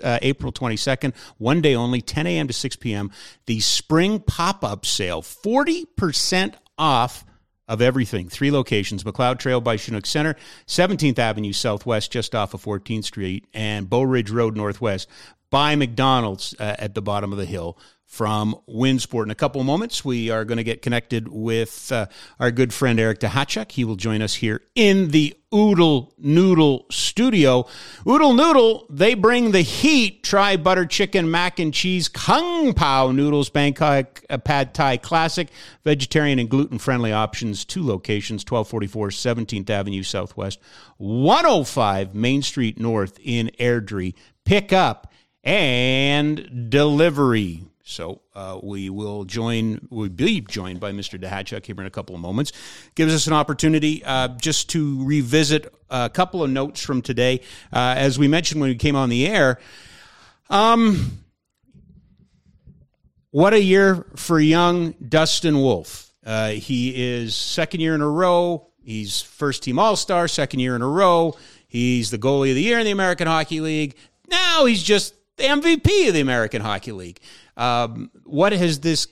uh, 0.01 0.19
April 0.21 0.53
22nd, 0.53 1.13
one 1.37 1.59
day 1.59 1.75
only, 1.75 2.01
10 2.01 2.25
a.m. 2.27 2.47
to 2.47 2.53
6 2.53 2.77
p.m. 2.77 3.11
The 3.45 3.59
spring 3.59 4.21
pop 4.21 4.63
up 4.63 4.85
sale, 4.85 5.21
40% 5.21 6.53
off 6.77 7.25
of 7.71 7.81
everything. 7.81 8.27
Three 8.27 8.51
locations 8.51 9.05
Macleod 9.05 9.39
Trail 9.39 9.61
by 9.61 9.77
Chinook 9.77 10.05
Center, 10.05 10.35
17th 10.67 11.17
Avenue 11.17 11.53
Southwest, 11.53 12.11
just 12.11 12.35
off 12.35 12.53
of 12.53 12.61
14th 12.61 13.05
Street, 13.05 13.45
and 13.53 13.89
Bow 13.89 14.01
Ridge 14.01 14.29
Road 14.29 14.57
Northwest 14.57 15.07
by 15.49 15.77
McDonald's 15.77 16.53
uh, 16.59 16.75
at 16.77 16.95
the 16.95 17.01
bottom 17.01 17.31
of 17.31 17.37
the 17.37 17.45
hill 17.45 17.77
from 18.11 18.53
WinSport. 18.67 19.23
In 19.23 19.31
a 19.31 19.35
couple 19.35 19.61
of 19.61 19.65
moments, 19.65 20.03
we 20.03 20.29
are 20.29 20.43
going 20.43 20.57
to 20.57 20.65
get 20.65 20.81
connected 20.81 21.29
with 21.29 21.93
uh, 21.93 22.07
our 22.41 22.51
good 22.51 22.73
friend 22.73 22.99
Eric 22.99 23.21
Duhatschek. 23.21 23.71
He 23.71 23.85
will 23.85 23.95
join 23.95 24.21
us 24.21 24.35
here 24.35 24.59
in 24.75 25.11
the 25.11 25.33
Oodle 25.55 26.13
Noodle 26.17 26.87
studio. 26.91 27.65
Oodle 28.05 28.33
Noodle, 28.33 28.85
they 28.89 29.13
bring 29.13 29.51
the 29.51 29.61
heat. 29.61 30.23
Try 30.23 30.57
butter 30.57 30.85
chicken, 30.85 31.31
mac 31.31 31.57
and 31.57 31.73
cheese, 31.73 32.09
kung 32.09 32.73
pao 32.73 33.13
noodles, 33.13 33.49
Bangkok 33.49 34.21
uh, 34.29 34.37
pad 34.37 34.73
thai 34.73 34.97
classic, 34.97 35.47
vegetarian 35.85 36.37
and 36.37 36.49
gluten 36.49 36.79
friendly 36.79 37.13
options. 37.13 37.63
Two 37.63 37.81
locations, 37.81 38.43
1244 38.43 39.07
17th 39.07 39.69
Avenue 39.69 40.03
Southwest, 40.03 40.59
105 40.97 42.13
Main 42.13 42.41
Street 42.41 42.77
North 42.77 43.17
in 43.23 43.51
Airdrie. 43.57 44.15
Pick 44.43 44.73
up 44.73 45.13
and 45.45 46.69
delivery. 46.69 47.63
So 47.91 48.21
uh, 48.33 48.59
we 48.63 48.89
will 48.89 49.25
join, 49.25 49.85
we'll 49.89 50.09
be 50.09 50.41
joined 50.41 50.79
by 50.79 50.91
Mr. 50.93 51.21
Duhatschek 51.21 51.65
here 51.65 51.75
in 51.77 51.85
a 51.85 51.91
couple 51.91 52.15
of 52.15 52.21
moments. 52.21 52.53
Gives 52.95 53.13
us 53.13 53.27
an 53.27 53.33
opportunity 53.33 54.03
uh, 54.03 54.29
just 54.29 54.69
to 54.69 55.03
revisit 55.05 55.73
a 55.89 56.09
couple 56.09 56.41
of 56.41 56.49
notes 56.49 56.83
from 56.83 57.01
today. 57.01 57.41
Uh, 57.71 57.95
as 57.97 58.17
we 58.17 58.27
mentioned 58.27 58.61
when 58.61 58.69
we 58.69 58.75
came 58.75 58.95
on 58.95 59.09
the 59.09 59.27
air, 59.27 59.59
um, 60.49 61.19
what 63.31 63.53
a 63.53 63.61
year 63.61 64.05
for 64.15 64.39
young 64.39 64.91
Dustin 65.07 65.59
Wolf. 65.59 66.13
Uh, 66.25 66.49
he 66.49 67.19
is 67.19 67.35
second 67.35 67.81
year 67.81 67.95
in 67.95 68.01
a 68.01 68.09
row. 68.09 68.67
He's 68.83 69.21
first 69.21 69.63
team 69.63 69.79
All 69.79 69.95
Star, 69.95 70.27
second 70.27 70.61
year 70.61 70.75
in 70.75 70.81
a 70.81 70.87
row. 70.87 71.35
He's 71.67 72.09
the 72.09 72.17
goalie 72.17 72.49
of 72.49 72.55
the 72.55 72.61
year 72.61 72.79
in 72.79 72.85
the 72.85 72.91
American 72.91 73.27
Hockey 73.27 73.59
League. 73.59 73.95
Now 74.29 74.65
he's 74.65 74.81
just 74.81 75.13
the 75.37 75.43
MVP 75.43 76.07
of 76.07 76.13
the 76.13 76.21
American 76.21 76.61
Hockey 76.61 76.91
League. 76.91 77.19
Um, 77.57 78.11
what 78.23 78.53
has 78.53 78.79
this 78.79 79.07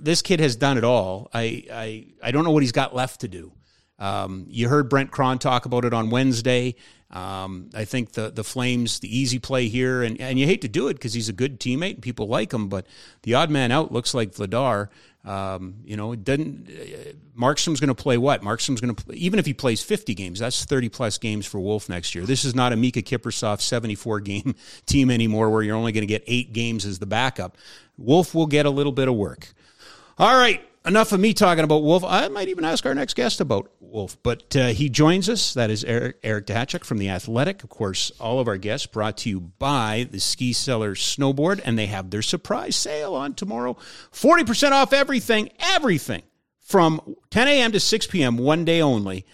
this 0.00 0.22
kid 0.22 0.40
has 0.40 0.56
done 0.56 0.78
it 0.78 0.84
all? 0.84 1.30
I, 1.32 1.64
I 1.72 2.06
I 2.22 2.30
don't 2.30 2.44
know 2.44 2.50
what 2.50 2.62
he's 2.62 2.72
got 2.72 2.94
left 2.94 3.20
to 3.20 3.28
do. 3.28 3.52
Um, 3.98 4.46
you 4.48 4.68
heard 4.68 4.90
Brent 4.90 5.10
Krahn 5.10 5.38
talk 5.38 5.64
about 5.64 5.84
it 5.84 5.94
on 5.94 6.10
Wednesday. 6.10 6.74
Um, 7.10 7.70
I 7.74 7.84
think 7.84 8.12
the 8.12 8.30
the 8.30 8.44
Flames, 8.44 8.98
the 9.00 9.16
easy 9.16 9.38
play 9.38 9.68
here, 9.68 10.02
and, 10.02 10.20
and 10.20 10.38
you 10.38 10.46
hate 10.46 10.62
to 10.62 10.68
do 10.68 10.88
it 10.88 10.94
because 10.94 11.14
he's 11.14 11.28
a 11.28 11.32
good 11.32 11.60
teammate 11.60 11.94
and 11.94 12.02
people 12.02 12.26
like 12.26 12.52
him, 12.52 12.68
but 12.68 12.86
the 13.22 13.34
odd 13.34 13.50
man 13.50 13.70
out 13.70 13.92
looks 13.92 14.12
like 14.12 14.32
Vladar. 14.32 14.88
Um, 15.26 15.74
you 15.84 15.96
know, 15.96 16.14
doesn't. 16.14 16.70
Uh, 16.70 17.12
Markstrom's 17.38 17.80
going 17.80 17.88
to 17.88 17.94
play 17.94 18.16
what? 18.16 18.42
Markstrom's 18.42 18.80
going 18.80 18.94
to 18.94 19.12
even 19.12 19.38
if 19.38 19.44
he 19.44 19.52
plays 19.52 19.82
50 19.82 20.14
games, 20.14 20.38
that's 20.38 20.64
30 20.64 20.88
plus 20.88 21.18
games 21.18 21.44
for 21.44 21.58
Wolf 21.60 21.88
next 21.88 22.14
year. 22.14 22.24
This 22.24 22.44
is 22.44 22.54
not 22.54 22.72
a 22.72 22.76
Miikka 22.76 23.02
Kiprusoff 23.02 23.60
74 23.60 24.20
game 24.20 24.54
team 24.86 25.10
anymore, 25.10 25.50
where 25.50 25.62
you're 25.62 25.76
only 25.76 25.92
going 25.92 26.02
to 26.02 26.06
get 26.06 26.22
eight 26.28 26.52
games 26.52 26.86
as 26.86 27.00
the 27.00 27.06
backup. 27.06 27.58
Wolf 27.98 28.34
will 28.34 28.46
get 28.46 28.66
a 28.66 28.70
little 28.70 28.92
bit 28.92 29.08
of 29.08 29.14
work. 29.16 29.52
All 30.16 30.34
right, 30.34 30.62
enough 30.86 31.12
of 31.12 31.20
me 31.20 31.34
talking 31.34 31.64
about 31.64 31.82
Wolf. 31.82 32.04
I 32.04 32.28
might 32.28 32.48
even 32.48 32.64
ask 32.64 32.86
our 32.86 32.94
next 32.94 33.14
guest 33.14 33.40
about 33.40 33.70
Wolf, 33.80 34.16
but 34.22 34.54
uh, 34.54 34.68
he 34.68 34.88
joins 34.88 35.28
us. 35.28 35.54
That 35.54 35.70
is 35.70 35.84
Eric, 35.84 36.18
Eric 36.22 36.46
Duhatschek 36.46 36.84
from 36.84 36.98
The 36.98 37.08
Athletic. 37.08 37.64
Of 37.64 37.70
course, 37.70 38.12
all 38.20 38.38
of 38.38 38.48
our 38.48 38.56
guests 38.56 38.86
brought 38.86 39.16
to 39.18 39.28
you 39.28 39.40
by 39.40 40.06
the 40.10 40.20
Ski 40.20 40.52
Cellar 40.52 40.94
Snowboard, 40.94 41.60
and 41.64 41.78
they 41.78 41.86
have 41.86 42.10
their 42.10 42.22
surprise 42.22 42.76
sale 42.76 43.14
on 43.14 43.34
tomorrow. 43.34 43.76
40% 44.12 44.72
off 44.72 44.92
everything, 44.92 45.50
everything 45.58 46.22
from 46.60 47.16
10 47.30 47.48
a.m. 47.48 47.72
to 47.72 47.80
6 47.80 48.06
p.m., 48.06 48.38
one 48.38 48.64
day 48.64 48.80
only, 48.80 49.26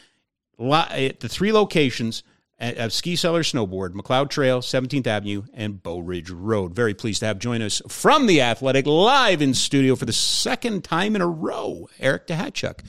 at 0.59 1.20
the 1.20 1.29
three 1.29 1.53
locations 1.53 2.23
of 2.63 2.93
Ski 2.93 3.17
Cellar 3.17 3.43
Snowboard, 3.43 3.95
Macleod 3.95 4.31
Trail, 4.31 4.61
17th 4.61 5.07
Avenue, 5.07 5.43
and 5.53 5.83
Bow 5.83 5.99
Ridge 5.99 6.31
Road. 6.31 6.75
Very 6.75 6.95
pleased 6.95 7.21
to 7.21 7.27
have 7.27 7.39
join 7.39 7.61
us 7.61 7.83
from 7.89 8.27
the 8.27 8.41
Athletic 8.41 8.87
live 8.87 9.43
in 9.43 9.53
studio 9.53 9.97
for 9.97 10.05
the 10.05 10.13
second 10.13 10.85
time 10.85 11.17
in 11.17 11.23
a 11.23 11.27
row, 11.27 11.89
Eric 11.99 12.29
Duhatschek. 12.29 12.81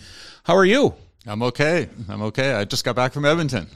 How 0.44 0.56
are 0.56 0.66
you? 0.66 0.94
I'm 1.26 1.42
okay. 1.44 1.90
I'm 2.08 2.22
okay. 2.24 2.54
I 2.54 2.66
just 2.66 2.86
got 2.86 2.96
back 2.96 3.14
from 3.14 3.26
Edmonton. 3.26 3.68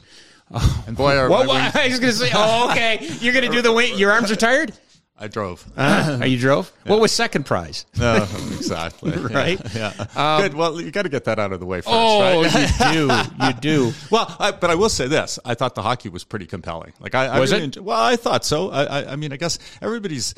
Oh, 0.50 0.84
and 0.86 0.96
boy, 0.96 1.16
are 1.16 1.28
well, 1.28 1.50
I 1.74 1.88
was 1.88 2.00
going 2.00 2.12
to 2.12 2.18
say, 2.18 2.30
oh, 2.34 2.70
okay. 2.70 3.06
You're 3.20 3.34
going 3.34 3.44
to 3.44 3.50
do 3.50 3.62
the 3.62 3.72
weight. 3.72 3.96
Your 3.96 4.12
arms 4.12 4.30
are 4.30 4.36
tired? 4.36 4.72
I 5.20 5.28
drove. 5.28 5.64
Uh, 5.76 6.20
you 6.26 6.38
drove? 6.38 6.72
Yeah. 6.84 6.92
What 6.92 7.00
was 7.00 7.12
second 7.12 7.44
prize? 7.44 7.86
No, 7.98 8.26
exactly. 8.56 9.10
right? 9.10 9.60
Yeah. 9.74 9.92
yeah. 9.96 10.36
Um, 10.36 10.42
Good. 10.42 10.54
Well, 10.54 10.80
you 10.80 10.90
got 10.92 11.02
to 11.02 11.08
get 11.08 11.24
that 11.24 11.38
out 11.40 11.52
of 11.52 11.58
the 11.58 11.66
way 11.66 11.78
first, 11.78 11.88
oh, 11.90 12.42
right? 12.42 12.94
you 12.94 13.08
do. 13.08 13.44
You 13.44 13.52
do. 13.54 13.92
Well, 14.10 14.34
I, 14.38 14.52
but 14.52 14.70
I 14.70 14.76
will 14.76 14.88
say 14.88 15.08
this: 15.08 15.38
I 15.44 15.54
thought 15.54 15.74
the 15.74 15.82
hockey 15.82 16.08
was 16.08 16.22
pretty 16.22 16.46
compelling. 16.46 16.92
Like 17.00 17.14
I, 17.14 17.40
was 17.40 17.52
I 17.52 17.56
really 17.56 17.64
it? 17.64 17.66
Enjoyed, 17.66 17.84
well, 17.84 18.00
I 18.00 18.16
thought 18.16 18.44
so. 18.44 18.70
I, 18.70 18.84
I, 18.84 19.12
I 19.12 19.16
mean, 19.16 19.32
I 19.32 19.36
guess 19.36 19.58
everybody's 19.82 20.34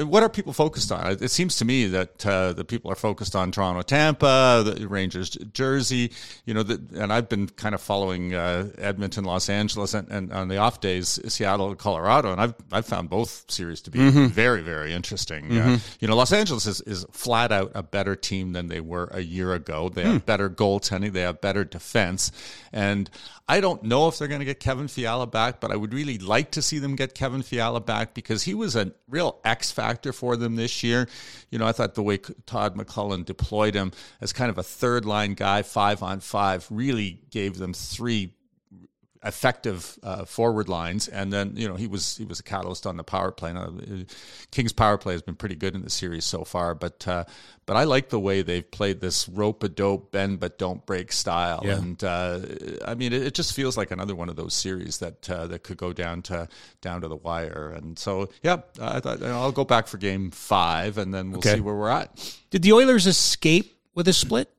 what 0.00 0.22
are 0.22 0.28
people 0.28 0.52
focused 0.52 0.92
on? 0.92 1.18
It 1.20 1.30
seems 1.30 1.56
to 1.56 1.64
me 1.64 1.86
that 1.86 2.26
uh, 2.26 2.52
the 2.52 2.64
people 2.64 2.90
are 2.90 2.96
focused 2.96 3.34
on 3.34 3.50
Toronto, 3.52 3.82
Tampa, 3.82 4.62
the 4.64 4.86
Rangers, 4.86 5.30
Jersey. 5.52 6.12
You 6.44 6.54
know, 6.54 6.62
the, 6.62 6.80
and 7.00 7.12
I've 7.12 7.28
been 7.28 7.48
kind 7.48 7.74
of 7.74 7.80
following 7.80 8.34
uh, 8.34 8.70
Edmonton, 8.78 9.24
Los 9.24 9.48
Angeles, 9.48 9.94
and, 9.94 10.08
and, 10.10 10.32
on 10.32 10.48
the 10.48 10.58
off 10.58 10.80
days, 10.80 11.20
Seattle, 11.28 11.74
Colorado, 11.74 12.32
and 12.32 12.40
I've 12.40 12.54
I've 12.72 12.86
found 12.86 13.08
both 13.08 13.50
series 13.50 13.80
to 13.82 13.90
be 13.90 13.98
mm-hmm. 13.98 14.26
very, 14.26 14.62
very 14.62 14.92
interesting. 14.92 15.48
Mm-hmm. 15.48 15.74
Uh, 15.74 15.78
you 16.00 16.08
know, 16.08 16.16
Los 16.16 16.32
Angeles 16.32 16.66
is, 16.66 16.80
is 16.82 17.06
flat 17.12 17.52
out 17.52 17.72
a 17.74 17.82
better 17.82 18.16
team 18.16 18.52
than 18.52 18.68
they 18.68 18.80
were 18.80 19.08
a 19.12 19.20
year 19.20 19.54
ago. 19.54 19.88
They 19.88 20.02
have 20.02 20.22
mm. 20.22 20.26
better 20.26 20.50
goaltending, 20.50 21.12
they 21.12 21.22
have 21.22 21.40
better 21.40 21.64
defense, 21.64 22.32
and 22.72 23.10
I 23.50 23.60
don't 23.62 23.82
know 23.82 24.08
if 24.08 24.18
they're 24.18 24.28
going 24.28 24.40
to 24.40 24.44
get 24.44 24.60
Kevin 24.60 24.88
Fiala 24.88 25.26
back, 25.26 25.58
but 25.58 25.70
I 25.70 25.76
would 25.76 25.94
really 25.94 26.18
like 26.18 26.50
to 26.50 26.60
see 26.60 26.78
them 26.78 26.96
get 26.96 27.14
Kevin 27.14 27.40
Fiala 27.40 27.80
back 27.80 28.12
because 28.12 28.42
he 28.42 28.52
was 28.52 28.76
a 28.76 28.92
real 29.08 29.38
X 29.42 29.72
factor 29.72 30.12
for 30.12 30.36
them 30.36 30.56
this 30.56 30.82
year. 30.82 31.08
You 31.50 31.58
know, 31.58 31.66
I 31.66 31.72
thought 31.72 31.94
the 31.94 32.02
way 32.02 32.18
Todd 32.18 32.76
McLellan 32.76 33.24
deployed 33.24 33.74
him 33.74 33.92
as 34.20 34.34
kind 34.34 34.50
of 34.50 34.58
a 34.58 34.62
third 34.62 35.06
line 35.06 35.32
guy, 35.32 35.62
five 35.62 36.02
on 36.02 36.20
five, 36.20 36.66
really 36.70 37.22
gave 37.30 37.56
them 37.56 37.72
three 37.72 38.34
effective 39.24 39.98
uh, 40.02 40.24
forward 40.24 40.68
lines, 40.68 41.08
and 41.08 41.32
then 41.32 41.52
you 41.56 41.68
know 41.68 41.74
he 41.74 41.86
was 41.86 42.16
he 42.16 42.24
was 42.24 42.40
a 42.40 42.42
catalyst 42.42 42.86
on 42.86 42.96
the 42.96 43.04
power 43.04 43.30
play. 43.30 43.52
Now, 43.52 43.64
uh, 43.64 44.04
King's 44.50 44.72
power 44.72 44.98
play 44.98 45.14
has 45.14 45.22
been 45.22 45.34
pretty 45.34 45.54
good 45.54 45.74
in 45.74 45.82
the 45.82 45.90
series 45.90 46.24
so 46.24 46.44
far, 46.44 46.74
but 46.74 47.06
uh, 47.08 47.24
but 47.66 47.76
I 47.76 47.84
like 47.84 48.08
the 48.10 48.20
way 48.20 48.42
they've 48.42 48.68
played 48.68 49.00
this 49.00 49.28
rope 49.28 49.62
a 49.62 49.68
dope, 49.68 50.12
bend 50.12 50.40
but 50.40 50.58
don't 50.58 50.84
break 50.86 51.12
style, 51.12 51.62
yeah. 51.64 51.76
and 51.76 52.04
uh, 52.04 52.40
I 52.84 52.94
mean 52.94 53.12
it, 53.12 53.22
it, 53.22 53.34
just 53.34 53.54
feels 53.54 53.76
like 53.76 53.90
another 53.90 54.14
one 54.14 54.28
of 54.28 54.36
those 54.36 54.54
series 54.54 54.98
that 54.98 55.28
uh, 55.28 55.46
that 55.48 55.62
could 55.62 55.76
go 55.76 55.92
down 55.92 56.22
to 56.22 56.48
down 56.80 57.00
to 57.00 57.08
the 57.08 57.16
wire. 57.16 57.72
And 57.76 57.98
so 57.98 58.28
yeah, 58.42 58.58
I 58.80 59.00
thought 59.00 59.22
I'll 59.22 59.52
go 59.52 59.64
back 59.64 59.86
for 59.86 59.98
Game 59.98 60.30
Five, 60.30 60.98
and 60.98 61.12
then 61.12 61.30
we'll 61.30 61.38
okay. 61.38 61.54
see 61.54 61.60
where 61.60 61.74
we're 61.74 61.90
at. 61.90 62.38
Did 62.50 62.62
the 62.62 62.72
Oilers 62.72 63.06
escape 63.06 63.76
with 63.94 64.08
a 64.08 64.12
split? 64.12 64.50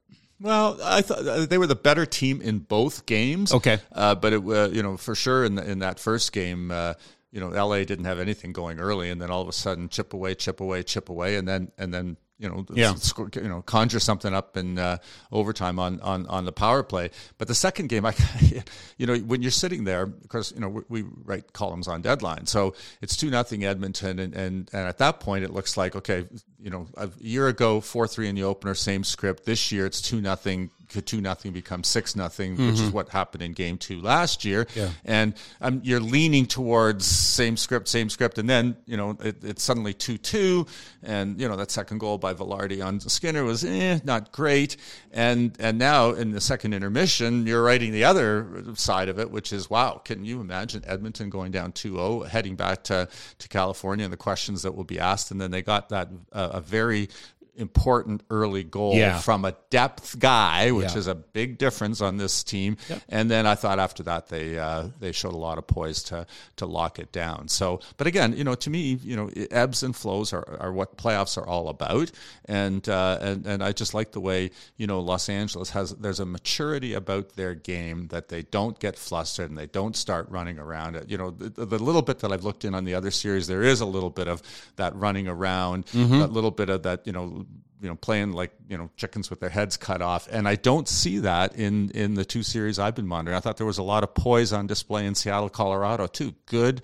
Well, 0.41 0.79
I 0.83 1.01
thought 1.01 1.27
uh, 1.27 1.45
they 1.45 1.57
were 1.57 1.67
the 1.67 1.75
better 1.75 2.05
team 2.05 2.41
in 2.41 2.59
both 2.59 3.05
games. 3.05 3.53
Okay, 3.53 3.79
uh, 3.91 4.15
but 4.15 4.33
it, 4.33 4.43
uh, 4.43 4.69
you 4.69 4.83
know 4.83 4.97
for 4.97 5.15
sure 5.15 5.43
in 5.43 5.55
the, 5.55 5.69
in 5.69 5.79
that 5.79 5.99
first 5.99 6.31
game, 6.31 6.71
uh, 6.71 6.93
you 7.31 7.39
know, 7.39 7.49
LA 7.49 7.83
didn't 7.83 8.05
have 8.05 8.19
anything 8.19 8.53
going 8.53 8.79
early, 8.79 9.09
and 9.09 9.21
then 9.21 9.29
all 9.29 9.41
of 9.41 9.47
a 9.47 9.53
sudden, 9.53 9.89
chip 9.89 10.13
away, 10.13 10.35
chip 10.35 10.61
away, 10.61 10.83
chip 10.83 11.09
away, 11.09 11.35
and 11.35 11.47
then 11.47 11.71
and 11.77 11.93
then 11.93 12.17
you 12.39 12.47
know, 12.47 12.65
yeah. 12.73 12.93
you 13.35 13.49
know, 13.49 13.61
conjure 13.61 13.99
something 13.99 14.33
up 14.33 14.55
in 14.55 14.79
uh, 14.79 14.97
overtime 15.29 15.77
on, 15.77 15.99
on 15.99 16.25
on 16.27 16.45
the 16.45 16.53
power 16.53 16.83
play. 16.83 17.11
But 17.37 17.49
the 17.49 17.53
second 17.53 17.89
game, 17.89 18.05
I, 18.05 18.15
you 18.97 19.05
know, 19.05 19.17
when 19.17 19.41
you're 19.41 19.51
sitting 19.51 19.83
there, 19.83 20.05
because 20.05 20.53
you 20.53 20.61
know 20.61 20.69
we, 20.69 20.81
we, 20.87 21.09
write 21.25 21.51
columns 21.51 21.89
on 21.89 22.01
deadline, 22.01 22.45
so 22.45 22.75
it's 23.01 23.17
two 23.17 23.29
nothing 23.29 23.65
Edmonton, 23.65 24.19
and, 24.19 24.33
and 24.33 24.69
and 24.71 24.87
at 24.87 24.99
that 24.99 25.19
point 25.19 25.43
it 25.43 25.51
looks 25.51 25.75
like 25.75 25.97
okay, 25.97 26.27
you 26.61 26.69
know, 26.69 26.87
a 26.97 27.09
year 27.19 27.47
ago 27.47 27.81
four 27.81 28.07
three 28.07 28.27
in 28.27 28.35
the 28.35 28.43
opener, 28.43 28.75
same 28.75 29.03
script. 29.03 29.45
This 29.45 29.71
year 29.71 29.85
it's 29.85 30.01
two 30.01 30.21
nothing 30.21 30.71
Could 30.89 31.05
two 31.05 31.21
nothing 31.21 31.53
become 31.53 31.83
six 31.83 32.15
nothing, 32.15 32.53
mm-hmm. 32.55 32.65
which 32.65 32.75
is 32.75 32.81
mm-hmm. 32.81 32.95
what 32.95 33.09
happened 33.09 33.43
in 33.43 33.53
game 33.53 33.77
two 33.77 34.01
last 34.01 34.43
year. 34.43 34.65
Yeah. 34.75 34.89
And 35.05 35.35
um, 35.61 35.81
you're 35.83 35.99
leaning 35.99 36.47
towards 36.47 37.05
same 37.05 37.57
script, 37.57 37.87
same 37.87 38.09
script, 38.09 38.39
and 38.39 38.49
then 38.49 38.75
you 38.85 38.97
know 38.97 39.15
it, 39.23 39.43
it's 39.43 39.63
suddenly 39.63 39.93
two 39.93 40.17
two, 40.17 40.65
and 41.03 41.39
you 41.39 41.47
know 41.47 41.55
that 41.57 41.69
second 41.71 41.99
goal 41.99 42.17
by 42.17 42.33
Vilardi 42.33 42.83
on 42.83 42.99
Skinner 42.99 43.43
was 43.43 43.63
eh, 43.63 43.99
not 44.03 44.31
great, 44.31 44.77
and 45.11 45.55
and 45.59 45.77
now 45.77 46.09
in 46.11 46.31
the 46.31 46.41
second 46.41 46.73
intermission 46.73 47.45
you're 47.45 47.63
writing 47.63 47.91
the 47.91 48.03
other 48.03 48.63
side 48.73 49.09
of 49.09 49.19
it, 49.19 49.29
which 49.29 49.53
is 49.53 49.69
wow, 49.69 50.01
can 50.03 50.25
you 50.25 50.41
imagine 50.41 50.83
Edmonton 50.87 51.29
going 51.29 51.51
down 51.51 51.71
2-0, 51.71 52.27
heading 52.27 52.55
back 52.55 52.83
to 52.85 53.07
to 53.37 53.47
California, 53.47 54.03
and 54.05 54.11
the 54.11 54.17
questions 54.17 54.63
that 54.63 54.73
will 54.73 54.83
be 54.83 54.99
asked, 54.99 55.29
and 55.29 55.39
then 55.39 55.51
they 55.51 55.61
got 55.61 55.89
that 55.89 56.09
uh, 56.33 56.48
a 56.49 56.59
very 56.61 57.09
important 57.55 58.21
early 58.29 58.63
goal 58.63 58.95
Yeah. 58.95 59.19
from 59.19 59.45
a 59.45 59.55
depth 59.69 60.17
guy, 60.19 60.71
which 60.71 60.91
Yeah. 60.93 60.97
is 60.97 61.07
a 61.07 61.15
big 61.15 61.57
difference 61.57 62.01
on 62.01 62.17
this 62.17 62.43
team. 62.43 62.77
And 63.09 63.29
then 63.29 63.45
I 63.45 63.55
thought 63.55 63.79
after 63.79 64.03
that 64.03 64.27
they 64.29 64.57
uh, 64.57 64.87
they 64.99 65.11
showed 65.11 65.33
a 65.33 65.37
lot 65.37 65.57
of 65.57 65.67
poise 65.67 66.03
to 66.03 66.25
to 66.57 66.65
lock 66.65 66.99
it 66.99 67.11
down. 67.11 67.47
So, 67.47 67.79
but 67.97 68.07
again, 68.07 68.33
you 68.37 68.43
know, 68.43 68.55
to 68.55 68.69
me, 68.69 68.99
you 69.03 69.15
know, 69.15 69.29
ebbs 69.51 69.83
and 69.83 69.95
flows 69.95 70.33
are, 70.33 70.57
are 70.59 70.71
what 70.71 70.97
playoffs 70.97 71.37
are 71.37 71.45
all 71.47 71.69
about. 71.69 72.11
And 72.45 72.87
uh, 72.89 73.17
and 73.21 73.45
and 73.45 73.63
I 73.63 73.71
just 73.71 73.93
like 73.93 74.11
the 74.11 74.19
way 74.21 74.51
you 74.77 74.87
know 74.87 74.99
Los 74.99 75.29
Angeles 75.29 75.69
has 75.71 75.91
there's 75.95 76.19
a 76.19 76.25
maturity 76.25 76.93
about 76.93 77.35
their 77.35 77.55
game 77.55 78.07
that 78.07 78.29
they 78.29 78.43
don't 78.43 78.79
get 78.79 78.97
flustered 78.97 79.49
and 79.49 79.57
they 79.57 79.67
don't 79.67 79.95
start 79.95 80.29
running 80.29 80.59
around. 80.59 81.03
You 81.07 81.17
know, 81.17 81.31
the, 81.31 81.65
the 81.65 81.79
little 81.79 82.01
bit 82.01 82.19
that 82.19 82.31
I've 82.31 82.43
looked 82.43 82.65
in 82.65 82.73
on 82.73 82.85
the 82.85 82.95
other 82.95 83.11
series, 83.11 83.47
there 83.47 83.63
is 83.63 83.81
a 83.81 83.85
little 83.85 84.09
bit 84.09 84.27
of 84.27 84.41
that 84.77 84.95
running 84.95 85.27
around, 85.27 85.85
that 85.93 86.31
little 86.31 86.51
bit 86.51 86.69
of 86.69 86.83
that, 86.83 87.05
you 87.05 87.13
know 87.13 87.45
you 87.81 87.87
know, 87.87 87.95
playing 87.95 88.33
like 88.33 88.51
you 88.67 88.77
know 88.77 88.89
chickens 88.97 89.29
with 89.29 89.39
their 89.39 89.49
heads 89.49 89.77
cut 89.77 90.01
off, 90.01 90.27
and 90.31 90.47
I 90.47 90.55
don't 90.55 90.87
see 90.87 91.19
that 91.19 91.55
in 91.55 91.91
in 91.91 92.13
the 92.15 92.25
two 92.25 92.43
series 92.43 92.79
I've 92.79 92.95
been 92.95 93.07
monitoring. 93.07 93.37
I 93.37 93.39
thought 93.39 93.57
there 93.57 93.65
was 93.65 93.77
a 93.77 93.83
lot 93.83 94.03
of 94.03 94.13
poise 94.13 94.51
on 94.53 94.67
display 94.67 95.05
in 95.05 95.15
Seattle, 95.15 95.49
Colorado 95.49 96.07
too. 96.07 96.33
Good, 96.45 96.81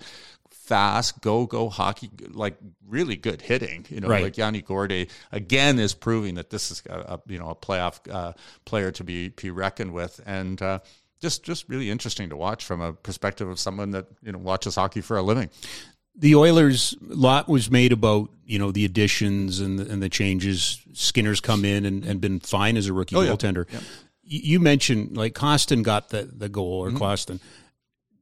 fast, 0.50 1.20
go 1.20 1.46
go 1.46 1.68
hockey, 1.68 2.10
like 2.30 2.56
really 2.86 3.16
good 3.16 3.42
hitting. 3.42 3.86
You 3.88 4.00
know, 4.00 4.08
Right. 4.08 4.22
like 4.22 4.36
Yanni 4.36 4.62
Gourde 4.62 5.08
again 5.32 5.78
is 5.78 5.94
proving 5.94 6.34
that 6.36 6.50
this 6.50 6.70
is 6.70 6.82
a, 6.88 6.98
a 6.98 7.20
you 7.26 7.38
know 7.38 7.50
a 7.50 7.54
playoff 7.54 8.00
uh, 8.12 8.32
player 8.64 8.90
to 8.92 9.04
be 9.04 9.28
be 9.30 9.50
reckoned 9.50 9.92
with, 9.92 10.20
and. 10.26 10.60
Uh, 10.60 10.78
just, 11.18 11.42
just 11.44 11.66
really 11.70 11.88
interesting 11.88 12.28
to 12.28 12.36
watch 12.36 12.62
from 12.66 12.82
a 12.82 12.92
perspective 12.92 13.48
of 13.48 13.58
someone 13.58 13.92
that 13.92 14.04
you 14.22 14.32
know 14.32 14.38
watches 14.38 14.74
hockey 14.74 15.00
for 15.00 15.16
a 15.16 15.22
living. 15.22 15.48
The 16.18 16.34
Oilers 16.34 16.96
lot 17.02 17.48
was 17.48 17.70
made 17.70 17.92
about 17.92 18.30
you 18.46 18.58
know 18.58 18.72
the 18.72 18.84
additions 18.84 19.60
and 19.60 19.78
the, 19.78 19.90
and 19.92 20.02
the 20.02 20.08
changes. 20.08 20.80
Skinner's 20.92 21.40
come 21.40 21.64
in 21.64 21.84
and, 21.84 22.04
and 22.04 22.20
been 22.20 22.40
fine 22.40 22.76
as 22.76 22.86
a 22.86 22.92
rookie 22.92 23.16
Oh, 23.16 23.20
yeah. 23.20 23.32
goaltender. 23.32 23.66
You 24.24 24.58
mentioned 24.58 25.16
like 25.16 25.34
Kostin 25.34 25.82
got 25.82 26.08
the 26.08 26.22
the 26.24 26.48
goal 26.48 26.80
or 26.84 26.88
Mm-hmm. 26.90 27.02
Kostin. 27.02 27.40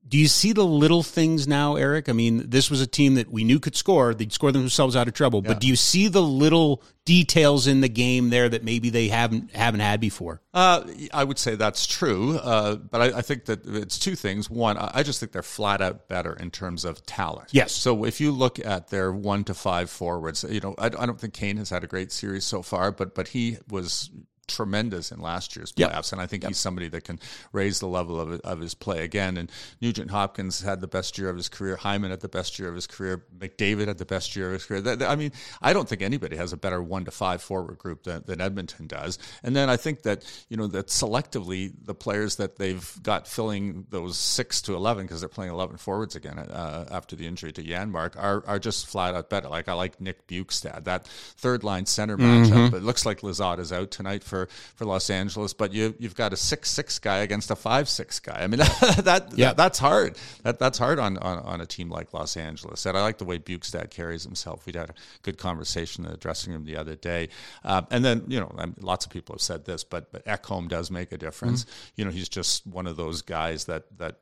Do 0.06 0.18
you 0.18 0.28
see 0.28 0.52
the 0.52 0.64
little 0.64 1.02
things 1.02 1.48
now, 1.48 1.76
Eric? 1.76 2.08
I 2.08 2.12
mean, 2.12 2.50
this 2.50 2.70
was 2.70 2.80
a 2.82 2.86
team 2.86 3.14
that 3.14 3.30
we 3.30 3.42
knew 3.42 3.58
could 3.58 3.74
score. 3.74 4.12
They'd 4.12 4.32
score 4.32 4.52
themselves 4.52 4.96
out 4.96 5.08
of 5.08 5.14
trouble. 5.14 5.40
But 5.40 5.60
do 5.60 5.66
you 5.66 5.76
see 5.76 6.08
the 6.08 6.22
little 6.22 6.82
details 7.06 7.66
in 7.66 7.80
the 7.80 7.88
game 7.88 8.30
there 8.30 8.48
that 8.48 8.64
maybe 8.64 8.90
they 8.90 9.08
haven't 9.08 9.54
haven't 9.54 9.80
had 9.80 10.00
before? 10.00 10.42
Uh, 10.52 10.84
I 11.12 11.24
would 11.24 11.38
say 11.38 11.54
that's 11.54 11.86
true, 11.86 12.36
uh, 12.36 12.76
but 12.76 13.00
I, 13.00 13.18
I 13.18 13.22
think 13.22 13.46
that 13.46 13.66
it's 13.66 13.98
two 13.98 14.14
things. 14.14 14.50
One, 14.50 14.76
I 14.76 14.90
I 14.94 15.02
just 15.02 15.20
think 15.20 15.32
they're 15.32 15.42
flat 15.42 15.80
out 15.80 16.08
better 16.08 16.34
in 16.34 16.50
terms 16.50 16.84
of 16.84 17.04
talent. 17.06 17.48
Yes. 17.52 17.72
So 17.72 18.04
if 18.04 18.20
you 18.20 18.30
look 18.30 18.64
at 18.64 18.88
their 18.88 19.10
one 19.10 19.42
to 19.44 19.54
five 19.54 19.90
forwards, 19.90 20.44
you 20.48 20.60
know, 20.60 20.74
I, 20.78 20.86
I 20.86 21.06
don't 21.06 21.18
think 21.18 21.32
Kane 21.34 21.56
has 21.56 21.70
had 21.70 21.82
a 21.82 21.86
great 21.86 22.12
series 22.12 22.44
so 22.44 22.62
far, 22.62 22.92
but 22.92 23.14
but 23.14 23.28
he 23.28 23.58
was 23.68 24.10
tremendous 24.44 25.10
in 25.12 25.20
last 25.20 25.56
year's 25.56 25.72
Yep. 25.76 25.90
playoffs, 25.92 26.12
and 26.12 26.20
I 26.20 26.26
think 26.26 26.46
he's 26.46 26.58
somebody 26.58 26.88
that 26.88 27.04
can 27.04 27.18
raise 27.52 27.80
the 27.80 27.86
level 27.88 28.20
of, 28.20 28.40
of 28.40 28.60
his 28.60 28.74
play 28.74 29.02
again. 29.04 29.36
And 29.36 29.50
Nugent 29.80 30.10
Hopkins 30.10 30.60
had 30.62 30.80
the 30.80 30.86
best 30.86 31.18
year 31.18 31.28
of 31.28 31.36
his 31.36 31.48
career. 31.48 31.76
Hyman 31.76 32.10
had 32.10 32.20
the 32.20 32.28
best 32.28 32.58
year 32.58 32.68
of 32.68 32.74
his 32.74 32.86
career. 32.86 33.24
McDavid 33.36 33.86
had 33.88 33.98
the 33.98 34.04
best 34.04 34.34
year 34.36 34.48
of 34.48 34.52
his 34.54 34.64
career. 34.64 34.80
That- 34.80 35.02
I 35.02 35.16
mean, 35.16 35.32
I 35.62 35.72
don't 35.72 35.88
think 35.88 36.02
anybody 36.02 36.36
has 36.36 36.52
a 36.52 36.56
better 36.56 36.82
one 36.82 37.04
to 37.04 37.10
five 37.10 37.42
forward 37.42 37.78
group 37.78 38.04
than, 38.04 38.22
than 38.26 38.40
Edmonton 38.40 38.86
does. 38.86 39.18
And 39.42 39.54
then 39.56 39.68
I 39.70 39.76
think 39.76 40.02
that 40.02 40.24
you 40.48 40.56
know 40.56 40.66
that 40.68 40.88
selectively 40.88 41.72
the 41.84 41.94
players 41.94 42.36
that 42.36 42.56
they've 42.56 42.98
got 43.02 43.26
filling 43.28 43.86
those 43.90 44.16
six 44.18 44.60
to 44.62 44.74
eleven 44.74 45.04
because 45.06 45.20
they're 45.20 45.28
playing 45.28 45.52
eleven 45.52 45.76
forwards 45.76 46.16
again 46.16 46.38
uh, 46.38 46.86
after 46.90 47.16
the 47.16 47.26
injury 47.26 47.52
to 47.52 47.62
Janmark 47.62 48.16
are 48.16 48.44
are 48.46 48.58
just 48.58 48.86
flat 48.86 49.14
out 49.14 49.30
better. 49.30 49.48
Like 49.48 49.68
I 49.68 49.72
like 49.74 50.00
Nick 50.00 50.26
Bjugstad, 50.26 50.84
that 50.84 51.06
third 51.06 51.64
line 51.64 51.86
center 51.86 52.16
matchup. 52.18 52.72
It 52.74 52.82
looks 52.82 53.04
like 53.06 53.22
Lazard 53.22 53.58
is 53.58 53.72
out 53.72 53.90
tonight 53.90 54.24
for 54.24 54.33
for 54.76 54.84
Los 54.84 55.08
Angeles, 55.10 55.52
but 55.54 55.72
you 55.72 55.94
you've 55.98 56.14
got 56.14 56.32
a 56.32 56.36
six 56.36 56.70
six 56.70 56.98
guy 56.98 57.18
against 57.18 57.50
a 57.50 57.56
five 57.56 57.88
six 57.88 58.18
guy. 58.20 58.38
I 58.42 58.46
mean 58.46 58.58
that, 59.08 59.32
Yeah. 59.34 59.48
that 59.48 59.56
that's 59.56 59.78
hard. 59.78 60.16
That 60.42 60.58
that's 60.58 60.78
hard 60.78 60.98
on, 60.98 61.16
on 61.18 61.38
on 61.38 61.60
a 61.60 61.66
team 61.66 61.88
like 61.90 62.12
Los 62.12 62.36
Angeles. 62.36 62.84
And 62.86 62.96
I 62.96 63.02
like 63.02 63.18
the 63.18 63.24
way 63.24 63.38
Bjugstad 63.38 63.90
carries 63.90 64.24
himself. 64.24 64.66
We 64.66 64.72
had 64.74 64.90
a 64.90 64.94
good 65.22 65.38
conversation 65.38 66.04
in 66.04 66.10
the 66.10 66.16
dressing 66.16 66.52
room 66.52 66.64
the 66.64 66.76
other 66.76 66.96
day. 66.96 67.28
Uh, 67.64 67.82
and 67.90 68.04
then 68.04 68.24
you 68.28 68.40
know, 68.40 68.50
lots 68.80 69.06
of 69.06 69.12
people 69.12 69.34
have 69.34 69.42
said 69.42 69.64
this, 69.64 69.84
but 69.84 70.10
but 70.12 70.24
Ekholm 70.26 70.68
does 70.68 70.90
make 70.90 71.12
a 71.12 71.18
difference. 71.18 71.66
You 71.96 72.04
know, 72.04 72.10
he's 72.10 72.28
just 72.28 72.66
one 72.66 72.86
of 72.86 72.96
those 72.96 73.22
guys 73.22 73.64
that 73.66 73.84
that 73.98 74.16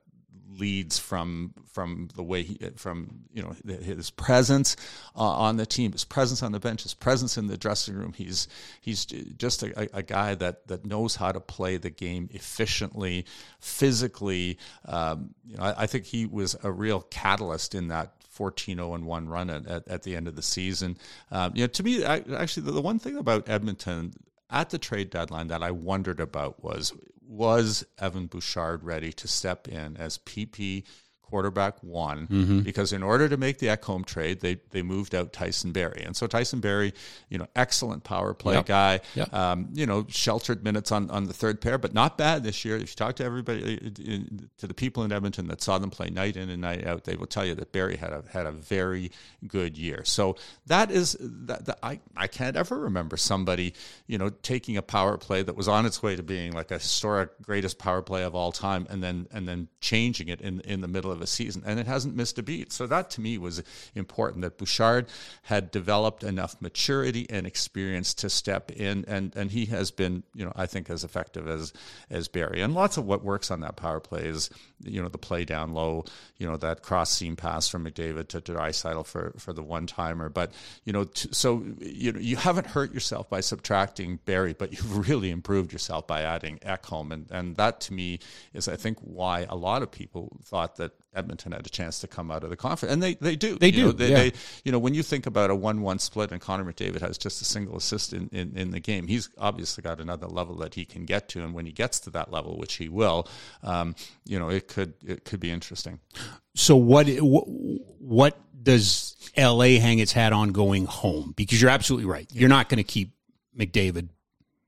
leads 0.59 0.99
from 0.99 1.53
from 1.73 2.09
the 2.15 2.23
way 2.23 2.43
he 2.43 2.59
from 2.77 3.25
you 3.33 3.43
know 3.43 3.55
his 3.67 4.11
presence 4.11 4.77
uh, 5.17 5.21
on 5.21 5.57
the 5.57 5.67
team, 5.67 5.93
his 5.93 6.05
presence 6.05 6.43
on 6.43 6.53
the 6.53 6.61
bench, 6.61 6.83
his 6.83 6.95
presence 6.95 7.37
in 7.37 7.47
the 7.47 7.57
dressing 7.57 7.95
room. 7.95 8.13
He's 8.13 8.49
he's 8.81 9.05
just 9.05 9.63
a, 9.63 9.97
a 9.97 10.03
guy 10.03 10.35
that 10.35 10.67
that 10.69 10.85
knows 10.85 11.17
how 11.17 11.33
to 11.33 11.41
play 11.41 11.77
the 11.77 11.91
game 11.91 12.29
efficiently, 12.33 13.27
physically. 13.61 14.59
Um, 14.87 15.35
you 15.45 15.57
know, 15.57 15.65
I, 15.65 15.83
I 15.83 15.87
think 15.87 16.05
he 16.05 16.27
was 16.27 16.57
a 16.63 16.71
real 16.71 17.03
catalyst 17.11 17.75
in 17.75 17.89
that 17.89 18.13
14 18.33 18.77
0 18.77 18.95
and 18.95 19.07
1 19.07 19.29
run 19.29 19.51
at, 19.51 19.67
at, 19.67 19.89
at 19.89 20.03
the 20.03 20.17
end 20.17 20.27
of 20.27 20.37
the 20.37 20.43
season. 20.43 20.97
Um, 21.31 21.53
you 21.55 21.63
know, 21.63 21.69
to 21.69 21.83
me, 21.83 22.05
I, 22.05 22.23
actually, 22.37 22.65
the, 22.65 22.73
the 22.73 22.81
one 22.81 22.99
thing 22.99 23.17
about 23.17 23.49
Edmonton 23.49 24.15
at 24.51 24.71
the 24.71 24.79
trade 24.79 25.11
deadline 25.11 25.49
that 25.49 25.63
I 25.63 25.71
wondered 25.71 26.21
about 26.21 26.63
was 26.63 26.93
was 27.27 27.85
Evan 27.99 28.27
Bouchard 28.27 28.83
ready 28.83 29.13
to 29.13 29.29
step 29.29 29.69
in 29.69 29.97
as 29.97 30.19
PP 30.19 30.85
quarterback 31.33 31.83
one 31.83 32.63
because 32.63 32.93
in 32.93 33.03
order 33.03 33.27
to 33.27 33.39
make 33.39 33.57
the 33.59 33.69
Ekholm 33.69 34.05
trade, 34.05 34.41
they 34.41 34.57
they 34.71 34.83
moved 34.83 35.15
out 35.15 35.33
Tyson 35.33 35.73
Barrie, 35.73 36.03
and 36.05 36.15
so 36.15 36.27
Tyson 36.27 36.61
Barrie, 36.61 36.93
you 37.31 37.39
know, 37.39 37.47
excellent 37.57 38.05
power 38.05 38.35
play 38.35 38.55
Yep. 38.57 38.67
guy, 38.67 39.01
Yep. 39.15 39.33
um, 39.33 39.69
you 39.73 39.87
know, 39.87 40.05
sheltered 40.09 40.63
minutes 40.63 40.93
on, 40.93 41.11
on 41.11 41.25
the 41.25 41.33
third 41.33 41.61
pair, 41.63 41.79
but 41.79 41.95
not 41.95 42.19
bad 42.19 42.45
this 42.45 42.65
year. 42.67 42.77
If 42.77 42.91
you 42.91 42.97
talk 42.97 43.17
to 43.17 43.25
everybody, 43.25 43.79
uh, 43.83 44.37
to 44.59 44.67
the 44.67 44.75
people 44.75 45.05
in 45.05 45.11
Edmonton 45.13 45.47
that 45.49 45.63
saw 45.63 45.79
them 45.79 45.89
play 45.91 46.11
night 46.11 46.37
in 46.37 46.51
and 46.51 46.61
night 46.61 46.87
out, 46.87 47.05
they 47.05 47.17
will 47.17 47.27
tell 47.27 47.47
you 47.47 47.55
that 47.55 47.73
Barrie 47.73 47.97
had 47.97 48.13
a 48.13 48.23
had 48.31 48.45
a 48.47 48.53
very 48.53 49.11
good 49.47 49.79
year. 49.79 50.05
So 50.05 50.37
that 50.67 50.91
is 50.91 51.17
that, 51.21 51.65
that 51.65 51.79
I 51.83 52.01
I 52.15 52.27
can't 52.27 52.57
ever 52.57 52.79
remember 52.79 53.17
somebody 53.17 53.73
you 54.07 54.19
know 54.19 54.29
taking 54.29 54.77
a 54.77 54.83
power 54.83 55.17
play 55.17 55.43
that 55.43 55.57
was 55.57 55.69
on 55.69 55.87
its 55.87 56.03
way 56.03 56.15
to 56.17 56.23
being 56.23 56.53
like 56.53 56.71
a 56.71 56.79
historic 56.79 57.31
greatest 57.41 57.79
power 57.79 58.03
play 58.03 58.23
of 58.23 58.35
all 58.35 58.53
time, 58.53 58.87
and 58.91 59.03
then 59.03 59.27
and 59.33 59.49
then 59.49 59.69
changing 59.81 60.29
it 60.29 60.41
in 60.43 60.61
in 60.61 60.81
the 60.83 60.89
middle 60.89 61.11
of 61.11 61.22
a 61.23 61.27
season, 61.27 61.63
and 61.65 61.79
it 61.79 61.87
hasn't 61.87 62.15
missed 62.15 62.39
a 62.39 62.43
beat. 62.43 62.73
So 62.73 62.87
that 62.87 63.11
to 63.11 63.21
me 63.21 63.39
was 63.39 63.63
important 63.95 64.43
that 64.43 64.59
Bouchard 64.59 65.07
had 65.43 65.71
developed 65.71 66.23
enough 66.25 66.57
maturity 66.61 67.27
and 67.31 67.47
experience 67.47 68.15
to 68.15 68.31
step 68.31 68.71
in, 68.71 69.05
and 69.07 69.35
and 69.37 69.51
he 69.51 69.67
has 69.67 69.91
been, 69.91 70.23
you 70.35 70.45
know, 70.45 70.53
I 70.57 70.67
think 70.67 70.91
as 70.91 71.05
effective 71.05 71.49
as 71.49 71.73
as 72.11 72.29
Barrie. 72.29 72.61
And 72.61 72.75
lots 72.75 72.97
of 72.97 73.07
what 73.07 73.25
works 73.25 73.51
on 73.51 73.61
that 73.61 73.77
power 73.77 74.01
play 74.01 74.25
is, 74.25 74.51
you 74.83 75.03
know, 75.03 75.09
the 75.09 75.19
play 75.19 75.45
down 75.45 75.73
low, 75.73 76.05
you 76.37 76.47
know, 76.47 76.57
that 76.59 76.83
cross 76.83 77.11
seam 77.11 77.37
pass 77.37 77.69
from 77.69 77.85
McDavid 77.85 78.29
to 78.29 78.41
Draisaitl 78.41 79.07
for 79.07 79.33
for 79.39 79.53
the 79.53 79.63
one 79.63 79.87
timer. 79.87 80.29
But 80.29 80.53
you 80.85 80.93
know, 80.93 81.05
t- 81.05 81.29
so 81.33 81.65
you 81.81 82.13
know, 82.13 82.21
you 82.21 82.37
haven't 82.37 82.67
hurt 82.69 82.93
yourself 82.93 83.29
by 83.29 83.41
subtracting 83.41 84.19
Barrie, 84.25 84.55
but 84.55 84.73
you've 84.73 85.09
really 85.09 85.31
improved 85.31 85.73
yourself 85.73 86.07
by 86.07 86.23
adding 86.23 86.59
Ekholm, 86.59 87.13
and 87.13 87.31
and 87.31 87.57
that 87.57 87.81
to 87.83 87.95
me 87.95 88.19
is, 88.53 88.69
I 88.69 88.77
think, 88.77 88.99
why 89.01 89.47
a 89.49 89.57
lot 89.57 89.83
of 89.83 89.91
people 89.91 90.39
thought 90.45 90.77
that 90.77 90.93
Edmonton 91.15 91.53
had 91.53 91.67
a 91.67 91.71
chance 91.71 92.01
to 92.01 92.07
come 92.09 92.31
out 92.31 92.45
of 92.45 92.51
the 92.51 92.57
conference, 92.57 92.93
and 92.93 93.03
they 93.03 93.15
they 93.15 93.37
do. 93.37 93.59
They 93.59 93.67
You 93.69 93.73
do, 93.73 93.85
know, 93.85 93.93
they, 93.93 94.11
yeah. 94.11 94.17
they 94.17 94.33
you 94.65 94.73
know, 94.73 94.79
when 94.79 94.95
you 94.95 95.03
think 95.03 95.27
about 95.27 95.51
a 95.51 95.55
one-one 95.55 95.99
split 95.99 96.33
and 96.33 96.41
Connor 96.41 96.65
McDavid 96.65 97.01
has 97.01 97.19
just 97.19 97.43
a 97.43 97.45
single 97.45 97.77
assist 97.77 98.13
in, 98.13 98.29
in, 98.33 98.57
in 98.57 98.71
the 98.71 98.81
game, 98.81 99.07
he's 99.07 99.29
obviously 99.39 99.83
got 99.83 100.01
another 100.01 100.27
level 100.27 100.57
that 100.57 100.75
he 100.75 100.85
can 100.85 101.05
get 101.05 101.29
to, 101.31 101.43
and 101.43 101.55
when 101.55 101.67
he 101.67 101.73
gets 101.73 102.01
to 102.01 102.11
that 102.11 102.33
level, 102.33 102.57
which 102.57 102.75
he 102.75 102.89
will, 102.89 103.29
um, 103.63 103.95
you 104.25 104.39
know, 104.39 104.49
it 104.49 104.69
could 104.69 104.95
it 105.05 105.25
could 105.25 105.41
be 105.41 105.51
interesting. 105.51 106.01
So 106.55 106.77
what 106.77 107.09
what, 107.21 107.45
what 107.49 108.39
does 108.63 109.17
LA 109.37 109.79
hang 109.81 109.99
its 109.99 110.13
hat 110.13 110.33
on 110.33 110.53
going 110.53 110.87
home? 110.87 111.35
Because 111.37 111.61
you're 111.61 111.71
absolutely 111.71 112.07
right. 112.09 112.27
You're 112.33 112.49
not 112.49 112.69
going 112.69 112.79
to 112.79 112.85
keep 112.85 113.13
McDavid, 113.59 114.09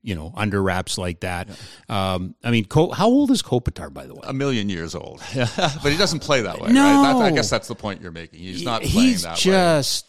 you 0.05 0.15
know, 0.15 0.31
under 0.35 0.61
wraps 0.61 0.97
like 0.97 1.21
that. 1.21 1.49
Um, 1.89 2.35
I 2.43 2.51
mean, 2.51 2.65
Co- 2.65 2.91
how 2.91 3.07
old 3.07 3.31
is 3.31 3.41
Kopitar, 3.41 3.91
by 3.91 4.05
the 4.05 4.13
way? 4.13 4.21
A 4.23 4.33
million 4.33 4.69
years 4.69 4.93
old, 4.95 5.21
but 5.35 5.91
he 5.91 5.97
doesn't 5.97 6.19
play 6.19 6.41
that 6.41 6.61
way. 6.61 6.71
No. 6.71 6.83
right? 6.83 7.13
That, 7.13 7.25
I 7.25 7.31
guess 7.31 7.49
that's 7.49 7.67
the 7.67 7.75
point 7.75 8.01
you're 8.01 8.11
making. 8.11 8.39
He's 8.39 8.63
not 8.63 8.81
playing 8.83 9.07
He's 9.09 9.23
that 9.23 9.31
way. 9.37 9.41
just 9.41 10.05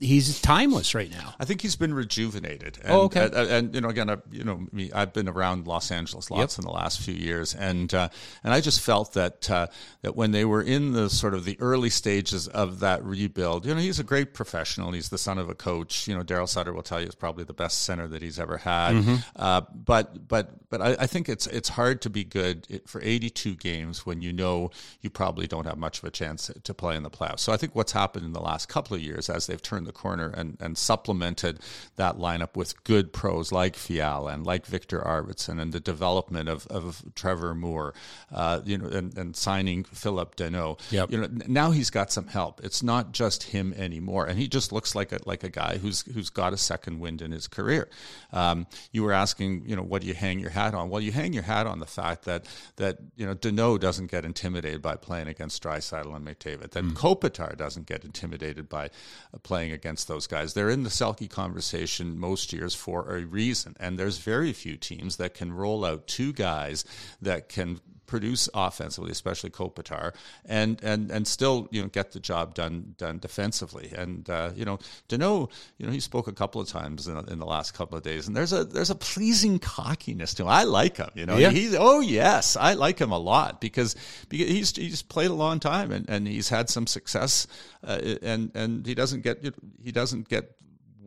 he's 0.00 0.40
timeless 0.40 0.94
right 0.94 1.10
now. 1.10 1.34
I 1.38 1.44
think 1.44 1.60
he's 1.60 1.76
been 1.76 1.92
rejuvenated. 1.92 2.78
And, 2.82 2.92
Oh, 2.92 3.00
okay. 3.02 3.24
And, 3.24 3.34
and, 3.34 3.74
you 3.74 3.80
know, 3.80 3.88
again, 3.88 4.10
I, 4.10 4.16
you 4.30 4.44
know, 4.44 4.66
me, 4.72 4.90
I've 4.92 5.12
been 5.12 5.28
around 5.28 5.66
Los 5.66 5.90
Angeles 5.90 6.30
lots 6.30 6.58
in 6.58 6.64
the 6.64 6.70
last 6.70 7.00
few 7.00 7.14
years, 7.14 7.54
and 7.54 7.92
uh, 7.92 8.08
and 8.44 8.52
I 8.52 8.60
just 8.60 8.80
felt 8.80 9.14
that 9.14 9.50
uh, 9.50 9.66
that 10.02 10.16
when 10.16 10.30
they 10.30 10.44
were 10.44 10.62
in 10.62 10.92
the 10.92 11.10
sort 11.10 11.34
of 11.34 11.44
the 11.44 11.58
early 11.60 11.90
stages 11.90 12.48
of 12.48 12.80
that 12.80 13.04
rebuild, 13.04 13.66
you 13.66 13.74
know, 13.74 13.80
he's 13.80 13.98
a 13.98 14.04
great 14.04 14.34
professional. 14.34 14.92
He's 14.92 15.08
the 15.08 15.18
son 15.18 15.38
of 15.38 15.48
a 15.48 15.54
coach. 15.54 16.06
You 16.06 16.16
know, 16.16 16.22
Daryl 16.22 16.48
Sutter 16.48 16.72
will 16.72 16.82
tell 16.82 17.00
you 17.00 17.06
is 17.06 17.14
probably 17.14 17.44
the 17.44 17.52
best 17.52 17.82
center 17.82 18.06
that 18.08 18.22
he's 18.22 18.38
ever 18.38 18.58
had. 18.58 18.94
Mm-hmm. 18.94 19.16
Uh, 19.36 19.62
but 19.74 20.28
but 20.28 20.68
but 20.70 20.80
I, 20.80 20.96
I 21.00 21.06
think 21.06 21.28
it's 21.28 21.46
it's 21.48 21.70
hard 21.70 22.00
to 22.02 22.10
be 22.10 22.24
good 22.24 22.82
for 22.86 23.00
82 23.02 23.56
games 23.56 24.06
when 24.06 24.22
you 24.22 24.32
know 24.32 24.70
you 25.00 25.10
probably 25.10 25.46
don't 25.46 25.66
have 25.66 25.78
much 25.78 25.98
of 25.98 26.04
a 26.04 26.10
chance 26.10 26.50
to 26.62 26.74
play 26.74 26.96
in 26.96 27.02
the 27.02 27.10
playoffs. 27.10 27.40
So 27.40 27.52
I 27.52 27.56
think 27.56 27.74
what's 27.74 27.92
happened 27.92 28.24
in 28.24 28.32
the 28.32 28.40
last 28.40 28.68
couple 28.68 28.94
of 28.94 29.02
years 29.02 29.28
as 29.28 29.46
they've 29.46 29.60
turned 29.60 29.87
the 29.88 29.92
corner 29.92 30.28
and, 30.28 30.56
and 30.60 30.78
supplemented 30.78 31.58
that 31.96 32.16
lineup 32.16 32.54
with 32.54 32.84
good 32.84 33.12
pros 33.12 33.50
like 33.50 33.74
Fiala 33.74 34.32
and 34.32 34.46
like 34.46 34.66
Viktor 34.66 35.00
Arvidsson 35.00 35.60
and 35.60 35.72
the 35.72 35.80
development 35.80 36.48
of, 36.48 36.66
of 36.68 37.02
Trevor 37.16 37.54
Moore, 37.54 37.94
uh, 38.32 38.60
you 38.64 38.78
know, 38.78 38.86
and, 38.86 39.16
and 39.18 39.34
signing 39.34 39.82
Phillip 39.82 40.36
Danault. 40.36 40.80
Yep. 40.92 41.10
You 41.10 41.18
know, 41.18 41.28
now 41.48 41.70
he's 41.72 41.90
got 41.90 42.12
some 42.12 42.28
help. 42.28 42.60
It's 42.62 42.82
not 42.82 43.12
just 43.12 43.42
him 43.44 43.72
anymore, 43.74 44.26
and 44.26 44.38
he 44.38 44.46
just 44.46 44.72
looks 44.72 44.94
like 44.94 45.10
a 45.10 45.18
like 45.24 45.42
a 45.42 45.48
guy 45.48 45.78
who's 45.78 46.02
who's 46.02 46.30
got 46.30 46.52
a 46.52 46.56
second 46.56 47.00
wind 47.00 47.22
in 47.22 47.32
his 47.32 47.48
career. 47.48 47.88
Um, 48.32 48.66
you 48.92 49.02
were 49.02 49.12
asking, 49.12 49.64
you 49.66 49.74
know, 49.74 49.82
what 49.82 50.02
do 50.02 50.08
you 50.08 50.14
hang 50.14 50.38
your 50.38 50.50
hat 50.50 50.74
on? 50.74 50.90
Well, 50.90 51.00
you 51.00 51.12
hang 51.12 51.32
your 51.32 51.42
hat 51.42 51.66
on 51.66 51.80
the 51.80 51.86
fact 51.86 52.24
that 52.26 52.44
that 52.76 52.98
you 53.16 53.26
know 53.26 53.34
Danault 53.34 53.80
doesn't 53.80 54.10
get 54.10 54.24
intimidated 54.24 54.82
by 54.82 54.96
playing 54.96 55.28
against 55.28 55.62
Draisaitl 55.62 56.14
and 56.14 56.26
McDavid. 56.26 56.70
That 56.72 56.84
mm. 56.84 56.92
Kopitar 56.92 57.56
doesn't 57.56 57.86
get 57.86 58.04
intimidated 58.04 58.68
by 58.68 58.86
uh, 59.34 59.38
playing 59.42 59.72
against 59.78 60.08
those 60.08 60.26
guys. 60.26 60.52
They're 60.52 60.70
in 60.70 60.82
the 60.82 60.90
Selke 60.90 61.30
conversation 61.30 62.18
most 62.18 62.52
years 62.52 62.74
for 62.74 63.16
a 63.16 63.24
reason, 63.24 63.76
and 63.80 63.98
there's 63.98 64.18
very 64.18 64.52
few 64.52 64.76
teams 64.76 65.16
that 65.16 65.34
can 65.34 65.52
roll 65.52 65.84
out 65.84 66.06
two 66.06 66.32
guys 66.32 66.84
that 67.22 67.48
can 67.48 67.80
produce 68.08 68.48
offensively, 68.54 69.12
especially 69.12 69.50
Kopitar, 69.50 70.14
and 70.44 70.82
and 70.82 71.12
and 71.12 71.28
still 71.28 71.68
you 71.70 71.82
know 71.82 71.88
get 71.88 72.10
the 72.10 72.18
job 72.18 72.54
done 72.54 72.94
done 72.98 73.18
defensively. 73.18 73.92
And 73.96 74.28
uh, 74.28 74.50
you 74.56 74.64
know 74.64 74.78
Danault, 75.08 75.50
you 75.76 75.86
know 75.86 75.92
he 75.92 76.00
spoke 76.00 76.26
a 76.26 76.32
couple 76.32 76.60
of 76.60 76.68
times 76.68 77.06
in, 77.06 77.16
in, 77.28 77.38
the 77.38 77.46
last 77.46 77.74
couple 77.74 77.96
of 77.96 78.02
days, 78.02 78.26
and 78.26 78.36
there's 78.36 78.52
a 78.52 78.64
there's 78.64 78.90
a 78.90 78.96
pleasing 78.96 79.60
cockiness 79.60 80.34
to 80.34 80.42
him. 80.42 80.48
I 80.48 80.64
like 80.64 80.96
him. 80.96 81.10
You 81.14 81.26
know, 81.26 81.36
yeah. 81.36 81.50
he's 81.50 81.76
oh 81.78 82.00
yes, 82.00 82.56
I 82.56 82.74
like 82.74 82.98
him 82.98 83.12
a 83.12 83.18
lot 83.18 83.60
because 83.60 83.94
because 84.28 84.48
he's 84.48 84.74
he's 84.74 85.02
played 85.02 85.30
a 85.30 85.34
long 85.34 85.60
time 85.60 85.92
and, 85.92 86.08
and 86.08 86.26
he's 86.26 86.48
had 86.48 86.68
some 86.68 86.88
success, 86.88 87.46
uh, 87.86 88.00
and 88.22 88.50
and 88.54 88.84
he 88.84 88.94
doesn't 88.94 89.22
get 89.22 89.44
he 89.84 89.92
doesn't 89.92 90.28
get 90.28 90.56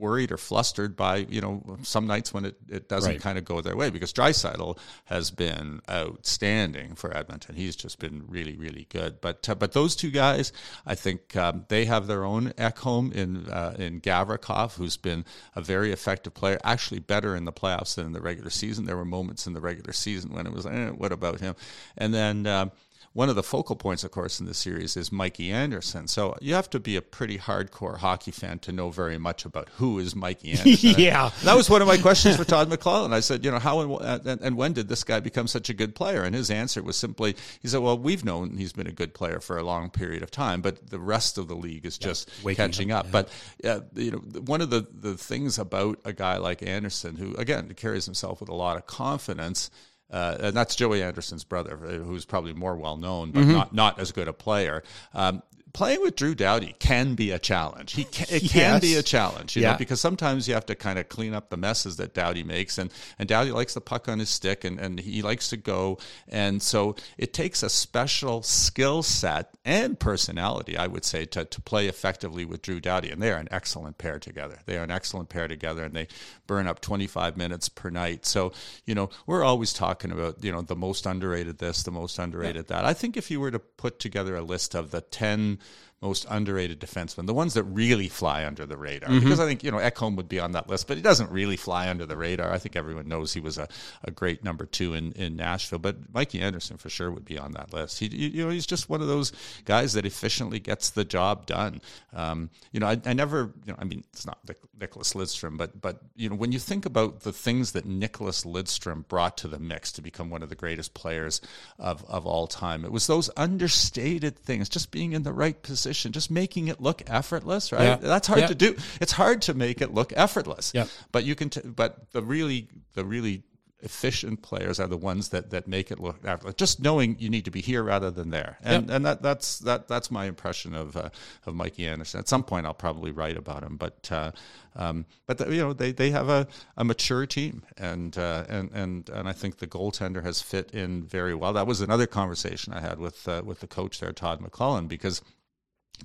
worried 0.01 0.31
or 0.31 0.37
flustered 0.37 0.97
by 0.97 1.17
you 1.29 1.39
know 1.39 1.77
some 1.83 2.07
nights 2.07 2.33
when 2.33 2.45
it, 2.45 2.57
it 2.67 2.89
doesn't 2.89 3.11
right. 3.13 3.21
kind 3.21 3.37
of 3.37 3.45
go 3.45 3.61
their 3.61 3.75
way 3.75 3.89
because 3.89 4.11
Draisaitl 4.11 4.77
has 5.05 5.31
been 5.31 5.81
outstanding 5.89 6.95
for 6.95 7.15
Edmonton. 7.15 7.55
He's 7.55 7.75
just 7.75 7.99
been 7.99 8.25
really 8.27 8.57
really 8.57 8.87
good. 8.89 9.21
But 9.21 9.47
uh, 9.47 9.55
but 9.55 9.71
those 9.71 9.95
two 9.95 10.11
guys, 10.11 10.51
I 10.85 10.95
think 10.95 11.35
um, 11.37 11.65
they 11.69 11.85
have 11.85 12.07
their 12.07 12.25
own 12.25 12.49
Ekholm 12.57 13.13
in 13.13 13.47
uh, 13.47 13.75
in 13.77 14.01
Gavrikov, 14.01 14.75
who's 14.75 14.97
been 14.97 15.23
a 15.55 15.61
very 15.61 15.91
effective 15.91 16.33
player. 16.33 16.59
Actually, 16.63 16.99
better 16.99 17.35
in 17.35 17.45
the 17.45 17.53
playoffs 17.53 17.95
than 17.95 18.07
in 18.07 18.13
the 18.13 18.21
regular 18.21 18.49
season. 18.49 18.85
There 18.85 18.97
were 18.97 19.05
moments 19.05 19.47
in 19.47 19.53
the 19.53 19.61
regular 19.61 19.93
season 19.93 20.33
when 20.33 20.47
it 20.47 20.53
was, 20.53 20.65
eh, 20.65 20.89
what 20.89 21.11
about 21.11 21.39
him? 21.39 21.55
And 21.97 22.13
then. 22.13 22.47
Um, 22.47 22.71
one 23.13 23.27
of 23.27 23.35
the 23.35 23.43
focal 23.43 23.75
points, 23.75 24.05
of 24.05 24.11
course, 24.11 24.39
in 24.39 24.45
the 24.45 24.53
series 24.53 24.95
is 24.95 25.11
Mikey 25.11 25.51
Anderson. 25.51 26.07
So 26.07 26.35
you 26.39 26.53
have 26.53 26.69
to 26.69 26.79
be 26.79 26.95
a 26.95 27.01
pretty 27.01 27.37
hardcore 27.37 27.97
hockey 27.97 28.31
fan 28.31 28.59
to 28.59 28.71
know 28.71 28.89
very 28.89 29.17
much 29.17 29.43
about 29.43 29.67
who 29.75 29.99
is 29.99 30.15
Mikey 30.15 30.51
Anderson. 30.57 30.95
yeah, 30.97 31.31
that 31.43 31.55
was 31.55 31.69
one 31.69 31.81
of 31.81 31.89
my 31.89 31.97
questions 31.97 32.37
for 32.37 32.45
Todd 32.45 32.69
McLellan. 32.69 33.11
I 33.11 33.19
said, 33.19 33.43
you 33.43 33.51
know, 33.51 33.59
how 33.59 33.81
and, 33.81 34.25
and, 34.25 34.41
and, 34.41 34.55
when 34.55 34.71
did 34.71 34.87
this 34.87 35.03
guy 35.03 35.19
become 35.19 35.47
such 35.47 35.69
a 35.69 35.73
good 35.73 35.93
player? 35.93 36.23
And 36.23 36.33
his 36.33 36.49
answer 36.49 36.81
was 36.81 36.95
simply, 36.95 37.35
he 37.61 37.67
said, 37.67 37.81
well, 37.81 37.97
we've 37.97 38.23
known 38.23 38.55
he's 38.57 38.73
been 38.73 38.87
a 38.87 38.93
good 38.93 39.13
player 39.13 39.41
for 39.41 39.57
a 39.57 39.63
long 39.63 39.89
period 39.89 40.23
of 40.23 40.31
time, 40.31 40.61
but 40.61 40.89
the 40.89 40.99
rest 40.99 41.37
of 41.37 41.49
the 41.49 41.55
league 41.55 41.85
is 41.85 41.97
just 41.97 42.29
catching 42.55 42.91
up. 42.91 43.13
up. 43.13 43.27
Yeah. 43.61 43.79
But 43.81 43.81
uh, 43.81 43.81
you 43.95 44.11
know, 44.11 44.19
one 44.45 44.61
of 44.61 44.69
the 44.69 44.87
the 44.93 45.17
things 45.17 45.59
about 45.59 45.99
a 46.05 46.13
guy 46.13 46.37
like 46.37 46.63
Anderson, 46.63 47.17
who 47.17 47.35
again 47.35 47.73
carries 47.73 48.05
himself 48.05 48.39
with 48.39 48.49
a 48.49 48.55
lot 48.55 48.77
of 48.77 48.87
confidence 48.87 49.69
uh, 50.11 50.37
and 50.39 50.55
that's 50.55 50.75
Joey 50.75 51.01
Anderson's 51.01 51.43
brother, 51.43 51.77
who's 51.77 52.25
probably 52.25 52.53
more 52.53 52.75
well 52.75 52.97
known, 52.97 53.31
but 53.31 53.41
mm-hmm. 53.41 53.53
not 53.53 53.73
not 53.73 53.99
as 53.99 54.11
good 54.11 54.27
a 54.27 54.33
player. 54.33 54.83
Um, 55.13 55.41
playing 55.73 56.01
with 56.01 56.15
Drew 56.15 56.35
Doughty 56.35 56.75
can 56.79 57.15
be 57.15 57.31
a 57.31 57.39
challenge. 57.39 57.93
He 57.93 58.03
can, 58.03 58.27
it 58.29 58.41
can 58.49 58.73
yes. 58.73 58.81
be 58.81 58.95
a 58.95 59.03
challenge, 59.03 59.55
you 59.55 59.61
yeah. 59.61 59.71
know, 59.71 59.77
because 59.77 60.01
sometimes 60.01 60.47
you 60.47 60.53
have 60.53 60.65
to 60.67 60.75
kind 60.75 60.99
of 60.99 61.09
clean 61.09 61.33
up 61.33 61.49
the 61.49 61.57
messes 61.57 61.97
that 61.97 62.13
Doughty 62.13 62.43
makes, 62.43 62.77
and 62.77 62.91
and 63.17 63.29
Doughty 63.29 63.51
likes 63.51 63.73
the 63.73 63.81
puck 63.81 64.07
on 64.09 64.19
his 64.19 64.29
stick, 64.29 64.63
and 64.63 64.79
and 64.79 64.99
he 64.99 65.21
likes 65.21 65.49
to 65.49 65.57
go, 65.57 65.97
and 66.27 66.61
so 66.61 66.95
it 67.17 67.33
takes 67.33 67.63
a 67.63 67.69
special 67.69 68.41
skill 68.41 69.03
set 69.03 69.51
and 69.63 69.99
personality, 69.99 70.77
I 70.77 70.87
would 70.87 71.05
say, 71.05 71.25
to 71.25 71.45
to 71.45 71.61
play 71.61 71.87
effectively 71.87 72.45
with 72.45 72.61
Drew 72.61 72.79
Doughty, 72.79 73.09
and 73.09 73.21
they 73.21 73.31
are 73.31 73.37
an 73.37 73.49
excellent 73.51 73.97
pair 73.97 74.19
together. 74.19 74.59
They 74.65 74.77
are 74.77 74.83
an 74.83 74.91
excellent 74.91 75.29
pair 75.29 75.47
together, 75.47 75.83
and 75.83 75.95
they 75.95 76.07
burn 76.47 76.67
up 76.67 76.81
25 76.81 77.37
minutes 77.37 77.69
per 77.69 77.89
night. 77.89 78.25
So 78.25 78.51
you 78.85 78.95
know, 78.95 79.09
we're 79.25 79.43
always 79.43 79.73
talking 79.73 80.11
about 80.11 80.43
you 80.43 80.51
know 80.51 80.61
the 80.61 80.75
most 80.75 81.05
underrated 81.05 81.59
this, 81.59 81.83
the 81.83 81.91
most 81.91 82.19
underrated 82.19 82.65
yeah. 82.69 82.77
that. 82.77 82.85
I 82.85 82.93
think 82.93 83.15
if 83.15 83.31
you 83.31 83.39
were 83.39 83.51
to 83.51 83.59
put 83.59 83.99
together 83.99 84.35
a 84.35 84.41
list 84.41 84.75
of 84.75 84.91
the 84.91 85.01
10 85.01 85.59
most 86.01 86.25
underrated 86.29 86.79
defensemen, 86.79 87.27
the 87.27 87.33
ones 87.33 87.53
that 87.53 87.63
really 87.63 88.07
fly 88.07 88.43
under 88.43 88.65
the 88.65 88.75
radar. 88.75 89.09
Mm-hmm. 89.09 89.19
Because 89.19 89.39
I 89.39 89.45
think, 89.45 89.63
you 89.63 89.69
know, 89.69 89.77
Ekholm 89.77 90.15
would 90.15 90.27
be 90.27 90.39
on 90.39 90.53
that 90.53 90.67
list, 90.67 90.87
but 90.87 90.97
he 90.97 91.03
doesn't 91.03 91.29
really 91.29 91.57
fly 91.57 91.89
under 91.89 92.07
the 92.07 92.17
radar. 92.17 92.51
I 92.51 92.57
think 92.57 92.75
everyone 92.75 93.07
knows 93.07 93.33
he 93.33 93.39
was 93.39 93.59
a, 93.59 93.67
a 94.03 94.09
great 94.09 94.43
number 94.43 94.65
two 94.65 94.95
in, 94.95 95.11
in 95.11 95.35
Nashville, 95.35 95.77
but 95.77 96.11
Mikey 96.11 96.41
Anderson 96.41 96.77
for 96.77 96.89
sure 96.89 97.11
would 97.11 97.25
be 97.25 97.37
on 97.37 97.51
that 97.51 97.71
list. 97.71 97.99
He, 97.99 98.07
you 98.07 98.43
know, 98.43 98.49
he's 98.49 98.65
just 98.65 98.89
one 98.89 99.01
of 99.01 99.07
those 99.07 99.31
guys 99.65 99.93
that 99.93 100.03
efficiently 100.03 100.59
gets 100.59 100.89
the 100.89 101.05
job 101.05 101.45
done. 101.45 101.81
Um, 102.13 102.49
you 102.71 102.79
know, 102.79 102.87
I, 102.87 102.99
I, 103.05 103.13
never, 103.13 103.53
you 103.65 103.73
know, 103.73 103.77
I 103.77 103.83
mean, 103.83 104.03
it's 104.11 104.25
not 104.25 104.39
Nicklas 104.79 105.13
Lidstrom, 105.13 105.55
but, 105.55 105.79
but, 105.79 106.01
you 106.15 106.29
know, 106.29 106.35
when 106.35 106.51
you 106.51 106.57
think 106.57 106.87
about 106.87 107.19
the 107.19 107.31
things 107.31 107.73
that 107.73 107.87
Nicklas 107.87 108.43
Lidstrom 108.43 109.07
brought 109.07 109.37
to 109.37 109.47
the 109.47 109.59
mix 109.59 109.91
to 109.91 110.01
become 110.01 110.31
one 110.31 110.41
of 110.41 110.49
the 110.49 110.55
greatest 110.55 110.95
players 110.95 111.41
of, 111.77 112.03
of 112.05 112.25
all 112.25 112.47
time, 112.47 112.85
it 112.85 112.91
was 112.91 113.05
those 113.05 113.29
understated 113.37 114.35
things, 114.39 114.67
just 114.67 114.89
being 114.89 115.13
in 115.13 115.21
the 115.21 115.31
right 115.31 115.61
position 115.61 115.90
position, 115.91 116.11
just 116.11 116.31
making 116.31 116.67
it 116.67 116.81
look 116.81 117.03
effortless, 117.07 117.71
right? 117.71 117.83
Yeah. 117.83 117.95
That's 117.95 118.27
hard 118.27 118.41
yeah. 118.41 118.47
to 118.47 118.55
do. 118.55 118.75
It's 118.99 119.11
hard 119.11 119.41
to 119.43 119.53
make 119.53 119.81
it 119.81 119.93
look 119.93 120.13
effortless. 120.15 120.71
Yeah. 120.73 120.85
But 121.11 121.23
you 121.23 121.35
can. 121.35 121.49
T- 121.49 121.61
but 121.63 122.11
the 122.11 122.21
really, 122.21 122.69
the 122.93 123.03
really 123.03 123.43
efficient 123.83 124.43
players 124.43 124.79
are 124.79 124.87
the 124.87 124.97
ones 124.97 125.29
that, 125.29 125.49
that 125.49 125.67
make 125.67 125.89
it 125.91 125.99
look 125.99 126.19
effortless. 126.23 126.53
Just 126.55 126.79
knowing 126.79 127.15
you 127.19 127.29
need 127.29 127.45
to 127.45 127.51
be 127.51 127.61
here 127.61 127.83
rather 127.83 128.11
than 128.11 128.29
there, 128.29 128.57
and 128.63 128.87
yep. 128.87 128.95
and 128.95 129.05
that 129.05 129.21
that's 129.21 129.59
that 129.59 129.87
that's 129.87 130.09
my 130.11 130.25
impression 130.25 130.75
of 130.75 130.95
uh, 130.95 131.09
of 131.45 131.55
Mikey 131.55 131.87
Anderson. 131.87 132.19
At 132.19 132.29
some 132.29 132.43
point, 132.43 132.65
I'll 132.65 132.73
probably 132.73 133.11
write 133.11 133.37
about 133.37 133.63
him, 133.63 133.77
but 133.77 134.09
uh, 134.11 134.31
um, 134.75 135.05
but 135.25 135.37
the, 135.37 135.53
you 135.53 135.61
know 135.61 135.73
they, 135.73 135.91
they 135.91 136.11
have 136.11 136.29
a, 136.29 136.47
a 136.77 136.83
mature 136.83 137.25
team, 137.25 137.63
and 137.77 138.17
uh, 138.17 138.45
and 138.47 138.71
and 138.71 139.09
and 139.09 139.27
I 139.27 139.33
think 139.33 139.57
the 139.57 139.67
goaltender 139.67 140.23
has 140.23 140.41
fit 140.41 140.71
in 140.71 141.03
very 141.03 141.35
well. 141.35 141.53
That 141.53 141.67
was 141.67 141.81
another 141.81 142.07
conversation 142.07 142.73
I 142.73 142.81
had 142.81 142.99
with 142.99 143.27
uh, 143.27 143.41
with 143.43 143.59
the 143.59 143.67
coach 143.67 143.99
there, 143.99 144.13
Todd 144.13 144.39
McLellan, 144.41 144.87
because 144.87 145.21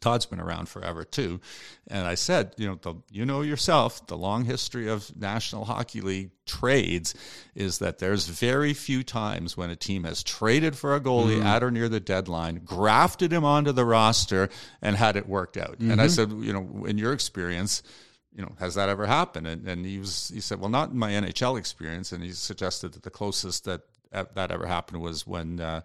Todd's 0.01 0.27
been 0.27 0.41
around 0.41 0.69
forever 0.69 1.05
too. 1.05 1.41
And 1.89 2.07
I 2.07 2.15
said, 2.15 2.53
you 2.57 2.67
know, 2.67 2.79
the, 2.81 2.95
you 3.11 3.25
know 3.25 3.43
yourself, 3.43 4.07
the 4.07 4.17
long 4.17 4.45
history 4.45 4.89
of 4.89 5.15
National 5.17 5.65
Hockey 5.65 6.01
League 6.01 6.31
trades 6.47 7.15
is 7.55 7.79
that 7.79 7.99
there's 7.99 8.27
very 8.27 8.75
few 8.75 9.03
times 9.03 9.57
when 9.57 9.71
a 9.71 9.77
team 9.77 10.05
has 10.05 10.23
traded 10.23 10.77
for 10.77 10.95
a 10.95 11.01
goalie 11.01 11.39
mm-hmm. 11.39 11.47
at 11.47 11.63
or 11.63 11.71
near 11.71 11.89
the 11.89 12.01
deadline, 12.01 12.63
grafted 12.65 13.33
him 13.33 13.45
onto 13.45 13.73
the 13.73 13.85
roster, 13.85 14.49
and 14.83 14.97
had 14.97 15.17
it 15.17 15.29
worked 15.29 15.57
out. 15.57 15.79
Mm-hmm. 15.79 15.91
And 15.93 16.01
I 16.01 16.07
mm-hmm. 16.07 16.33
said, 16.33 16.45
you 16.45 16.53
know, 16.53 16.85
in 16.87 16.99
your 16.99 17.13
experience, 17.13 17.83
you 18.35 18.43
know, 18.43 18.53
has 18.59 18.75
that 18.75 18.89
ever 18.89 19.07
happened? 19.07 19.47
And, 19.47 19.67
and 19.67 19.87
he 19.87 19.99
was, 19.99 20.31
he 20.33 20.41
said, 20.41 20.61
well, 20.61 20.69
not 20.69 20.91
in 20.91 20.99
my 20.99 21.13
NHL 21.13 21.59
experience. 21.59 22.13
And 22.13 22.23
he 22.23 22.33
suggested 22.33 22.93
that 22.93 23.03
the 23.03 23.11
closest 23.11 23.65
that 23.65 23.83
that 24.13 24.51
ever 24.51 24.67
happened 24.67 25.01
was 25.03 25.27
when. 25.27 25.61
Uh, 25.61 25.81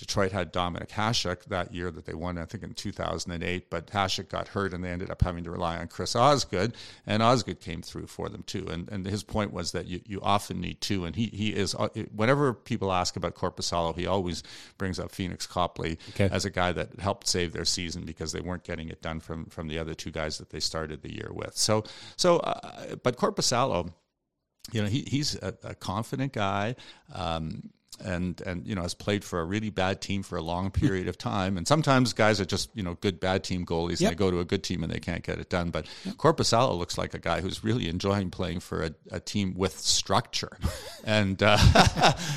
Detroit 0.00 0.32
had 0.32 0.50
Dominik 0.50 0.88
Hasek 0.88 1.44
that 1.44 1.74
year 1.74 1.90
that 1.90 2.06
they 2.06 2.14
won, 2.14 2.38
I 2.38 2.46
think 2.46 2.62
in 2.62 2.72
2008, 2.72 3.68
but 3.68 3.86
Hasek 3.88 4.30
got 4.30 4.48
hurt 4.48 4.72
and 4.72 4.82
they 4.82 4.88
ended 4.88 5.10
up 5.10 5.20
having 5.20 5.44
to 5.44 5.50
rely 5.50 5.76
on 5.76 5.88
Chris 5.88 6.16
Osgood, 6.16 6.74
and 7.06 7.22
Osgood 7.22 7.60
came 7.60 7.82
through 7.82 8.06
for 8.06 8.30
them 8.30 8.42
too. 8.44 8.66
And, 8.70 8.88
and 8.88 9.04
his 9.04 9.22
point 9.22 9.52
was 9.52 9.72
that 9.72 9.88
you, 9.88 10.00
you 10.06 10.18
often 10.22 10.58
need 10.58 10.80
two, 10.80 11.04
and 11.04 11.14
he, 11.14 11.26
he 11.26 11.50
is, 11.50 11.74
uh, 11.74 11.88
whenever 12.16 12.54
people 12.54 12.90
ask 12.90 13.14
about 13.14 13.34
Korpisalo, 13.34 13.94
he 13.94 14.06
always 14.06 14.42
brings 14.78 14.98
up 14.98 15.12
Pheonix 15.12 15.46
Copley 15.46 15.98
okay. 16.14 16.30
as 16.32 16.46
a 16.46 16.50
guy 16.50 16.72
that 16.72 16.98
helped 16.98 17.28
save 17.28 17.52
their 17.52 17.66
season 17.66 18.06
because 18.06 18.32
they 18.32 18.40
weren't 18.40 18.64
getting 18.64 18.88
it 18.88 19.02
done 19.02 19.20
from, 19.20 19.44
from 19.50 19.68
the 19.68 19.78
other 19.78 19.92
two 19.92 20.10
guys 20.10 20.38
that 20.38 20.48
they 20.48 20.60
started 20.60 21.02
the 21.02 21.12
year 21.12 21.28
with. 21.30 21.54
So, 21.54 21.84
so 22.16 22.38
uh, 22.38 22.96
but 23.02 23.18
Korpisalo, 23.18 23.92
you 24.72 24.80
know, 24.80 24.88
he, 24.88 25.02
he's 25.06 25.34
a, 25.34 25.52
a 25.62 25.74
confident 25.74 26.32
guy. 26.32 26.76
Um, 27.12 27.70
and 28.04 28.40
and 28.42 28.66
you 28.66 28.74
know 28.74 28.82
has 28.82 28.94
played 28.94 29.24
for 29.24 29.40
a 29.40 29.44
really 29.44 29.70
bad 29.70 30.00
team 30.00 30.22
for 30.22 30.36
a 30.36 30.42
long 30.42 30.70
period 30.70 31.08
of 31.08 31.18
time. 31.18 31.56
And 31.56 31.66
sometimes 31.66 32.12
guys 32.12 32.40
are 32.40 32.44
just 32.44 32.70
you 32.74 32.82
know 32.82 32.94
good 33.00 33.20
bad 33.20 33.44
team 33.44 33.66
goalies, 33.66 34.00
yep. 34.00 34.10
and 34.10 34.10
they 34.10 34.14
go 34.14 34.30
to 34.30 34.40
a 34.40 34.44
good 34.44 34.62
team 34.62 34.82
and 34.82 34.92
they 34.92 35.00
can't 35.00 35.22
get 35.22 35.38
it 35.38 35.48
done. 35.48 35.70
But 35.70 35.86
yep. 36.04 36.16
Korpisalo 36.16 36.76
looks 36.78 36.96
like 36.98 37.14
a 37.14 37.18
guy 37.18 37.40
who's 37.40 37.64
really 37.64 37.88
enjoying 37.88 38.30
playing 38.30 38.60
for 38.60 38.82
a, 38.84 38.94
a 39.10 39.20
team 39.20 39.54
with 39.56 39.78
structure, 39.78 40.56
and 41.04 41.42
uh, 41.42 41.58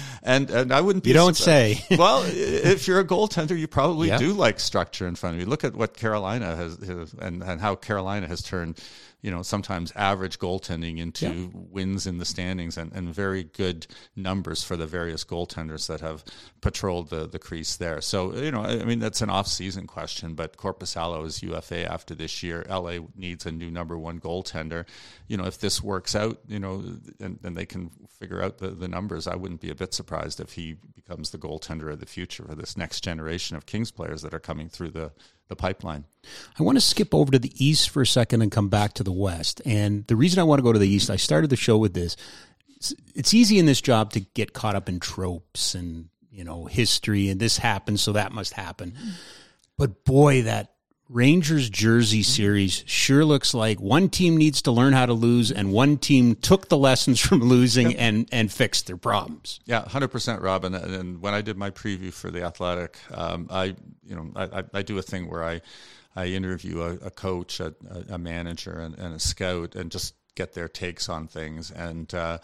and 0.23 0.49
and 0.49 0.71
I 0.71 0.81
wouldn't. 0.81 1.05
you 1.05 1.13
don't 1.13 1.37
say. 1.37 1.83
well, 1.91 2.23
if 2.25 2.87
you're 2.87 2.99
a 2.99 3.05
goaltender, 3.05 3.57
you 3.57 3.67
probably 3.67 4.09
yep. 4.09 4.19
do 4.19 4.33
like 4.33 4.59
structure 4.59 5.07
in 5.07 5.15
front 5.15 5.35
of 5.35 5.41
you. 5.41 5.47
Look 5.47 5.63
at 5.63 5.75
what 5.75 5.95
Carolina 5.95 6.55
has, 6.55 6.77
has 6.77 7.13
and 7.13 7.43
and 7.43 7.61
how 7.61 7.75
Carolina 7.75 8.27
has 8.27 8.41
turned 8.41 8.79
you 9.23 9.31
know, 9.31 9.41
sometimes 9.41 9.93
average 9.95 10.37
goaltending 10.37 10.99
into 10.99 11.25
yeah. 11.25 11.47
wins 11.53 12.05
in 12.05 12.17
the 12.17 12.25
standings 12.25 12.77
and, 12.77 12.91
and 12.91 13.15
very 13.15 13.45
good 13.45 13.87
numbers 14.17 14.63
for 14.63 14.75
the 14.75 14.85
various 14.85 15.23
goaltenders 15.23 15.87
that 15.87 16.01
have 16.01 16.25
patrolled 16.59 17.09
the, 17.09 17.25
the 17.25 17.39
crease 17.39 17.77
there. 17.77 18.01
So, 18.01 18.35
you 18.35 18.51
know, 18.51 18.63
I 18.63 18.83
mean, 18.83 18.99
that's 18.99 19.21
an 19.21 19.29
off-season 19.29 19.87
question, 19.87 20.35
but 20.35 20.57
Korpisalo 20.57 21.25
is 21.25 21.41
UFA 21.41 21.89
after 21.89 22.13
this 22.13 22.43
year. 22.43 22.65
LA 22.69 22.97
needs 23.15 23.45
a 23.45 23.51
new 23.51 23.71
number 23.71 23.97
one 23.97 24.19
goaltender. 24.19 24.85
You 25.29 25.37
know, 25.37 25.45
if 25.45 25.57
this 25.57 25.81
works 25.81 26.15
out, 26.15 26.39
you 26.49 26.59
know, 26.59 26.83
and, 27.21 27.39
and 27.43 27.55
they 27.55 27.65
can 27.65 27.91
figure 28.09 28.43
out 28.43 28.57
the, 28.57 28.71
the 28.71 28.89
numbers, 28.89 29.25
I 29.25 29.35
wouldn't 29.37 29.61
be 29.61 29.71
a 29.71 29.75
bit 29.75 29.93
surprised 29.93 30.41
if 30.41 30.51
he 30.51 30.75
becomes 30.95 31.29
the 31.29 31.37
goaltender 31.37 31.89
of 31.93 32.01
the 32.01 32.05
future 32.05 32.43
for 32.43 32.55
this 32.55 32.75
next 32.75 33.05
generation 33.05 33.55
of 33.55 33.65
Kings 33.65 33.89
players 33.89 34.21
that 34.23 34.33
are 34.33 34.39
coming 34.39 34.67
through 34.67 34.91
the, 34.91 35.13
the 35.49 35.55
pipeline. 35.55 36.05
I 36.57 36.63
want 36.63 36.77
to 36.77 36.81
skip 36.81 37.13
over 37.13 37.31
to 37.31 37.39
the 37.39 37.53
East 37.63 37.89
for 37.89 38.01
a 38.01 38.07
second 38.07 38.41
and 38.41 38.51
come 38.51 38.69
back 38.69 38.93
to 38.93 39.03
the 39.03 39.11
West. 39.11 39.61
And 39.65 40.07
the 40.07 40.15
reason 40.15 40.39
I 40.39 40.43
want 40.43 40.59
to 40.59 40.63
go 40.63 40.73
to 40.73 40.79
the 40.79 40.87
East, 40.87 41.09
I 41.09 41.17
started 41.17 41.49
the 41.49 41.55
show 41.55 41.77
with 41.77 41.93
this. 41.93 42.15
It's, 43.15 43.33
easy 43.33 43.59
in 43.59 43.65
this 43.65 43.81
job 43.81 44.11
to 44.13 44.19
get 44.19 44.53
caught 44.53 44.75
up 44.75 44.89
in 44.89 44.99
tropes 44.99 45.73
and, 45.73 46.09
you 46.31 46.43
know, 46.43 46.65
history 46.65 47.29
and 47.29 47.39
this 47.39 47.57
happened 47.57 47.99
so 47.99 48.13
that 48.13 48.33
must 48.33 48.53
happen. 48.53 48.95
But 49.77 50.03
boy, 50.03 50.43
that 50.43 50.72
Rangers 51.09 51.69
jersey 51.69 52.23
series 52.23 52.83
sure 52.87 53.25
looks 53.25 53.53
like 53.53 53.79
one 53.79 54.09
team 54.09 54.37
needs 54.37 54.61
to 54.63 54.71
learn 54.71 54.93
how 54.93 55.05
to 55.05 55.13
lose 55.13 55.51
and 55.51 55.71
one 55.71 55.97
team 55.97 56.35
took 56.35 56.69
the 56.69 56.77
lessons 56.77 57.19
from 57.19 57.39
losing 57.43 57.91
yep. 57.91 57.99
and, 57.99 58.29
and 58.31 58.51
fixed 58.51 58.87
their 58.87 58.97
problems. 58.97 59.59
Yeah, 59.65 59.81
100% 59.81 60.41
Robin. 60.41 60.73
And 60.73 61.21
when 61.21 61.33
I 61.33 61.41
did 61.41 61.57
my 61.57 61.71
preview 61.71 62.13
for 62.13 62.31
the 62.31 62.43
Athletic, 62.43 62.97
um, 63.11 63.47
I, 63.49 63.75
you 64.05 64.15
know, 64.15 64.31
I, 64.35 64.63
I, 64.73 64.81
do 64.81 64.97
a 64.97 65.01
thing 65.01 65.29
where 65.29 65.43
I, 65.43 65.61
I 66.15 66.27
interview 66.27 66.81
a, 66.81 66.93
a 66.93 67.11
coach, 67.11 67.59
a, 67.59 67.75
a 68.09 68.17
manager 68.17 68.71
and, 68.71 68.97
and, 68.97 69.13
a 69.13 69.19
scout 69.19 69.75
and 69.75 69.91
just 69.91 70.15
get 70.35 70.53
their 70.53 70.69
takes 70.69 71.09
on 71.09 71.27
things. 71.27 71.69
And, 71.69 72.13
uh, 72.13 72.37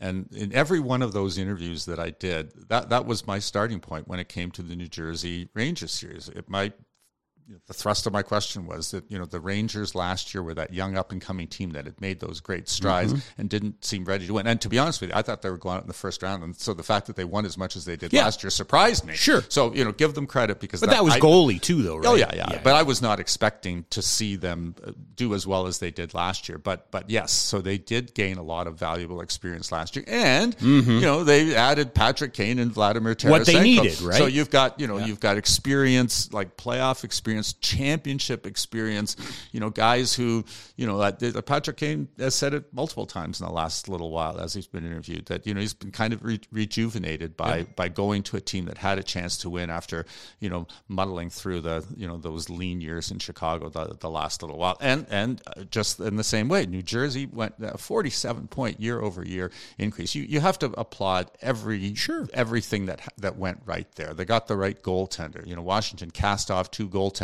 and 0.00 0.28
in 0.32 0.52
every 0.54 0.80
one 0.80 1.02
of 1.02 1.12
those 1.12 1.36
interviews 1.36 1.86
that 1.86 1.98
I 1.98 2.10
did, 2.10 2.68
that, 2.68 2.90
that 2.90 3.06
was 3.06 3.26
my 3.26 3.40
starting 3.40 3.80
point 3.80 4.06
when 4.06 4.20
it 4.20 4.28
came 4.28 4.50
to 4.52 4.62
the 4.62 4.76
New 4.76 4.88
Jersey 4.88 5.48
Rangers 5.52 5.92
series. 5.92 6.28
It 6.28 6.48
might 6.48 6.74
the 7.66 7.74
thrust 7.74 8.06
of 8.06 8.12
my 8.12 8.22
question 8.22 8.66
was 8.66 8.90
that 8.92 9.10
you 9.10 9.18
know 9.18 9.26
the 9.26 9.40
Rangers 9.40 9.94
last 9.94 10.32
year 10.32 10.42
were 10.42 10.54
that 10.54 10.72
young 10.72 10.96
up 10.96 11.12
and 11.12 11.20
coming 11.20 11.46
team 11.46 11.70
that 11.70 11.84
had 11.84 12.00
made 12.00 12.20
those 12.20 12.40
great 12.40 12.68
strides 12.68 13.12
mm-hmm. 13.12 13.40
and 13.40 13.50
didn't 13.50 13.84
seem 13.84 14.04
ready 14.04 14.26
to 14.26 14.34
win. 14.34 14.46
And 14.46 14.60
to 14.62 14.68
be 14.68 14.78
honest 14.78 15.00
with 15.00 15.10
you, 15.10 15.16
I 15.16 15.22
thought 15.22 15.42
they 15.42 15.50
were 15.50 15.58
going 15.58 15.76
out 15.76 15.82
in 15.82 15.88
the 15.88 15.94
first 15.94 16.22
round, 16.22 16.42
and 16.42 16.56
so 16.56 16.74
the 16.74 16.82
fact 16.82 17.06
that 17.06 17.16
they 17.16 17.24
won 17.24 17.44
as 17.44 17.58
much 17.58 17.76
as 17.76 17.84
they 17.84 17.96
did 17.96 18.12
yeah. 18.12 18.24
last 18.24 18.42
year 18.42 18.50
surprised 18.50 19.04
me. 19.04 19.14
Sure. 19.14 19.42
So 19.48 19.74
you 19.74 19.84
know, 19.84 19.92
give 19.92 20.14
them 20.14 20.26
credit 20.26 20.60
because 20.60 20.80
but 20.80 20.90
that, 20.90 20.96
that 20.96 21.04
was 21.04 21.14
I, 21.14 21.20
goalie 21.20 21.60
too, 21.60 21.82
though. 21.82 21.96
Right? 21.96 22.06
Oh 22.06 22.14
yeah, 22.14 22.30
yeah, 22.34 22.46
yeah, 22.50 22.60
But 22.62 22.74
I 22.74 22.82
was 22.82 23.02
not 23.02 23.20
expecting 23.20 23.84
to 23.90 24.02
see 24.02 24.36
them 24.36 24.74
uh, 24.84 24.92
do 25.14 25.34
as 25.34 25.46
well 25.46 25.66
as 25.66 25.78
they 25.78 25.90
did 25.90 26.14
last 26.14 26.48
year. 26.48 26.58
But 26.58 26.90
but 26.90 27.10
yes, 27.10 27.32
so 27.32 27.60
they 27.60 27.78
did 27.78 28.14
gain 28.14 28.38
a 28.38 28.42
lot 28.42 28.66
of 28.66 28.78
valuable 28.78 29.20
experience 29.20 29.70
last 29.70 29.96
year, 29.96 30.04
and 30.08 30.56
mm-hmm. 30.56 30.90
you 30.90 31.00
know 31.02 31.24
they 31.24 31.54
added 31.54 31.94
Patrick 31.94 32.32
Kane 32.32 32.58
and 32.58 32.72
Vladimir 32.72 33.14
Tarasenko. 33.14 33.30
What 33.30 33.46
they 33.46 33.62
needed, 33.62 34.00
right? 34.00 34.16
So 34.16 34.26
you've 34.26 34.50
got 34.50 34.80
you 34.80 34.86
know 34.86 34.98
yeah. 34.98 35.06
you've 35.06 35.20
got 35.20 35.36
experience 35.36 36.32
like 36.32 36.56
playoff 36.56 37.04
experience, 37.04 37.33
champion 37.42 38.14
championship 38.14 38.46
experience. 38.46 39.16
You 39.52 39.60
know, 39.60 39.70
guys 39.70 40.14
who, 40.14 40.44
you 40.76 40.86
know, 40.86 41.00
uh, 41.00 41.12
Patrick 41.42 41.76
Kane 41.76 42.08
has 42.18 42.34
said 42.34 42.54
it 42.54 42.72
multiple 42.72 43.06
times 43.06 43.40
in 43.40 43.46
the 43.46 43.52
last 43.52 43.88
little 43.88 44.10
while 44.10 44.40
as 44.40 44.54
he's 44.54 44.66
been 44.66 44.84
interviewed 44.84 45.26
that, 45.26 45.46
you 45.46 45.54
know, 45.54 45.60
he's 45.60 45.74
been 45.74 45.90
kind 45.90 46.12
of 46.12 46.22
re- 46.22 46.40
rejuvenated 46.52 47.36
by, 47.36 47.58
yeah. 47.58 47.64
by 47.76 47.88
going 47.88 48.22
to 48.24 48.36
a 48.36 48.40
team 48.40 48.66
that 48.66 48.78
had 48.78 48.98
a 48.98 49.02
chance 49.02 49.38
to 49.38 49.50
win 49.50 49.70
after, 49.70 50.06
you 50.40 50.48
know, 50.48 50.66
muddling 50.88 51.30
through 51.30 51.60
the, 51.60 51.84
you 51.96 52.06
know, 52.06 52.16
those 52.16 52.50
lean 52.50 52.80
years 52.80 53.10
in 53.10 53.18
Chicago 53.18 53.68
the, 53.68 53.96
the 54.00 54.10
last 54.10 54.42
little 54.42 54.58
while. 54.58 54.76
And, 54.80 55.06
and 55.10 55.42
uh, 55.46 55.64
just 55.64 56.00
in 56.00 56.16
the 56.16 56.24
same 56.24 56.48
way, 56.48 56.66
New 56.66 56.82
Jersey 56.82 57.26
went 57.26 57.54
a 57.60 57.78
47 57.78 58.48
point 58.48 58.80
year 58.80 59.00
over 59.00 59.24
year 59.24 59.50
increase. 59.78 60.14
You, 60.14 60.24
you 60.24 60.40
have 60.40 60.58
to 60.60 60.66
applaud 60.78 61.30
every, 61.40 61.94
sure. 61.94 62.28
everything 62.32 62.86
that, 62.86 63.00
that 63.18 63.36
went 63.36 63.60
right 63.64 63.90
there. 63.96 64.14
They 64.14 64.24
got 64.24 64.46
the 64.46 64.56
right 64.56 64.80
goaltender. 64.82 65.46
You 65.46 65.56
know, 65.56 65.62
Washington 65.62 66.10
cast 66.10 66.50
off 66.50 66.70
two 66.70 66.88
goaltenders. 66.88 67.23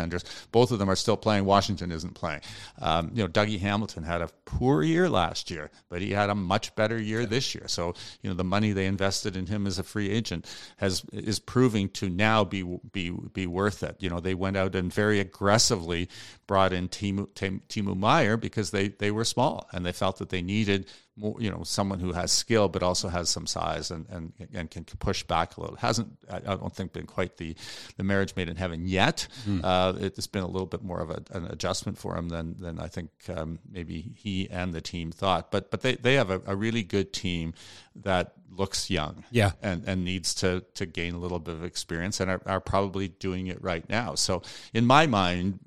Both 0.51 0.71
of 0.71 0.79
them 0.79 0.89
are 0.89 0.95
still 0.95 1.17
playing. 1.17 1.45
Washington 1.45 1.91
isn't 1.91 2.13
playing. 2.13 2.41
Um, 2.79 3.11
you 3.13 3.23
know, 3.23 3.29
Dougie 3.29 3.59
Hamilton 3.59 4.03
had 4.03 4.21
a 4.21 4.29
poor 4.45 4.83
year 4.83 5.09
last 5.09 5.51
year, 5.51 5.69
but 5.89 6.01
he 6.01 6.11
had 6.11 6.29
a 6.29 6.35
much 6.35 6.75
better 6.75 6.99
year 6.99 7.25
this 7.25 7.53
year. 7.53 7.67
So 7.67 7.93
you 8.21 8.29
know, 8.29 8.35
the 8.35 8.43
money 8.43 8.71
they 8.71 8.85
invested 8.85 9.35
in 9.35 9.45
him 9.45 9.67
as 9.67 9.79
a 9.79 9.83
free 9.83 10.09
agent 10.09 10.45
has 10.77 11.03
is 11.11 11.39
proving 11.39 11.89
to 11.89 12.09
now 12.09 12.43
be 12.43 12.63
be 12.91 13.11
be 13.11 13.47
worth 13.47 13.83
it. 13.83 13.97
You 13.99 14.09
know, 14.09 14.19
they 14.19 14.33
went 14.33 14.57
out 14.57 14.75
and 14.75 14.93
very 14.93 15.19
aggressively 15.19 16.09
brought 16.47 16.73
in 16.73 16.89
Timo, 16.89 17.27
Timo 17.35 17.97
Meier 17.97 18.37
because 18.37 18.71
they 18.71 18.89
they 18.89 19.11
were 19.11 19.25
small 19.25 19.67
and 19.71 19.85
they 19.85 19.91
felt 19.91 20.17
that 20.17 20.29
they 20.29 20.41
needed 20.41 20.85
more, 21.21 21.35
you 21.39 21.49
know, 21.49 21.63
someone 21.63 21.99
who 21.99 22.11
has 22.13 22.31
skill 22.31 22.67
but 22.67 22.83
also 22.83 23.07
has 23.07 23.29
some 23.29 23.47
size 23.47 23.91
and, 23.91 24.05
and, 24.09 24.33
and 24.53 24.71
can 24.71 24.83
push 24.83 25.23
back 25.23 25.55
a 25.55 25.61
little. 25.61 25.75
It 25.75 25.81
hasn't, 25.81 26.09
I 26.29 26.39
don't 26.39 26.75
think, 26.75 26.93
been 26.93 27.05
quite 27.05 27.37
the, 27.37 27.55
the 27.97 28.03
marriage 28.03 28.35
made 28.35 28.49
in 28.49 28.55
heaven 28.55 28.87
yet. 28.87 29.27
Mm. 29.47 29.61
Uh, 29.63 29.93
it's 29.99 30.27
been 30.27 30.43
a 30.43 30.47
little 30.47 30.67
bit 30.67 30.83
more 30.83 30.99
of 30.99 31.09
a, 31.11 31.23
an 31.31 31.45
adjustment 31.45 31.97
for 31.97 32.17
him 32.17 32.29
than, 32.29 32.55
than 32.59 32.79
I 32.79 32.87
think 32.87 33.09
um, 33.29 33.59
maybe 33.69 34.13
he 34.15 34.49
and 34.49 34.73
the 34.73 34.81
team 34.81 35.11
thought. 35.11 35.51
But 35.51 35.69
but 35.71 35.81
they, 35.81 35.95
they 35.95 36.15
have 36.15 36.31
a, 36.31 36.41
a 36.45 36.55
really 36.55 36.83
good 36.83 37.13
team 37.13 37.53
that 37.95 38.33
looks 38.49 38.89
young 38.89 39.23
yeah. 39.31 39.51
and, 39.61 39.83
and 39.87 40.03
needs 40.03 40.33
to, 40.35 40.63
to 40.73 40.85
gain 40.85 41.13
a 41.13 41.19
little 41.19 41.39
bit 41.39 41.55
of 41.55 41.63
experience 41.63 42.19
and 42.19 42.29
are, 42.29 42.41
are 42.45 42.59
probably 42.59 43.07
doing 43.07 43.47
it 43.47 43.61
right 43.63 43.87
now. 43.89 44.15
So 44.15 44.41
in 44.73 44.85
my 44.85 45.07
mind, 45.07 45.59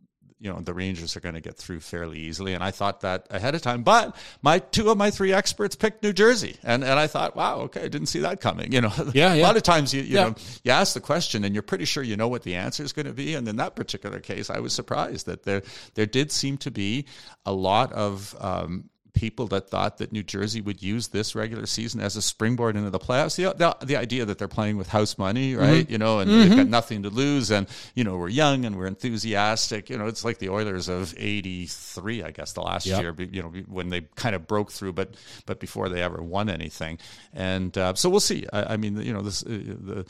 you 0.45 0.53
know 0.53 0.61
the 0.61 0.75
Rangers 0.75 1.17
are 1.17 1.21
going 1.21 1.35
to 1.35 1.41
get 1.41 1.57
through 1.57 1.81
fairly 1.81 2.19
easily, 2.19 2.53
and 2.53 2.63
I 2.63 2.71
thought 2.71 3.01
that 3.01 3.27
ahead 3.31 3.55
of 3.55 3.63
time. 3.63 3.83
But 3.83 4.15
my 4.43 4.59
two 4.59 4.91
of 4.91 4.99
my 4.99 5.11
three 5.11 5.33
experts 5.33 5.75
picked 5.75 6.03
New 6.03 6.13
Jersey, 6.13 6.57
and 6.63 6.85
and 6.85 7.01
I 7.01 7.07
thought, 7.07 7.35
wow, 7.35 7.61
okay, 7.61 7.81
I 7.81 7.89
didn't 7.89 8.09
see 8.09 8.21
that 8.21 8.43
coming. 8.43 8.71
You 8.71 8.83
know, 8.83 8.93
yeah, 9.15 9.33
yeah. 9.33 9.43
a 9.43 9.47
lot 9.47 9.57
of 9.57 9.63
times 9.63 9.95
you 9.95 10.03
you 10.03 10.17
yeah. 10.17 10.25
know 10.25 10.35
you 10.63 10.71
ask 10.71 10.93
the 10.93 11.01
question 11.01 11.45
and 11.45 11.55
you're 11.55 11.63
pretty 11.63 11.87
sure 11.87 12.03
you 12.03 12.17
know 12.17 12.29
what 12.29 12.43
the 12.43 12.57
answer 12.57 12.83
is 12.83 12.93
going 12.93 13.07
to 13.07 13.15
be, 13.15 13.35
and 13.35 13.49
in 13.49 13.57
that 13.57 13.75
particular 13.75 14.21
case, 14.21 14.51
I 14.51 14.61
was 14.61 14.75
surprised 14.75 15.25
that 15.27 15.45
there 15.45 15.63
there 15.95 16.07
did 16.07 16.31
seem 16.31 16.59
to 16.59 16.71
be 16.71 17.07
a 17.47 17.53
lot 17.53 17.93
of 17.95 18.37
um, 18.39 18.91
people 19.15 19.47
that 19.47 19.71
thought 19.71 19.99
that 19.99 20.13
New 20.13 20.23
Jersey 20.23 20.61
would 20.61 20.83
use 20.83 21.09
this 21.09 21.35
regular 21.35 21.67
season 21.67 22.01
as 22.01 22.17
a 22.17 22.23
springboard 22.23 22.77
into 22.77 22.91
the 22.91 22.99
playoffs. 22.99 23.37
The, 23.37 23.55
the, 23.55 23.87
the 23.87 23.97
idea 23.97 24.25
that 24.25 24.39
they're 24.39 24.49
playing 24.49 24.77
with 24.77 24.89
house 24.89 25.17
money, 25.17 25.55
right? 25.55 25.85
Mm-hmm. 25.85 25.93
You 25.93 25.99
know, 25.99 26.19
and 26.19 26.31
mm-hmm. 26.31 26.41
they've 26.41 26.51
got 26.51 26.63
mm-hmm. 26.63 26.71
nothing 26.71 27.03
to 27.05 27.11
lose, 27.11 27.51
and 27.51 27.67
you 27.95 28.05
know 28.05 28.17
we're 28.17 28.29
young 28.29 28.65
and 28.65 28.77
we're 28.77 28.87
enthusiastic. 28.87 29.89
You 29.89 29.97
know, 29.97 30.07
it's 30.07 30.25
like 30.25 30.39
the 30.39 30.51
Oilers 30.51 30.89
of 30.89 31.15
'83, 31.17 32.25
I 32.25 32.31
guess, 32.33 32.53
the 32.53 32.63
last 32.63 32.87
yep. 32.87 33.01
year. 33.01 33.15
You 33.19 33.43
know, 33.43 33.49
when 33.69 33.89
they 33.89 34.03
kind 34.17 34.35
of 34.35 34.47
broke 34.47 34.73
through, 34.73 34.93
but 34.93 35.15
but 35.47 35.61
before 35.61 35.89
they 35.89 36.03
ever 36.03 36.23
won 36.23 36.51
anything. 36.51 36.99
And 37.33 37.77
uh, 37.79 37.95
so 37.95 38.11
we'll 38.11 38.21
see. 38.21 38.47
I, 38.53 38.75
I, 38.75 38.77
mean, 38.77 39.01
you 39.01 39.13
know, 39.13 39.23
this 39.23 39.43
uh, 39.45 39.49
the 39.49 40.07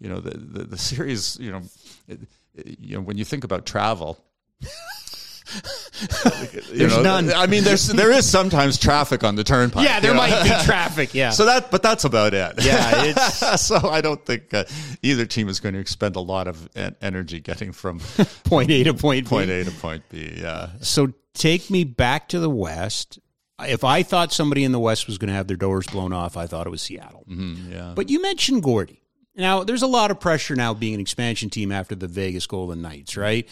you 0.00 0.08
know 0.08 0.20
the 0.20 0.36
the, 0.36 0.64
the 0.64 0.78
series. 0.78 1.38
You 1.40 1.52
know, 1.52 1.62
it, 2.08 2.20
you 2.54 2.96
know 2.96 3.02
when 3.02 3.18
you 3.18 3.24
think 3.24 3.44
about 3.44 3.64
travel. 3.64 4.22
There's 6.72 6.96
know, 6.96 7.02
none. 7.02 7.32
I 7.32 7.46
mean, 7.46 7.64
there's 7.64 7.86
there 7.86 8.10
is 8.10 8.28
sometimes 8.28 8.78
traffic 8.78 9.24
on 9.24 9.36
the 9.36 9.44
turnpike. 9.44 9.84
Yeah, 9.84 10.00
there 10.00 10.14
might 10.14 10.30
know? 10.30 10.42
be 10.42 10.48
traffic. 10.64 11.14
Yeah. 11.14 11.30
So 11.30 11.46
that, 11.46 11.70
but 11.70 11.82
that's 11.82 12.04
about 12.04 12.34
it. 12.34 12.64
Yeah. 12.64 13.12
so 13.56 13.88
I 13.88 14.00
don't 14.00 14.24
think 14.24 14.52
uh, 14.52 14.64
either 15.02 15.26
team 15.26 15.48
is 15.48 15.60
going 15.60 15.74
to 15.74 15.80
expend 15.80 16.16
a 16.16 16.20
lot 16.20 16.48
of 16.48 16.68
energy 17.00 17.40
getting 17.40 17.72
from 17.72 18.00
point 18.44 18.70
A 18.70 18.84
to 18.84 18.94
point 18.94 19.26
B. 19.26 19.30
Point 19.30 19.50
A 19.50 19.64
to 19.64 19.70
point 19.70 20.02
B. 20.08 20.34
Yeah. 20.36 20.70
So 20.80 21.12
take 21.34 21.70
me 21.70 21.84
back 21.84 22.28
to 22.28 22.40
the 22.40 22.50
West. 22.50 23.18
If 23.60 23.82
I 23.82 24.04
thought 24.04 24.32
somebody 24.32 24.62
in 24.62 24.70
the 24.72 24.78
West 24.78 25.06
was 25.08 25.18
going 25.18 25.28
to 25.28 25.34
have 25.34 25.48
their 25.48 25.56
doors 25.56 25.86
blown 25.86 26.12
off, 26.12 26.36
I 26.36 26.46
thought 26.46 26.66
it 26.66 26.70
was 26.70 26.82
Seattle. 26.82 27.24
Mm-hmm, 27.28 27.72
yeah. 27.72 27.92
But 27.94 28.08
you 28.08 28.22
mentioned 28.22 28.62
Gordy. 28.62 29.02
Now, 29.34 29.64
there's 29.64 29.82
a 29.82 29.88
lot 29.88 30.10
of 30.10 30.20
pressure 30.20 30.56
now 30.56 30.74
being 30.74 30.94
an 30.94 31.00
expansion 31.00 31.48
team 31.48 31.70
after 31.70 31.94
the 31.94 32.08
Vegas 32.08 32.46
Golden 32.46 32.82
Knights, 32.82 33.16
right? 33.16 33.48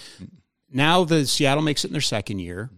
Now 0.76 1.04
the 1.04 1.26
Seattle 1.26 1.62
makes 1.62 1.84
it 1.84 1.88
in 1.88 1.92
their 1.92 2.00
second 2.02 2.38
year. 2.38 2.70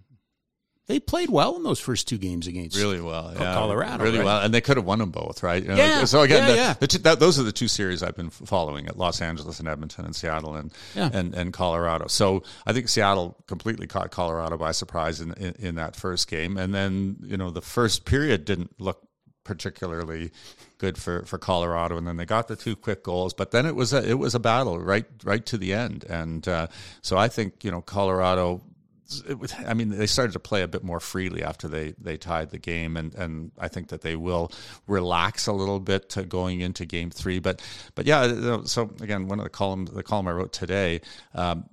They 0.86 1.00
played 1.00 1.28
well 1.28 1.56
in 1.56 1.64
those 1.64 1.80
first 1.80 2.08
two 2.08 2.16
games 2.16 2.46
against 2.46 2.74
really 2.78 3.00
well, 3.00 3.34
yeah. 3.34 3.52
Colorado, 3.52 4.02
really 4.02 4.18
right? 4.18 4.24
well, 4.24 4.40
and 4.40 4.54
they 4.54 4.62
could 4.62 4.78
have 4.78 4.86
won 4.86 5.00
them 5.00 5.10
both, 5.10 5.42
right? 5.42 5.62
You 5.62 5.68
know, 5.68 5.74
yeah. 5.74 6.04
So 6.04 6.22
again, 6.22 6.44
yeah, 6.44 6.48
the, 6.48 6.56
yeah. 6.56 6.72
The 6.72 6.86
two, 6.86 6.98
that, 6.98 7.20
those 7.20 7.38
are 7.38 7.42
the 7.42 7.52
two 7.52 7.68
series 7.68 8.02
I've 8.02 8.16
been 8.16 8.30
following 8.30 8.86
at 8.86 8.96
Los 8.96 9.20
Angeles 9.20 9.60
and 9.60 9.68
Edmonton 9.68 10.06
and 10.06 10.16
Seattle 10.16 10.54
and 10.54 10.72
yeah. 10.94 11.10
and, 11.12 11.34
and 11.34 11.52
Colorado. 11.52 12.06
So 12.06 12.42
I 12.66 12.72
think 12.72 12.88
Seattle 12.88 13.36
completely 13.46 13.86
caught 13.86 14.10
Colorado 14.10 14.56
by 14.56 14.72
surprise 14.72 15.20
in, 15.20 15.34
in, 15.34 15.54
in 15.58 15.74
that 15.74 15.94
first 15.94 16.26
game, 16.26 16.56
and 16.56 16.72
then 16.72 17.16
you 17.22 17.36
know 17.36 17.50
the 17.50 17.60
first 17.60 18.06
period 18.06 18.46
didn't 18.46 18.80
look 18.80 19.06
particularly 19.44 20.30
good 20.78 20.96
for, 20.96 21.24
for 21.24 21.38
Colorado, 21.38 21.96
and 21.96 22.06
then 22.06 22.16
they 22.16 22.24
got 22.24 22.48
the 22.48 22.56
two 22.56 22.76
quick 22.76 23.02
goals. 23.02 23.34
But 23.34 23.50
then 23.50 23.66
it 23.66 23.74
was 23.74 23.92
a 23.92 24.08
it 24.08 24.18
was 24.18 24.34
a 24.34 24.40
battle 24.40 24.78
right 24.78 25.04
right 25.24 25.44
to 25.46 25.58
the 25.58 25.74
end, 25.74 26.04
and 26.08 26.46
uh, 26.48 26.68
so 27.02 27.18
I 27.18 27.28
think 27.28 27.64
you 27.64 27.70
know 27.70 27.82
Colorado. 27.82 28.62
Was, 29.38 29.54
I 29.66 29.72
mean, 29.72 29.88
they 29.88 30.06
started 30.06 30.32
to 30.34 30.38
play 30.38 30.60
a 30.60 30.68
bit 30.68 30.84
more 30.84 31.00
freely 31.00 31.42
after 31.42 31.66
they, 31.66 31.94
they 31.98 32.18
tied 32.18 32.50
the 32.50 32.58
game, 32.58 32.94
and, 32.94 33.14
and 33.14 33.52
I 33.58 33.68
think 33.68 33.88
that 33.88 34.02
they 34.02 34.16
will 34.16 34.52
relax 34.86 35.46
a 35.46 35.54
little 35.54 35.80
bit 35.80 36.14
going 36.28 36.60
into 36.60 36.84
Game 36.84 37.10
Three. 37.10 37.38
But 37.38 37.62
but 37.94 38.04
yeah, 38.04 38.60
so 38.64 38.90
again, 39.00 39.26
one 39.26 39.38
of 39.38 39.44
the 39.44 39.50
columns 39.50 39.90
the 39.90 40.02
column 40.02 40.28
I 40.28 40.32
wrote 40.32 40.52
today. 40.52 41.00
Um, 41.34 41.64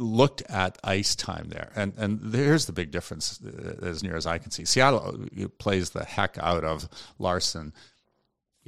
looked 0.00 0.40
at 0.48 0.78
ice 0.82 1.14
time 1.14 1.48
there, 1.50 1.70
and 1.76 1.92
and 1.96 2.34
here's 2.34 2.66
the 2.66 2.72
big 2.72 2.90
difference, 2.90 3.38
uh, 3.44 3.86
as 3.86 4.02
near 4.02 4.16
as 4.16 4.26
I 4.26 4.38
can 4.38 4.50
see. 4.50 4.64
Seattle 4.64 5.26
uh, 5.40 5.46
plays 5.58 5.90
the 5.90 6.04
heck 6.04 6.38
out 6.38 6.64
of 6.64 6.88
Larsson. 7.18 7.72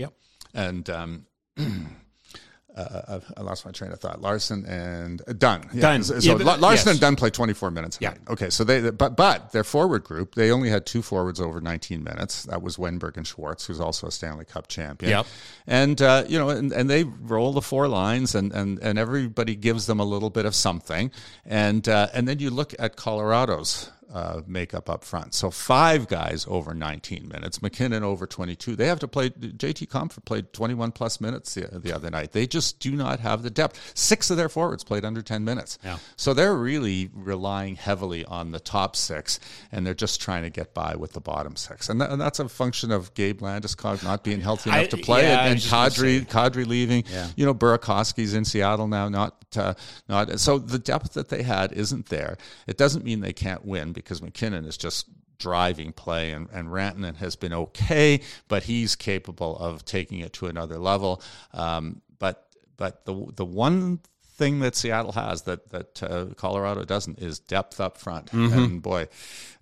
Yep. 0.03 0.13
And 0.55 0.91
um, 0.91 1.27
uh, 2.77 3.21
I 3.37 3.41
lost 3.43 3.67
my 3.67 3.71
train 3.71 3.93
of 3.93 4.01
thought. 4.01 4.21
Larsson 4.21 4.65
and 4.67 5.21
uh, 5.29 5.33
Dunn. 5.35 5.69
Yeah. 5.75 5.81
Dunn. 5.81 6.05
So, 6.05 6.17
Yeah, 6.17 6.35
Larsson 6.35 6.61
yes. 6.71 6.87
and 6.87 7.01
Dunn 7.01 7.17
played 7.17 7.35
24 7.35 7.71
minutes. 7.71 7.99
Yeah. 8.01 8.15
Okay. 8.29 8.49
So 8.51 8.65
they, 8.65 8.91
but 8.91 9.17
but 9.17 9.53
their 9.53 9.65
forward 9.65 10.05
group, 10.05 10.35
they 10.35 10.51
only 10.51 10.71
had 10.71 10.87
two 10.87 11.03
forwards 11.03 11.41
over 11.41 11.61
19 11.61 12.03
minutes. 12.03 12.45
That 12.45 12.63
was 12.63 12.77
Wennberg 12.79 13.17
and 13.17 13.27
Schwartz, 13.27 13.67
who's 13.67 13.81
also 13.81 14.07
a 14.07 14.11
Stanley 14.11 14.45
Cup 14.47 14.69
champion. 14.69 15.11
Yep. 15.11 15.27
And 15.67 16.01
uh, 16.01 16.25
you 16.27 16.39
know, 16.39 16.49
and, 16.49 16.73
and 16.73 16.89
they 16.89 17.05
roll 17.05 17.53
the 17.53 17.63
four 17.63 17.89
lines, 17.89 18.35
and 18.35 18.53
and 18.53 18.79
and 18.81 18.99
everybody 18.99 19.55
gives 19.55 19.87
them 19.87 20.01
a 20.01 20.05
little 20.05 20.31
bit 20.31 20.47
of 20.47 20.55
something, 20.55 21.11
and 21.45 21.87
uh, 21.89 22.09
and 22.15 22.27
then 22.27 22.39
you 22.39 22.51
look 22.51 22.75
at 22.79 22.97
Colorado's. 22.97 23.91
Uh, 24.13 24.43
makeup 24.47 24.91
up 24.91 25.05
front. 25.05 25.33
So 25.33 25.51
five 25.51 26.07
guys 26.07 26.45
over 26.47 26.75
19 26.75 27.29
minutes. 27.29 27.63
MacKinnon 27.63 28.05
over 28.05 28.27
22. 28.27 28.77
They 28.77 28.87
have 28.87 29.01
to 29.01 29.09
play. 29.09 29.31
JT 29.31 29.89
Compher 29.89 30.23
played 30.23 30.53
21 30.53 30.93
plus 30.93 31.19
minutes 31.19 31.55
the, 31.55 31.67
the 31.79 31.95
other 31.95 32.11
night. 32.11 32.33
They 32.33 32.47
just 32.47 32.79
do 32.79 32.93
not 32.93 33.21
have 33.21 33.43
the 33.43 33.49
depth. 33.49 33.93
Six 33.95 34.29
of 34.31 34.37
their 34.37 34.51
forwards 34.51 34.85
played 34.85 35.07
under 35.07 35.23
10 35.23 35.47
minutes. 35.47 35.79
Yeah. 35.83 35.97
So 36.17 36.35
they're 36.35 36.55
really 36.55 37.09
relying 37.15 37.77
heavily 37.77 38.23
on 38.27 38.53
the 38.53 38.61
top 38.61 38.97
six, 38.97 39.41
and 39.73 39.87
they're 39.87 39.95
just 39.95 40.21
trying 40.21 40.43
to 40.43 40.51
get 40.51 40.75
by 40.75 40.95
with 40.95 41.15
the 41.15 41.21
bottom 41.21 41.57
six. 41.57 41.89
And, 41.89 41.99
that, 42.03 42.11
and 42.11 42.21
that's 42.21 42.39
a 42.39 42.51
function 42.51 42.91
of 42.91 43.15
Gabe 43.15 43.41
Landeskog 43.41 44.05
not 44.05 44.25
being 44.25 44.43
healthy 44.43 44.69
enough 44.69 44.83
I- 44.83 44.87
to 44.89 44.97
play, 44.99 45.23
yeah, 45.23 45.45
and, 45.45 45.53
and 45.53 45.61
Kadri, 45.61 46.27
Kadri 46.27 46.67
leaving. 46.67 47.05
Yeah. 47.11 47.29
You 47.35 47.47
know, 47.47 47.55
Burakovsky's 47.55 48.35
in 48.35 48.45
Seattle 48.45 48.89
now. 48.89 49.09
Not 49.09 49.43
uh, 49.57 49.75
not 50.09 50.39
so 50.39 50.59
the 50.59 50.79
depth 50.79 51.15
that 51.15 51.29
they 51.29 51.43
had 51.43 51.73
isn't 51.73 52.07
there. 52.11 52.37
It 52.67 52.77
doesn't 52.77 53.05
mean 53.05 53.21
they 53.21 53.33
can't 53.33 53.65
win 53.65 53.93
because 54.03 54.23
MacKinnon 54.23 54.65
is 54.65 54.77
just 54.77 55.07
driving 55.39 55.93
play 55.93 56.31
and, 56.31 56.49
and 56.53 56.69
Rantanen 56.69 57.17
has 57.17 57.37
been 57.37 57.53
okay, 57.53 58.21
but 58.49 58.63
he's 58.63 58.95
capable 58.95 59.57
of 59.59 59.85
taking 59.85 60.21
it 60.21 60.33
to 60.35 60.47
another 60.47 60.79
level. 60.79 61.23
Um, 61.53 62.03
but 62.19 62.49
but 62.77 63.05
the 63.05 63.27
the 63.35 63.45
one 63.45 64.01
thing 64.43 64.61
that 64.61 64.75
Seattle 64.75 65.13
has 65.13 65.43
that 65.43 65.69
that 65.71 66.03
uh, 66.03 66.27
Colorado 66.37 66.85
doesn't 66.85 67.19
is 67.19 67.39
depth 67.39 67.81
up 67.81 67.99
front. 67.99 68.27
Mm-hmm. 68.27 68.59
And 68.59 68.83
boy, 68.83 69.09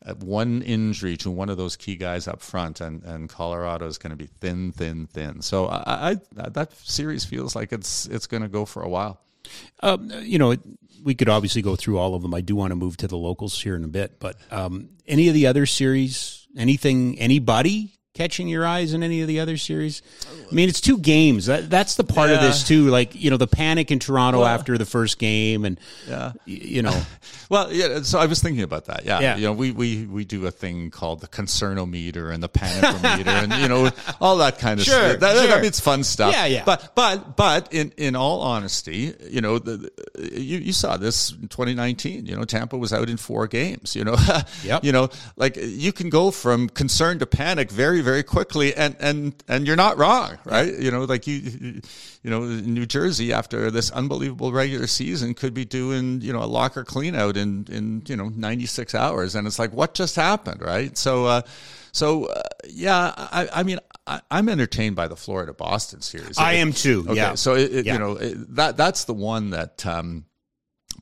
uh, 0.04 0.14
one 0.14 0.62
injury 0.62 1.16
to 1.18 1.30
one 1.30 1.48
of 1.48 1.56
those 1.56 1.76
key 1.76 1.96
guys 1.96 2.28
up 2.28 2.40
front, 2.40 2.80
and 2.80 3.02
and 3.04 3.28
Colorado 3.28 3.86
is 3.86 3.98
going 3.98 4.10
to 4.10 4.16
be 4.16 4.26
thin, 4.26 4.72
thin, 4.72 5.06
thin. 5.06 5.42
So 5.42 5.66
I, 5.66 6.10
I 6.10 6.16
that 6.32 6.72
series 6.76 7.24
feels 7.24 7.56
like 7.56 7.72
it's 7.72 8.06
it's 8.06 8.26
going 8.26 8.42
to 8.42 8.48
go 8.48 8.64
for 8.64 8.82
a 8.82 8.88
while. 8.88 9.20
Um, 9.80 10.10
you 10.22 10.38
know, 10.38 10.52
it, 10.52 10.60
we 11.02 11.14
could 11.14 11.28
obviously 11.28 11.62
go 11.62 11.76
through 11.76 11.98
all 11.98 12.14
of 12.14 12.22
them. 12.22 12.34
I 12.34 12.40
do 12.40 12.54
want 12.56 12.72
to 12.72 12.76
move 12.76 12.96
to 12.98 13.08
the 13.08 13.16
locals 13.16 13.60
here 13.60 13.76
in 13.76 13.84
a 13.84 13.88
bit, 13.88 14.18
but 14.18 14.36
um, 14.50 14.90
any 15.06 15.28
of 15.28 15.34
the 15.34 15.46
other 15.46 15.66
series, 15.66 16.46
anything, 16.56 17.18
anybody 17.18 17.99
catching 18.14 18.48
your 18.48 18.66
eyes 18.66 18.92
in 18.92 19.02
any 19.02 19.20
of 19.22 19.28
the 19.28 19.40
other 19.40 19.56
series? 19.56 20.02
I 20.50 20.54
mean, 20.54 20.68
it's 20.68 20.80
two 20.80 20.98
games. 20.98 21.46
That, 21.46 21.70
that's 21.70 21.94
the 21.96 22.04
part 22.04 22.30
of 22.30 22.40
this 22.40 22.66
too. 22.66 22.86
Like 22.88 23.14
you 23.14 23.30
know, 23.30 23.36
the 23.36 23.46
panic 23.46 23.90
in 23.90 23.98
Toronto 23.98 24.44
after 24.44 24.76
the 24.78 24.84
first 24.86 25.18
game, 25.18 25.64
and 25.64 25.78
Yeah. 26.08 26.32
you 26.44 26.82
know, 26.82 27.00
Well, 27.50 27.72
yeah. 27.72 28.02
So 28.02 28.18
I 28.20 28.26
was 28.26 28.40
thinking 28.40 28.62
about 28.62 28.84
that. 28.86 29.04
Yeah. 29.04 29.18
Yeah. 29.20 29.36
You 29.36 29.46
know, 29.46 29.52
we, 29.52 29.72
we, 29.72 30.06
we 30.06 30.24
do 30.24 30.46
a 30.46 30.52
thing 30.52 30.90
called 30.90 31.20
the 31.20 31.26
concernometer 31.26 32.32
and 32.32 32.40
the 32.40 32.48
panicometer 32.48 33.26
and, 33.26 33.52
you 33.54 33.68
know, 33.68 33.90
all 34.20 34.36
that 34.36 34.60
kind 34.60 34.78
of 34.78 34.86
Sure, 34.86 34.94
stuff. 34.94 35.20
That, 35.20 35.34
that- 35.34 35.50
I 35.50 35.56
mean, 35.56 35.64
it's 35.64 35.80
fun 35.80 36.04
stuff. 36.04 36.32
Yeah, 36.32 36.46
yeah. 36.46 36.62
But, 36.64 36.92
but, 36.94 37.36
but 37.36 37.72
in, 37.74 37.90
in 37.96 38.14
all 38.14 38.40
honesty, 38.42 39.14
you 39.28 39.40
know, 39.40 39.58
the, 39.58 39.90
the- 40.14 40.40
you, 40.40 40.58
you 40.58 40.72
saw 40.72 40.96
this 40.96 41.32
in 41.32 41.48
2019, 41.48 42.26
you 42.26 42.36
know, 42.36 42.44
Tampa 42.44 42.78
was 42.78 42.92
out 42.92 43.08
in 43.10 43.16
four 43.16 43.48
games, 43.48 43.96
you 43.96 44.04
know, 44.04 44.16
Yep. 44.64 44.84
you 44.84 44.92
know, 44.92 45.08
like 45.36 45.56
you 45.56 45.92
can 45.92 46.08
go 46.08 46.30
from 46.30 46.68
concern 46.68 47.18
to 47.18 47.26
panic 47.26 47.68
very, 47.72 47.99
very 48.00 48.22
quickly 48.22 48.74
and, 48.74 48.96
and, 49.00 49.34
and 49.48 49.66
you're 49.66 49.76
not 49.76 49.98
wrong, 49.98 50.38
right? 50.44 50.72
You 50.78 50.90
know, 50.90 51.04
like 51.04 51.26
you, 51.26 51.80
you 52.22 52.30
know, 52.30 52.40
New 52.44 52.86
Jersey 52.86 53.32
after 53.32 53.70
this 53.70 53.90
unbelievable 53.90 54.52
regular 54.52 54.86
season 54.86 55.34
could 55.34 55.54
be 55.54 55.64
doing, 55.64 56.20
you 56.20 56.32
know, 56.32 56.42
a 56.42 56.46
locker 56.46 56.84
clean 56.84 57.14
out 57.14 57.36
in, 57.36 57.66
in, 57.70 58.02
you 58.06 58.16
know, 58.16 58.28
96 58.28 58.94
hours. 58.94 59.34
And 59.34 59.46
it's 59.46 59.58
like, 59.58 59.72
what 59.72 59.94
just 59.94 60.16
happened? 60.16 60.60
Right. 60.62 60.96
So, 60.96 61.26
uh, 61.26 61.42
so, 61.92 62.26
uh, 62.26 62.42
yeah, 62.68 63.12
I, 63.16 63.48
I 63.52 63.62
mean, 63.62 63.78
I, 64.06 64.20
I'm 64.30 64.48
entertained 64.48 64.96
by 64.96 65.08
the 65.08 65.16
Florida 65.16 65.52
Boston 65.52 66.00
series. 66.02 66.38
I 66.38 66.54
am 66.54 66.72
too. 66.72 67.04
Okay, 67.08 67.16
Yeah. 67.16 67.34
so 67.34 67.54
it, 67.54 67.72
it, 67.74 67.86
Yeah. 67.86 67.94
you 67.94 67.98
know 67.98 68.14
that 68.14 68.76
that's 68.76 69.04
the 69.04 69.14
one 69.14 69.50
that 69.50 69.84
um, 69.86 70.24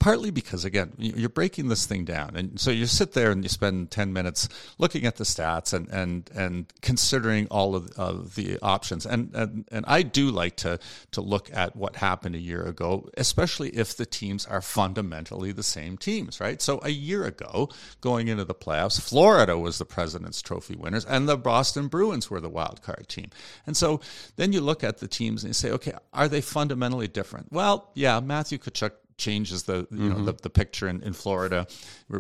partly 0.01 0.31
because 0.31 0.65
again 0.65 0.93
you- 0.99 1.15
you're 1.17 1.29
breaking 1.29 1.69
this 1.69 1.87
thing 1.87 2.05
down, 2.05 2.37
and 2.37 2.61
so 2.61 2.71
you 2.71 2.87
sit 2.87 3.13
there 3.13 3.31
and 3.31 3.43
you 3.45 3.49
spend 3.49 3.91
ten 3.91 4.13
minutes 4.13 4.49
looking 4.79 5.05
at 5.05 5.17
the 5.17 5.25
stats 5.25 5.73
and 5.73 5.89
and 5.89 6.31
and 6.35 6.73
considering 6.83 7.47
all 7.49 7.75
of, 7.75 7.91
of 7.97 8.35
the 8.35 8.59
options, 8.63 9.07
and, 9.07 9.35
and 9.35 9.65
and 9.71 9.85
I 9.89 10.03
do 10.03 10.31
like 10.31 10.57
to 10.57 10.79
to 11.13 11.21
look 11.21 11.51
at 11.53 11.77
what 11.77 11.97
happened 11.97 12.35
a 12.35 12.39
year 12.41 12.63
ago, 12.63 13.09
especially 13.17 13.71
if 13.71 13.97
the 13.97 14.07
teams 14.07 14.47
are 14.47 14.61
fundamentally 14.63 15.53
the 15.53 15.63
same 15.63 15.97
teams, 15.97 16.41
right? 16.41 16.61
So 16.63 16.81
a 16.83 16.91
year 16.91 17.25
ago, 17.25 17.69
going 18.01 18.29
into 18.29 18.45
the 18.45 18.55
playoffs, 18.55 19.01
Florida 19.01 19.59
was 19.59 19.79
the 19.79 19.85
President's 19.85 20.43
Trophy 20.43 20.77
winners, 20.77 21.05
and 21.05 21.29
the 21.29 21.37
Boston 21.37 21.89
Bruins 21.89 22.31
were 22.31 22.41
the 22.41 22.49
wild 22.49 22.83
card 22.83 23.09
team, 23.09 23.31
and 23.67 23.77
so 23.77 24.01
then 24.37 24.53
you 24.53 24.61
look 24.61 24.85
at 24.85 24.99
the 24.99 25.09
teams 25.09 25.43
and 25.43 25.51
you 25.51 25.55
say, 25.55 25.71
okay, 25.71 25.93
are 26.13 26.29
they 26.29 26.41
fundamentally 26.41 27.09
different? 27.09 27.53
Well, 27.53 27.91
yeah, 27.95 28.21
Matthew 28.21 28.59
Tkachuk 28.59 28.93
changes 29.19 29.65
the 29.65 29.87
you 29.91 30.09
know 30.09 30.25
the, 30.25 30.33
the 30.33 30.49
picture 30.51 30.89
in, 30.89 31.03
in 31.03 31.13
Florida, 31.13 31.67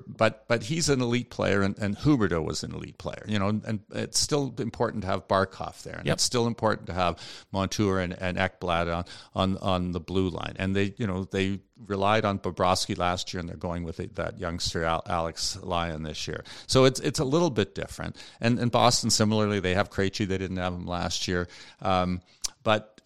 but 0.06 0.46
but 0.48 0.64
he's 0.64 0.88
an 0.88 1.00
elite 1.00 1.30
player 1.30 1.62
and, 1.62 1.78
and 1.78 1.96
Huberdeau 1.96 2.44
was 2.44 2.62
an 2.62 2.74
elite 2.74 2.98
player, 2.98 3.24
you 3.26 3.38
know, 3.38 3.48
and, 3.48 3.64
and 3.64 3.80
it's 3.92 4.18
still 4.18 4.54
important 4.58 5.02
to 5.02 5.08
have 5.08 5.26
Barkov 5.28 5.82
there, 5.82 5.96
and 5.96 6.06
Yep. 6.06 6.14
it's 6.14 6.22
still 6.24 6.46
important 6.46 6.86
to 6.88 6.92
have 6.92 7.18
Montour 7.52 8.00
and, 8.00 8.12
and 8.20 8.36
Ekblad 8.36 8.94
on, 8.94 9.04
on 9.34 9.56
on 9.58 9.92
the 9.92 10.00
blue 10.00 10.28
line, 10.28 10.56
and 10.58 10.74
they 10.76 10.94
you 10.98 11.06
know 11.06 11.24
they 11.24 11.60
relied 11.86 12.24
on 12.24 12.40
Bobrovsky 12.40 12.98
last 12.98 13.32
year, 13.32 13.40
and 13.40 13.48
they're 13.48 13.56
going 13.56 13.84
with 13.84 14.00
it, 14.00 14.16
that 14.16 14.38
youngster 14.40 14.84
Al, 14.84 15.02
Alex 15.06 15.56
Lyon 15.62 16.02
this 16.02 16.26
year, 16.26 16.44
so 16.66 16.84
it's 16.84 17.00
it's 17.00 17.20
a 17.20 17.24
little 17.24 17.50
bit 17.50 17.74
different, 17.74 18.16
and 18.40 18.58
and 18.58 18.70
Boston 18.72 19.10
similarly 19.10 19.60
they 19.60 19.74
have 19.74 19.88
Krejci, 19.90 20.26
they 20.26 20.38
didn't 20.38 20.56
have 20.56 20.74
him 20.74 20.86
last 20.86 21.28
year, 21.28 21.46
um, 21.80 22.20
but 22.64 22.97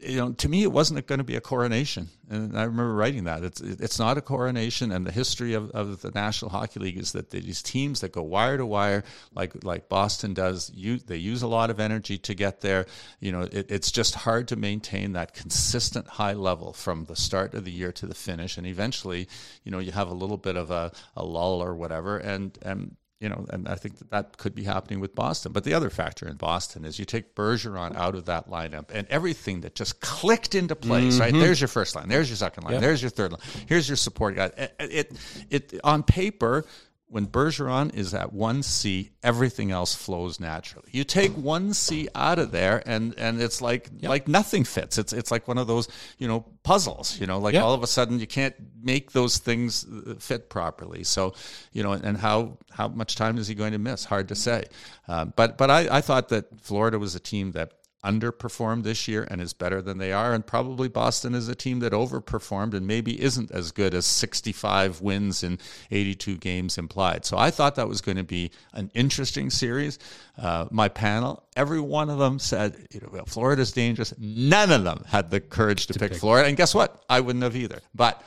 you 0.00 0.16
know, 0.16 0.32
to 0.32 0.48
me, 0.48 0.62
it 0.62 0.72
wasn't 0.72 1.04
going 1.06 1.18
to 1.18 1.24
be 1.24 1.36
a 1.36 1.40
coronation, 1.40 2.08
and 2.30 2.56
I 2.56 2.64
remember 2.64 2.94
writing 2.94 3.24
that. 3.24 3.42
It's 3.42 3.60
it's 3.60 3.98
not 3.98 4.16
a 4.16 4.20
coronation, 4.20 4.92
and 4.92 5.06
the 5.06 5.12
history 5.12 5.54
of, 5.54 5.70
of 5.72 6.02
the 6.02 6.10
National 6.10 6.50
Hockey 6.50 6.78
League 6.78 6.98
is 6.98 7.12
that 7.12 7.30
these 7.30 7.62
teams 7.62 8.00
that 8.00 8.12
go 8.12 8.22
wire 8.22 8.56
to 8.56 8.66
wire, 8.66 9.02
like 9.34 9.64
like 9.64 9.88
Boston 9.88 10.34
does, 10.34 10.70
you 10.74 10.98
they 10.98 11.16
use 11.16 11.42
a 11.42 11.48
lot 11.48 11.70
of 11.70 11.80
energy 11.80 12.18
to 12.18 12.34
get 12.34 12.60
there. 12.60 12.86
You 13.18 13.32
know, 13.32 13.42
it, 13.42 13.70
it's 13.70 13.90
just 13.90 14.14
hard 14.14 14.48
to 14.48 14.56
maintain 14.56 15.12
that 15.14 15.34
consistent 15.34 16.06
high 16.06 16.34
level 16.34 16.72
from 16.72 17.06
the 17.06 17.16
start 17.16 17.54
of 17.54 17.64
the 17.64 17.72
year 17.72 17.90
to 17.92 18.06
the 18.06 18.14
finish, 18.14 18.56
and 18.56 18.66
eventually, 18.66 19.28
you 19.64 19.72
know, 19.72 19.80
you 19.80 19.92
have 19.92 20.08
a 20.08 20.14
little 20.14 20.36
bit 20.36 20.56
of 20.56 20.70
a, 20.70 20.92
a 21.16 21.24
lull 21.24 21.60
or 21.62 21.74
whatever, 21.74 22.18
and 22.18 22.56
and 22.62 22.96
you 23.20 23.28
know, 23.28 23.46
and 23.50 23.68
I 23.68 23.74
think 23.74 23.98
that 23.98 24.10
that 24.10 24.38
could 24.38 24.54
be 24.54 24.62
happening 24.62 25.00
with 25.00 25.14
Boston. 25.14 25.52
But 25.52 25.64
the 25.64 25.74
other 25.74 25.90
factor 25.90 26.28
in 26.28 26.36
Boston 26.36 26.84
is 26.84 26.98
you 26.98 27.04
take 27.04 27.34
Bergeron 27.34 27.96
out 27.96 28.14
of 28.14 28.26
that 28.26 28.48
lineup, 28.48 28.90
and 28.92 29.08
everything 29.08 29.62
that 29.62 29.74
just 29.74 30.00
clicked 30.00 30.54
into 30.54 30.76
place. 30.76 31.18
Right 31.18 31.32
mm-hmm. 31.32 31.40
there's 31.40 31.60
your 31.60 31.68
first 31.68 31.96
line, 31.96 32.08
there's 32.08 32.28
your 32.28 32.36
second 32.36 32.64
line, 32.64 32.80
there's 32.80 33.02
your 33.02 33.10
third 33.10 33.32
line, 33.32 33.40
here's 33.66 33.88
your 33.88 33.96
support 33.96 34.36
guy. 34.36 34.52
It, 34.56 34.74
it, 34.78 35.12
it 35.50 35.80
on 35.82 36.02
paper. 36.02 36.64
When 37.10 37.26
Bergeron 37.26 37.94
is 37.94 38.12
at 38.12 38.34
one 38.34 38.62
C, 38.62 39.12
everything 39.22 39.70
else 39.70 39.94
flows 39.94 40.38
naturally. 40.38 40.88
You 40.92 41.04
take 41.04 41.32
one 41.32 41.72
C 41.72 42.06
out 42.14 42.38
of 42.38 42.50
there, 42.52 42.82
and 42.84 43.14
and 43.16 43.40
it's 43.40 43.62
like 43.62 43.88
like 44.02 44.28
nothing 44.28 44.64
fits. 44.64 44.98
It's 44.98 45.14
it's 45.14 45.30
like 45.30 45.48
one 45.48 45.56
of 45.56 45.66
those 45.66 45.88
you 46.18 46.28
know 46.28 46.44
puzzles. 46.64 47.18
You 47.18 47.26
know, 47.26 47.38
like 47.38 47.54
Yep. 47.54 47.64
all 47.64 47.72
of 47.72 47.82
a 47.82 47.86
sudden 47.86 48.20
you 48.20 48.26
can't 48.26 48.54
make 48.82 49.12
those 49.12 49.38
things 49.38 49.86
uh, 49.86 50.16
fit 50.18 50.50
properly. 50.50 51.02
So, 51.02 51.32
you 51.72 51.82
know, 51.82 51.92
and 51.92 52.18
how 52.18 52.58
how 52.70 52.88
much 52.88 53.16
time 53.16 53.38
is 53.38 53.48
he 53.48 53.54
going 53.54 53.72
to 53.72 53.78
miss? 53.78 54.04
Hard 54.04 54.28
to 54.28 54.34
say. 54.34 54.64
Uh, 55.08 55.24
but 55.24 55.56
but 55.56 55.70
I, 55.70 55.88
I 55.98 56.00
thought 56.02 56.28
that 56.28 56.60
Florida 56.60 56.98
was 56.98 57.14
a 57.14 57.20
team 57.20 57.52
that 57.52 57.72
underperformed 58.04 58.84
this 58.84 59.08
year 59.08 59.26
and 59.30 59.40
is 59.40 59.52
better 59.52 59.82
than 59.82 59.98
they 59.98 60.12
are, 60.12 60.32
and 60.32 60.46
probably 60.46 60.88
Boston 60.88 61.34
is 61.34 61.48
a 61.48 61.54
team 61.54 61.80
that 61.80 61.92
overperformed 61.92 62.74
and 62.74 62.86
maybe 62.86 63.20
isn't 63.20 63.50
as 63.50 63.72
good 63.72 63.94
as 63.94 64.06
65 64.06 65.00
wins 65.00 65.42
in 65.42 65.58
82 65.90 66.36
games 66.36 66.78
implied. 66.78 67.24
So 67.24 67.36
I 67.36 67.50
thought 67.50 67.74
that 67.74 67.88
was 67.88 68.00
going 68.00 68.16
to 68.16 68.24
be 68.24 68.52
an 68.72 68.90
interesting 68.94 69.50
series. 69.50 69.98
Uh, 70.36 70.66
my 70.70 70.88
panel, 70.88 71.44
every 71.56 71.80
one 71.80 72.08
of 72.08 72.18
them 72.18 72.38
said, 72.38 72.86
you 72.92 73.00
know, 73.00 73.08
well, 73.12 73.26
Florida's 73.26 73.72
dangerous. 73.72 74.14
None 74.18 74.70
of 74.70 74.84
them 74.84 75.04
had 75.06 75.30
the 75.30 75.40
courage 75.40 75.88
to, 75.88 75.98
pick, 75.98 76.14
Florida, 76.14 76.48
and 76.48 76.56
guess 76.56 76.74
what? 76.74 77.04
I 77.08 77.20
wouldn't 77.20 77.42
have 77.42 77.56
either. 77.56 77.80
But 77.94 78.22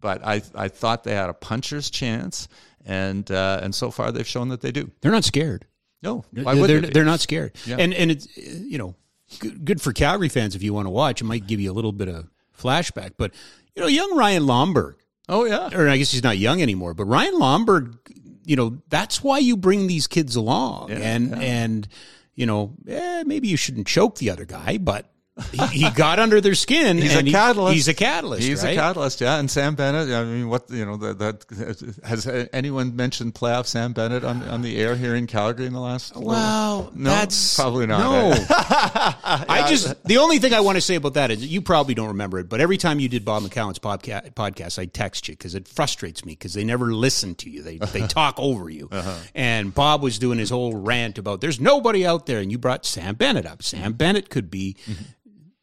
but 0.00 0.24
I 0.24 0.42
I 0.54 0.68
thought 0.68 1.04
they 1.04 1.14
had 1.14 1.30
a 1.30 1.34
puncher's 1.34 1.88
chance, 1.88 2.48
and 2.84 3.28
uh, 3.30 3.60
and 3.62 3.74
so 3.74 3.90
far 3.90 4.12
they've 4.12 4.26
shown 4.26 4.50
that 4.50 4.60
they 4.60 4.72
do. 4.72 4.90
they're 5.00 5.12
not 5.12 5.24
scared. 5.24 5.66
No, 6.02 6.24
why 6.32 6.52
they're, 6.52 6.60
would 6.60 6.70
they're, 6.70 6.80
they? 6.82 6.90
they're 6.90 7.04
not 7.04 7.20
scared. 7.20 7.56
Yeah. 7.66 7.76
And 7.78 7.94
and 7.94 8.10
it's 8.10 8.36
you 8.36 8.78
know 8.78 8.94
good, 9.38 9.64
good 9.64 9.80
for 9.80 9.92
Calgary 9.92 10.28
fans 10.28 10.54
if 10.54 10.62
you 10.62 10.72
want 10.74 10.86
to 10.86 10.90
watch. 10.90 11.20
It 11.20 11.24
might 11.24 11.46
give 11.46 11.60
you 11.60 11.70
a 11.70 11.74
little 11.74 11.92
bit 11.92 12.08
of 12.08 12.28
flashback, 12.58 13.12
but 13.16 13.32
you 13.74 13.82
know, 13.82 13.88
young 13.88 14.16
Ryan 14.16 14.44
Lomberg 14.44 14.94
Oh 15.28 15.44
yeah. 15.44 15.68
or 15.74 15.88
I 15.88 15.96
guess 15.96 16.12
he's 16.12 16.22
not 16.22 16.38
young 16.38 16.62
anymore, 16.62 16.94
but 16.94 17.04
Ryan 17.04 17.34
Lomberg, 17.34 17.96
you 18.44 18.56
know, 18.56 18.78
that's 18.88 19.22
why 19.22 19.38
you 19.38 19.56
bring 19.56 19.86
these 19.86 20.06
kids 20.06 20.36
along. 20.36 20.90
Yeah, 20.90 20.98
and, 20.98 21.30
yeah. 21.30 21.36
and, 21.38 21.88
you 22.34 22.46
know, 22.46 22.74
eh, 22.86 23.24
maybe 23.26 23.48
you 23.48 23.56
shouldn't 23.56 23.86
choke 23.86 24.18
the 24.18 24.30
other 24.30 24.44
guy, 24.44 24.78
but 24.78 25.10
he, 25.52 25.66
he 25.66 25.90
got 25.90 26.18
under 26.18 26.40
their 26.40 26.54
skin. 26.54 26.96
He's 26.96 27.14
a 27.14 27.20
he- 27.22 27.30
catalyst. 27.30 27.74
he's 27.74 27.88
a 27.88 27.94
catalyst. 27.94 28.42
He's 28.46 28.64
right? 28.64 28.70
a 28.72 28.80
catalyst, 28.80 29.20
yeah. 29.20 29.38
And 29.38 29.50
Sam 29.50 29.74
Bennett. 29.74 30.08
I 30.10 30.24
mean, 30.24 30.48
what 30.48 30.70
you 30.70 30.86
know 30.86 30.96
that, 30.96 31.18
that 31.18 31.96
has 32.04 32.26
anyone 32.54 32.96
mentioned 32.96 33.34
playoff 33.34 33.66
Sam 33.66 33.92
Bennett 33.92 34.24
on 34.24 34.42
on 34.44 34.62
the 34.62 34.78
air 34.78 34.96
here 34.96 35.14
in 35.14 35.26
Calgary 35.26 35.66
in 35.66 35.74
the 35.74 35.80
last? 35.80 36.16
Well, 36.16 36.90
No, 36.94 37.10
that's 37.10 37.54
probably 37.56 37.86
not, 37.86 37.98
No, 38.00 38.30
eh? 38.32 38.46
I 38.48 39.66
just 39.68 40.02
the 40.04 40.18
only 40.18 40.38
thing 40.38 40.54
I 40.54 40.60
want 40.60 40.76
to 40.76 40.80
say 40.80 40.94
about 40.94 41.14
that 41.14 41.30
is 41.30 41.46
you 41.46 41.60
probably 41.60 41.92
don't 41.94 42.08
remember 42.08 42.38
it, 42.38 42.48
but 42.48 42.60
every 42.60 42.78
time 42.78 42.98
you 42.98 43.08
did 43.08 43.24
Bob 43.24 43.42
McCown's 43.42 43.78
podca- 43.78 44.32
podcast, 44.32 44.78
I 44.78 44.86
text 44.86 45.28
you 45.28 45.34
because 45.34 45.54
it 45.54 45.68
frustrates 45.68 46.24
me 46.24 46.32
because 46.32 46.54
they 46.54 46.64
never 46.64 46.94
listen 46.94 47.34
to 47.36 47.50
you. 47.50 47.62
They 47.62 47.76
they 47.76 48.00
talk 48.06 48.36
over 48.38 48.70
you. 48.70 48.88
And 49.34 49.74
Bob 49.74 50.02
was 50.02 50.18
doing 50.18 50.38
his 50.38 50.48
whole 50.48 50.74
rant 50.74 51.18
about 51.18 51.42
there's 51.42 51.60
nobody 51.60 52.06
out 52.06 52.24
there, 52.24 52.40
and 52.40 52.50
you 52.50 52.56
brought 52.56 52.86
Sam 52.86 53.14
Bennett 53.16 53.44
up. 53.44 53.62
Sam 53.62 53.92
Bennett 53.92 54.30
could 54.30 54.50
be. 54.50 54.76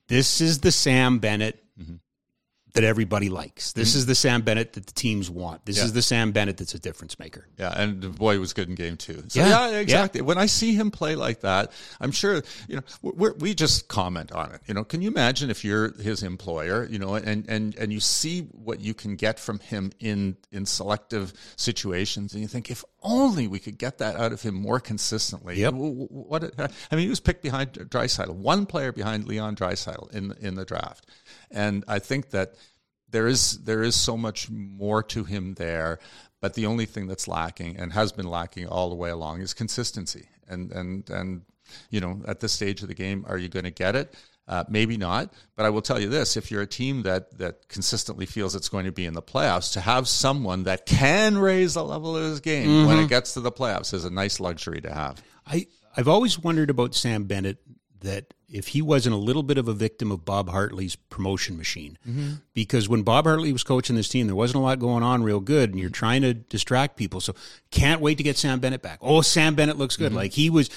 This 0.07 0.41
is 0.41 0.59
the 0.59 0.71
Sam 0.71 1.19
Bennett. 1.19 1.63
Mm-hmm. 1.79 1.95
That 2.75 2.83
everybody 2.85 3.29
likes. 3.29 3.73
This 3.73 3.91
mm-hmm. 3.91 3.97
is 3.99 4.05
the 4.07 4.15
Sam 4.15 4.41
Bennett 4.41 4.73
that 4.73 4.87
the 4.87 4.93
teams 4.93 5.29
want. 5.29 5.63
This 5.63 5.77
Yeah. 5.77 5.83
is 5.83 5.93
the 5.93 6.01
Sam 6.01 6.31
Bennett 6.31 6.57
that's 6.57 6.73
a 6.73 6.79
difference 6.79 7.19
maker. 7.19 7.47
Yeah, 7.59 7.71
and 7.79 8.01
the 8.01 8.09
boy, 8.09 8.33
he 8.33 8.39
was 8.39 8.53
good 8.53 8.67
in 8.67 8.73
game 8.73 8.97
two. 8.97 9.23
So, 9.27 9.39
Yeah, 9.41 9.47
yeah, 9.47 9.69
yeah. 9.69 9.77
exactly. 9.77 10.21
When 10.21 10.39
I 10.39 10.47
see 10.47 10.73
him 10.73 10.89
play 10.89 11.15
like 11.15 11.41
that, 11.41 11.71
I'm 12.01 12.11
sure 12.11 12.41
you 12.67 12.77
know 12.77 12.81
we're, 13.03 13.33
we 13.33 13.53
just 13.53 13.89
comment 13.89 14.31
on 14.31 14.53
it. 14.53 14.61
You 14.65 14.73
know, 14.73 14.83
can 14.83 15.03
you 15.03 15.07
imagine 15.07 15.51
if 15.51 15.63
you're 15.63 15.91
his 16.01 16.23
employer, 16.23 16.87
you 16.89 16.97
know, 16.97 17.13
and 17.13 17.47
and 17.47 17.75
and 17.77 17.93
you 17.93 17.99
see 17.99 18.41
what 18.41 18.79
you 18.79 18.95
can 18.95 19.17
get 19.17 19.39
from 19.39 19.59
him 19.59 19.91
in 19.99 20.35
in 20.51 20.65
selective 20.65 21.31
situations, 21.57 22.33
and 22.33 22.41
you 22.41 22.47
think 22.47 22.71
if 22.71 22.83
only 23.03 23.47
we 23.47 23.59
could 23.59 23.77
get 23.77 23.97
that 23.99 24.15
out 24.15 24.31
of 24.31 24.41
him 24.41 24.55
more 24.55 24.79
consistently. 24.79 25.59
Yep. 25.59 25.73
What 25.75 26.43
I 26.57 26.95
mean, 26.95 27.03
he 27.03 27.09
was 27.09 27.19
picked 27.19 27.43
behind 27.43 27.73
Draisaitl, 27.73 28.33
one 28.33 28.65
player 28.65 28.91
behind 28.91 29.27
Leon 29.27 29.55
Draisaitl 29.55 30.11
in 30.11 30.33
in 30.39 30.55
the 30.55 30.65
draft, 30.65 31.05
and 31.51 31.83
I 31.87 31.99
think 31.99 32.31
that 32.31 32.55
there 33.13 33.27
is 33.27 33.63
there 33.63 33.83
is 33.83 33.95
so 33.95 34.17
much 34.17 34.49
more 34.49 35.01
to 35.03 35.23
him 35.23 35.53
there 35.53 35.99
but 36.41 36.55
the 36.55 36.65
only 36.65 36.85
thing 36.85 37.07
that's 37.07 37.25
lacking 37.25 37.77
and 37.77 37.93
has 37.93 38.11
been 38.11 38.27
lacking 38.27 38.67
all 38.67 38.89
the 38.89 38.95
way 38.95 39.09
along 39.09 39.39
is 39.39 39.53
consistency 39.53 40.27
and 40.49 40.73
and 40.73 41.09
and 41.09 41.43
you 41.89 42.01
know 42.01 42.21
at 42.27 42.41
this 42.41 42.51
stage 42.51 42.81
of 42.81 42.89
the 42.89 42.93
game 42.93 43.23
are 43.29 43.37
you 43.37 43.47
going 43.47 43.63
to 43.63 43.71
get 43.71 43.95
it 43.95 44.13
uh, 44.47 44.63
maybe 44.67 44.97
not 44.97 45.33
but 45.55 45.65
i 45.65 45.69
will 45.69 45.81
tell 45.81 45.99
you 45.99 46.09
this 46.09 46.35
if 46.35 46.51
you're 46.51 46.61
a 46.61 46.67
team 46.67 47.03
that 47.03 47.37
that 47.37 47.67
consistently 47.69 48.25
feels 48.25 48.55
it's 48.55 48.69
going 48.69 48.85
to 48.85 48.91
be 48.91 49.05
in 49.05 49.13
the 49.13 49.21
playoffs 49.21 49.73
to 49.73 49.81
have 49.81 50.07
someone 50.07 50.63
that 50.63 50.85
can 50.85 51.37
raise 51.37 51.75
the 51.75 51.83
level 51.83 52.17
of 52.17 52.23
his 52.23 52.39
game 52.39 52.85
when 52.85 52.97
it 52.97 53.01
mm-hmm. 53.01 53.07
gets 53.07 53.33
to 53.33 53.39
the 53.39 53.51
playoffs 53.51 53.93
is 53.93 54.05
a 54.05 54.09
nice 54.09 54.39
luxury 54.39 54.81
to 54.81 54.93
have 54.93 55.21
I 55.45 55.67
I've 55.95 56.07
always 56.07 56.39
wondered 56.39 56.69
about 56.69 56.95
Sam 56.95 57.25
Bennett 57.25 57.59
that 58.01 58.33
if 58.49 58.67
he 58.67 58.81
wasn't 58.81 59.15
a 59.15 59.17
little 59.17 59.43
bit 59.43 59.57
of 59.57 59.67
a 59.67 59.73
victim 59.73 60.11
of 60.11 60.25
Bob 60.25 60.49
Hartley's 60.49 60.95
promotion 60.95 61.57
machine, 61.57 61.97
mm-hmm. 62.07 62.33
because 62.53 62.89
when 62.89 63.03
Bob 63.03 63.25
Hartley 63.25 63.53
was 63.53 63.63
coaching 63.63 63.95
this 63.95 64.09
team, 64.09 64.27
there 64.27 64.35
wasn't 64.35 64.57
a 64.57 64.59
lot 64.59 64.79
going 64.79 65.03
on 65.03 65.23
real 65.23 65.39
good, 65.39 65.71
and 65.71 65.79
you're 65.79 65.89
trying 65.89 66.21
to 66.23 66.33
distract 66.33 66.97
people. 66.97 67.21
So 67.21 67.33
can't 67.71 68.01
wait 68.01 68.17
to 68.17 68.23
get 68.23 68.37
Sam 68.37 68.59
Bennett 68.59 68.81
back. 68.81 68.99
Oh, 69.01 69.21
Sam 69.21 69.55
Bennett 69.55 69.77
looks 69.77 69.97
good. 69.97 70.09
Mm-hmm. 70.09 70.17
Like 70.17 70.33
he 70.33 70.49
was. 70.49 70.69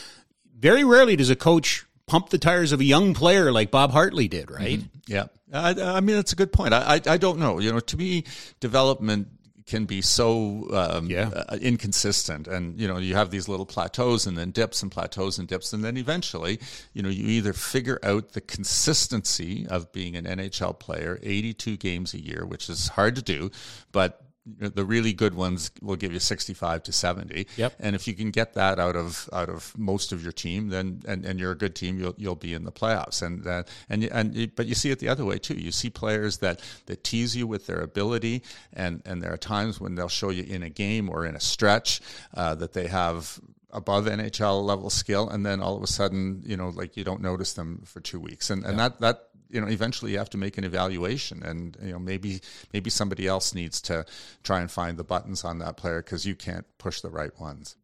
Very 0.58 0.84
rarely 0.84 1.16
does 1.16 1.28
a 1.28 1.36
coach 1.36 1.84
pump 2.06 2.30
the 2.30 2.38
tires 2.38 2.72
of 2.72 2.80
a 2.80 2.84
young 2.84 3.14
player 3.14 3.52
like 3.52 3.70
Bob 3.70 3.90
Hartley 3.90 4.28
did, 4.28 4.50
right? 4.50 4.80
Yeah, 5.06 5.26
I, 5.52 5.70
I 5.70 6.00
mean 6.00 6.16
that's 6.16 6.32
a 6.32 6.36
good 6.36 6.52
point. 6.52 6.72
I, 6.74 6.94
I 6.96 7.00
I 7.14 7.16
don't 7.16 7.38
know. 7.38 7.58
You 7.58 7.72
know, 7.72 7.80
to 7.80 7.96
me, 7.96 8.24
development 8.60 9.28
can 9.66 9.84
be 9.84 10.00
so 10.00 10.68
um, 10.72 11.10
Yeah. 11.10 11.28
uh, 11.48 11.56
inconsistent, 11.60 12.46
and 12.46 12.80
you 12.80 12.86
know 12.86 12.98
you 12.98 13.14
have 13.16 13.30
these 13.30 13.48
little 13.48 13.66
plateaus 13.66 14.24
and 14.26 14.38
then 14.38 14.52
dips 14.52 14.82
and 14.82 14.92
plateaus 14.92 15.38
and 15.40 15.48
dips, 15.48 15.72
and 15.72 15.82
then 15.84 15.96
eventually, 15.96 16.60
you 16.92 17.02
know, 17.02 17.08
you 17.08 17.26
either 17.26 17.52
figure 17.52 17.98
out 18.04 18.32
the 18.32 18.40
consistency 18.40 19.66
of 19.68 19.90
being 19.92 20.14
an 20.16 20.24
NHL 20.24 20.78
player, 20.78 21.18
eighty-two 21.22 21.76
games 21.76 22.14
a 22.14 22.20
year, 22.20 22.46
which 22.46 22.68
is 22.70 22.88
hard 22.88 23.16
to 23.16 23.22
do, 23.22 23.50
but 23.92 24.22
the 24.58 24.84
really 24.84 25.12
good 25.12 25.34
ones 25.34 25.70
will 25.82 25.96
give 25.96 26.12
you 26.12 26.20
65 26.20 26.82
to 26.84 26.92
70 26.92 27.46
Yep. 27.56 27.74
and 27.80 27.96
if 27.96 28.06
you 28.06 28.14
can 28.14 28.30
get 28.30 28.54
that 28.54 28.78
out 28.78 28.94
of 28.96 29.28
out 29.32 29.48
of 29.48 29.76
most 29.76 30.12
of 30.12 30.22
your 30.22 30.32
team 30.32 30.68
then 30.68 31.02
and, 31.06 31.24
and 31.24 31.40
you're 31.40 31.52
a 31.52 31.56
good 31.58 31.74
team 31.74 31.98
you'll 31.98 32.14
you'll 32.16 32.34
be 32.36 32.54
in 32.54 32.64
the 32.64 32.72
playoffs. 32.72 33.22
And 33.22 33.46
uh, 33.46 33.62
and 33.88 34.04
and 34.04 34.54
but 34.54 34.66
you 34.66 34.74
see 34.74 34.90
it 34.90 34.98
the 34.98 35.08
other 35.08 35.24
way 35.24 35.38
too. 35.38 35.54
You 35.54 35.72
see 35.72 35.90
players 35.90 36.38
that 36.38 36.60
that 36.86 37.02
tease 37.04 37.34
you 37.36 37.46
with 37.46 37.66
their 37.66 37.80
ability 37.80 38.42
and 38.72 39.02
and 39.04 39.22
there 39.22 39.32
are 39.32 39.36
times 39.38 39.80
when 39.80 39.94
they'll 39.94 40.08
show 40.08 40.30
you 40.30 40.44
in 40.44 40.62
a 40.62 40.70
game 40.70 41.08
or 41.08 41.24
in 41.26 41.34
a 41.34 41.40
stretch 41.40 42.00
uh, 42.34 42.54
that 42.56 42.72
they 42.72 42.86
have 42.86 43.40
above 43.72 44.06
NHL 44.06 44.64
level 44.64 44.88
skill 44.90 45.28
and 45.28 45.44
then 45.44 45.60
all 45.60 45.76
of 45.76 45.82
a 45.82 45.86
sudden 45.86 46.42
you 46.46 46.56
know 46.56 46.68
like 46.70 46.96
you 46.96 47.04
don't 47.04 47.20
notice 47.20 47.52
them 47.54 47.82
for 47.84 48.00
2 48.00 48.20
weeks. 48.20 48.50
And 48.50 48.64
and 48.64 48.78
that 48.78 49.00
that 49.00 49.25
you 49.50 49.60
know 49.60 49.68
eventually 49.68 50.12
you 50.12 50.18
have 50.18 50.30
to 50.30 50.38
make 50.38 50.58
an 50.58 50.64
evaluation 50.64 51.42
and 51.42 51.76
you 51.82 51.92
know 51.92 51.98
maybe 51.98 52.40
maybe 52.72 52.90
somebody 52.90 53.26
else 53.26 53.54
needs 53.54 53.80
to 53.80 54.04
try 54.42 54.60
and 54.60 54.70
find 54.70 54.98
the 54.98 55.04
buttons 55.04 55.44
on 55.44 55.58
that 55.58 55.76
player 55.76 56.02
because 56.02 56.26
you 56.26 56.34
can't 56.34 56.66
push 56.78 57.00
the 57.00 57.10
right 57.10 57.38
ones 57.40 57.76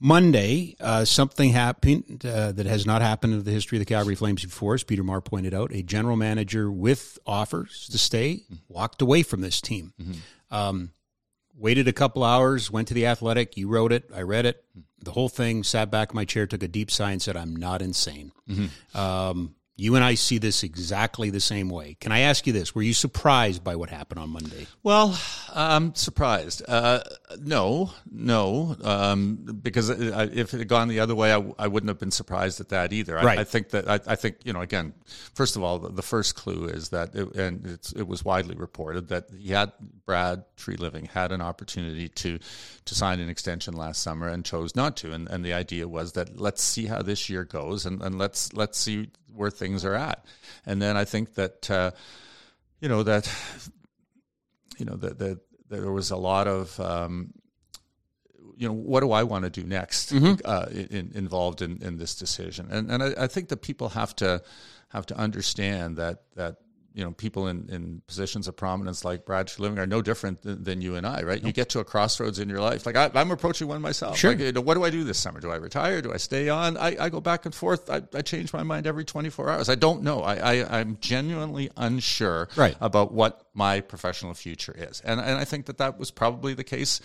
Monday, 0.00 0.76
uh, 0.78 1.04
something 1.04 1.50
happened 1.50 2.24
uh, 2.24 2.52
that 2.52 2.66
has 2.66 2.86
not 2.86 3.02
happened 3.02 3.34
in 3.34 3.42
the 3.42 3.50
history 3.50 3.78
of 3.78 3.80
the 3.80 3.84
Calgary 3.84 4.14
Flames 4.14 4.44
before, 4.44 4.74
as 4.74 4.84
Peter 4.84 5.02
Marr 5.02 5.20
pointed 5.20 5.52
out. 5.52 5.72
A 5.74 5.82
general 5.82 6.16
manager 6.16 6.70
with 6.70 7.18
offers 7.26 7.88
to 7.90 7.98
stay 7.98 8.42
walked 8.68 9.02
away 9.02 9.24
from 9.24 9.40
this 9.40 9.60
team. 9.60 9.92
Um, 10.52 10.92
waited 11.56 11.88
a 11.88 11.92
couple 11.92 12.22
hours, 12.22 12.70
went 12.70 12.86
to 12.88 12.94
the 12.94 13.06
athletic. 13.06 13.56
You 13.56 13.66
wrote 13.66 13.90
it, 13.90 14.08
I 14.14 14.22
read 14.22 14.46
it. 14.46 14.64
The 15.00 15.10
whole 15.10 15.28
thing, 15.28 15.64
sat 15.64 15.90
back 15.90 16.10
in 16.10 16.16
my 16.16 16.24
chair, 16.24 16.46
took 16.46 16.62
a 16.62 16.68
deep 16.68 16.92
sigh, 16.92 17.10
and 17.10 17.20
said, 17.20 17.36
I'm 17.36 17.56
not 17.56 17.82
insane. 17.82 18.30
Um, 18.94 19.56
you 19.80 19.94
and 19.94 20.04
I 20.04 20.14
see 20.14 20.38
this 20.38 20.64
exactly 20.64 21.30
the 21.30 21.38
same 21.38 21.70
way. 21.70 21.96
Can 22.00 22.10
I 22.10 22.20
ask 22.20 22.48
you 22.48 22.52
this? 22.52 22.74
Were 22.74 22.82
you 22.82 22.92
surprised 22.92 23.62
by 23.62 23.76
what 23.76 23.90
happened 23.90 24.18
on 24.18 24.30
Monday? 24.30 24.66
Well, 24.82 25.16
I'm 25.54 25.94
surprised. 25.94 26.64
Uh, 26.66 27.04
no, 27.40 27.92
no, 28.10 28.76
um, 28.82 29.36
because 29.62 29.88
if 29.88 30.52
it 30.52 30.58
had 30.58 30.68
gone 30.68 30.88
the 30.88 30.98
other 30.98 31.14
way, 31.14 31.32
I, 31.32 31.44
I 31.60 31.68
wouldn't 31.68 31.88
have 31.88 32.00
been 32.00 32.10
surprised 32.10 32.60
at 32.60 32.70
that 32.70 32.92
either. 32.92 33.16
I, 33.16 33.28
Right. 33.28 33.38
I 33.38 33.44
think 33.44 33.70
that 33.70 33.88
I, 33.88 34.00
I 34.06 34.16
think 34.16 34.38
you 34.44 34.52
know 34.52 34.62
again. 34.62 34.94
First 35.34 35.54
of 35.54 35.62
all, 35.62 35.78
the, 35.78 35.90
the 35.90 36.02
first 36.02 36.34
clue 36.34 36.66
is 36.66 36.88
that, 36.88 37.14
it, 37.14 37.34
and 37.36 37.64
it's, 37.64 37.92
it 37.92 38.08
was 38.08 38.24
widely 38.24 38.56
reported 38.56 39.08
that 39.08 39.26
he 39.38 39.50
had 39.50 39.72
Brad 40.06 40.44
Treliving 40.56 41.08
had 41.08 41.30
an 41.30 41.40
opportunity 41.40 42.08
to 42.08 42.38
to 42.86 42.94
sign 42.94 43.20
an 43.20 43.28
extension 43.28 43.74
last 43.74 44.02
summer 44.02 44.26
and 44.26 44.44
chose 44.44 44.74
not 44.74 44.96
to. 44.96 45.12
And, 45.12 45.28
and 45.28 45.44
the 45.44 45.52
idea 45.52 45.86
was 45.86 46.12
that 46.12 46.40
let's 46.40 46.62
see 46.62 46.86
how 46.86 47.02
this 47.02 47.28
year 47.28 47.44
goes 47.44 47.86
and, 47.86 48.02
and 48.02 48.18
let's 48.18 48.52
let's 48.54 48.78
see 48.78 49.10
where 49.38 49.50
things 49.50 49.84
are 49.84 49.94
at. 49.94 50.24
And 50.66 50.82
then 50.82 50.96
I 50.96 51.04
think 51.04 51.34
that 51.34 51.70
uh, 51.70 51.92
you 52.80 52.88
know 52.88 53.02
that 53.02 53.32
you 54.78 54.84
know 54.84 54.96
that 54.96 55.18
that 55.18 55.38
there 55.68 55.92
was 55.92 56.10
a 56.10 56.16
lot 56.16 56.46
of 56.46 56.78
um, 56.80 57.32
you 58.56 58.66
know 58.68 58.74
what 58.74 59.00
do 59.00 59.12
I 59.12 59.22
want 59.22 59.44
to 59.44 59.50
do 59.50 59.66
next 59.66 60.12
uh, 60.12 60.66
in, 60.70 61.12
involved 61.14 61.62
in, 61.62 61.82
in 61.82 61.98
this 61.98 62.14
decision 62.14 62.68
and 62.70 62.90
and 62.90 63.02
I, 63.02 63.24
I 63.24 63.26
think 63.26 63.48
that 63.48 63.62
people 63.62 63.90
have 63.90 64.14
to 64.16 64.42
have 64.88 65.06
to 65.06 65.16
understand 65.16 65.96
that 65.96 66.22
that 66.36 66.56
you 66.98 67.04
know 67.04 67.12
people 67.12 67.46
in, 67.46 67.68
in 67.70 68.02
positions 68.08 68.48
of 68.48 68.56
prominence 68.56 69.04
like 69.04 69.24
Brad 69.24 69.50
Living 69.58 69.78
are 69.78 69.86
no 69.86 70.02
different 70.02 70.42
than, 70.42 70.64
than 70.64 70.80
you 70.82 70.96
and 70.96 71.06
I 71.06 71.22
right 71.22 71.40
you 71.42 71.52
get 71.52 71.68
to 71.70 71.78
a 71.78 71.84
crossroads 71.84 72.40
in 72.40 72.48
your 72.48 72.60
life 72.60 72.84
like 72.86 72.96
I, 72.96 73.08
I'm 73.14 73.30
approaching 73.30 73.68
one 73.68 73.80
myself 73.80 74.18
Sure. 74.18 74.32
Like, 74.32 74.40
you 74.40 74.50
know, 74.52 74.60
what 74.60 74.74
do 74.74 74.82
I 74.84 74.90
do 74.90 75.04
this 75.04 75.16
summer 75.18 75.38
do 75.38 75.50
I 75.50 75.56
retire 75.56 76.02
do 76.02 76.12
I 76.12 76.16
stay 76.16 76.48
on 76.48 76.76
I, 76.76 76.96
I 76.98 77.08
go 77.08 77.20
back 77.20 77.46
and 77.46 77.54
forth 77.54 77.88
I, 77.88 78.02
I 78.12 78.22
change 78.22 78.52
my 78.52 78.64
mind 78.64 78.86
every 78.88 79.04
24 79.04 79.48
hours 79.48 79.68
I 79.68 79.76
don't 79.76 80.02
know 80.02 80.22
I, 80.22 80.34
I 80.34 80.80
I'm 80.80 80.98
genuinely 81.00 81.70
unsure 81.76 82.48
Right. 82.56 82.76
about 82.80 83.12
what 83.12 83.42
my 83.54 83.80
professional 83.80 84.34
future 84.34 84.74
is. 84.76 85.00
And 85.00 85.20
and 85.20 85.38
I 85.38 85.44
think 85.44 85.66
that 85.66 85.78
that 85.78 85.98
was 85.98 86.10
probably 86.10 86.54
the 86.54 86.64
case 86.64 87.00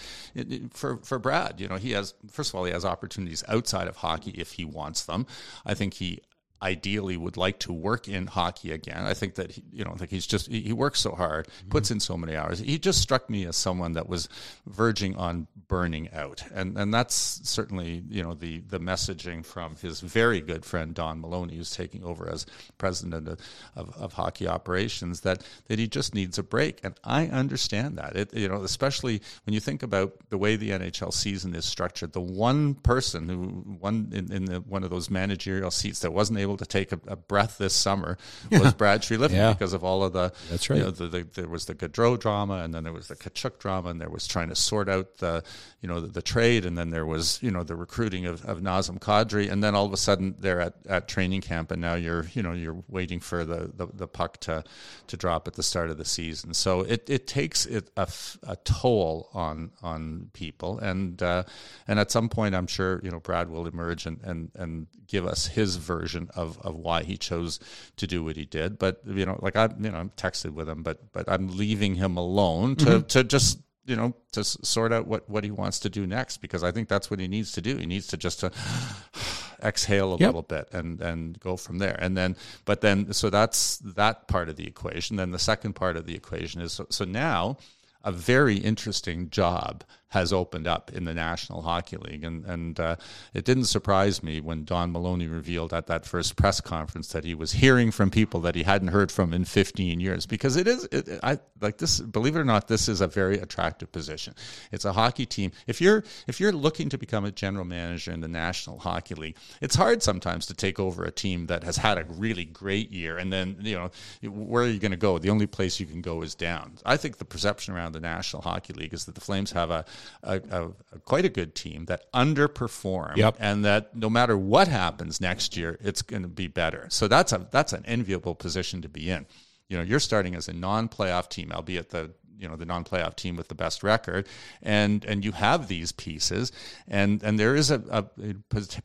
for 0.71 0.97
for 0.97 1.17
Brad. 1.19 1.59
You 1.59 1.67
know, 1.67 1.77
he 1.77 1.91
has 1.91 2.13
first 2.31 2.51
of 2.51 2.55
all 2.55 2.63
he 2.65 2.71
has 2.71 2.85
opportunities 2.85 3.43
outside 3.47 3.87
of 3.87 3.97
hockey 3.97 4.31
if 4.31 4.53
he 4.53 4.65
wants 4.65 5.03
them. 5.05 5.25
I 5.65 5.73
think 5.73 5.95
he 5.95 6.21
ideally 6.63 7.17
would 7.17 7.35
like 7.35 7.59
to 7.59 7.73
work 7.73 8.07
in 8.07 8.25
hockey 8.25 8.71
again. 8.71 9.05
I 9.05 9.13
think 9.13 9.35
that 9.35 9.51
he, 9.51 9.63
you 9.71 9.83
know, 9.83 9.91
I 9.93 9.97
think 9.97 10.11
he's 10.11 10.25
just 10.25 10.47
he, 10.47 10.61
he 10.61 10.73
works 10.73 11.01
so 11.01 11.11
hard, 11.11 11.47
mm-hmm. 11.47 11.69
puts 11.69 11.91
in 11.91 11.99
so 11.99 12.15
many 12.15 12.35
hours. 12.35 12.59
He 12.59 12.79
just 12.79 13.01
struck 13.01 13.29
me 13.29 13.45
as 13.45 13.57
someone 13.57 13.93
that 13.93 14.07
was 14.07 14.29
verging 14.65 15.15
on 15.17 15.47
burning 15.67 16.11
out, 16.13 16.43
and 16.53 16.77
and 16.77 16.93
that's 16.93 17.41
certainly 17.43 18.03
you 18.09 18.23
know 18.23 18.33
the 18.33 18.61
the 18.61 18.79
messaging 18.79 19.45
from 19.45 19.75
his 19.75 19.99
very 19.99 20.39
good 20.39 20.63
friend 20.63 20.95
Don 20.95 21.19
Maloney, 21.19 21.57
who's 21.57 21.75
taking 21.75 22.03
over 22.03 22.29
as 22.29 22.45
president 22.77 23.27
of, 23.27 23.39
of, 23.75 23.95
of 23.97 24.13
hockey 24.13 24.47
operations, 24.47 25.21
that 25.21 25.43
that 25.67 25.77
he 25.77 25.87
just 25.87 26.15
needs 26.15 26.37
a 26.37 26.43
break, 26.43 26.79
and 26.83 26.95
I 27.03 27.27
understand 27.27 27.97
that. 27.97 28.15
It 28.15 28.33
you 28.33 28.47
know, 28.47 28.63
especially 28.63 29.21
when 29.45 29.53
you 29.53 29.59
think 29.59 29.83
about 29.83 30.13
the 30.29 30.37
way 30.37 30.55
the 30.55 30.71
NHL 30.71 31.13
season 31.13 31.53
is 31.53 31.65
structured, 31.65 32.13
the 32.13 32.21
one 32.21 32.75
person 32.75 33.27
who 33.27 33.47
one 33.79 34.09
in, 34.13 34.31
in 34.31 34.45
the, 34.45 34.59
one 34.61 34.85
of 34.85 34.89
those 34.89 35.09
managerial 35.09 35.71
seats 35.71 35.99
that 35.99 36.13
wasn't 36.13 36.39
able 36.39 36.52
able 36.53 36.57
to 36.57 36.65
take 36.65 36.91
a, 36.91 36.99
a 37.07 37.15
breath 37.15 37.57
this 37.57 37.73
summer 37.73 38.17
was 38.51 38.73
Brad 38.73 39.01
Treliving 39.01 39.31
Yeah. 39.31 39.53
because 39.53 39.73
of 39.73 39.83
all 39.83 40.03
of 40.03 40.13
the. 40.13 40.31
That's 40.49 40.69
you 40.69 40.75
right. 40.75 40.81
know, 40.83 40.91
the, 40.91 41.07
the, 41.07 41.23
there 41.33 41.47
was 41.47 41.65
the 41.65 41.73
Gaudreau 41.75 42.19
drama, 42.19 42.57
and 42.63 42.73
then 42.73 42.83
there 42.83 42.93
was 42.93 43.07
the 43.07 43.15
Tkachuk 43.15 43.57
drama, 43.59 43.89
and 43.89 43.99
there 43.99 44.09
was 44.09 44.27
trying 44.27 44.49
to 44.49 44.55
sort 44.55 44.87
out 44.89 45.17
the, 45.17 45.43
you 45.81 45.89
know, 45.89 45.99
the, 45.99 46.07
the 46.07 46.21
trade, 46.21 46.65
and 46.65 46.77
then 46.77 46.91
there 46.91 47.05
was, 47.05 47.39
you 47.41 47.49
know, 47.51 47.63
the 47.63 47.75
recruiting 47.75 48.25
of, 48.27 48.45
of 48.45 48.59
Nazem 48.61 48.99
Kadri, 48.99 49.51
and 49.51 49.63
then 49.63 49.73
all 49.75 49.85
of 49.85 49.93
a 49.93 49.97
sudden 49.97 50.35
they're 50.39 50.61
at, 50.61 50.75
at 50.87 51.07
training 51.07 51.41
camp, 51.41 51.71
and 51.71 51.81
now 51.81 51.95
you're, 51.95 52.25
you 52.33 52.43
know, 52.43 52.53
you're 52.53 52.83
waiting 52.87 53.19
for 53.19 53.43
the, 53.43 53.71
the, 53.75 53.87
the 53.93 54.07
puck 54.07 54.37
to 54.41 54.63
to 55.07 55.17
drop 55.17 55.47
at 55.47 55.53
the 55.55 55.63
start 55.63 55.89
of 55.89 55.97
the 55.97 56.05
season. 56.05 56.53
So 56.53 56.81
it, 56.81 57.09
it 57.09 57.27
takes 57.27 57.65
it 57.65 57.89
a, 57.97 58.07
a 58.47 58.55
toll 58.63 59.29
on 59.33 59.71
on 59.81 60.29
people, 60.33 60.79
and 60.79 61.21
uh, 61.21 61.43
and 61.87 61.99
at 61.99 62.11
some 62.11 62.29
point, 62.29 62.53
I'm 62.55 62.67
sure 62.67 62.99
you 63.03 63.09
know 63.11 63.19
Brad 63.19 63.49
will 63.49 63.65
emerge 63.67 64.05
and 64.05 64.19
and 64.23 64.51
and 64.55 64.87
give 65.07 65.25
us 65.25 65.47
his 65.47 65.75
version 65.77 66.29
of, 66.35 66.42
of 66.43 66.75
why 66.75 67.03
he 67.03 67.17
chose 67.17 67.59
to 67.97 68.07
do 68.07 68.23
what 68.23 68.35
he 68.35 68.45
did. 68.45 68.77
But 68.77 69.01
you 69.05 69.25
know, 69.25 69.39
like 69.41 69.55
I 69.55 69.69
you 69.79 69.91
know 69.91 69.97
I'm 69.97 70.09
texted 70.11 70.51
with 70.51 70.67
him, 70.69 70.83
but 70.83 71.11
but 71.11 71.25
I'm 71.27 71.57
leaving 71.57 71.95
him 71.95 72.17
alone 72.17 72.75
to 72.77 72.85
mm-hmm. 72.85 73.07
to 73.07 73.23
just 73.23 73.59
you 73.85 73.95
know 73.95 74.13
to 74.31 74.43
sort 74.43 74.93
out 74.93 75.07
what 75.07 75.29
what 75.29 75.43
he 75.43 75.51
wants 75.51 75.79
to 75.79 75.89
do 75.89 76.05
next 76.07 76.37
because 76.37 76.63
I 76.63 76.71
think 76.71 76.87
that's 76.87 77.09
what 77.09 77.19
he 77.19 77.27
needs 77.27 77.51
to 77.53 77.61
do. 77.61 77.77
He 77.77 77.85
needs 77.85 78.07
to 78.07 78.17
just 78.17 78.39
to 78.41 78.47
uh, 78.47 79.19
exhale 79.67 80.13
a 80.13 80.17
Yep. 80.17 80.27
little 80.27 80.41
bit 80.41 80.69
and 80.73 80.99
and 81.01 81.39
go 81.39 81.55
from 81.55 81.77
there 81.77 81.97
and 81.99 82.17
then 82.17 82.35
but 82.65 82.81
then 82.81 83.13
so 83.13 83.29
that's 83.29 83.77
that 83.77 84.27
part 84.27 84.49
of 84.49 84.57
the 84.57 84.67
equation 84.67 85.15
then 85.15 85.31
the 85.31 85.39
second 85.39 85.73
part 85.73 85.95
of 85.95 86.05
the 86.05 86.15
equation 86.15 86.59
is 86.59 86.73
so, 86.73 86.85
so 86.89 87.05
now 87.05 87.57
a 88.03 88.11
very 88.11 88.57
interesting 88.57 89.29
job 89.29 89.83
has 90.13 90.31
opened 90.31 90.67
up 90.67 90.91
in 90.93 91.05
the 91.05 91.13
National 91.13 91.63
Hockey 91.63 91.97
League, 91.97 92.23
and 92.23 92.45
and 92.45 92.79
uh, 92.79 92.95
it 93.33 93.45
didn't 93.45 93.65
surprise 93.65 94.21
me 94.21 94.39
when 94.41 94.63
Don 94.63 94.91
Maloney 94.91 95.25
revealed 95.25 95.73
at 95.73 95.87
that 95.87 96.05
first 96.05 96.35
press 96.35 96.61
conference 96.61 97.07
that 97.09 97.25
he 97.25 97.33
was 97.33 97.51
hearing 97.53 97.89
from 97.89 98.11
people 98.11 98.39
that 98.41 98.53
he 98.53 98.61
hadn't 98.61 98.89
heard 98.89 99.11
from 99.11 99.33
in 99.33 99.43
15 99.43 99.99
years. 99.99 100.27
Because 100.27 100.55
it 100.55 100.67
is, 100.67 100.87
it, 100.91 101.19
I 101.23 101.39
like 101.61 101.79
this. 101.79 101.99
Believe 101.99 102.35
it 102.35 102.39
or 102.39 102.45
not, 102.45 102.67
this 102.67 102.87
is 102.87 103.01
a 103.01 103.07
very 103.07 103.39
attractive 103.39 103.91
position. 103.91 104.35
It's 104.71 104.85
a 104.85 104.93
hockey 104.93 105.25
team. 105.25 105.51
If 105.65 105.81
you're 105.81 106.03
if 106.27 106.39
you're 106.39 106.51
looking 106.51 106.89
to 106.89 106.97
become 106.97 107.25
a 107.25 107.31
general 107.31 107.65
manager 107.65 108.11
in 108.11 108.21
the 108.21 108.27
National 108.27 108.77
Hockey 108.77 109.15
League, 109.15 109.37
it's 109.61 109.75
hard 109.75 110.03
sometimes 110.03 110.45
to 110.45 110.53
take 110.53 110.79
over 110.79 111.03
a 111.03 111.11
team 111.11 111.47
that 111.47 111.63
has 111.63 111.77
had 111.77 111.97
a 111.97 112.05
really 112.05 112.45
great 112.45 112.91
year, 112.91 113.17
and 113.17 113.33
then 113.33 113.57
you 113.61 113.75
know 113.75 113.89
where 114.29 114.63
are 114.63 114.67
you 114.67 114.79
going 114.79 114.91
to 114.91 114.97
go? 114.97 115.17
The 115.17 115.31
only 115.31 115.47
place 115.47 115.79
you 115.79 115.87
can 115.87 116.01
go 116.01 116.21
is 116.21 116.35
down. 116.35 116.77
I 116.85 116.97
think 116.97 117.17
the 117.17 117.25
perception 117.25 117.73
around 117.73 117.93
the 117.93 117.99
National 117.99 118.43
Hockey 118.43 118.73
League 118.73 118.93
is 118.93 119.05
that 119.05 119.15
the 119.15 119.21
Flames 119.21 119.51
have 119.51 119.71
a, 119.71 119.85
a, 120.23 120.41
a, 120.49 120.67
a 120.93 120.99
quite 120.99 121.25
a 121.25 121.29
good 121.29 121.55
team 121.55 121.85
that 121.85 122.11
underperform, 122.13 123.17
Yep. 123.17 123.37
and 123.39 123.65
that 123.65 123.95
no 123.95 124.09
matter 124.09 124.37
what 124.37 124.67
happens 124.67 125.19
next 125.21 125.55
year, 125.57 125.77
it's 125.81 126.01
going 126.01 126.23
to 126.23 126.27
be 126.27 126.47
better. 126.47 126.87
So 126.89 127.07
that's 127.07 127.31
a 127.31 127.47
that's 127.51 127.73
an 127.73 127.83
enviable 127.85 128.35
position 128.35 128.81
to 128.81 128.89
be 128.89 129.09
in. 129.09 129.25
You 129.69 129.77
know, 129.77 129.83
you're 129.83 129.99
starting 129.99 130.35
as 130.35 130.47
a 130.47 130.53
non-playoff 130.53 131.29
team, 131.29 131.51
albeit 131.51 131.89
the 131.89 132.11
you 132.37 132.47
know 132.47 132.55
the 132.55 132.65
non-playoff 132.65 133.15
team 133.15 133.35
with 133.35 133.47
the 133.47 133.55
best 133.55 133.83
record, 133.83 134.27
and 134.61 135.05
and 135.05 135.23
you 135.23 135.31
have 135.31 135.67
these 135.67 135.91
pieces, 135.91 136.51
and 136.87 137.23
and 137.23 137.39
there 137.39 137.55
is 137.55 137.71
a, 137.71 137.81
a, 137.89 138.05
a 138.21 138.33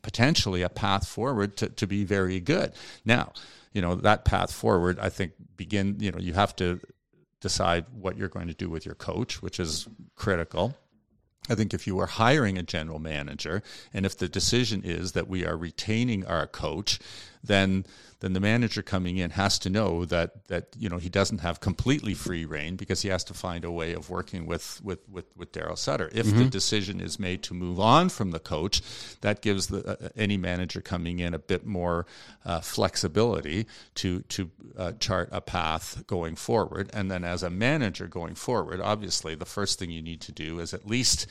potentially 0.01 0.61
a 0.61 0.69
path 0.69 1.07
forward 1.07 1.57
to, 1.57 1.67
to 1.69 1.85
be 1.87 2.05
very 2.05 2.39
good. 2.39 2.71
Now, 3.03 3.33
you 3.73 3.81
know 3.81 3.95
that 3.95 4.23
path 4.23 4.51
forward, 4.53 4.97
I 4.99 5.09
think 5.09 5.33
begin. 5.57 5.97
You 5.99 6.11
know, 6.11 6.19
you 6.19 6.33
have 6.33 6.55
to 6.57 6.79
decide 7.41 7.85
what 7.93 8.17
you're 8.17 8.29
going 8.29 8.47
to 8.47 8.53
do 8.53 8.69
with 8.69 8.85
your 8.85 8.95
coach, 8.95 9.41
which 9.41 9.59
is 9.59 9.87
critical. 10.15 10.75
I 11.49 11.55
think 11.55 11.73
if 11.73 11.87
you 11.87 11.99
are 11.99 12.05
hiring 12.05 12.57
a 12.57 12.63
general 12.63 12.99
manager, 12.99 13.63
and 13.93 14.05
if 14.05 14.17
the 14.17 14.29
decision 14.29 14.83
is 14.83 15.13
that 15.13 15.27
we 15.27 15.45
are 15.45 15.57
retaining 15.57 16.25
our 16.25 16.45
coach, 16.45 16.99
then 17.43 17.85
then 18.19 18.33
the 18.33 18.39
manager 18.39 18.81
coming 18.81 19.17
in 19.17 19.31
has 19.31 19.57
to 19.59 19.69
know 19.69 20.03
that 20.05 20.45
that 20.47 20.67
you 20.77 20.89
know 20.89 20.97
he 20.97 21.09
doesn't 21.09 21.39
have 21.39 21.59
completely 21.59 22.13
free 22.13 22.45
reign 22.45 22.75
because 22.75 23.01
he 23.01 23.09
has 23.09 23.23
to 23.25 23.33
find 23.33 23.63
a 23.63 23.71
way 23.71 23.93
of 23.93 24.09
working 24.09 24.45
with 24.45 24.81
with 24.83 25.07
with, 25.09 25.25
with 25.37 25.51
Daryl 25.51 25.77
Sutter. 25.77 26.09
If 26.13 26.33
the 26.35 26.45
decision 26.45 26.99
is 26.99 27.17
made 27.19 27.43
to 27.43 27.53
move 27.53 27.79
on 27.79 28.09
from 28.09 28.31
the 28.31 28.39
coach, 28.39 28.81
that 29.21 29.41
gives 29.41 29.67
the, 29.67 29.87
uh, 29.87 30.09
any 30.15 30.37
manager 30.37 30.81
coming 30.81 31.19
in 31.19 31.33
a 31.33 31.39
bit 31.39 31.65
more 31.65 32.05
uh, 32.45 32.59
flexibility 32.59 33.67
to 33.95 34.21
to 34.21 34.51
uh, 34.77 34.91
chart 34.99 35.29
a 35.31 35.41
path 35.41 36.03
going 36.07 36.35
forward. 36.35 36.89
And 36.93 37.09
then 37.09 37.23
as 37.23 37.43
a 37.43 37.49
manager 37.49 38.07
going 38.07 38.35
forward, 38.35 38.81
obviously 38.81 39.35
the 39.35 39.45
first 39.45 39.79
thing 39.79 39.91
you 39.91 40.01
need 40.01 40.21
to 40.21 40.31
do 40.31 40.59
is 40.59 40.73
at 40.73 40.85
least 40.85 41.27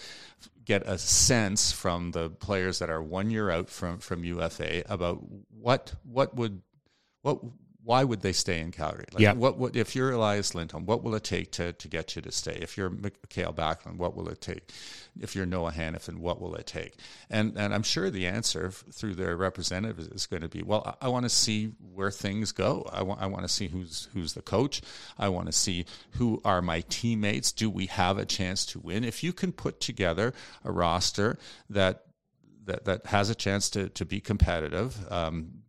get 0.65 0.86
a 0.86 0.98
sense 0.98 1.73
from 1.73 2.12
the 2.12 2.28
players 2.28 2.78
that 2.78 2.90
are 2.90 3.02
one 3.02 3.31
year 3.31 3.51
out 3.51 3.69
from 3.70 3.98
from 3.98 4.24
UFA 4.24 4.85
about 4.89 5.19
what 5.51 5.94
what 6.05 6.35
would 6.35 6.62
what 7.23 7.40
why 7.89 8.05
would 8.05 8.20
they 8.20 8.35
stay 8.35 8.61
in 8.61 8.70
Calgary? 8.70 9.07
Like 9.15 9.23
Yeah. 9.23 9.32
What 9.32 9.57
would 9.57 9.74
if 9.74 9.97
you're 9.97 10.11
Elias 10.11 10.55
Lindholm? 10.55 10.85
What 10.85 11.03
will 11.03 11.15
it 11.15 11.24
take 11.24 11.53
to, 11.53 11.73
to 11.73 11.89
get 11.89 12.15
you 12.15 12.20
to 12.20 12.31
stay? 12.31 12.59
If 12.61 12.77
you're 12.77 12.90
Mikael 12.90 13.55
Backlund, 13.55 13.97
what 13.97 14.15
will 14.15 14.28
it 14.28 14.43
take? 14.43 14.70
If 15.19 15.35
you're 15.35 15.47
Noah 15.47 15.73
Hanifin, 15.73 16.19
what 16.19 16.39
will 16.39 16.55
it 16.55 16.66
take? 16.66 16.97
And 17.31 17.57
and 17.57 17.73
I'm 17.73 17.82
sure 17.82 18.11
the 18.11 18.27
answer 18.27 18.70
through 18.70 19.15
their 19.15 19.39
representatives 19.39 20.07
is 20.09 20.27
going 20.27 20.43
to 20.43 20.51
be, 20.51 20.62
well, 20.62 20.99
I, 21.01 21.07
I 21.07 21.09
want 21.09 21.24
to 21.24 21.31
see 21.31 21.73
where 21.95 22.11
things 22.11 22.53
go. 22.53 22.86
I 22.93 23.03
want 23.03 23.23
I 23.23 23.27
want 23.27 23.45
to 23.45 23.49
see 23.49 23.69
who's 23.69 24.09
who's 24.12 24.35
the 24.35 24.43
coach. 24.43 24.82
I 25.16 25.31
want 25.31 25.47
to 25.47 25.53
see 25.53 25.86
who 26.11 26.43
are 26.45 26.61
my 26.61 26.82
teammates. 26.90 27.53
Do 27.53 27.70
we 27.70 27.86
have 27.86 28.19
a 28.19 28.27
chance 28.27 28.66
to 28.66 28.81
win? 28.81 29.03
If 29.03 29.24
you 29.24 29.32
can 29.32 29.51
put 29.51 29.81
together 29.81 30.35
a 30.62 30.70
roster 30.70 31.39
that 31.70 32.05
that, 32.66 32.85
that 32.85 33.07
has 33.07 33.31
a 33.31 33.35
chance 33.35 33.70
to, 33.70 33.89
to 33.89 34.05
be 34.05 34.20
competitive, 34.20 35.11
um, 35.11 35.62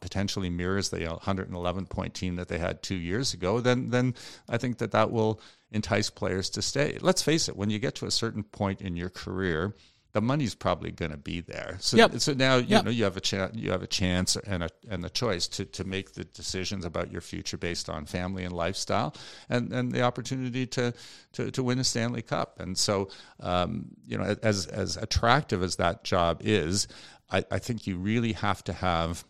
potentially 0.00 0.50
mirrors 0.50 0.90
the 0.90 1.06
111 1.06 1.86
point 1.86 2.14
team 2.14 2.36
that 2.36 2.48
they 2.48 2.58
had 2.58 2.82
two 2.82 2.94
years 2.96 3.32
ago, 3.34 3.60
then 3.60 3.90
then 3.90 4.14
I 4.48 4.58
think 4.58 4.78
that 4.78 4.90
that 4.92 5.10
will 5.10 5.40
entice 5.70 6.10
players 6.10 6.50
to 6.50 6.62
stay. 6.62 6.98
Let's 7.00 7.22
face 7.22 7.48
it, 7.48 7.56
when 7.56 7.70
you 7.70 7.78
get 7.78 7.94
to 7.96 8.06
a 8.06 8.10
certain 8.10 8.42
point 8.42 8.80
in 8.82 8.96
your 8.96 9.10
career, 9.10 9.74
the 10.12 10.22
money's 10.22 10.54
probably 10.54 10.90
going 10.90 11.10
to 11.10 11.18
be 11.18 11.40
there. 11.40 11.76
So, 11.80 11.96
Yep. 11.98 12.18
so 12.20 12.32
now 12.32 12.56
you 12.56 12.64
Yep. 12.68 12.84
know 12.84 12.90
you 12.90 13.04
have 13.04 13.16
a 13.18 13.20
chance, 13.20 13.54
you 13.54 13.70
have 13.70 13.82
a 13.82 13.86
chance 13.86 14.36
and 14.36 14.62
a 14.62 14.70
and 14.88 15.04
the 15.04 15.10
choice 15.10 15.46
to, 15.48 15.64
to 15.66 15.84
make 15.84 16.14
the 16.14 16.24
decisions 16.24 16.84
about 16.86 17.12
your 17.12 17.20
future 17.20 17.58
based 17.58 17.90
on 17.90 18.06
family 18.06 18.44
and 18.44 18.54
lifestyle, 18.54 19.14
and, 19.50 19.72
and 19.72 19.92
the 19.92 20.00
opportunity 20.02 20.66
to, 20.66 20.94
to 21.32 21.50
to 21.50 21.62
win 21.62 21.78
a 21.78 21.84
Stanley 21.84 22.22
Cup. 22.22 22.58
And 22.58 22.76
so, 22.78 23.10
um, 23.40 23.88
you 24.06 24.16
know, 24.16 24.34
as 24.42 24.66
as 24.66 24.96
attractive 24.96 25.62
as 25.62 25.76
that 25.76 26.04
job 26.04 26.40
is, 26.42 26.88
I, 27.30 27.44
I 27.50 27.58
think 27.58 27.86
you 27.86 27.98
really 27.98 28.32
have 28.32 28.64
to 28.64 28.72
have 28.72 29.24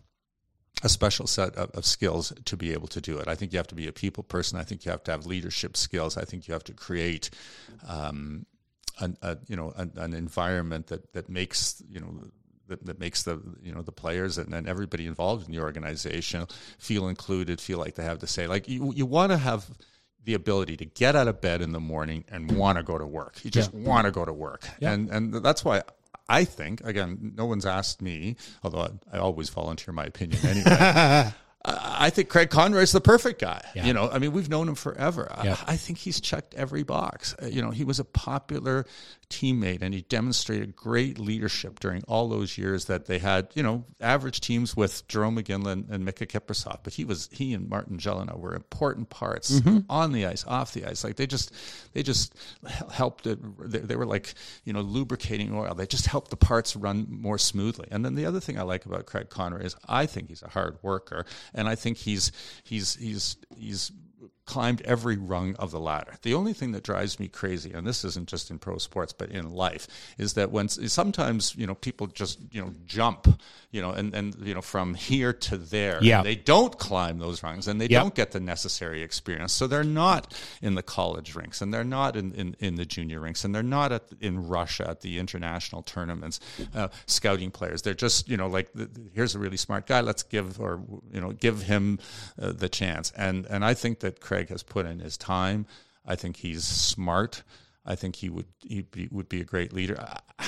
a 0.83 0.89
special 0.89 1.27
set 1.27 1.55
of, 1.57 1.71
of 1.73 1.85
skills 1.85 2.33
to 2.45 2.57
be 2.57 2.73
able 2.73 2.89
to 2.89 3.01
do 3.01 3.19
it. 3.19 3.29
I 3.29 3.35
think 3.35 3.53
you 3.53 3.59
have 3.59 3.67
to 3.69 3.75
be 3.75 3.89
a 3.89 3.93
people 3.93 4.23
person. 4.23 4.59
I 4.59 4.63
think 4.63 4.85
you 4.85 4.91
have 4.91 5.03
to 5.05 5.11
have 5.11 5.27
leadership 5.27 5.77
skills. 5.77 6.17
I 6.17 6.25
think 6.25 6.47
you 6.47 6.55
have 6.55 6.65
to 6.65 6.73
create, 6.73 7.31
um, 7.87 8.47
an, 9.01 9.17
a, 9.23 9.39
you 9.49 9.57
know, 9.57 9.73
an, 9.77 9.93
an 9.97 10.15
environment 10.15 10.89
that 10.89 11.13
that 11.13 11.29
makes 11.29 11.83
you 11.89 12.01
know. 12.01 12.21
That, 12.69 12.85
that 12.85 13.01
makes 13.01 13.23
the 13.23 13.41
you 13.63 13.75
know 13.75 13.81
the 13.81 13.93
players 13.93 14.37
and, 14.37 14.53
and 14.53 14.69
everybody 14.69 15.07
involved 15.07 15.47
in 15.47 15.53
the 15.55 15.63
organization 15.63 16.47
feel 16.77 17.09
included, 17.09 17.63
feel 17.63 17.79
like 17.79 17.95
they 17.95 18.05
have 18.05 18.19
to 18.19 18.27
say. 18.27 18.47
Like 18.47 18.69
you, 18.69 18.93
you 18.95 19.07
want 19.07 19.33
to 19.33 19.39
have 19.39 19.71
the 20.25 20.35
ability 20.35 20.77
to 20.77 20.85
get 20.85 21.17
out 21.17 21.29
of 21.29 21.41
bed 21.41 21.63
in 21.63 21.73
the 21.73 21.81
morning 21.81 22.27
and 22.29 22.53
want 22.53 22.77
to 22.77 22.85
go 22.85 22.99
to 22.99 23.07
work. 23.07 23.43
You 23.43 23.51
just 23.51 23.73
want 23.73 24.05
to 24.05 24.11
go 24.11 24.27
to 24.27 24.35
work, 24.35 24.69
and 24.83 25.09
and 25.09 25.33
that's 25.43 25.65
why 25.65 25.81
I 26.29 26.45
think 26.45 26.83
again, 26.85 27.33
no 27.37 27.47
one's 27.47 27.65
asked 27.67 28.03
me, 28.03 28.37
although 28.63 28.81
I, 29.13 29.17
I 29.17 29.19
always 29.19 29.49
volunteer 29.49 29.95
my 29.95 30.05
opinion 30.05 30.45
anyway. 30.47 30.65
I 30.75 31.33
I 31.65 32.11
think 32.11 32.29
Craig 32.29 32.49
Conroy 32.51 32.83
is 32.83 32.93
the 32.93 33.01
perfect 33.01 33.41
guy. 33.41 33.61
You 33.75 33.93
know, 33.93 34.09
I 34.09 34.19
mean, 34.21 34.33
we've 34.33 34.49
known 34.49 34.69
him 34.69 34.75
forever. 34.77 35.29
I- 35.31 35.45
Yeah. 35.45 35.57
I, 35.67 35.77
think 35.77 35.99
he's 35.99 36.21
checked 36.21 36.55
every 36.55 36.83
box. 36.85 37.35
Uh, 37.43 37.47
You 37.47 37.61
know, 37.61 37.71
he 37.71 37.85
was 37.85 37.99
a 37.99 38.05
popular 38.05 38.87
teammate 39.31 39.83
and 39.83 39.93
he 39.93 40.03
demonstrated 40.03 40.75
great 40.75 41.19
leadership 41.19 41.81
during 41.81 42.03
all 42.09 42.29
those 42.29 42.57
years 42.57 42.87
that 42.87 43.07
they 43.07 43.19
had, 43.19 43.49
you 43.55 43.63
know, 43.63 43.85
average 44.01 44.41
teams 44.41 44.77
with 44.77 45.07
Jarome 45.09 45.39
Iginla 45.43 45.91
and 45.91 46.07
Miikka 46.07 46.27
Kiprusoff. 46.27 46.79
But 46.83 46.95
he 46.95 47.05
was, 47.05 47.29
he 47.33 47.53
and 47.55 47.69
Martin 47.69 47.99
Gelinas 47.99 48.39
were 48.39 48.55
important 48.55 49.11
parts 49.11 49.61
Mm-hmm. 49.61 49.79
on 49.91 50.13
the 50.13 50.27
ice, 50.27 50.45
off 50.47 50.73
the 50.73 50.85
ice. 50.85 51.05
Like 51.05 51.17
they 51.17 51.27
just, 51.27 51.53
they 51.93 52.03
just 52.03 52.35
helped 52.93 53.27
it. 53.27 53.39
They, 53.71 53.79
they 53.79 53.97
were 53.97 54.07
like, 54.07 54.35
you 54.65 54.73
know, 54.73 54.81
lubricating 54.81 55.55
oil. 55.55 55.75
They 55.75 55.87
just 55.87 56.07
helped 56.07 56.31
the 56.31 56.37
parts 56.37 56.77
run 56.77 57.07
more 57.09 57.39
smoothly. 57.39 57.89
And 57.91 58.05
then 58.05 58.15
the 58.15 58.27
other 58.27 58.41
thing 58.41 58.59
I 58.59 58.63
like 58.63 58.87
about 58.87 59.07
Craig 59.07 59.31
Conroy 59.31 59.61
is 59.61 59.77
I 59.89 60.07
think 60.07 60.29
he's 60.29 60.43
a 60.43 60.49
hard 60.49 60.79
worker 60.83 61.25
and 61.55 61.69
I 61.69 61.75
think 61.75 61.99
he's, 61.99 62.33
he's, 62.65 62.95
he's, 62.95 63.37
he's, 63.57 63.93
climbed 64.49 64.81
every 64.83 65.19
rung 65.19 65.55
of 65.57 65.71
the 65.71 65.79
ladder. 65.79 66.15
The 66.23 66.33
only 66.33 66.55
thing 66.55 66.73
that 66.73 66.83
drives 66.83 67.21
me 67.21 67.29
crazy, 67.29 67.71
and 67.73 67.87
this 67.87 68.03
isn't 68.03 68.29
just 68.29 68.51
in 68.51 68.59
pro 68.59 68.79
sports 68.79 69.13
but 69.13 69.29
in 69.31 69.51
life, 69.51 69.87
is 70.17 70.33
that 70.33 70.51
when 70.51 70.69
sometimes 70.69 71.55
you 71.55 71.67
know 71.67 71.75
people 71.75 72.07
just 72.07 72.41
you 72.51 72.63
know 72.63 72.75
jump, 72.87 73.29
you 73.71 73.83
know, 73.83 73.91
and 73.91 74.15
and 74.15 74.35
you 74.41 74.55
know 74.55 74.63
from 74.63 74.95
here 74.95 75.35
to 75.35 75.59
there, 75.59 75.99
yeah. 76.01 76.23
they 76.23 76.35
don't 76.35 76.79
climb 76.79 77.19
those 77.19 77.43
rungs 77.43 77.69
and 77.69 77.79
they 77.79 77.89
yep. 77.89 78.03
don't 78.03 78.15
get 78.15 78.33
the 78.33 78.41
necessary 78.41 79.03
experience, 79.03 79.53
so 79.53 79.67
they're 79.67 79.85
not 79.85 80.35
in 80.63 80.75
the 80.75 80.83
college 80.83 81.35
rinks 81.35 81.61
and 81.61 81.73
they're 81.73 81.85
not 81.85 82.17
in 82.17 82.33
in, 82.33 82.57
in 82.59 82.77
the 82.77 82.87
junior 82.87 83.21
rinks 83.21 83.45
and 83.45 83.55
they're 83.55 83.63
not 83.63 83.93
at, 83.93 84.05
in 84.21 84.49
Russia 84.49 84.89
at 84.89 85.03
the 85.03 85.19
international 85.19 85.83
tournaments, 85.83 86.41
uh, 86.75 86.89
scouting 87.05 87.51
players. 87.51 87.83
They're 87.83 87.93
just 87.93 88.31
you 88.31 88.39
know 88.39 88.47
like 88.49 88.71
here's 89.13 89.35
a 89.35 89.39
really 89.39 89.59
smart 89.59 89.87
guy, 89.87 90.01
let's 90.01 90.23
give 90.23 90.59
or 90.59 90.81
you 91.13 91.21
know 91.21 91.33
give 91.33 91.61
him 91.61 91.99
uh, 92.41 92.53
the 92.53 92.71
chance, 92.71 93.13
and 93.15 93.45
and 93.45 93.63
I 93.63 93.75
think 93.75 94.01
that 94.01 94.21
Craig 94.21 94.38
Craig 94.39 94.51
has 94.51 94.63
put 94.63 94.87
in 94.87 95.01
his 95.01 95.17
time. 95.17 95.67
I 96.07 96.15
think 96.15 96.37
he's 96.37 96.63
smart. 96.63 97.43
I 97.85 97.97
think 97.97 98.15
he 98.15 98.31
would 98.31 98.47
he 98.61 98.83
be, 98.83 99.09
would 99.11 99.29
be 99.29 99.41
a 99.41 99.45
great 99.45 99.73
leader. 99.73 99.99
I, 100.01 100.45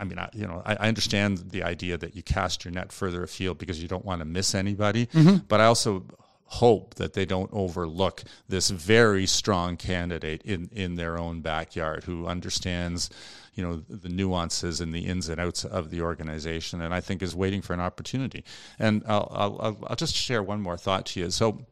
I 0.00 0.04
mean, 0.04 0.18
I, 0.18 0.28
you 0.32 0.46
know, 0.46 0.60
I, 0.66 0.74
I, 0.74 0.88
understand 0.88 1.50
the 1.50 1.62
idea 1.62 1.96
that 1.98 2.16
you 2.16 2.22
cast 2.22 2.64
your 2.64 2.72
net 2.72 2.90
further 2.90 3.22
afield 3.22 3.58
because 3.58 3.80
you 3.80 3.88
don't 3.88 4.04
want 4.04 4.20
to 4.20 4.24
miss 4.24 4.54
anybody. 4.54 5.06
Mm-hmm. 5.06 5.36
But 5.46 5.60
I 5.60 5.66
also 5.66 6.04
hope 6.46 6.94
that 6.96 7.12
they 7.12 7.26
don't 7.26 7.50
overlook 7.52 8.24
this 8.48 8.70
very 8.70 9.26
strong 9.26 9.76
candidate 9.76 10.42
in, 10.42 10.68
in 10.72 10.96
their 10.96 11.16
own 11.16 11.40
backyard 11.40 12.04
who 12.04 12.26
understands, 12.26 13.10
you 13.54 13.62
know, 13.62 13.76
the 13.88 14.08
nuances 14.08 14.80
and 14.80 14.92
the 14.92 15.06
ins 15.06 15.28
and 15.28 15.40
outs 15.40 15.64
of 15.64 15.90
the 15.90 16.00
organization, 16.00 16.80
and 16.80 16.92
I 16.92 17.00
think 17.00 17.22
is 17.22 17.36
waiting 17.36 17.62
for 17.62 17.72
an 17.74 17.80
opportunity. 17.80 18.44
And 18.80 19.04
I'll 19.06 19.30
I'll, 19.32 19.78
I'll 19.88 19.96
just 19.96 20.14
share 20.14 20.42
one 20.42 20.60
more 20.60 20.76
thought 20.76 21.06
to 21.06 21.20
you. 21.20 21.30
So 21.30 21.66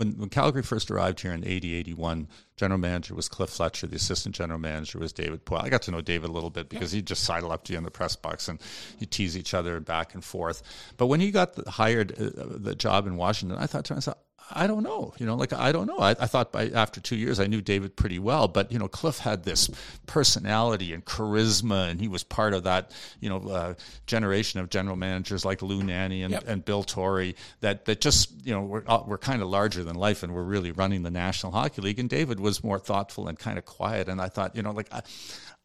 when, 0.00 0.12
when 0.12 0.30
Calgary 0.30 0.62
first 0.62 0.90
arrived 0.90 1.20
here 1.20 1.32
in 1.32 1.46
80, 1.46 1.74
81, 1.74 2.26
general 2.56 2.80
manager 2.80 3.14
was 3.14 3.28
Cliff 3.28 3.50
Fletcher. 3.50 3.86
The 3.86 3.96
assistant 3.96 4.34
general 4.34 4.58
manager 4.58 4.98
was 4.98 5.12
David 5.12 5.44
Poile. 5.44 5.62
I 5.62 5.68
got 5.68 5.82
to 5.82 5.90
know 5.90 6.00
David 6.00 6.30
a 6.30 6.32
little 6.32 6.48
bit 6.48 6.70
because 6.70 6.90
he'd 6.90 7.06
just 7.06 7.22
sidle 7.22 7.52
up 7.52 7.64
to 7.64 7.72
you 7.72 7.78
in 7.78 7.84
the 7.84 7.90
press 7.90 8.16
box 8.16 8.48
and 8.48 8.58
you 8.98 9.06
tease 9.06 9.36
each 9.36 9.52
other 9.52 9.78
back 9.78 10.14
and 10.14 10.24
forth. 10.24 10.62
But 10.96 11.08
when 11.08 11.20
he 11.20 11.30
got 11.30 11.52
the, 11.52 11.70
hired 11.70 12.12
uh, 12.12 12.30
the 12.36 12.74
job 12.74 13.06
in 13.06 13.16
Washington, 13.16 13.58
I 13.58 13.66
thought 13.66 13.84
to 13.86 13.94
myself, 13.94 14.16
I 14.52 14.66
don't 14.66 14.82
know. 14.82 15.14
You 15.18 15.26
know, 15.26 15.36
like 15.36 15.52
I 15.52 15.72
don't 15.72 15.86
know. 15.86 15.98
I, 15.98 16.10
I, 16.10 16.26
thought 16.26 16.52
by 16.52 16.68
after 16.70 17.00
two 17.00 17.16
years 17.16 17.40
I 17.40 17.46
knew 17.46 17.60
David 17.60 17.96
pretty 17.96 18.18
well, 18.18 18.48
but 18.48 18.70
you 18.72 18.78
know, 18.78 18.88
Cliff 18.88 19.18
had 19.18 19.44
this 19.44 19.70
personality 20.06 20.92
and 20.92 21.04
charisma, 21.04 21.90
and 21.90 22.00
he 22.00 22.08
was 22.08 22.22
part 22.24 22.54
of 22.54 22.64
that 22.64 22.92
you 23.20 23.28
know 23.28 23.38
uh, 23.48 23.74
generation 24.06 24.60
of 24.60 24.70
general 24.70 24.96
managers 24.96 25.44
like 25.44 25.62
Lou 25.62 25.82
Nanne 25.82 26.22
and, 26.24 26.32
yep. 26.32 26.44
and 26.46 26.64
Bill 26.64 26.82
Torrey 26.82 27.36
that 27.60 27.84
that 27.84 28.00
just 28.00 28.30
you 28.44 28.52
know 28.52 28.62
were 28.62 28.84
uh, 28.86 29.02
were 29.06 29.18
kind 29.18 29.42
of 29.42 29.48
larger 29.48 29.84
than 29.84 29.96
life 29.96 30.22
and 30.22 30.34
were 30.34 30.44
really 30.44 30.72
running 30.72 31.02
the 31.02 31.10
National 31.10 31.52
Hockey 31.52 31.82
League. 31.82 31.98
And 31.98 32.08
David 32.08 32.40
was 32.40 32.64
more 32.64 32.78
thoughtful 32.78 33.28
and 33.28 33.38
kind 33.38 33.58
of 33.58 33.64
quiet. 33.64 34.08
And 34.08 34.20
I 34.20 34.28
thought, 34.28 34.56
you 34.56 34.62
know, 34.62 34.72
like. 34.72 34.92
I, 34.92 35.02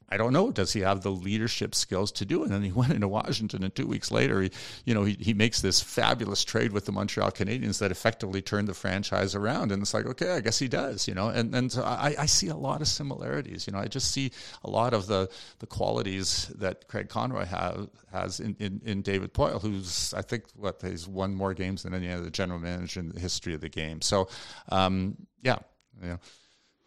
I 0.07 0.18
don't 0.18 0.34
know. 0.34 0.52
Does 0.52 0.72
he 0.72 0.82
have 0.82 1.02
the 1.02 1.11
leadership 1.11 1.73
skills 1.73 2.11
to 2.14 2.26
do 2.26 2.41
it? 2.41 2.45
And 2.45 2.53
then 2.53 2.64
he 2.64 2.72
went 2.80 2.94
into 2.94 3.07
Washington, 3.07 3.64
and 3.64 3.73
two 3.73 3.88
weeks 3.88 4.11
later, 4.11 4.41
he, 4.41 4.52
you 4.86 4.94
know, 4.94 5.03
he, 5.03 5.18
he 5.19 5.34
makes 5.34 5.61
this 5.61 5.82
fabulous 5.82 6.44
trade 6.44 6.72
with 6.72 6.86
the 6.86 6.91
Montreal 6.91 7.32
Canadiens 7.32 7.80
that 7.80 7.91
effectively 7.91 8.41
turned 8.41 8.68
the 8.68 8.73
franchise 8.73 9.34
around. 9.34 9.72
And 9.72 9.82
it's 9.82 9.94
like, 9.94 10.06
okay, 10.06 10.32
I 10.32 10.41
guess 10.41 10.60
he 10.60 10.68
does, 10.68 11.07
you 11.07 11.15
know. 11.15 11.30
And 11.30 11.53
and 11.56 11.72
so 11.72 11.84
I, 11.84 12.15
I 12.19 12.26
see 12.27 12.49
a 12.49 12.56
lot 12.56 12.82
of 12.82 12.88
similarities. 12.88 13.65
You 13.65 13.73
know, 13.73 13.80
I 13.80 13.88
just 13.88 14.11
see 14.11 14.32
a 14.64 14.69
lot 14.69 14.94
of 14.94 15.07
the 15.07 15.30
the 15.60 15.68
qualities 15.68 16.52
that 16.56 16.88
Craig 16.88 17.10
Conroy 17.10 17.45
have, 17.45 17.90
has 18.11 18.40
in, 18.40 18.56
in, 18.60 18.82
in 18.86 19.02
David 19.02 19.34
Poile, 19.34 19.61
who's 19.61 20.14
I 20.14 20.22
think 20.22 20.44
what 20.56 20.82
he's 20.82 21.07
won 21.07 21.34
more 21.34 21.53
games 21.53 21.84
than 21.84 21.94
any 21.94 22.11
other 22.11 22.30
general 22.30 22.60
manager 22.60 22.99
in 22.99 23.10
the 23.10 23.19
history 23.19 23.53
of 23.53 23.61
the 23.61 23.69
game. 23.69 24.02
So, 24.02 24.30
um, 24.69 25.18
yeah, 25.41 25.57
you 26.02 26.10
know. 26.10 26.19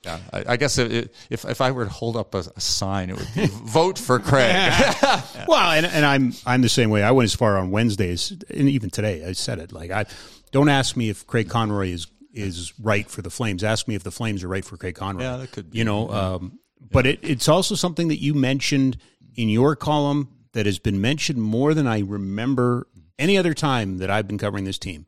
Yeah, 0.04 0.18
I, 0.32 0.44
I 0.50 0.56
guess 0.56 0.78
it, 0.78 1.12
if 1.28 1.44
if 1.44 1.60
I 1.60 1.72
were 1.72 1.84
to 1.84 1.90
hold 1.90 2.16
up 2.16 2.34
a, 2.34 2.44
a 2.54 2.60
sign, 2.60 3.10
it 3.10 3.16
would 3.16 3.34
be 3.34 3.46
vote 3.64 3.98
for 3.98 4.18
Craig. 4.18 4.50
yeah. 4.50 5.22
Well, 5.48 5.72
and, 5.72 5.86
and 5.86 6.04
I'm 6.04 6.34
I'm 6.46 6.62
the 6.62 6.68
same 6.68 6.90
way. 6.90 7.02
I 7.02 7.10
went 7.10 7.24
as 7.24 7.34
far 7.34 7.58
on 7.58 7.70
Wednesdays, 7.70 8.32
and 8.50 8.68
even 8.68 8.90
today 8.90 9.24
I 9.24 9.32
said 9.32 9.58
it. 9.58 9.72
Like 9.72 9.90
I 9.90 10.06
don't 10.52 10.68
ask 10.68 10.96
me 10.96 11.08
if 11.08 11.26
Craig 11.26 11.48
Conroy 11.48 11.88
is 11.88 12.06
is 12.32 12.72
right 12.78 13.10
for 13.10 13.22
the 13.22 13.30
Flames. 13.30 13.64
Ask 13.64 13.88
me 13.88 13.96
if 13.96 14.04
the 14.04 14.12
Flames 14.12 14.44
are 14.44 14.48
right 14.48 14.64
for 14.64 14.76
Craig 14.76 14.94
Conroy. 14.94 15.22
Yeah, 15.22 15.36
that 15.38 15.50
could. 15.50 15.70
Be, 15.70 15.78
you 15.78 15.84
know, 15.84 16.08
yeah. 16.08 16.34
um, 16.34 16.60
but 16.92 17.06
it, 17.06 17.18
it's 17.22 17.48
also 17.48 17.74
something 17.74 18.08
that 18.08 18.20
you 18.20 18.34
mentioned 18.34 18.98
in 19.34 19.48
your 19.48 19.74
column 19.74 20.28
that 20.52 20.66
has 20.66 20.78
been 20.78 21.00
mentioned 21.00 21.42
more 21.42 21.74
than 21.74 21.88
I 21.88 22.00
remember 22.00 22.86
any 23.18 23.36
other 23.36 23.52
time 23.52 23.98
that 23.98 24.10
I've 24.10 24.28
been 24.28 24.38
covering 24.38 24.64
this 24.64 24.78
team. 24.78 25.06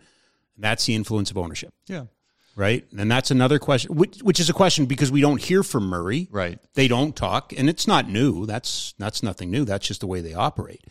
And 0.57 0.65
that's 0.65 0.85
the 0.85 0.97
influence 0.97 1.31
of 1.31 1.39
ownership. 1.39 1.73
Yeah 1.87 2.07
right? 2.57 2.85
And 2.97 3.11
that's 3.11 3.31
another 3.31 3.59
question, 3.59 3.95
which, 3.95 4.19
which, 4.19 4.41
is 4.41 4.51
a 4.51 4.53
question 4.53 4.87
because 4.87 5.11
we 5.11 5.21
don't 5.21 5.41
hear 5.41 5.63
from 5.63 5.85
Murray. 5.85 6.29
Right. 6.31 6.59
They 6.75 6.89
don't 6.89 7.15
talk, 7.15 7.53
and 7.57 7.69
it's 7.69 7.87
not 7.87 8.09
new. 8.09 8.47
That's 8.47 8.95
that's 8.99 9.23
nothing 9.23 9.51
new. 9.51 9.65
That's 9.65 9.87
just 9.87 10.01
the 10.01 10.07
way 10.07 10.21
they 10.21 10.35
operate. 10.35 10.85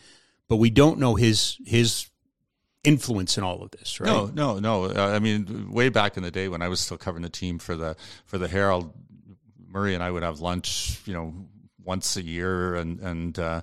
But 0.48 0.56
we 0.56 0.70
don't 0.70 0.98
know 0.98 1.14
his 1.14 1.58
his 1.64 2.10
influence 2.82 3.36
in 3.36 3.44
all 3.44 3.62
of 3.62 3.70
this, 3.72 4.00
right? 4.00 4.08
No, 4.08 4.26
no, 4.26 4.58
no. 4.58 4.84
Uh, 4.84 5.12
I 5.14 5.18
mean, 5.18 5.70
way 5.70 5.88
back 5.88 6.16
in 6.16 6.22
the 6.22 6.30
day 6.30 6.48
when 6.48 6.62
I 6.62 6.68
was 6.68 6.80
still 6.80 6.96
covering 6.96 7.22
the 7.22 7.28
team 7.28 7.58
for 7.58 7.76
the 7.76 7.96
for 8.26 8.38
the 8.38 8.48
Herald, 8.48 8.92
Murray 9.68 9.94
and 9.94 10.02
I 10.02 10.10
would 10.10 10.22
have 10.22 10.40
lunch, 10.40 11.00
you 11.06 11.14
know, 11.14 11.34
once 11.84 12.16
a 12.16 12.22
year, 12.22 12.74
and 12.74 13.00
and 13.00 13.38
uh, 13.38 13.60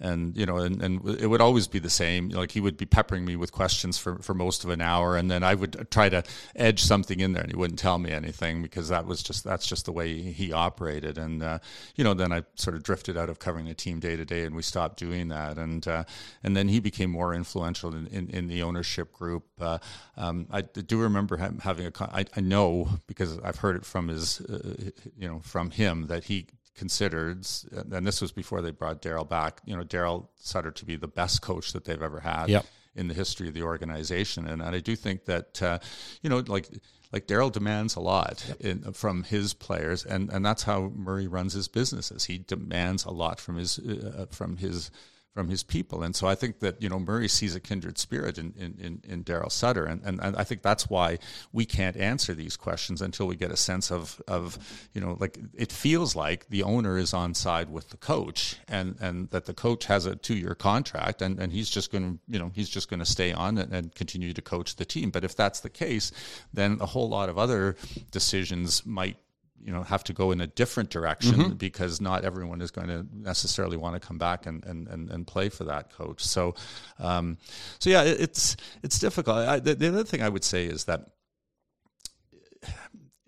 and 0.00 0.36
you 0.36 0.46
know, 0.46 0.56
and, 0.56 0.82
and 0.82 1.06
it 1.20 1.26
would 1.26 1.40
always 1.40 1.66
be 1.66 1.78
the 1.78 1.90
same. 1.90 2.30
Like 2.30 2.52
he 2.52 2.60
would 2.60 2.76
be 2.76 2.86
peppering 2.86 3.24
me 3.24 3.36
with 3.36 3.52
questions 3.52 3.98
for, 3.98 4.18
for 4.18 4.32
most 4.32 4.64
of 4.64 4.70
an 4.70 4.80
hour, 4.80 5.16
and 5.16 5.30
then 5.30 5.42
I 5.42 5.54
would 5.54 5.90
try 5.90 6.08
to 6.08 6.22
edge 6.56 6.82
something 6.82 7.20
in 7.20 7.32
there, 7.32 7.42
and 7.42 7.52
he 7.52 7.56
wouldn't 7.56 7.78
tell 7.78 7.98
me 7.98 8.10
anything 8.10 8.62
because 8.62 8.88
that 8.88 9.06
was 9.06 9.22
just 9.22 9.44
that's 9.44 9.66
just 9.66 9.84
the 9.84 9.92
way 9.92 10.22
he 10.32 10.52
operated. 10.52 11.18
And 11.18 11.42
uh, 11.42 11.58
you 11.96 12.04
know, 12.04 12.14
then 12.14 12.32
I 12.32 12.44
sort 12.54 12.76
of 12.76 12.82
drifted 12.82 13.18
out 13.18 13.28
of 13.28 13.38
covering 13.38 13.66
the 13.66 13.74
team 13.74 14.00
day 14.00 14.16
to 14.16 14.24
day, 14.24 14.44
and 14.44 14.56
we 14.56 14.62
stopped 14.62 14.98
doing 14.98 15.28
that. 15.28 15.58
And 15.58 15.86
uh, 15.86 16.04
and 16.42 16.56
then 16.56 16.68
he 16.68 16.80
became 16.80 17.10
more 17.10 17.34
influential 17.34 17.94
in, 17.94 18.06
in, 18.06 18.30
in 18.30 18.48
the 18.48 18.62
ownership 18.62 19.12
group. 19.12 19.44
Uh, 19.60 19.78
um, 20.16 20.46
I 20.50 20.62
do 20.62 20.98
remember 20.98 21.36
having 21.36 21.86
a. 21.86 21.92
I, 22.00 22.24
I 22.34 22.40
know 22.40 22.88
because 23.06 23.38
I've 23.40 23.56
heard 23.56 23.76
it 23.76 23.84
from 23.84 24.08
his, 24.08 24.40
uh, 24.40 24.90
you 25.16 25.28
know, 25.28 25.40
from 25.40 25.70
him 25.70 26.06
that 26.06 26.24
he 26.24 26.46
considered, 26.80 27.46
and 27.92 28.06
this 28.06 28.22
was 28.22 28.32
before 28.32 28.62
they 28.62 28.70
brought 28.70 29.02
Daryl 29.02 29.28
back. 29.28 29.60
You 29.66 29.76
know, 29.76 29.84
Daryl 29.84 30.28
Sutter 30.36 30.70
to 30.70 30.84
be 30.86 30.96
the 30.96 31.06
best 31.06 31.42
coach 31.42 31.74
that 31.74 31.84
they've 31.84 32.02
ever 32.02 32.20
had 32.20 32.48
yep. 32.48 32.64
in 32.94 33.06
the 33.06 33.12
history 33.12 33.48
of 33.48 33.54
the 33.54 33.64
organization, 33.64 34.46
and, 34.46 34.62
and 34.62 34.74
I 34.74 34.80
do 34.80 34.96
think 34.96 35.26
that 35.26 35.62
uh, 35.62 35.78
you 36.22 36.30
know, 36.30 36.42
like 36.46 36.70
like 37.12 37.26
Daryl 37.26 37.52
demands 37.52 37.96
a 37.96 38.00
lot 38.00 38.42
yep. 38.48 38.60
in, 38.62 38.92
from 38.94 39.24
his 39.24 39.52
players, 39.52 40.06
and, 40.06 40.30
and 40.30 40.42
that's 40.42 40.62
how 40.62 40.90
Murray 40.96 41.26
runs 41.26 41.52
his 41.52 41.68
businesses. 41.68 42.24
He 42.24 42.38
demands 42.38 43.04
a 43.04 43.10
lot 43.10 43.40
from 43.40 43.56
his 43.56 43.78
uh, 43.78 44.24
from 44.30 44.56
his 44.56 44.90
from 45.34 45.48
his 45.48 45.62
people. 45.62 46.02
And 46.02 46.14
so 46.16 46.26
I 46.26 46.34
think 46.34 46.58
that, 46.58 46.82
you 46.82 46.88
know, 46.88 46.98
Murray 46.98 47.28
sees 47.28 47.54
a 47.54 47.60
kindred 47.60 47.98
spirit 47.98 48.36
in, 48.36 48.52
in, 48.56 48.74
in, 48.80 49.02
in 49.04 49.24
Daryl 49.24 49.50
Sutter. 49.50 49.84
And, 49.84 50.02
and, 50.04 50.20
and, 50.20 50.36
I 50.36 50.42
think 50.42 50.62
that's 50.62 50.90
why 50.90 51.18
we 51.52 51.64
can't 51.64 51.96
answer 51.96 52.34
these 52.34 52.56
questions 52.56 53.00
until 53.00 53.26
we 53.26 53.36
get 53.36 53.52
a 53.52 53.56
sense 53.56 53.92
of, 53.92 54.20
of, 54.26 54.58
you 54.92 55.00
know, 55.00 55.16
like 55.20 55.38
it 55.54 55.70
feels 55.70 56.16
like 56.16 56.48
the 56.48 56.64
owner 56.64 56.98
is 56.98 57.14
on 57.14 57.34
side 57.34 57.70
with 57.70 57.90
the 57.90 57.96
coach 57.96 58.56
and, 58.66 58.96
and 59.00 59.30
that 59.30 59.44
the 59.44 59.54
coach 59.54 59.84
has 59.84 60.04
a 60.04 60.16
two 60.16 60.34
year 60.34 60.56
contract 60.56 61.22
and, 61.22 61.38
and 61.38 61.52
he's 61.52 61.70
just 61.70 61.92
going 61.92 62.04
to, 62.04 62.18
you 62.26 62.38
know, 62.38 62.50
he's 62.52 62.68
just 62.68 62.90
going 62.90 63.00
to 63.00 63.06
stay 63.06 63.32
on 63.32 63.56
and, 63.58 63.72
and 63.72 63.94
continue 63.94 64.32
to 64.32 64.42
coach 64.42 64.76
the 64.76 64.84
team. 64.84 65.10
But 65.10 65.22
if 65.22 65.36
that's 65.36 65.60
the 65.60 65.70
case, 65.70 66.10
then 66.52 66.78
a 66.80 66.86
whole 66.86 67.08
lot 67.08 67.28
of 67.28 67.38
other 67.38 67.76
decisions 68.10 68.84
might 68.84 69.16
you 69.62 69.72
know 69.72 69.82
have 69.82 70.04
to 70.04 70.12
go 70.12 70.30
in 70.30 70.40
a 70.40 70.46
different 70.46 70.90
direction 70.90 71.34
mm-hmm. 71.34 71.54
because 71.54 72.00
not 72.00 72.24
everyone 72.24 72.60
is 72.60 72.70
going 72.70 72.88
to 72.88 73.06
necessarily 73.12 73.76
want 73.76 74.00
to 74.00 74.06
come 74.06 74.18
back 74.18 74.46
and, 74.46 74.64
and, 74.64 74.88
and, 74.88 75.10
and 75.10 75.26
play 75.26 75.48
for 75.48 75.64
that 75.64 75.90
coach. 75.92 76.24
So, 76.24 76.54
um, 76.98 77.38
so 77.78 77.90
yeah, 77.90 78.02
it, 78.02 78.20
it's 78.20 78.56
it's 78.82 78.98
difficult. 78.98 79.38
I, 79.38 79.60
the, 79.60 79.74
the, 79.74 79.88
other 79.88 80.04
thing 80.04 80.22
I 80.22 80.28
would 80.28 80.44
say 80.44 80.66
is 80.66 80.84
that 80.84 81.10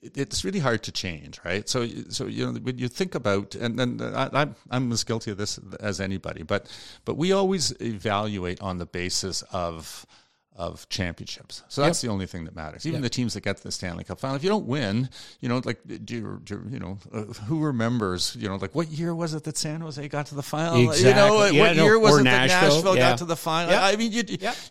it's 0.03 0.45
really 0.45 0.59
hard 0.59 0.83
to 0.83 0.93
change, 0.93 1.41
right? 1.45 1.69
So, 1.69 1.87
so 2.09 2.27
you 2.27 2.47
know, 2.47 2.59
when 2.59 2.79
you 2.79 2.89
think 2.89 3.15
about, 3.15 3.55
and 3.55 3.79
then 3.79 4.01
I, 4.03 4.49
I'm 4.71 4.91
as 4.91 5.05
guilty 5.05 5.31
of 5.31 5.37
this 5.37 5.61
as 5.81 6.01
anybody, 6.01 6.43
but 6.43 6.67
but 7.05 7.17
we 7.17 7.33
always 7.33 7.73
evaluate 7.81 8.61
on 8.61 8.79
the 8.79 8.87
basis 8.87 9.43
of 9.53 10.07
of 10.55 10.87
championships. 10.91 11.63
So 11.69 11.81
that's 11.81 12.03
yep. 12.03 12.09
the 12.09 12.13
only 12.13 12.27
thing 12.27 12.45
that 12.45 12.55
matters. 12.55 12.85
Even 12.87 13.01
yep. 13.01 13.05
the 13.05 13.15
teams 13.15 13.35
that 13.35 13.41
get 13.43 13.57
to 13.57 13.63
the 13.63 13.73
Stanley 13.73 14.05
Cup 14.05 14.21
final, 14.21 14.37
if 14.37 14.43
you 14.43 14.51
don't 14.51 14.67
win, 14.67 15.09
you 15.41 15.49
know, 15.49 15.63
like 15.65 15.81
do 16.05 16.15
you, 16.15 16.41
do 16.45 16.63
you 16.69 16.79
know, 16.79 16.99
uh, 17.13 17.23
who 17.45 17.61
remembers, 17.61 18.37
you 18.39 18.49
know, 18.49 18.57
like 18.57 18.75
what 18.75 18.89
year 18.89 19.15
was 19.15 19.33
it 19.33 19.45
that 19.45 19.57
San 19.57 19.81
Jose 19.81 20.07
got 20.09 20.27
to 20.27 20.35
the 20.35 20.43
final? 20.43 20.91
Exactly. 20.91 21.09
You 21.09 21.15
know, 21.15 21.45
yeah, 21.47 21.61
what 21.63 21.77
no, 21.77 21.85
year 21.85 21.99
was 21.99 22.19
it 22.19 22.25
Nashville, 22.25 22.61
that 22.61 22.75
Nashville 22.75 22.97
yeah. 22.97 23.11
got 23.11 23.19
to 23.19 23.25
the 23.25 23.37
final? 23.37 23.75
I 23.75 23.97
mean, 23.97 24.13
you, 24.13 24.23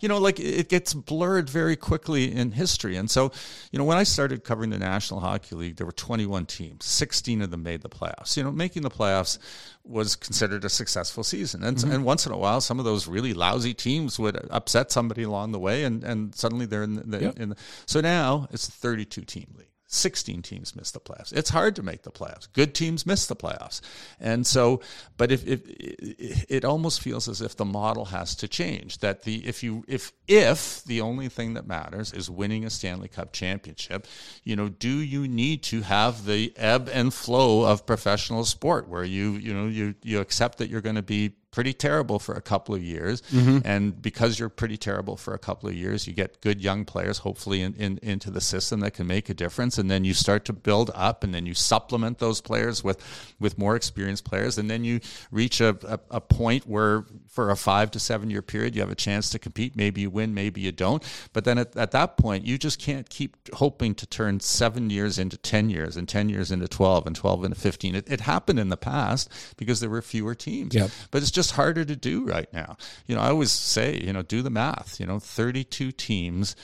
you 0.02 0.08
know, 0.08 0.20
like 0.20 0.40
it 0.40 0.70
gets 0.70 0.94
blurred 0.94 1.50
very 1.50 1.76
quickly 1.76 2.32
in 2.32 2.52
history. 2.52 2.96
And 2.96 3.10
so, 3.10 3.32
you 3.72 3.80
know, 3.80 3.86
when 3.86 3.98
I 3.98 4.04
started 4.04 4.44
covering 4.44 4.70
the 4.70 4.80
National 4.80 5.20
Hockey 5.20 5.56
League, 5.56 5.78
there 5.78 5.88
were 5.88 5.92
21 5.92 6.46
teams. 6.46 6.86
16 6.86 7.42
of 7.42 7.50
them 7.50 7.64
made 7.64 7.82
the 7.82 7.90
playoffs. 7.90 8.38
You 8.38 8.44
know, 8.44 8.52
making 8.52 8.84
the 8.84 8.92
playoffs 8.92 9.40
was 9.84 10.16
considered 10.16 10.64
a 10.64 10.70
successful 10.70 11.24
season. 11.24 11.64
And, 11.64 11.78
mm-hmm. 11.78 11.92
and 11.92 12.06
once 12.06 12.26
in 12.26 12.32
a 12.32 12.38
while, 12.38 12.62
some 12.62 12.80
of 12.80 12.86
those 12.86 13.08
really 13.08 13.34
lousy 13.34 13.74
teams 13.74 14.20
would 14.20 14.38
upset 14.50 14.92
somebody 14.92 15.24
along 15.24 15.52
the 15.52 15.60
way, 15.60 15.84
and, 15.84 16.04
and 16.04 16.36
suddenly 16.36 16.66
they're 16.66 16.84
in 16.84 17.10
the, 17.10 17.22
yep. 17.22 17.40
in 17.40 17.50
the, 17.50 17.56
so 17.86 18.02
now 18.02 18.48
it's 18.52 18.68
a 18.68 18.72
32 18.72 19.22
team 19.22 19.48
league. 19.58 19.68
16 19.94 20.42
teams 20.42 20.76
miss 20.76 20.92
the 20.92 21.00
playoffs. 21.00 21.34
It's 21.34 21.50
hard 21.50 21.76
to 21.76 21.84
make 21.84 22.04
the 22.04 22.12
playoffs. 22.12 22.48
Good 22.54 22.74
teams 22.74 23.06
miss 23.06 23.26
the 23.26 23.36
playoffs. 23.36 23.82
And 24.22 24.48
so, 24.48 24.80
but 25.18 25.32
if, 25.32 25.46
if 25.46 26.46
it 26.50 26.64
almost 26.64 27.02
feels 27.02 27.28
as 27.28 27.42
if 27.42 27.58
the 27.58 27.66
model 27.66 28.06
has 28.06 28.34
to 28.36 28.48
change 28.48 29.00
that 29.00 29.24
the, 29.24 29.46
if 29.46 29.64
you, 29.64 29.84
if, 29.90 30.14
if 30.30 30.84
the 30.86 31.02
only 31.02 31.28
thing 31.28 31.56
that 31.56 31.68
matters 31.68 32.14
is 32.14 32.30
winning 32.30 32.64
a 32.64 32.70
Stanley 32.70 33.10
Cup 33.10 33.34
championship, 33.34 34.08
you 34.46 34.56
know, 34.56 34.70
do 34.70 35.02
you 35.02 35.28
need 35.28 35.62
to 35.64 35.82
have 35.82 36.26
the 36.26 36.54
ebb 36.56 36.90
and 36.92 37.14
flow 37.14 37.66
of 37.66 37.86
professional 37.86 38.46
sport 38.46 38.88
where 38.88 39.04
you, 39.04 39.34
you 39.34 39.54
know, 39.54 39.68
you, 39.68 39.94
you 40.04 40.22
accept 40.22 40.60
that 40.60 40.70
you're 40.70 40.82
going 40.82 40.96
to 40.96 41.02
be 41.02 41.34
pretty 41.52 41.74
terrible 41.74 42.18
for 42.18 42.34
a 42.34 42.42
couple 42.42 42.74
of 42.74 42.82
years. 42.82 43.22
Mm-hmm. 43.24 43.60
And 43.66 44.02
because 44.02 44.40
you're 44.40 44.50
pretty 44.50 44.78
terrible 44.78 45.18
for 45.18 45.34
a 45.34 45.38
couple 45.38 45.68
of 45.68 45.76
years, 45.76 46.08
you 46.08 46.14
get 46.14 46.42
good 46.42 46.62
young 46.62 46.86
players, 46.86 47.20
hopefully, 47.20 47.62
in, 47.62 47.74
in, 47.76 48.00
into 48.02 48.32
the 48.32 48.42
system 48.42 48.80
that 48.80 48.94
can 48.94 49.06
make 49.06 49.30
a 49.30 49.34
difference. 49.34 49.78
And 49.78 49.92
then 49.92 50.06
you 50.06 50.14
start 50.14 50.46
to 50.46 50.54
build 50.54 50.92
up, 50.96 51.24
and 51.24 51.34
then 51.36 51.46
you 51.46 51.54
supplement 51.54 52.20
those 52.20 52.40
players 52.40 52.84
with, 52.84 53.04
with 53.40 53.58
more 53.58 53.76
experienced 53.76 54.24
players. 54.24 54.58
And 54.58 54.72
then 54.72 54.86
you 54.86 55.02
reach 55.30 55.60
a, 55.60 55.78
a, 55.84 56.00
a 56.12 56.22
point 56.22 56.66
where, 56.66 57.06
for 57.28 57.50
a 57.50 57.58
five 57.58 57.92
to 57.92 58.00
seven 58.00 58.30
year 58.30 58.42
period, 58.42 58.74
you 58.74 58.82
have 58.82 58.92
a 58.92 58.96
chance 58.96 59.30
to 59.32 59.40
compete. 59.40 59.76
Maybe 59.76 60.02
you 60.02 60.10
win, 60.10 60.34
maybe 60.34 60.62
you 60.62 60.72
don't. 60.72 61.04
But 61.34 61.44
then 61.44 61.58
at, 61.58 61.76
at 61.76 61.92
that 61.92 62.16
point, 62.16 62.46
you 62.46 62.58
just 62.58 62.80
can't 62.80 63.10
keep 63.10 63.36
hoping 63.54 63.94
to 63.96 64.06
turn 64.06 64.40
seven 64.40 64.90
years 64.90 65.20
into 65.20 65.38
10 65.38 65.70
years 65.70 65.98
and 65.98 66.08
10 66.08 66.30
years 66.30 66.52
into 66.52 66.68
12 66.68 67.08
and 67.08 67.16
12 67.16 67.46
into 67.46 67.60
15. 67.60 67.96
It, 67.96 68.10
it 68.10 68.22
happened 68.22 68.60
in 68.60 68.70
the 68.70 68.78
past 68.78 69.30
because 69.58 69.82
there 69.82 69.90
were 69.90 70.02
fewer 70.02 70.34
teams. 70.36 70.74
Yep. 70.74 70.92
But 71.10 71.22
it's 71.22 71.32
just 71.32 71.41
just 71.42 71.56
harder 71.56 71.84
to 71.84 71.96
do 71.96 72.24
right 72.24 72.52
now. 72.54 72.78
You 73.08 73.16
know, 73.16 73.22
I 73.22 73.30
always 73.30 73.52
say, 73.52 74.00
you 74.00 74.14
know, 74.14 74.22
do 74.22 74.44
the 74.44 74.52
math. 74.52 75.00
You 75.00 75.08
know, 75.08 75.18
32 75.18 75.92
teams, 75.92 76.56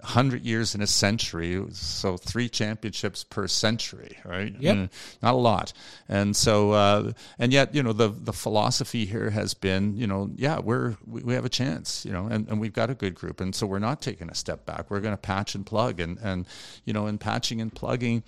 100 0.00 0.44
years 0.44 0.74
in 0.74 0.82
a 0.82 0.86
century, 0.86 1.64
so 1.72 2.18
three 2.18 2.50
championships 2.50 3.24
per 3.24 3.48
century, 3.48 4.18
right? 4.22 4.54
Yep. 4.60 4.90
not 5.22 5.32
a 5.32 5.38
lot. 5.38 5.72
And 6.06 6.36
so, 6.36 6.72
uh, 6.72 7.12
and 7.38 7.50
yet, 7.50 7.74
you 7.74 7.82
know, 7.82 7.94
the 7.94 8.08
the 8.08 8.34
philosophy 8.34 9.06
here 9.06 9.30
has 9.30 9.54
been, 9.54 9.96
you 9.96 10.06
know, 10.06 10.30
yeah, 10.36 10.58
we're 10.58 10.98
we, 11.06 11.22
we 11.22 11.32
have 11.32 11.46
a 11.46 11.54
chance, 11.60 12.04
you 12.04 12.12
know, 12.12 12.26
and, 12.26 12.46
and 12.48 12.60
we've 12.60 12.74
got 12.74 12.90
a 12.90 12.94
good 12.94 13.14
group, 13.14 13.40
and 13.40 13.54
so 13.54 13.66
we're 13.66 13.78
not 13.78 14.02
taking 14.02 14.28
a 14.28 14.34
step 14.34 14.66
back. 14.66 14.90
We're 14.90 15.00
going 15.00 15.14
to 15.14 15.26
patch 15.32 15.54
and 15.54 15.64
plug, 15.64 15.98
and 15.98 16.18
and 16.18 16.46
you 16.84 16.92
know, 16.92 17.06
in 17.06 17.16
patching 17.16 17.62
and 17.62 17.74
plugging, 17.74 18.22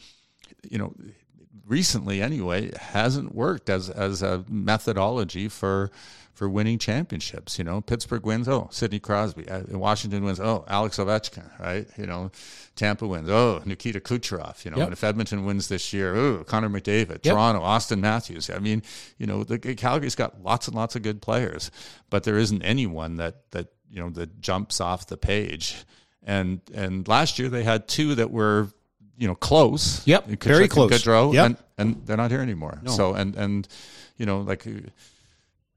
you 0.70 0.78
know 0.78 0.94
recently 1.66 2.22
anyway 2.22 2.70
hasn't 2.78 3.34
worked 3.34 3.68
as 3.68 3.90
as 3.90 4.22
a 4.22 4.44
methodology 4.48 5.48
for 5.48 5.90
for 6.36 6.50
winning 6.50 6.78
championships. 6.78 7.58
You 7.58 7.64
know, 7.64 7.80
Pittsburgh 7.80 8.24
wins, 8.24 8.46
oh, 8.46 8.68
Sidney 8.70 8.98
Crosby. 8.98 9.48
Uh, 9.48 9.62
Washington 9.70 10.22
wins, 10.22 10.38
oh, 10.38 10.66
Alex 10.68 10.98
Ovechkin, 10.98 11.58
right? 11.58 11.88
You 11.96 12.06
know, 12.06 12.30
Tampa 12.76 13.06
wins, 13.06 13.30
oh, 13.30 13.62
Nikita 13.64 14.00
Kucherov. 14.00 14.62
You 14.64 14.70
know, 14.70 14.76
yep. 14.76 14.86
and 14.88 14.92
if 14.92 15.02
Edmonton 15.02 15.46
wins 15.46 15.68
this 15.68 15.94
year, 15.94 16.14
oh, 16.14 16.44
Connor 16.44 16.68
McDavid. 16.68 17.24
Yep. 17.24 17.34
Toronto, 17.34 17.62
Auston 17.62 18.00
Matthews. 18.00 18.50
I 18.50 18.58
mean, 18.58 18.82
you 19.18 19.26
know, 19.26 19.44
the 19.44 19.58
Calgary's 19.58 20.14
got 20.14 20.42
lots 20.42 20.68
and 20.68 20.76
lots 20.76 20.94
of 20.94 21.02
good 21.02 21.22
players, 21.22 21.70
but 22.10 22.24
there 22.24 22.36
isn't 22.36 22.62
anyone 22.62 23.16
that 23.16 23.50
that 23.52 23.68
you 23.90 24.00
know 24.00 24.10
that 24.10 24.40
jumps 24.40 24.80
off 24.80 25.06
the 25.06 25.16
page. 25.16 25.84
And 26.22 26.60
and 26.74 27.08
last 27.08 27.38
year 27.38 27.48
they 27.48 27.62
had 27.62 27.88
two 27.88 28.14
that 28.16 28.30
were 28.30 28.68
you 29.16 29.26
know 29.26 29.34
close. 29.34 30.06
Yep, 30.06 30.26
very 30.40 30.68
close. 30.68 30.90
Gaudreau, 30.90 31.32
yep. 31.32 31.46
and, 31.46 31.56
and 31.78 32.06
they're 32.06 32.16
not 32.16 32.30
here 32.30 32.40
anymore. 32.40 32.80
No. 32.82 32.90
So 32.90 33.14
and 33.14 33.34
and 33.36 33.68
you 34.16 34.26
know 34.26 34.40
like 34.40 34.66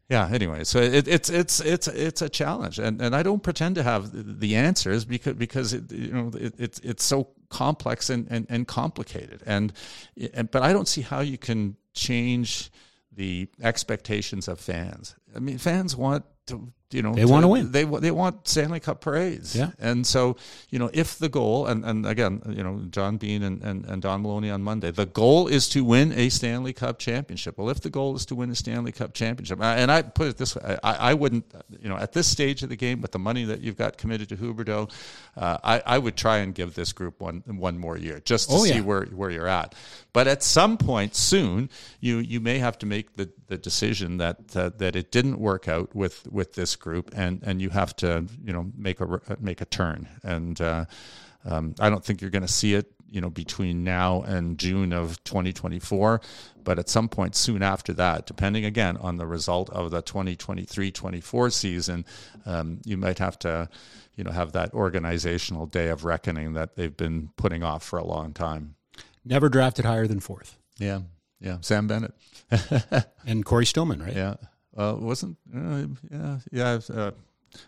yeah 0.09 0.27
anyway 0.31 0.63
so 0.63 0.79
it, 0.79 1.07
it's 1.07 1.29
it's 1.29 1.59
it's 1.59 1.87
it's 1.87 2.21
a 2.21 2.29
challenge 2.29 2.79
and 2.79 3.01
and 3.01 3.15
i 3.15 3.23
don't 3.23 3.43
pretend 3.43 3.75
to 3.75 3.83
have 3.83 4.39
the 4.39 4.55
answers 4.55 5.05
because 5.05 5.35
because 5.35 5.73
it, 5.73 5.91
you 5.91 6.11
know 6.11 6.31
it, 6.35 6.53
it's 6.57 6.79
it's 6.79 7.03
so 7.03 7.29
complex 7.49 8.09
and, 8.09 8.27
and 8.29 8.45
and 8.49 8.67
complicated 8.67 9.41
and 9.45 9.71
and 10.33 10.51
but 10.51 10.63
i 10.63 10.73
don't 10.73 10.87
see 10.87 11.01
how 11.01 11.19
you 11.19 11.37
can 11.37 11.75
change 11.93 12.71
the 13.11 13.47
expectations 13.61 14.47
of 14.47 14.59
fans 14.59 15.15
i 15.35 15.39
mean 15.39 15.57
fans 15.57 15.95
want 15.95 16.25
to 16.49 16.71
you 16.91 17.03
know 17.03 17.13
they 17.13 17.25
want 17.25 17.43
to 17.43 17.47
win. 17.47 17.71
they 17.71 17.83
they 17.83 18.09
want 18.09 18.47
Stanley 18.47 18.79
Cup 18.79 18.99
parades 19.01 19.55
yeah. 19.55 19.71
And 19.77 20.07
so 20.07 20.37
you 20.71 20.79
know 20.79 20.89
if 20.91 21.19
the 21.19 21.29
goal 21.29 21.67
and, 21.67 21.85
and 21.85 22.05
again 22.05 22.41
you 22.49 22.63
know 22.63 22.81
John 22.89 23.17
Bean 23.17 23.43
and, 23.43 23.61
and, 23.61 23.85
and 23.85 24.01
Don 24.01 24.23
Maloney 24.23 24.49
on 24.49 24.63
Monday 24.63 24.89
the 24.89 25.05
goal 25.05 25.47
is 25.47 25.69
to 25.69 25.83
win 25.83 26.11
a 26.13 26.29
Stanley 26.29 26.73
Cup 26.73 26.97
championship. 26.97 27.57
Well 27.59 27.69
if 27.69 27.81
the 27.81 27.91
goal 27.91 28.15
is 28.15 28.25
to 28.27 28.35
win 28.35 28.49
a 28.49 28.55
Stanley 28.55 28.91
Cup 28.91 29.13
championship 29.13 29.61
and 29.61 29.91
I 29.91 30.01
put 30.01 30.29
it 30.29 30.37
this 30.37 30.55
way 30.55 30.79
I, 30.83 31.11
I 31.11 31.13
wouldn't 31.13 31.45
you 31.79 31.89
know 31.89 31.97
at 31.97 32.13
this 32.13 32.27
stage 32.27 32.63
of 32.63 32.69
the 32.69 32.75
game 32.75 33.01
with 33.01 33.11
the 33.11 33.19
money 33.19 33.43
that 33.45 33.61
you've 33.61 33.77
got 33.77 33.97
committed 33.97 34.29
to 34.29 34.37
Huberdeau 34.37 34.91
uh, 35.37 35.57
I, 35.63 35.81
I 35.85 35.97
would 35.97 36.17
try 36.17 36.37
and 36.37 36.55
give 36.55 36.73
this 36.73 36.91
group 36.91 37.21
one 37.21 37.43
one 37.45 37.77
more 37.77 37.97
year 37.97 38.19
just 38.25 38.49
to 38.49 38.55
oh, 38.55 38.63
see 38.63 38.75
yeah. 38.75 38.81
where 38.81 39.05
where 39.05 39.29
you're 39.29 39.47
at. 39.47 39.75
But 40.11 40.27
at 40.27 40.41
some 40.41 40.77
point 40.77 41.15
soon 41.15 41.69
you 41.99 42.17
you 42.17 42.39
may 42.39 42.57
have 42.57 42.79
to 42.79 42.85
make 42.85 43.15
the, 43.15 43.29
the 43.47 43.57
decision 43.57 44.17
that 44.17 44.55
uh, 44.55 44.71
that 44.77 44.95
it 44.95 45.11
didn't 45.11 45.39
work 45.39 45.67
out 45.67 45.95
with 45.95 46.27
with 46.31 46.38
this 46.53 46.75
group, 46.75 47.11
and 47.15 47.41
and 47.43 47.61
you 47.61 47.69
have 47.69 47.95
to 47.97 48.25
you 48.43 48.53
know 48.53 48.71
make 48.75 48.99
a 49.01 49.21
make 49.39 49.61
a 49.61 49.65
turn. 49.65 50.07
And 50.23 50.59
uh, 50.59 50.85
um, 51.45 51.75
I 51.79 51.89
don't 51.89 52.03
think 52.03 52.21
you're 52.21 52.29
going 52.31 52.41
to 52.41 52.47
see 52.47 52.73
it 52.73 52.91
you 53.11 53.21
know 53.21 53.29
between 53.29 53.83
now 53.83 54.21
and 54.21 54.57
June 54.57 54.93
of 54.93 55.23
2024 55.23 56.21
but 56.63 56.79
at 56.79 56.89
some 56.89 57.09
point 57.09 57.35
soon 57.35 57.63
after 57.63 57.93
that 57.93 58.25
depending 58.25 58.65
again 58.65 58.97
on 58.97 59.17
the 59.17 59.25
result 59.25 59.69
of 59.71 59.91
the 59.91 60.01
2023-24 60.03 61.51
season 61.51 62.05
um, 62.45 62.79
you 62.85 62.97
might 62.97 63.19
have 63.19 63.37
to 63.39 63.67
you 64.15 64.23
know 64.23 64.31
have 64.31 64.51
that 64.51 64.73
organizational 64.73 65.65
day 65.65 65.89
of 65.89 66.05
reckoning 66.05 66.53
that 66.53 66.75
they've 66.75 66.97
been 66.97 67.29
putting 67.35 67.63
off 67.63 67.83
for 67.83 67.97
a 67.97 68.05
long 68.05 68.33
time. 68.33 68.75
Never 69.25 69.49
drafted 69.49 69.85
higher 69.85 70.07
than 70.07 70.19
fourth. 70.19 70.57
Yeah 70.77 71.01
yeah. 71.39 71.57
Sam 71.61 71.87
Bennett. 71.87 72.13
And 73.25 73.45
Cory 73.45 73.65
Stillman 73.65 74.01
right? 74.01 74.15
Yeah 74.15 74.35
uh, 74.79 74.95
wasn't 74.97 75.37
uh, 75.55 75.85
yeah 76.09 76.39
yeah. 76.51 76.79
Uh, 76.93 77.11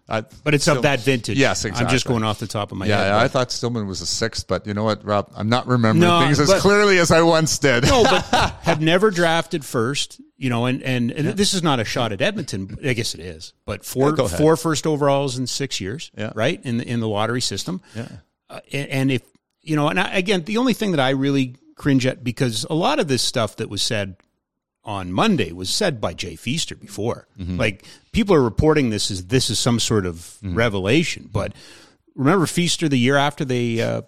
I, 0.08 0.22
but 0.44 0.54
it's 0.54 0.68
of 0.68 0.84
that 0.84 1.00
vintage. 1.00 1.38
Yes, 1.38 1.66
exactly. 1.66 1.86
I'm 1.86 1.92
just 1.92 2.06
going 2.06 2.24
off 2.24 2.40
the 2.40 2.48
top 2.48 2.72
of 2.72 2.78
my 2.78 2.86
yeah, 2.86 2.98
head. 2.98 3.08
Yeah, 3.08 3.20
I 3.20 3.28
thought 3.28 3.52
Stillman 3.52 3.88
was 3.88 4.02
a 4.02 4.06
sixth, 4.06 4.48
but 4.48 4.68
you 4.68 4.74
know 4.74 4.84
what, 4.84 5.04
Rob? 5.04 5.32
I'm 5.36 5.50
not 5.50 5.68
remembering 5.68 6.02
no, 6.02 6.20
things 6.20 6.40
as 6.40 6.54
clearly 6.62 7.00
as 7.00 7.12
I 7.12 7.24
once 7.24 7.58
did. 7.58 7.86
no, 7.86 8.04
but 8.04 8.24
have 8.62 8.80
never 8.80 9.12
drafted 9.12 9.66
first. 9.66 10.22
You 10.38 10.50
know, 10.50 10.66
and 10.66 10.82
and, 10.84 11.12
and 11.12 11.26
yeah. 11.26 11.32
this 11.34 11.54
is 11.54 11.64
not 11.64 11.80
a 11.80 11.86
shot 11.86 12.12
at 12.12 12.22
Edmonton. 12.22 12.78
I 12.84 12.94
guess 12.94 13.14
it 13.14 13.22
is, 13.22 13.54
but 13.66 13.84
four 13.84 14.16
yeah, 14.18 14.28
four 14.28 14.56
first 14.56 14.88
overalls 14.88 15.38
in 15.38 15.48
six 15.48 15.82
years, 15.82 16.12
yeah. 16.18 16.32
right 16.36 16.60
in 16.64 16.78
the 16.78 16.88
in 16.88 17.00
the 17.00 17.08
lottery 17.08 17.42
system. 17.42 17.82
Yeah, 17.96 18.08
uh, 18.50 18.60
and, 18.72 18.90
and, 18.90 19.12
if 19.12 19.22
you 19.62 19.76
know, 19.76 19.88
and 19.88 20.00
I, 20.00 20.16
again, 20.16 20.44
the 20.44 20.58
only 20.58 20.74
thing 20.74 20.92
that 20.92 21.00
I 21.00 21.12
really 21.12 21.56
cringe 21.76 22.06
at 22.06 22.24
because 22.24 22.66
a 22.70 22.74
lot 22.74 23.00
of 23.00 23.08
this 23.08 23.22
stuff 23.22 23.58
that 23.58 23.70
was 23.70 23.82
said 23.82 24.16
on 24.84 25.12
Monday 25.12 25.52
was 25.52 25.70
said 25.70 26.02
by 26.02 26.14
Jay 26.14 26.36
Feaster 26.36 26.76
before. 26.76 27.28
Mm-hmm. 27.40 27.58
Like 27.58 27.86
people 28.12 28.36
are 28.36 28.42
reporting 28.42 28.90
this 28.90 29.12
as 29.12 29.28
this 29.28 29.50
is 29.50 29.60
some 29.60 29.80
sort 29.80 30.06
of 30.06 30.16
mm-hmm. 30.16 30.56
revelation, 30.56 31.30
but 31.32 31.54
remember 32.16 32.46
Feaster 32.46 32.90
the 32.90 32.98
year 32.98 33.16
after 33.16 33.46
they 33.46 33.82
uh, 33.82 34.02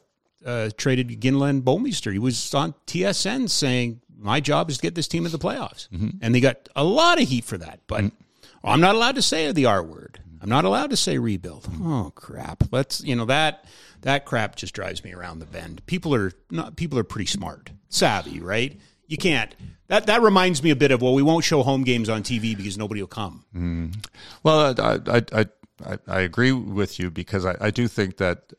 uh, 0.45 0.69
traded 0.77 1.09
Iginla 1.09 1.49
and 1.49 1.63
Bouwmeester, 1.63 2.11
he 2.11 2.19
was 2.19 2.53
on 2.53 2.73
TSN 2.87 3.49
saying 3.49 4.01
my 4.17 4.39
job 4.39 4.69
is 4.69 4.77
to 4.77 4.81
get 4.81 4.95
this 4.95 5.07
team 5.07 5.25
in 5.25 5.31
the 5.31 5.39
playoffs, 5.39 5.89
mm-hmm. 5.89 6.09
and 6.21 6.33
they 6.33 6.39
got 6.39 6.69
a 6.75 6.83
lot 6.83 7.21
of 7.21 7.27
heat 7.27 7.43
for 7.43 7.57
that. 7.57 7.81
But 7.87 8.05
mm-hmm. 8.05 8.67
I'm 8.67 8.81
not 8.81 8.95
allowed 8.95 9.15
to 9.15 9.21
say 9.21 9.51
the 9.51 9.65
R 9.65 9.83
word. 9.83 10.19
I'm 10.41 10.49
not 10.49 10.65
allowed 10.65 10.89
to 10.89 10.97
say 10.97 11.17
rebuild. 11.17 11.63
Mm-hmm. 11.63 11.91
Oh 11.91 12.11
crap! 12.15 12.63
Let's 12.71 13.03
you 13.03 13.15
know 13.15 13.25
that 13.25 13.65
that 14.01 14.25
crap 14.25 14.55
just 14.55 14.73
drives 14.73 15.03
me 15.03 15.13
around 15.13 15.39
the 15.39 15.45
bend. 15.45 15.85
People 15.85 16.13
are 16.15 16.31
not 16.51 16.75
people 16.75 16.99
are 16.99 17.03
pretty 17.03 17.27
smart, 17.27 17.71
savvy, 17.89 18.39
right? 18.39 18.79
You 19.07 19.17
can't 19.17 19.53
that 19.87 20.07
that 20.07 20.21
reminds 20.21 20.63
me 20.63 20.71
a 20.71 20.75
bit 20.75 20.91
of 20.91 21.01
well, 21.01 21.13
we 21.13 21.21
won't 21.21 21.43
show 21.43 21.61
home 21.61 21.83
games 21.83 22.09
on 22.09 22.23
TV 22.23 22.55
because 22.55 22.77
nobody 22.77 23.01
will 23.01 23.07
come. 23.07 23.45
Mm. 23.55 24.07
Well, 24.41 24.75
I, 24.79 25.21
I 25.31 25.45
I, 25.85 25.97
I 26.07 26.21
agree 26.21 26.51
with 26.51 26.99
you 26.99 27.11
because 27.11 27.45
I, 27.45 27.55
I 27.59 27.71
do 27.71 27.87
think 27.87 28.17
that 28.17 28.53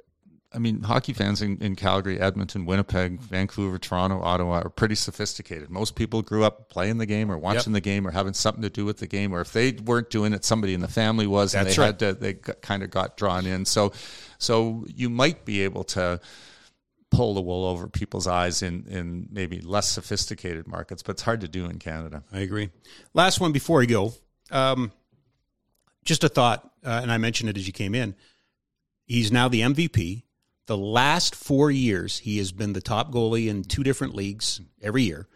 I 0.54 0.58
mean, 0.58 0.82
hockey 0.82 1.12
fans 1.12 1.42
in, 1.42 1.58
in, 1.58 1.74
Calgary, 1.74 2.20
Edmonton, 2.20 2.64
Winnipeg, 2.64 3.20
Vancouver, 3.20 3.76
Toronto, 3.76 4.20
Ottawa 4.22 4.60
are 4.60 4.68
pretty 4.68 4.94
sophisticated. 4.94 5.68
Most 5.68 5.96
people 5.96 6.22
grew 6.22 6.44
up 6.44 6.68
playing 6.68 6.98
the 6.98 7.06
game 7.06 7.32
or 7.32 7.36
watching 7.36 7.72
yep. 7.72 7.82
the 7.82 7.90
game 7.90 8.06
or 8.06 8.12
having 8.12 8.34
something 8.34 8.62
to 8.62 8.70
do 8.70 8.84
with 8.84 8.98
the 8.98 9.08
game, 9.08 9.34
or 9.34 9.40
if 9.40 9.52
they 9.52 9.72
weren't 9.72 10.10
doing 10.10 10.32
it, 10.32 10.44
somebody 10.44 10.72
in 10.72 10.80
the 10.80 10.86
family 10.86 11.26
was, 11.26 11.52
That's 11.52 11.66
and 11.66 11.74
they 11.76 11.80
right. 11.80 11.86
had 11.86 11.98
to, 11.98 12.14
they 12.14 12.34
kind 12.34 12.84
of 12.84 12.90
got 12.90 13.16
drawn 13.16 13.46
in. 13.46 13.64
So, 13.64 13.92
so 14.38 14.86
you 14.94 15.10
might 15.10 15.44
be 15.44 15.62
able 15.62 15.82
to 15.84 16.20
pull 17.14 17.34
the 17.34 17.40
wool 17.40 17.64
over 17.64 17.86
people's 17.86 18.26
eyes 18.26 18.62
in, 18.62 18.86
in 18.88 19.28
maybe 19.30 19.60
less 19.60 19.88
sophisticated 19.88 20.66
markets, 20.66 21.02
but 21.02 21.12
it's 21.12 21.22
hard 21.22 21.40
to 21.42 21.48
do 21.48 21.66
in 21.66 21.78
Canada. 21.78 22.24
I 22.32 22.40
agree. 22.40 22.70
Last 23.12 23.40
one 23.40 23.52
before 23.52 23.78
we 23.78 23.86
go. 23.86 24.12
Um, 24.50 24.92
just 26.04 26.24
a 26.24 26.28
thought, 26.28 26.70
uh, 26.84 27.00
and 27.02 27.10
I 27.12 27.18
mentioned 27.18 27.50
it 27.50 27.56
as 27.56 27.66
you 27.66 27.72
came 27.72 27.94
in. 27.94 28.14
He's 29.06 29.30
now 29.30 29.48
the 29.48 29.60
MVP. 29.60 30.24
The 30.66 30.76
last 30.76 31.34
four 31.34 31.70
years, 31.70 32.18
he 32.18 32.38
has 32.38 32.50
been 32.50 32.72
the 32.72 32.80
top 32.80 33.12
goalie 33.12 33.48
in 33.48 33.64
two 33.64 33.84
different 33.84 34.14
leagues 34.14 34.60
every 34.82 35.02
year. 35.02 35.28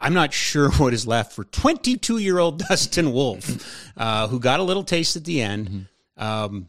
I'm 0.00 0.14
not 0.14 0.32
sure 0.32 0.70
what 0.78 0.94
is 0.94 1.06
left 1.06 1.32
for 1.32 1.44
22 1.44 2.18
year 2.18 2.38
old 2.38 2.58
Dustin 2.68 3.12
Wolf, 3.12 3.90
uh, 3.96 4.28
who 4.28 4.38
got 4.38 4.60
a 4.60 4.62
little 4.62 4.84
taste 4.84 5.16
at 5.16 5.24
the 5.24 5.40
end. 5.40 5.68
Mm-hmm. 5.68 6.22
Um, 6.22 6.68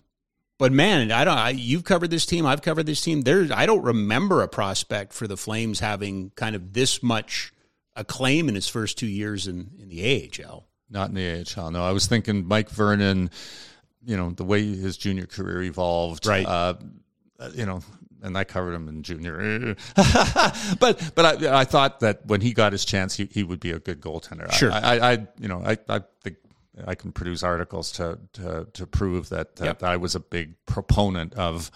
But 0.60 0.72
man, 0.72 1.12
I 1.12 1.26
don't. 1.26 1.38
I, 1.38 1.50
you've 1.50 1.84
covered 1.84 2.10
this 2.10 2.26
team. 2.26 2.46
I've 2.46 2.62
covered 2.62 2.86
this 2.86 3.02
team. 3.02 3.22
There's. 3.22 3.52
I 3.52 3.66
don't 3.66 3.82
remember 3.82 4.42
a 4.42 4.48
prospect 4.48 5.14
for 5.14 5.28
the 5.28 5.38
Flames 5.38 5.80
having 5.80 6.32
kind 6.36 6.56
of 6.56 6.74
this 6.74 7.02
much 7.02 7.54
acclaim 7.96 8.50
in 8.50 8.56
his 8.56 8.68
first 8.68 8.98
two 8.98 9.08
years 9.08 9.48
in 9.48 9.72
in 9.80 9.90
the 9.90 10.32
AHL. 10.44 10.66
Not 10.90 11.10
in 11.10 11.16
the 11.16 11.46
AHL. 11.58 11.72
No, 11.72 11.84
I 11.84 11.92
was 11.92 12.06
thinking 12.06 12.48
Mike 12.48 12.70
Vernon. 12.70 13.30
You 14.06 14.18
know 14.18 14.32
the 14.32 14.44
way 14.44 14.64
his 14.64 14.98
junior 14.98 15.26
career 15.26 15.64
evolved. 15.64 16.28
Right. 16.28 16.46
Uh, 16.46 16.76
you 17.56 17.66
know, 17.66 17.82
and 18.22 18.38
I 18.38 18.44
covered 18.46 18.74
him 18.74 18.88
in 18.88 19.04
junior. 19.04 19.76
but 19.96 21.12
but 21.16 21.44
I, 21.44 21.62
I 21.62 21.66
thought 21.66 22.00
that 22.00 22.26
when 22.26 22.42
he 22.42 22.54
got 22.54 22.72
his 22.72 22.86
chance, 22.86 23.16
he, 23.16 23.26
he 23.26 23.44
would 23.44 23.60
be 23.60 23.72
a 23.72 23.80
good 23.80 24.02
goaltender. 24.02 24.52
Sure. 24.52 24.72
I, 24.72 24.80
I, 24.80 25.12
I 25.12 25.28
you 25.40 25.48
know 25.48 25.62
I, 25.66 25.78
I 25.90 26.02
think 26.22 26.38
I 26.86 26.96
can 26.96 27.12
produce 27.12 27.44
articles 27.44 27.92
to 27.94 28.20
to, 28.34 28.68
to 28.74 28.88
prove 28.88 29.30
that, 29.30 29.56
that 29.58 29.66
Yep. 29.66 29.84
I 29.84 29.98
was 29.98 30.16
a 30.16 30.20
big 30.20 30.56
proponent 30.66 31.34
of 31.36 31.72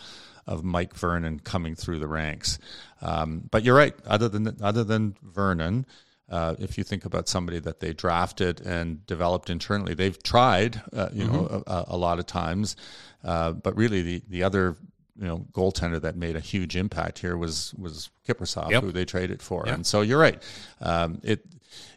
of 0.45 0.63
Mike 0.63 0.95
Vernon 0.95 1.39
coming 1.39 1.75
through 1.75 1.99
the 1.99 2.07
ranks. 2.07 2.57
Um, 3.01 3.43
but 3.51 3.63
you're 3.63 3.75
right. 3.75 3.93
Other 4.05 4.29
than 4.29 4.57
other 4.61 4.83
than 4.83 5.15
Vernon. 5.21 5.85
Uh, 6.29 6.55
if 6.59 6.77
you 6.77 6.83
think 6.83 7.05
about 7.05 7.29
somebody 7.29 7.57
that 7.57 7.79
they 7.79 7.93
drafted 7.93 8.59
and 8.59 9.05
developed 9.05 9.49
internally, 9.49 9.93
they've 9.93 10.21
tried, 10.21 10.81
uh, 10.91 11.07
you 11.13 11.23
know, 11.23 11.63
a, 11.65 11.85
a 11.87 11.97
lot 11.97 12.19
of 12.19 12.25
times. 12.25 12.75
Uh, 13.23 13.53
but 13.53 13.77
really, 13.77 14.01
the 14.01 14.21
the 14.27 14.43
other 14.43 14.75
you 15.17 15.25
know 15.25 15.45
goaltender 15.51 16.01
that 16.01 16.15
made 16.15 16.35
a 16.35 16.41
huge 16.41 16.75
impact 16.75 17.19
here 17.19 17.37
was 17.37 17.73
was 17.75 18.09
Kiprusoff, 18.27 18.69
Yep. 18.71 18.83
who 18.83 18.91
they 18.91 19.05
traded 19.05 19.41
for. 19.41 19.63
Yep. 19.65 19.75
And 19.75 19.85
so 19.85 20.01
you're 20.01 20.19
right. 20.19 20.41
Um, 20.81 21.19
it 21.23 21.45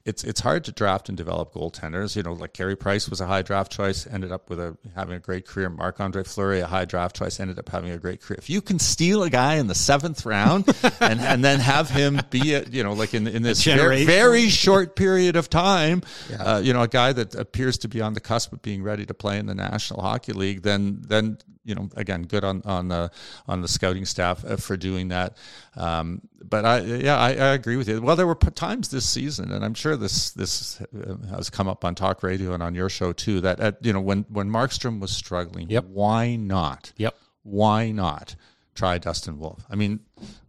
it's 0.05 0.25
it's 0.25 0.41
hard 0.41 0.65
to 0.65 0.73
draft 0.73 1.09
and 1.11 1.17
develop 1.17 1.53
goaltenders. 1.53 2.17
You 2.17 2.23
know, 2.23 2.33
like 2.33 2.55
Carey 2.55 2.75
Price 2.75 3.09
was 3.11 3.21
a 3.21 3.27
high 3.27 3.43
draft 3.43 3.71
choice, 3.71 4.07
ended 4.07 4.33
up 4.33 4.49
with 4.49 4.59
a 4.59 4.77
having 4.95 5.15
a 5.15 5.19
great 5.21 5.47
career. 5.47 5.69
Marc 5.69 6.01
Andre 6.01 6.23
Fleury, 6.25 6.61
a 6.61 6.67
high 6.67 6.87
draft 6.87 7.17
choice, 7.17 7.39
ended 7.39 7.59
up 7.59 7.69
having 7.69 7.91
a 7.91 7.99
great 7.99 8.23
career. 8.23 8.39
If 8.39 8.49
you 8.49 8.63
can 8.63 8.79
steal 8.79 9.23
a 9.23 9.31
guy 9.31 9.57
in 9.57 9.67
the 9.67 9.75
seventh 9.75 10.25
round 10.25 10.67
and 11.01 11.21
and 11.21 11.45
then 11.45 11.61
have 11.61 11.91
him 11.91 12.19
be 12.31 12.55
a 12.55 12.65
you 12.65 12.83
know 12.83 12.95
like 12.95 13.13
in 13.13 13.27
in 13.27 13.43
this 13.43 13.63
very, 13.63 14.05
very 14.05 14.49
short 14.49 14.97
period 14.97 15.37
of 15.37 15.51
time, 15.51 16.03
uh, 16.39 16.61
you 16.65 16.73
know, 16.73 16.83
a 16.83 16.89
guy 16.89 17.13
that 17.13 17.35
appears 17.35 17.77
to 17.79 17.89
be 17.89 18.01
on 18.01 18.15
the 18.15 18.21
cusp 18.21 18.53
of 18.55 18.63
being 18.63 18.83
ready 18.83 19.05
to 19.05 19.15
play 19.15 19.39
in 19.39 19.47
the 19.47 19.55
National 19.55 20.01
Hockey 20.01 20.33
League, 20.33 20.63
then 20.63 21.03
then 21.07 21.37
you 21.63 21.75
know 21.75 21.91
again 21.95 22.23
good 22.23 22.43
on 22.43 22.63
on 22.65 22.89
the 22.89 23.11
on 23.47 23.61
the 23.61 23.69
scouting 23.69 24.07
staff 24.07 24.45
uh, 24.47 24.57
for 24.57 24.79
doing 24.79 25.09
that. 25.09 25.37
Um, 25.77 26.20
but 26.43 26.65
I 26.65 26.81
yeah 26.81 27.17
I, 27.19 27.29
I 27.31 27.49
agree 27.55 27.77
with 27.77 27.89
you. 27.89 28.01
Well, 28.03 28.17
there 28.17 28.27
were 28.27 28.35
times 28.35 28.89
this 28.89 29.09
season, 29.09 29.53
and 29.53 29.65
I'm 29.65 29.75
sure 29.75 29.97
this 29.97 30.31
this 30.31 30.81
uh, 30.81 31.17
has 31.31 31.51
come 31.51 31.69
up 31.69 31.85
on 31.85 31.95
talk 31.95 32.23
radio 32.23 32.53
and 32.55 32.63
on 32.63 32.75
your 32.75 32.89
show 32.89 33.13
too. 33.13 33.41
That 33.41 33.61
at, 33.61 33.85
you 33.85 33.93
know 33.93 34.01
when 34.01 34.25
when 34.29 34.51
Markstrom 34.51 35.01
was 35.01 35.11
struggling, 35.13 35.71
Yep. 35.71 35.85
why 35.87 36.37
not? 36.37 36.93
Yep. 36.97 37.15
Why 37.43 37.91
not 37.93 38.35
try 38.75 38.99
Dustin 38.99 39.39
Wolf? 39.39 39.65
I 39.71 39.77
mean. 39.77 40.01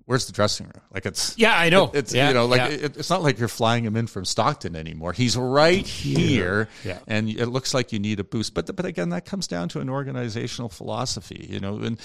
Where's 0.05 0.25
the 0.25 0.33
dressing 0.33 0.65
room? 0.65 0.81
Like 0.93 1.05
it's 1.05 1.37
Yeah, 1.37 1.57
I 1.57 1.69
know. 1.69 1.89
it's 1.93 2.13
Yeah, 2.13 2.27
you 2.27 2.33
know 2.33 2.45
like 2.45 2.57
yeah. 2.59 2.67
it, 2.85 2.97
it's 2.97 3.09
not 3.09 3.21
like 3.23 3.39
you're 3.39 3.47
flying 3.47 3.85
him 3.85 3.95
in 3.95 4.07
from 4.07 4.25
Stockton 4.25 4.75
anymore. 4.75 5.13
He's 5.13 5.37
right 5.37 5.87
here, 5.87 6.67
Yeah. 6.83 6.99
and 7.07 7.29
it 7.29 7.45
looks 7.45 7.73
like 7.73 7.93
you 7.93 7.99
need 7.99 8.19
a 8.19 8.25
boost. 8.25 8.53
But 8.53 8.75
but 8.75 8.83
again, 8.85 9.09
that 9.09 9.23
comes 9.23 9.47
down 9.47 9.69
to 9.69 9.79
an 9.79 9.89
organizational 9.89 10.67
philosophy. 10.67 11.47
You 11.49 11.61
know, 11.61 11.77
and 11.77 11.97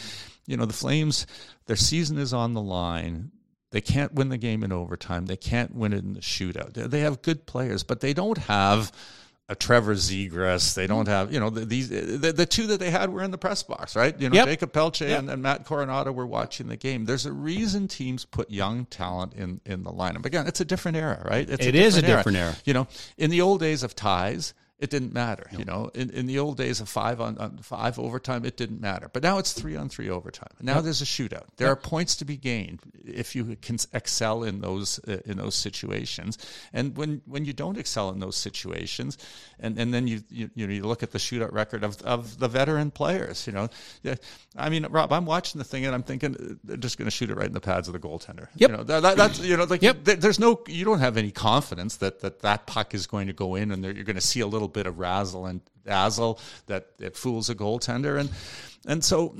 you 0.46 0.56
know 0.56 0.66
the 0.66 0.72
Flames, 0.72 1.26
their 1.66 1.74
season 1.74 2.16
is 2.18 2.32
on 2.32 2.52
the 2.54 2.60
line. 2.62 3.32
They 3.72 3.80
can't 3.80 4.14
win 4.14 4.28
the 4.28 4.38
game 4.38 4.62
in 4.62 4.72
overtime. 4.72 5.26
They 5.26 5.36
can't 5.36 5.74
win 5.74 5.92
it 5.92 6.04
in 6.04 6.14
the 6.14 6.20
shootout. 6.20 6.72
They, 6.74 7.00
have 7.00 7.22
good 7.22 7.46
players, 7.46 7.82
but 7.82 8.00
they 8.00 8.14
don't 8.14 8.38
have 8.38 8.92
a 9.48 9.54
Trevor 9.54 9.94
Zegras. 9.94 10.74
They 10.74 10.86
don't 10.86 11.08
have, 11.08 11.32
you 11.32 11.40
know, 11.40 11.50
the, 11.50 11.64
these 11.64 11.88
the, 11.88 12.32
the 12.32 12.46
two 12.46 12.68
that 12.68 12.80
they 12.80 12.90
had 12.90 13.10
were 13.10 13.22
in 13.22 13.30
the 13.30 13.38
press 13.38 13.62
box, 13.62 13.94
right? 13.94 14.18
You 14.20 14.28
know, 14.28 14.36
Yep. 14.36 14.46
Jakob 14.46 14.72
Pelletier 14.72 15.16
and, 15.16 15.30
and 15.30 15.42
Matt 15.42 15.64
Coronato 15.64 16.14
were 16.14 16.26
watching 16.26 16.68
the 16.68 16.76
game. 16.76 17.04
There's 17.04 17.26
a 17.26 17.32
reason 17.32 17.86
teams 17.88 18.24
put 18.24 18.50
young 18.50 18.86
talent 18.86 19.34
in 19.34 19.60
in 19.64 19.82
the 19.84 19.92
lineup. 19.92 20.24
Again, 20.26 20.46
it's 20.46 20.60
a 20.60 20.64
different 20.64 20.96
era, 20.96 21.22
right? 21.28 21.48
It's 21.48 21.64
It 21.64 21.74
is 21.74 21.96
a 21.96 22.02
different 22.02 22.38
era. 22.38 22.56
You 22.64 22.74
know, 22.74 22.88
in 23.18 23.30
the 23.30 23.40
old 23.40 23.60
days 23.60 23.82
of 23.82 23.94
ties, 23.94 24.54
it 24.78 24.90
didn't 24.90 25.12
matter. 25.14 25.46
You 25.56 25.64
know, 25.64 25.90
in, 25.94 26.10
in 26.10 26.26
the 26.26 26.38
old 26.38 26.56
days 26.58 26.80
of 26.80 26.88
five 26.88 27.20
on, 27.20 27.38
on 27.38 27.58
five 27.58 27.98
overtime, 27.98 28.44
it 28.44 28.56
didn't 28.58 28.80
matter. 28.80 29.08
But 29.12 29.22
now 29.22 29.38
it's 29.38 29.52
three 29.52 29.74
on 29.74 29.88
three 29.88 30.10
overtime. 30.10 30.50
Now 30.60 30.80
there's 30.82 31.00
a 31.00 31.06
shootout. 31.06 31.44
There 31.56 31.68
are 31.68 31.76
points 31.76 32.16
to 32.16 32.24
be 32.24 32.36
gained 32.36 32.80
if 33.04 33.34
you 33.34 33.56
can 33.62 33.78
excel 33.94 34.42
in 34.44 34.60
those 34.60 34.98
uh, 35.08 35.18
in 35.24 35.38
those 35.38 35.54
situations. 35.54 36.36
And 36.72 36.96
when 36.96 37.22
when 37.26 37.44
you 37.44 37.52
don't 37.52 37.78
excel 37.78 38.10
in 38.10 38.20
those 38.20 38.36
situations, 38.36 39.16
and, 39.58 39.78
and 39.78 39.94
then 39.94 40.06
you, 40.06 40.20
you 40.30 40.50
you 40.54 40.66
know 40.66 40.72
you 40.74 40.82
look 40.84 41.02
at 41.02 41.12
the 41.12 41.18
shootout 41.18 41.52
record 41.52 41.82
of, 41.84 42.00
of 42.02 42.38
the 42.38 42.48
veteran 42.48 42.90
players. 42.90 43.46
You 43.46 43.52
know, 43.54 43.68
Yeah, 44.02 44.16
I 44.56 44.68
mean, 44.68 44.86
Rob, 44.90 45.12
I'm 45.12 45.24
watching 45.26 45.58
the 45.58 45.64
thing 45.64 45.86
and 45.86 45.94
I'm 45.94 46.02
thinking 46.02 46.34
uh, 46.36 46.54
they're 46.64 46.76
just 46.76 46.98
going 46.98 47.06
to 47.06 47.10
shoot 47.10 47.30
it 47.30 47.36
right 47.36 47.46
in 47.46 47.52
the 47.54 47.60
pads 47.60 47.88
of 47.88 47.92
the 47.94 47.98
goaltender. 48.00 48.48
Yep. 48.56 48.70
You 48.70 48.76
know, 48.76 48.82
that, 48.84 49.00
that, 49.00 49.16
that's 49.16 49.40
you 49.40 49.56
know 49.56 49.64
like 49.64 49.82
Yep. 49.82 50.04
there- 50.04 50.16
there's 50.16 50.38
no 50.38 50.62
you 50.68 50.84
don't 50.84 51.00
have 51.00 51.16
any 51.16 51.30
confidence 51.30 51.96
that 51.96 52.20
that, 52.20 52.40
that 52.40 52.66
puck 52.66 52.94
is 52.94 53.06
going 53.06 53.26
to 53.28 53.32
go 53.32 53.54
in 53.54 53.70
and 53.70 53.82
you're 53.84 54.04
going 54.04 54.16
to 54.16 54.20
see 54.20 54.40
a 54.40 54.46
little 54.46 54.65
bit 54.68 54.86
of 54.86 54.98
razzle 54.98 55.46
and 55.46 55.60
dazzle 55.84 56.40
that 56.66 56.88
it 56.98 57.16
fools 57.16 57.48
a 57.50 57.54
goaltender. 57.54 58.18
And 58.18 58.30
and 58.86 59.04
so 59.04 59.36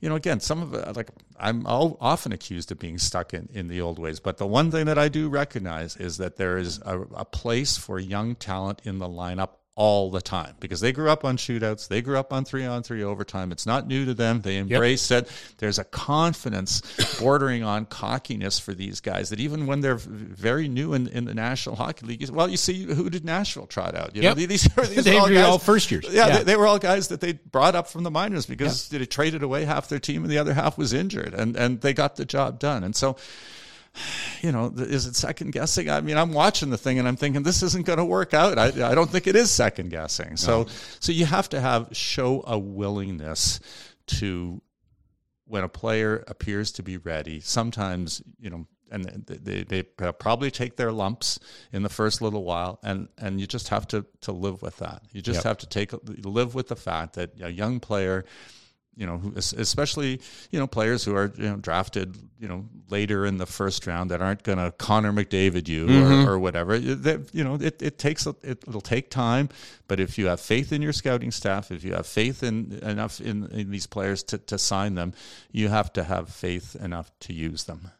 you 0.00 0.08
know 0.08 0.14
again 0.14 0.40
some 0.40 0.62
of 0.62 0.74
it 0.74 0.96
like 0.96 1.10
I'm 1.38 1.66
often 1.66 2.32
accused 2.32 2.70
of 2.70 2.78
being 2.78 2.98
stuck 2.98 3.34
in, 3.34 3.48
in 3.52 3.68
the 3.68 3.80
old 3.80 3.98
ways 3.98 4.20
but 4.20 4.36
the 4.36 4.46
one 4.46 4.70
thing 4.70 4.86
that 4.86 4.98
I 4.98 5.08
do 5.08 5.28
recognize 5.28 5.96
is 5.96 6.18
that 6.18 6.36
there 6.36 6.58
is 6.58 6.80
a, 6.84 7.00
a 7.00 7.24
place 7.24 7.76
for 7.76 7.98
young 7.98 8.34
talent 8.34 8.82
in 8.84 8.98
the 8.98 9.08
lineup 9.08 9.50
all 9.78 10.10
the 10.10 10.22
time 10.22 10.54
because 10.58 10.80
they 10.80 10.90
grew 10.90 11.10
up 11.10 11.22
on 11.22 11.36
shootouts. 11.36 11.86
They 11.88 12.00
grew 12.00 12.16
up 12.18 12.32
on 12.32 12.46
three 12.46 12.64
on 12.64 12.82
three 12.82 13.02
overtime. 13.02 13.52
It's 13.52 13.66
not 13.66 13.86
new 13.86 14.06
to 14.06 14.14
them. 14.14 14.40
They 14.40 14.56
embrace 14.56 15.10
it. 15.10 15.30
There's 15.58 15.78
a 15.78 15.84
confidence 15.84 16.80
bordering 17.20 17.62
on 17.62 17.84
cockiness 17.84 18.58
for 18.58 18.72
these 18.72 19.00
guys 19.02 19.28
that 19.28 19.38
even 19.38 19.66
when 19.66 19.82
they're 19.82 19.96
very 19.98 20.66
new 20.66 20.94
in, 20.94 21.08
in 21.08 21.26
the 21.26 21.34
National 21.34 21.76
Hockey 21.76 22.06
League, 22.06 22.26
well, 22.30 22.48
you 22.48 22.56
see 22.56 22.84
who 22.84 23.10
did 23.10 23.24
Nashville 23.26 23.66
trot 23.66 23.94
out? 23.94 24.16
You 24.16 24.22
Yep. 24.22 24.36
know, 24.38 24.46
these 24.46 24.78
are, 24.78 24.86
these 24.86 25.04
They 25.04 25.14
are 25.16 25.20
all 25.20 25.28
were 25.28 25.34
guys, 25.34 25.44
all 25.44 25.58
first 25.58 25.90
years. 25.90 26.06
Yeah, 26.10 26.26
Yeah. 26.28 26.38
They, 26.38 26.44
they 26.44 26.56
were 26.56 26.66
all 26.66 26.78
guys 26.78 27.08
that 27.08 27.20
they 27.20 27.34
brought 27.34 27.74
up 27.76 27.86
from 27.88 28.02
the 28.02 28.10
minors 28.10 28.46
because 28.46 28.88
they 28.88 29.04
traded 29.04 29.42
away 29.42 29.66
half 29.66 29.88
their 29.90 29.98
team 30.00 30.22
and 30.22 30.32
the 30.32 30.38
other 30.38 30.54
half 30.54 30.78
was 30.78 30.94
injured 30.94 31.34
and, 31.34 31.54
and 31.54 31.82
they 31.82 31.92
got 31.92 32.16
the 32.16 32.24
job 32.24 32.58
done. 32.58 32.82
And 32.82 32.96
so, 32.96 33.16
you 34.42 34.52
know, 34.52 34.72
is 34.76 35.06
it 35.06 35.16
second 35.16 35.52
guessing? 35.52 35.88
I 35.90 36.00
mean, 36.00 36.16
I'm 36.16 36.32
watching 36.32 36.70
the 36.70 36.78
thing 36.78 36.98
and 36.98 37.06
I'm 37.08 37.16
thinking 37.16 37.42
this 37.42 37.62
isn't 37.62 37.86
going 37.86 37.98
to 37.98 38.04
work 38.04 38.34
out. 38.34 38.58
I, 38.58 38.66
I 38.90 38.94
don't 38.94 39.10
think 39.10 39.26
it 39.26 39.36
is 39.36 39.50
second 39.50 39.90
guessing. 39.90 40.36
So, 40.36 40.66
so 41.00 41.12
you 41.12 41.26
have 41.26 41.48
to 41.50 41.60
have 41.60 41.88
show 41.92 42.42
a 42.46 42.58
willingness 42.58 43.60
to 44.06 44.60
when 45.46 45.64
a 45.64 45.68
player 45.68 46.24
appears 46.26 46.72
to 46.72 46.82
be 46.82 46.96
ready. 46.96 47.40
Sometimes, 47.40 48.22
you 48.40 48.50
know, 48.50 48.66
and 48.90 49.04
they, 49.04 49.62
they 49.64 49.82
they 49.82 50.12
probably 50.12 50.50
take 50.50 50.76
their 50.76 50.92
lumps 50.92 51.40
in 51.72 51.82
the 51.82 51.88
first 51.88 52.22
little 52.22 52.44
while, 52.44 52.78
and 52.84 53.08
and 53.18 53.40
you 53.40 53.46
just 53.46 53.68
have 53.68 53.86
to 53.88 54.06
to 54.20 54.30
live 54.32 54.62
with 54.62 54.76
that. 54.78 55.02
You 55.10 55.20
just 55.22 55.38
Yep. 55.38 55.44
have 55.44 55.58
to 55.58 55.66
take 55.66 55.92
live 56.24 56.54
with 56.54 56.68
the 56.68 56.76
fact 56.76 57.14
that 57.14 57.32
a 57.40 57.50
young 57.50 57.80
player 57.80 58.24
you 58.96 59.06
know, 59.06 59.20
especially 59.36 60.20
you 60.50 60.58
know 60.58 60.66
players 60.66 61.04
who 61.04 61.14
are 61.14 61.32
you 61.36 61.50
know 61.50 61.56
drafted 61.56 62.16
you 62.38 62.48
know 62.48 62.64
later 62.88 63.26
in 63.26 63.36
the 63.36 63.46
first 63.46 63.86
round 63.86 64.10
that 64.10 64.22
aren't 64.22 64.42
going 64.42 64.58
to 64.58 64.72
Connor 64.72 65.12
McDavid 65.12 65.68
you 65.68 65.84
or, 65.84 65.88
mm-hmm. 65.88 66.28
or 66.28 66.38
whatever. 66.38 66.78
They, 66.78 67.18
you 67.32 67.44
know, 67.44 67.56
it, 67.56 67.82
it 67.82 67.98
takes 67.98 68.26
it, 68.26 68.36
it'll 68.42 68.80
take 68.80 69.10
time, 69.10 69.50
but 69.86 70.00
if 70.00 70.16
you 70.16 70.26
have 70.26 70.40
faith 70.40 70.72
in 70.72 70.80
your 70.80 70.94
scouting 70.94 71.30
staff, 71.30 71.70
if 71.70 71.84
you 71.84 71.92
have 71.92 72.06
faith 72.06 72.42
in 72.42 72.78
enough 72.82 73.20
in, 73.20 73.46
in 73.50 73.70
these 73.70 73.86
players 73.86 74.22
to, 74.24 74.38
to 74.38 74.58
sign 74.58 74.94
them, 74.94 75.12
you 75.52 75.68
have 75.68 75.92
to 75.92 76.02
have 76.02 76.30
faith 76.30 76.74
enough 76.76 77.10
to 77.20 77.34
use 77.34 77.64
them. 77.64 77.90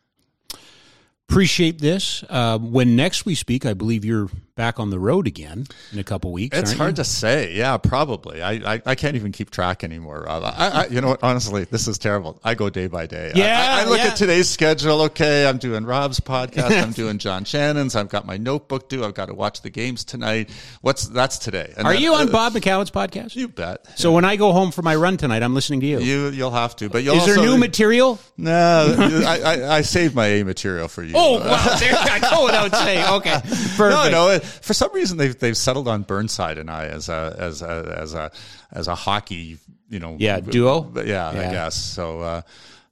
Appreciate 1.29 1.81
this. 1.81 2.23
Uh, 2.29 2.57
when 2.59 2.95
next 2.95 3.27
we 3.27 3.35
speak, 3.35 3.67
I 3.67 3.75
believe 3.75 4.05
you're 4.05 4.29
back 4.55 4.81
on 4.81 4.89
the 4.89 4.99
road 4.99 5.27
again 5.27 5.67
in 5.93 5.99
a 5.99 6.05
couple 6.05 6.33
weeks. 6.33 6.57
It's 6.57 6.73
hard 6.73 6.93
you? 6.93 6.97
to 6.97 7.05
say. 7.05 7.53
Yeah, 7.53 7.77
probably. 7.77 8.41
I, 8.41 8.75
I, 8.75 8.83
I 8.87 8.95
can't 8.95 9.17
even 9.17 9.31
keep 9.33 9.51
track 9.51 9.85
anymore, 9.85 10.23
Rob. 10.27 10.45
I, 10.45 10.69
I, 10.69 10.87
you 10.87 11.01
know 11.03 11.09
what? 11.09 11.23
Honestly, 11.23 11.65
this 11.65 11.89
is 11.89 11.99
terrible. 11.99 12.41
I 12.43 12.55
go 12.55 12.71
day 12.71 12.87
by 12.87 13.07
day. 13.07 13.33
I- 13.35 13.39
Yeah, 13.39 13.67
I, 13.71 13.83
I 13.83 13.85
look 13.85 13.99
yeah. 13.99 14.07
at 14.07 14.17
today's 14.17 14.49
schedule. 14.49 15.03
Okay, 15.03 15.47
I'm 15.47 15.59
doing 15.59 15.85
Rob's 15.85 16.21
podcast. 16.21 16.81
I'm 16.83 16.93
doing 16.93 17.19
John 17.19 17.45
Shannon's. 17.45 17.97
I've 17.97 18.09
got 18.09 18.25
my 18.25 18.37
notebook 18.39 18.89
due. 18.89 19.05
I've 19.05 19.13
got 19.15 19.27
to 19.27 19.35
watch 19.35 19.61
the 19.63 19.69
games 19.69 20.05
tonight. 20.05 20.49
What's 20.81 21.09
that's 21.09 21.39
today? 21.39 21.75
And 21.77 21.87
Are 21.89 21.95
you 21.95 22.15
on 22.15 22.29
uh, 22.29 22.33
Bob 22.33 22.55
McCown's 22.55 22.91
podcast? 22.93 23.35
You 23.37 23.49
bet. 23.49 23.85
So 23.99 24.13
when 24.13 24.25
I 24.25 24.37
go 24.37 24.53
home 24.53 24.71
for 24.71 24.83
my 24.83 24.95
run 24.95 25.17
tonight, 25.19 25.43
I'm 25.43 25.55
listening 25.55 25.81
to 25.81 25.87
you. 25.87 25.99
You 26.01 26.29
you'll 26.29 26.51
have 26.53 26.77
to. 26.77 26.89
But 26.89 27.03
you'll 27.03 27.17
Is 27.17 27.27
there 27.27 27.37
new 27.37 27.59
material? 27.59 28.19
No, 28.39 28.95
I, 29.27 29.41
I 29.45 29.77
I 29.79 29.81
saved 29.83 30.15
my 30.15 30.27
A 30.27 30.45
material 30.45 30.87
for 30.89 31.03
you. 31.03 31.16
Oh, 31.17 31.41
wow. 31.41 31.77
There, 31.81 31.95
I 31.95 32.19
go 32.21 32.45
without 32.45 32.75
saying. 32.75 33.05
Okay. 33.15 33.41
Perfect. 33.77 33.79
No, 33.79 34.09
no. 34.11 34.39
For 34.39 34.75
some 34.75 34.93
reason, 34.93 35.19
they've 35.19 35.39
they've 35.39 35.57
settled 35.57 35.89
on 35.89 36.03
Burnside 36.03 36.59
and 36.59 36.71
I 36.71 36.87
as 36.87 37.09
a 37.09 37.37
as 37.39 37.63
a 37.63 37.97
as 37.99 38.15
a 38.15 38.31
as 38.73 38.89
a 38.89 38.95
hockey, 38.95 39.59
you 39.89 39.99
know, 39.99 40.17
Yeah, 40.19 40.41
duo? 40.41 40.81
But 40.81 41.07
yeah, 41.07 41.29
I 41.29 41.51
guess 41.53 41.75
so. 41.75 42.21
Uh, 42.21 42.43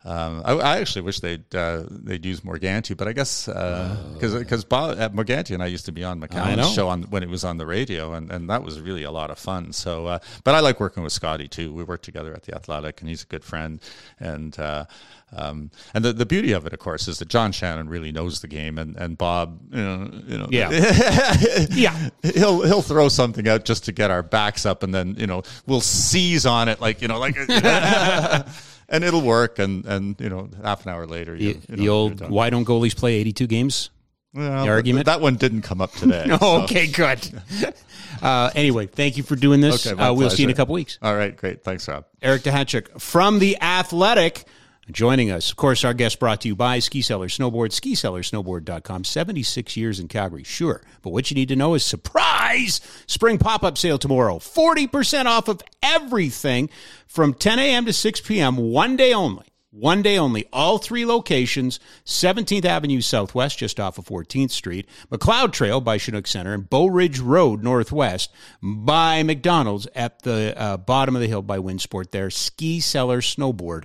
Um, 0.06 0.42
I, 0.44 0.52
I, 0.52 0.80
actually 0.80 1.00
wish 1.00 1.20
they'd 1.20 1.54
uh, 1.54 1.84
they'd 1.88 2.26
use 2.26 2.42
Morganti, 2.42 2.94
but 2.94 3.08
I 3.08 3.14
guess 3.14 3.46
because 3.46 4.34
uh, 4.34 4.38
because 4.38 4.62
uh, 4.64 5.08
Morganti 5.08 5.54
and 5.54 5.62
I 5.62 5.66
used 5.66 5.86
to 5.86 5.92
be 5.92 6.04
on 6.04 6.20
McCallum's 6.20 6.74
show 6.74 6.88
on 6.88 7.04
when 7.04 7.22
it 7.22 7.30
was 7.30 7.42
on 7.42 7.56
the 7.56 7.64
radio, 7.64 8.12
and, 8.12 8.30
and 8.30 8.50
that 8.50 8.62
was 8.62 8.82
really 8.82 9.04
a 9.04 9.10
lot 9.10 9.30
of 9.30 9.38
fun. 9.38 9.72
So, 9.72 10.06
uh, 10.06 10.18
but 10.44 10.54
I 10.54 10.60
like 10.60 10.78
working 10.78 11.02
with 11.02 11.14
Scotty 11.14 11.48
too. 11.48 11.72
We 11.72 11.84
worked 11.84 12.04
together 12.04 12.34
at 12.34 12.42
the 12.42 12.54
Athletic, 12.54 13.00
and 13.00 13.08
he's 13.08 13.22
a 13.22 13.26
good 13.26 13.44
friend. 13.44 13.80
And 14.20 14.58
uh, 14.58 14.84
um, 15.34 15.70
and 15.92 16.04
the, 16.04 16.12
the 16.12 16.26
beauty 16.26 16.52
of 16.52 16.66
it, 16.66 16.72
of 16.72 16.78
course, 16.78 17.08
is 17.08 17.18
that 17.18 17.28
John 17.28 17.52
Shannon 17.52 17.88
really 17.88 18.12
knows 18.12 18.40
the 18.40 18.48
game, 18.48 18.78
and, 18.78 18.96
and 18.96 19.18
Bob, 19.18 19.60
you 19.70 19.82
know, 19.82 20.10
you 20.26 20.38
know, 20.38 20.48
yeah, 20.50 20.70
yeah, 21.70 22.10
he'll 22.22 22.62
he'll 22.62 22.82
throw 22.82 23.08
something 23.08 23.48
out 23.48 23.64
just 23.64 23.84
to 23.86 23.92
get 23.92 24.10
our 24.10 24.22
backs 24.22 24.64
up, 24.64 24.82
and 24.82 24.94
then 24.94 25.14
you 25.18 25.26
know 25.26 25.42
we'll 25.66 25.80
seize 25.80 26.46
on 26.46 26.68
it 26.68 26.80
like 26.80 27.02
you 27.02 27.08
know 27.08 27.18
like. 27.18 27.36
and 28.88 29.02
it'll 29.02 29.22
work. 29.22 29.58
And 29.58 29.84
and 29.86 30.20
you 30.20 30.28
know, 30.28 30.50
half 30.62 30.86
an 30.86 30.92
hour 30.92 31.06
later, 31.06 31.34
you, 31.34 31.54
the, 31.54 31.60
you 31.70 31.76
know, 31.76 31.82
the 31.82 31.88
old 31.88 32.30
why 32.30 32.50
don't 32.50 32.64
goalies 32.64 32.96
play 32.96 33.14
eighty 33.14 33.32
two 33.32 33.46
games? 33.46 33.90
Well, 34.34 34.68
argument 34.68 35.06
that 35.06 35.20
one 35.20 35.36
didn't 35.36 35.62
come 35.62 35.80
up 35.80 35.92
today. 35.92 36.26
okay, 36.42 36.88
good. 36.88 37.40
Uh, 38.20 38.50
anyway, 38.54 38.86
thank 38.86 39.16
you 39.16 39.22
for 39.22 39.36
doing 39.36 39.60
this. 39.60 39.86
Okay, 39.86 40.00
uh, 40.00 40.12
we'll 40.12 40.28
see 40.28 40.42
you 40.42 40.48
in 40.48 40.52
a 40.52 40.56
couple 40.56 40.74
weeks. 40.74 40.98
All 41.02 41.14
right, 41.14 41.36
great. 41.36 41.62
Thanks, 41.62 41.86
Rob. 41.86 42.04
Eric 42.20 42.42
Duhatschek 42.42 43.00
from 43.00 43.38
the 43.38 43.60
Athletic 43.60 44.44
joining 44.90 45.30
us. 45.30 45.50
Of 45.50 45.56
course, 45.56 45.84
our 45.84 45.94
guest 45.94 46.18
brought 46.18 46.40
to 46.42 46.48
you 46.48 46.56
by 46.56 46.78
Ski 46.78 47.02
Cellar 47.02 47.28
Snowboard, 47.28 47.70
skicellarsnowboard.com. 47.70 49.04
76 49.04 49.76
years 49.76 50.00
in 50.00 50.08
Calgary, 50.08 50.44
sure. 50.44 50.82
But 51.02 51.10
what 51.10 51.30
you 51.30 51.34
need 51.34 51.48
to 51.48 51.56
know 51.56 51.74
is 51.74 51.84
surprise! 51.84 52.80
Spring 53.06 53.38
pop 53.38 53.62
up 53.62 53.78
sale 53.78 53.98
tomorrow. 53.98 54.38
40% 54.38 55.26
off 55.26 55.48
of 55.48 55.62
everything 55.82 56.70
from 57.06 57.34
10 57.34 57.58
a.m. 57.58 57.86
to 57.86 57.92
6 57.92 58.20
p.m., 58.22 58.56
one 58.56 58.96
day 58.96 59.12
only. 59.12 59.46
One 59.76 60.02
day 60.02 60.18
only, 60.18 60.46
all 60.52 60.78
three 60.78 61.04
locations 61.04 61.80
17th 62.06 62.64
Avenue 62.64 63.00
Southwest, 63.00 63.58
just 63.58 63.80
off 63.80 63.98
of 63.98 64.04
14th 64.06 64.52
Street, 64.52 64.88
Macleod 65.10 65.52
Trail 65.52 65.80
by 65.80 65.96
Chinook 65.96 66.28
Center, 66.28 66.54
and 66.54 66.70
Bow 66.70 66.86
Ridge 66.86 67.18
Road 67.18 67.64
Northwest 67.64 68.30
by 68.62 69.24
McDonald's 69.24 69.88
at 69.96 70.22
the 70.22 70.54
uh, 70.56 70.76
bottom 70.76 71.16
of 71.16 71.22
the 71.22 71.26
hill 71.26 71.42
by 71.42 71.58
WinSport 71.58 72.12
there. 72.12 72.30
Ski 72.30 72.78
Cellar 72.78 73.20
Snowboard 73.20 73.82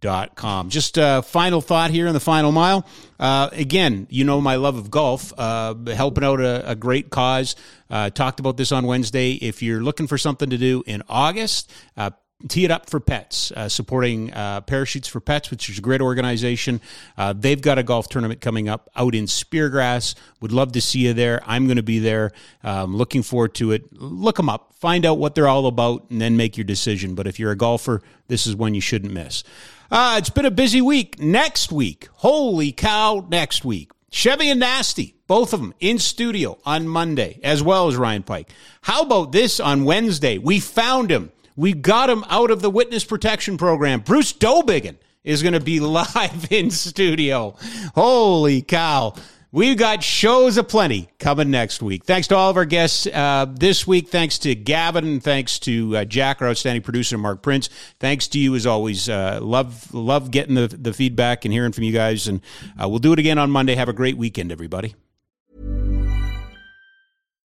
Dot 0.00 0.36
com. 0.36 0.70
Just 0.70 0.96
a 0.96 1.22
final 1.22 1.60
thought 1.60 1.90
here 1.90 2.06
in 2.06 2.12
the 2.12 2.20
final 2.20 2.52
mile. 2.52 2.86
Uh, 3.18 3.48
again, 3.50 4.06
you 4.08 4.24
know 4.24 4.40
my 4.40 4.54
love 4.54 4.76
of 4.76 4.92
golf, 4.92 5.32
uh, 5.36 5.74
helping 5.88 6.22
out 6.22 6.40
a, 6.40 6.70
a 6.70 6.76
great 6.76 7.10
cause. 7.10 7.56
Uh, 7.90 8.08
talked 8.08 8.38
about 8.38 8.56
this 8.56 8.70
on 8.70 8.86
Wednesday. 8.86 9.32
If 9.32 9.60
you're 9.60 9.80
looking 9.80 10.06
for 10.06 10.16
something 10.16 10.50
to 10.50 10.56
do 10.56 10.84
in 10.86 11.02
August, 11.08 11.72
uh, 11.96 12.10
Tee 12.46 12.64
It 12.64 12.70
Up 12.70 12.88
for 12.88 13.00
Pets, 13.00 13.50
uh, 13.50 13.68
supporting 13.68 14.32
uh, 14.32 14.60
Parachutes 14.60 15.08
for 15.08 15.18
Pets, 15.18 15.50
which 15.50 15.68
is 15.68 15.78
a 15.78 15.80
great 15.80 16.00
organization. 16.00 16.80
Uh, 17.16 17.32
they've 17.36 17.60
got 17.60 17.78
a 17.78 17.82
golf 17.82 18.08
tournament 18.08 18.40
coming 18.40 18.68
up 18.68 18.88
out 18.94 19.16
in 19.16 19.24
Speargrass. 19.24 20.14
Would 20.40 20.52
love 20.52 20.70
to 20.72 20.80
see 20.80 21.00
you 21.00 21.12
there. 21.12 21.42
I'm 21.44 21.66
going 21.66 21.78
to 21.78 21.82
be 21.82 21.98
there. 21.98 22.30
Um, 22.62 22.96
looking 22.96 23.24
forward 23.24 23.54
to 23.54 23.72
it. 23.72 23.92
Look 23.92 24.36
them 24.36 24.48
up, 24.48 24.74
find 24.74 25.04
out 25.04 25.18
what 25.18 25.34
they're 25.34 25.48
all 25.48 25.66
about, 25.66 26.08
and 26.10 26.20
then 26.20 26.36
make 26.36 26.56
your 26.56 26.62
decision. 26.62 27.16
But 27.16 27.26
if 27.26 27.40
you're 27.40 27.50
a 27.50 27.56
golfer, 27.56 28.00
this 28.28 28.46
is 28.46 28.54
one 28.54 28.74
you 28.74 28.80
shouldn't 28.80 29.12
miss. 29.12 29.42
Uh, 29.90 30.16
it's 30.18 30.28
been 30.28 30.44
a 30.44 30.50
busy 30.50 30.82
week. 30.82 31.18
Next 31.18 31.72
week, 31.72 32.08
holy 32.12 32.72
cow, 32.72 33.26
next 33.30 33.64
week. 33.64 33.90
Chevy 34.10 34.50
and 34.50 34.60
Nasty, 34.60 35.14
both 35.26 35.54
of 35.54 35.60
them 35.60 35.72
in 35.80 35.98
studio 35.98 36.58
on 36.66 36.86
Monday, 36.86 37.40
as 37.42 37.62
well 37.62 37.88
as 37.88 37.96
Ryan 37.96 38.22
Pike. 38.22 38.50
How 38.82 39.02
about 39.02 39.32
this 39.32 39.60
on 39.60 39.84
Wednesday? 39.84 40.36
We 40.36 40.60
found 40.60 41.10
him. 41.10 41.32
We 41.56 41.72
got 41.72 42.10
him 42.10 42.22
out 42.28 42.50
of 42.50 42.60
the 42.60 42.70
witness 42.70 43.04
protection 43.04 43.56
program. 43.56 44.00
Bruce 44.00 44.32
Dowbiggin 44.34 44.96
is 45.24 45.42
going 45.42 45.54
to 45.54 45.60
be 45.60 45.80
live 45.80 46.52
in 46.52 46.70
studio. 46.70 47.56
Holy 47.94 48.60
cow. 48.60 49.14
We've 49.50 49.78
got 49.78 50.02
shows 50.02 50.58
aplenty 50.58 51.08
coming 51.18 51.50
next 51.50 51.80
week. 51.80 52.04
Thanks 52.04 52.28
to 52.28 52.36
all 52.36 52.50
of 52.50 52.58
our 52.58 52.66
guests 52.66 53.06
uh, 53.06 53.46
this 53.48 53.86
week. 53.86 54.08
Thanks 54.08 54.38
to 54.40 54.54
Gavin 54.54 55.20
thanks 55.20 55.58
to 55.60 55.96
uh, 55.96 56.04
Jack, 56.04 56.42
our 56.42 56.48
outstanding 56.48 56.82
producer, 56.82 57.16
Mark 57.16 57.40
Prince. 57.40 57.70
Thanks 57.98 58.28
to 58.28 58.38
you 58.38 58.54
as 58.54 58.66
always. 58.66 59.08
Uh, 59.08 59.38
love 59.40 59.94
love 59.94 60.30
getting 60.30 60.54
the, 60.54 60.68
the 60.68 60.92
feedback 60.92 61.46
and 61.46 61.52
hearing 61.52 61.72
from 61.72 61.84
you 61.84 61.92
guys. 61.92 62.28
And 62.28 62.42
uh, 62.80 62.90
we'll 62.90 62.98
do 62.98 63.14
it 63.14 63.18
again 63.18 63.38
on 63.38 63.50
Monday. 63.50 63.74
Have 63.74 63.88
a 63.88 63.94
great 63.94 64.18
weekend, 64.18 64.52
everybody. 64.52 64.94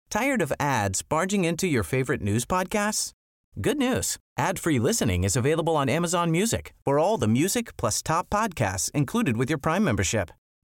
Tired 0.09 0.41
of 0.41 0.53
ads 0.59 1.03
barging 1.03 1.45
into 1.45 1.67
your 1.67 1.83
favorite 1.83 2.23
news 2.23 2.47
podcasts? 2.47 3.13
Good 3.61 3.77
news. 3.77 4.17
Ad-free 4.39 4.79
listening 4.79 5.25
is 5.25 5.37
available 5.37 5.77
on 5.77 5.91
Amazon 5.91 6.31
Music 6.31 6.73
for 6.87 6.99
all 6.99 7.19
the 7.19 7.29
music 7.29 7.77
plus 7.77 8.01
top 8.03 8.31
podcasts 8.31 8.91
included 8.93 9.37
with 9.37 9.51
your 9.51 9.59
Prime 9.59 9.85
membership. 9.85 10.31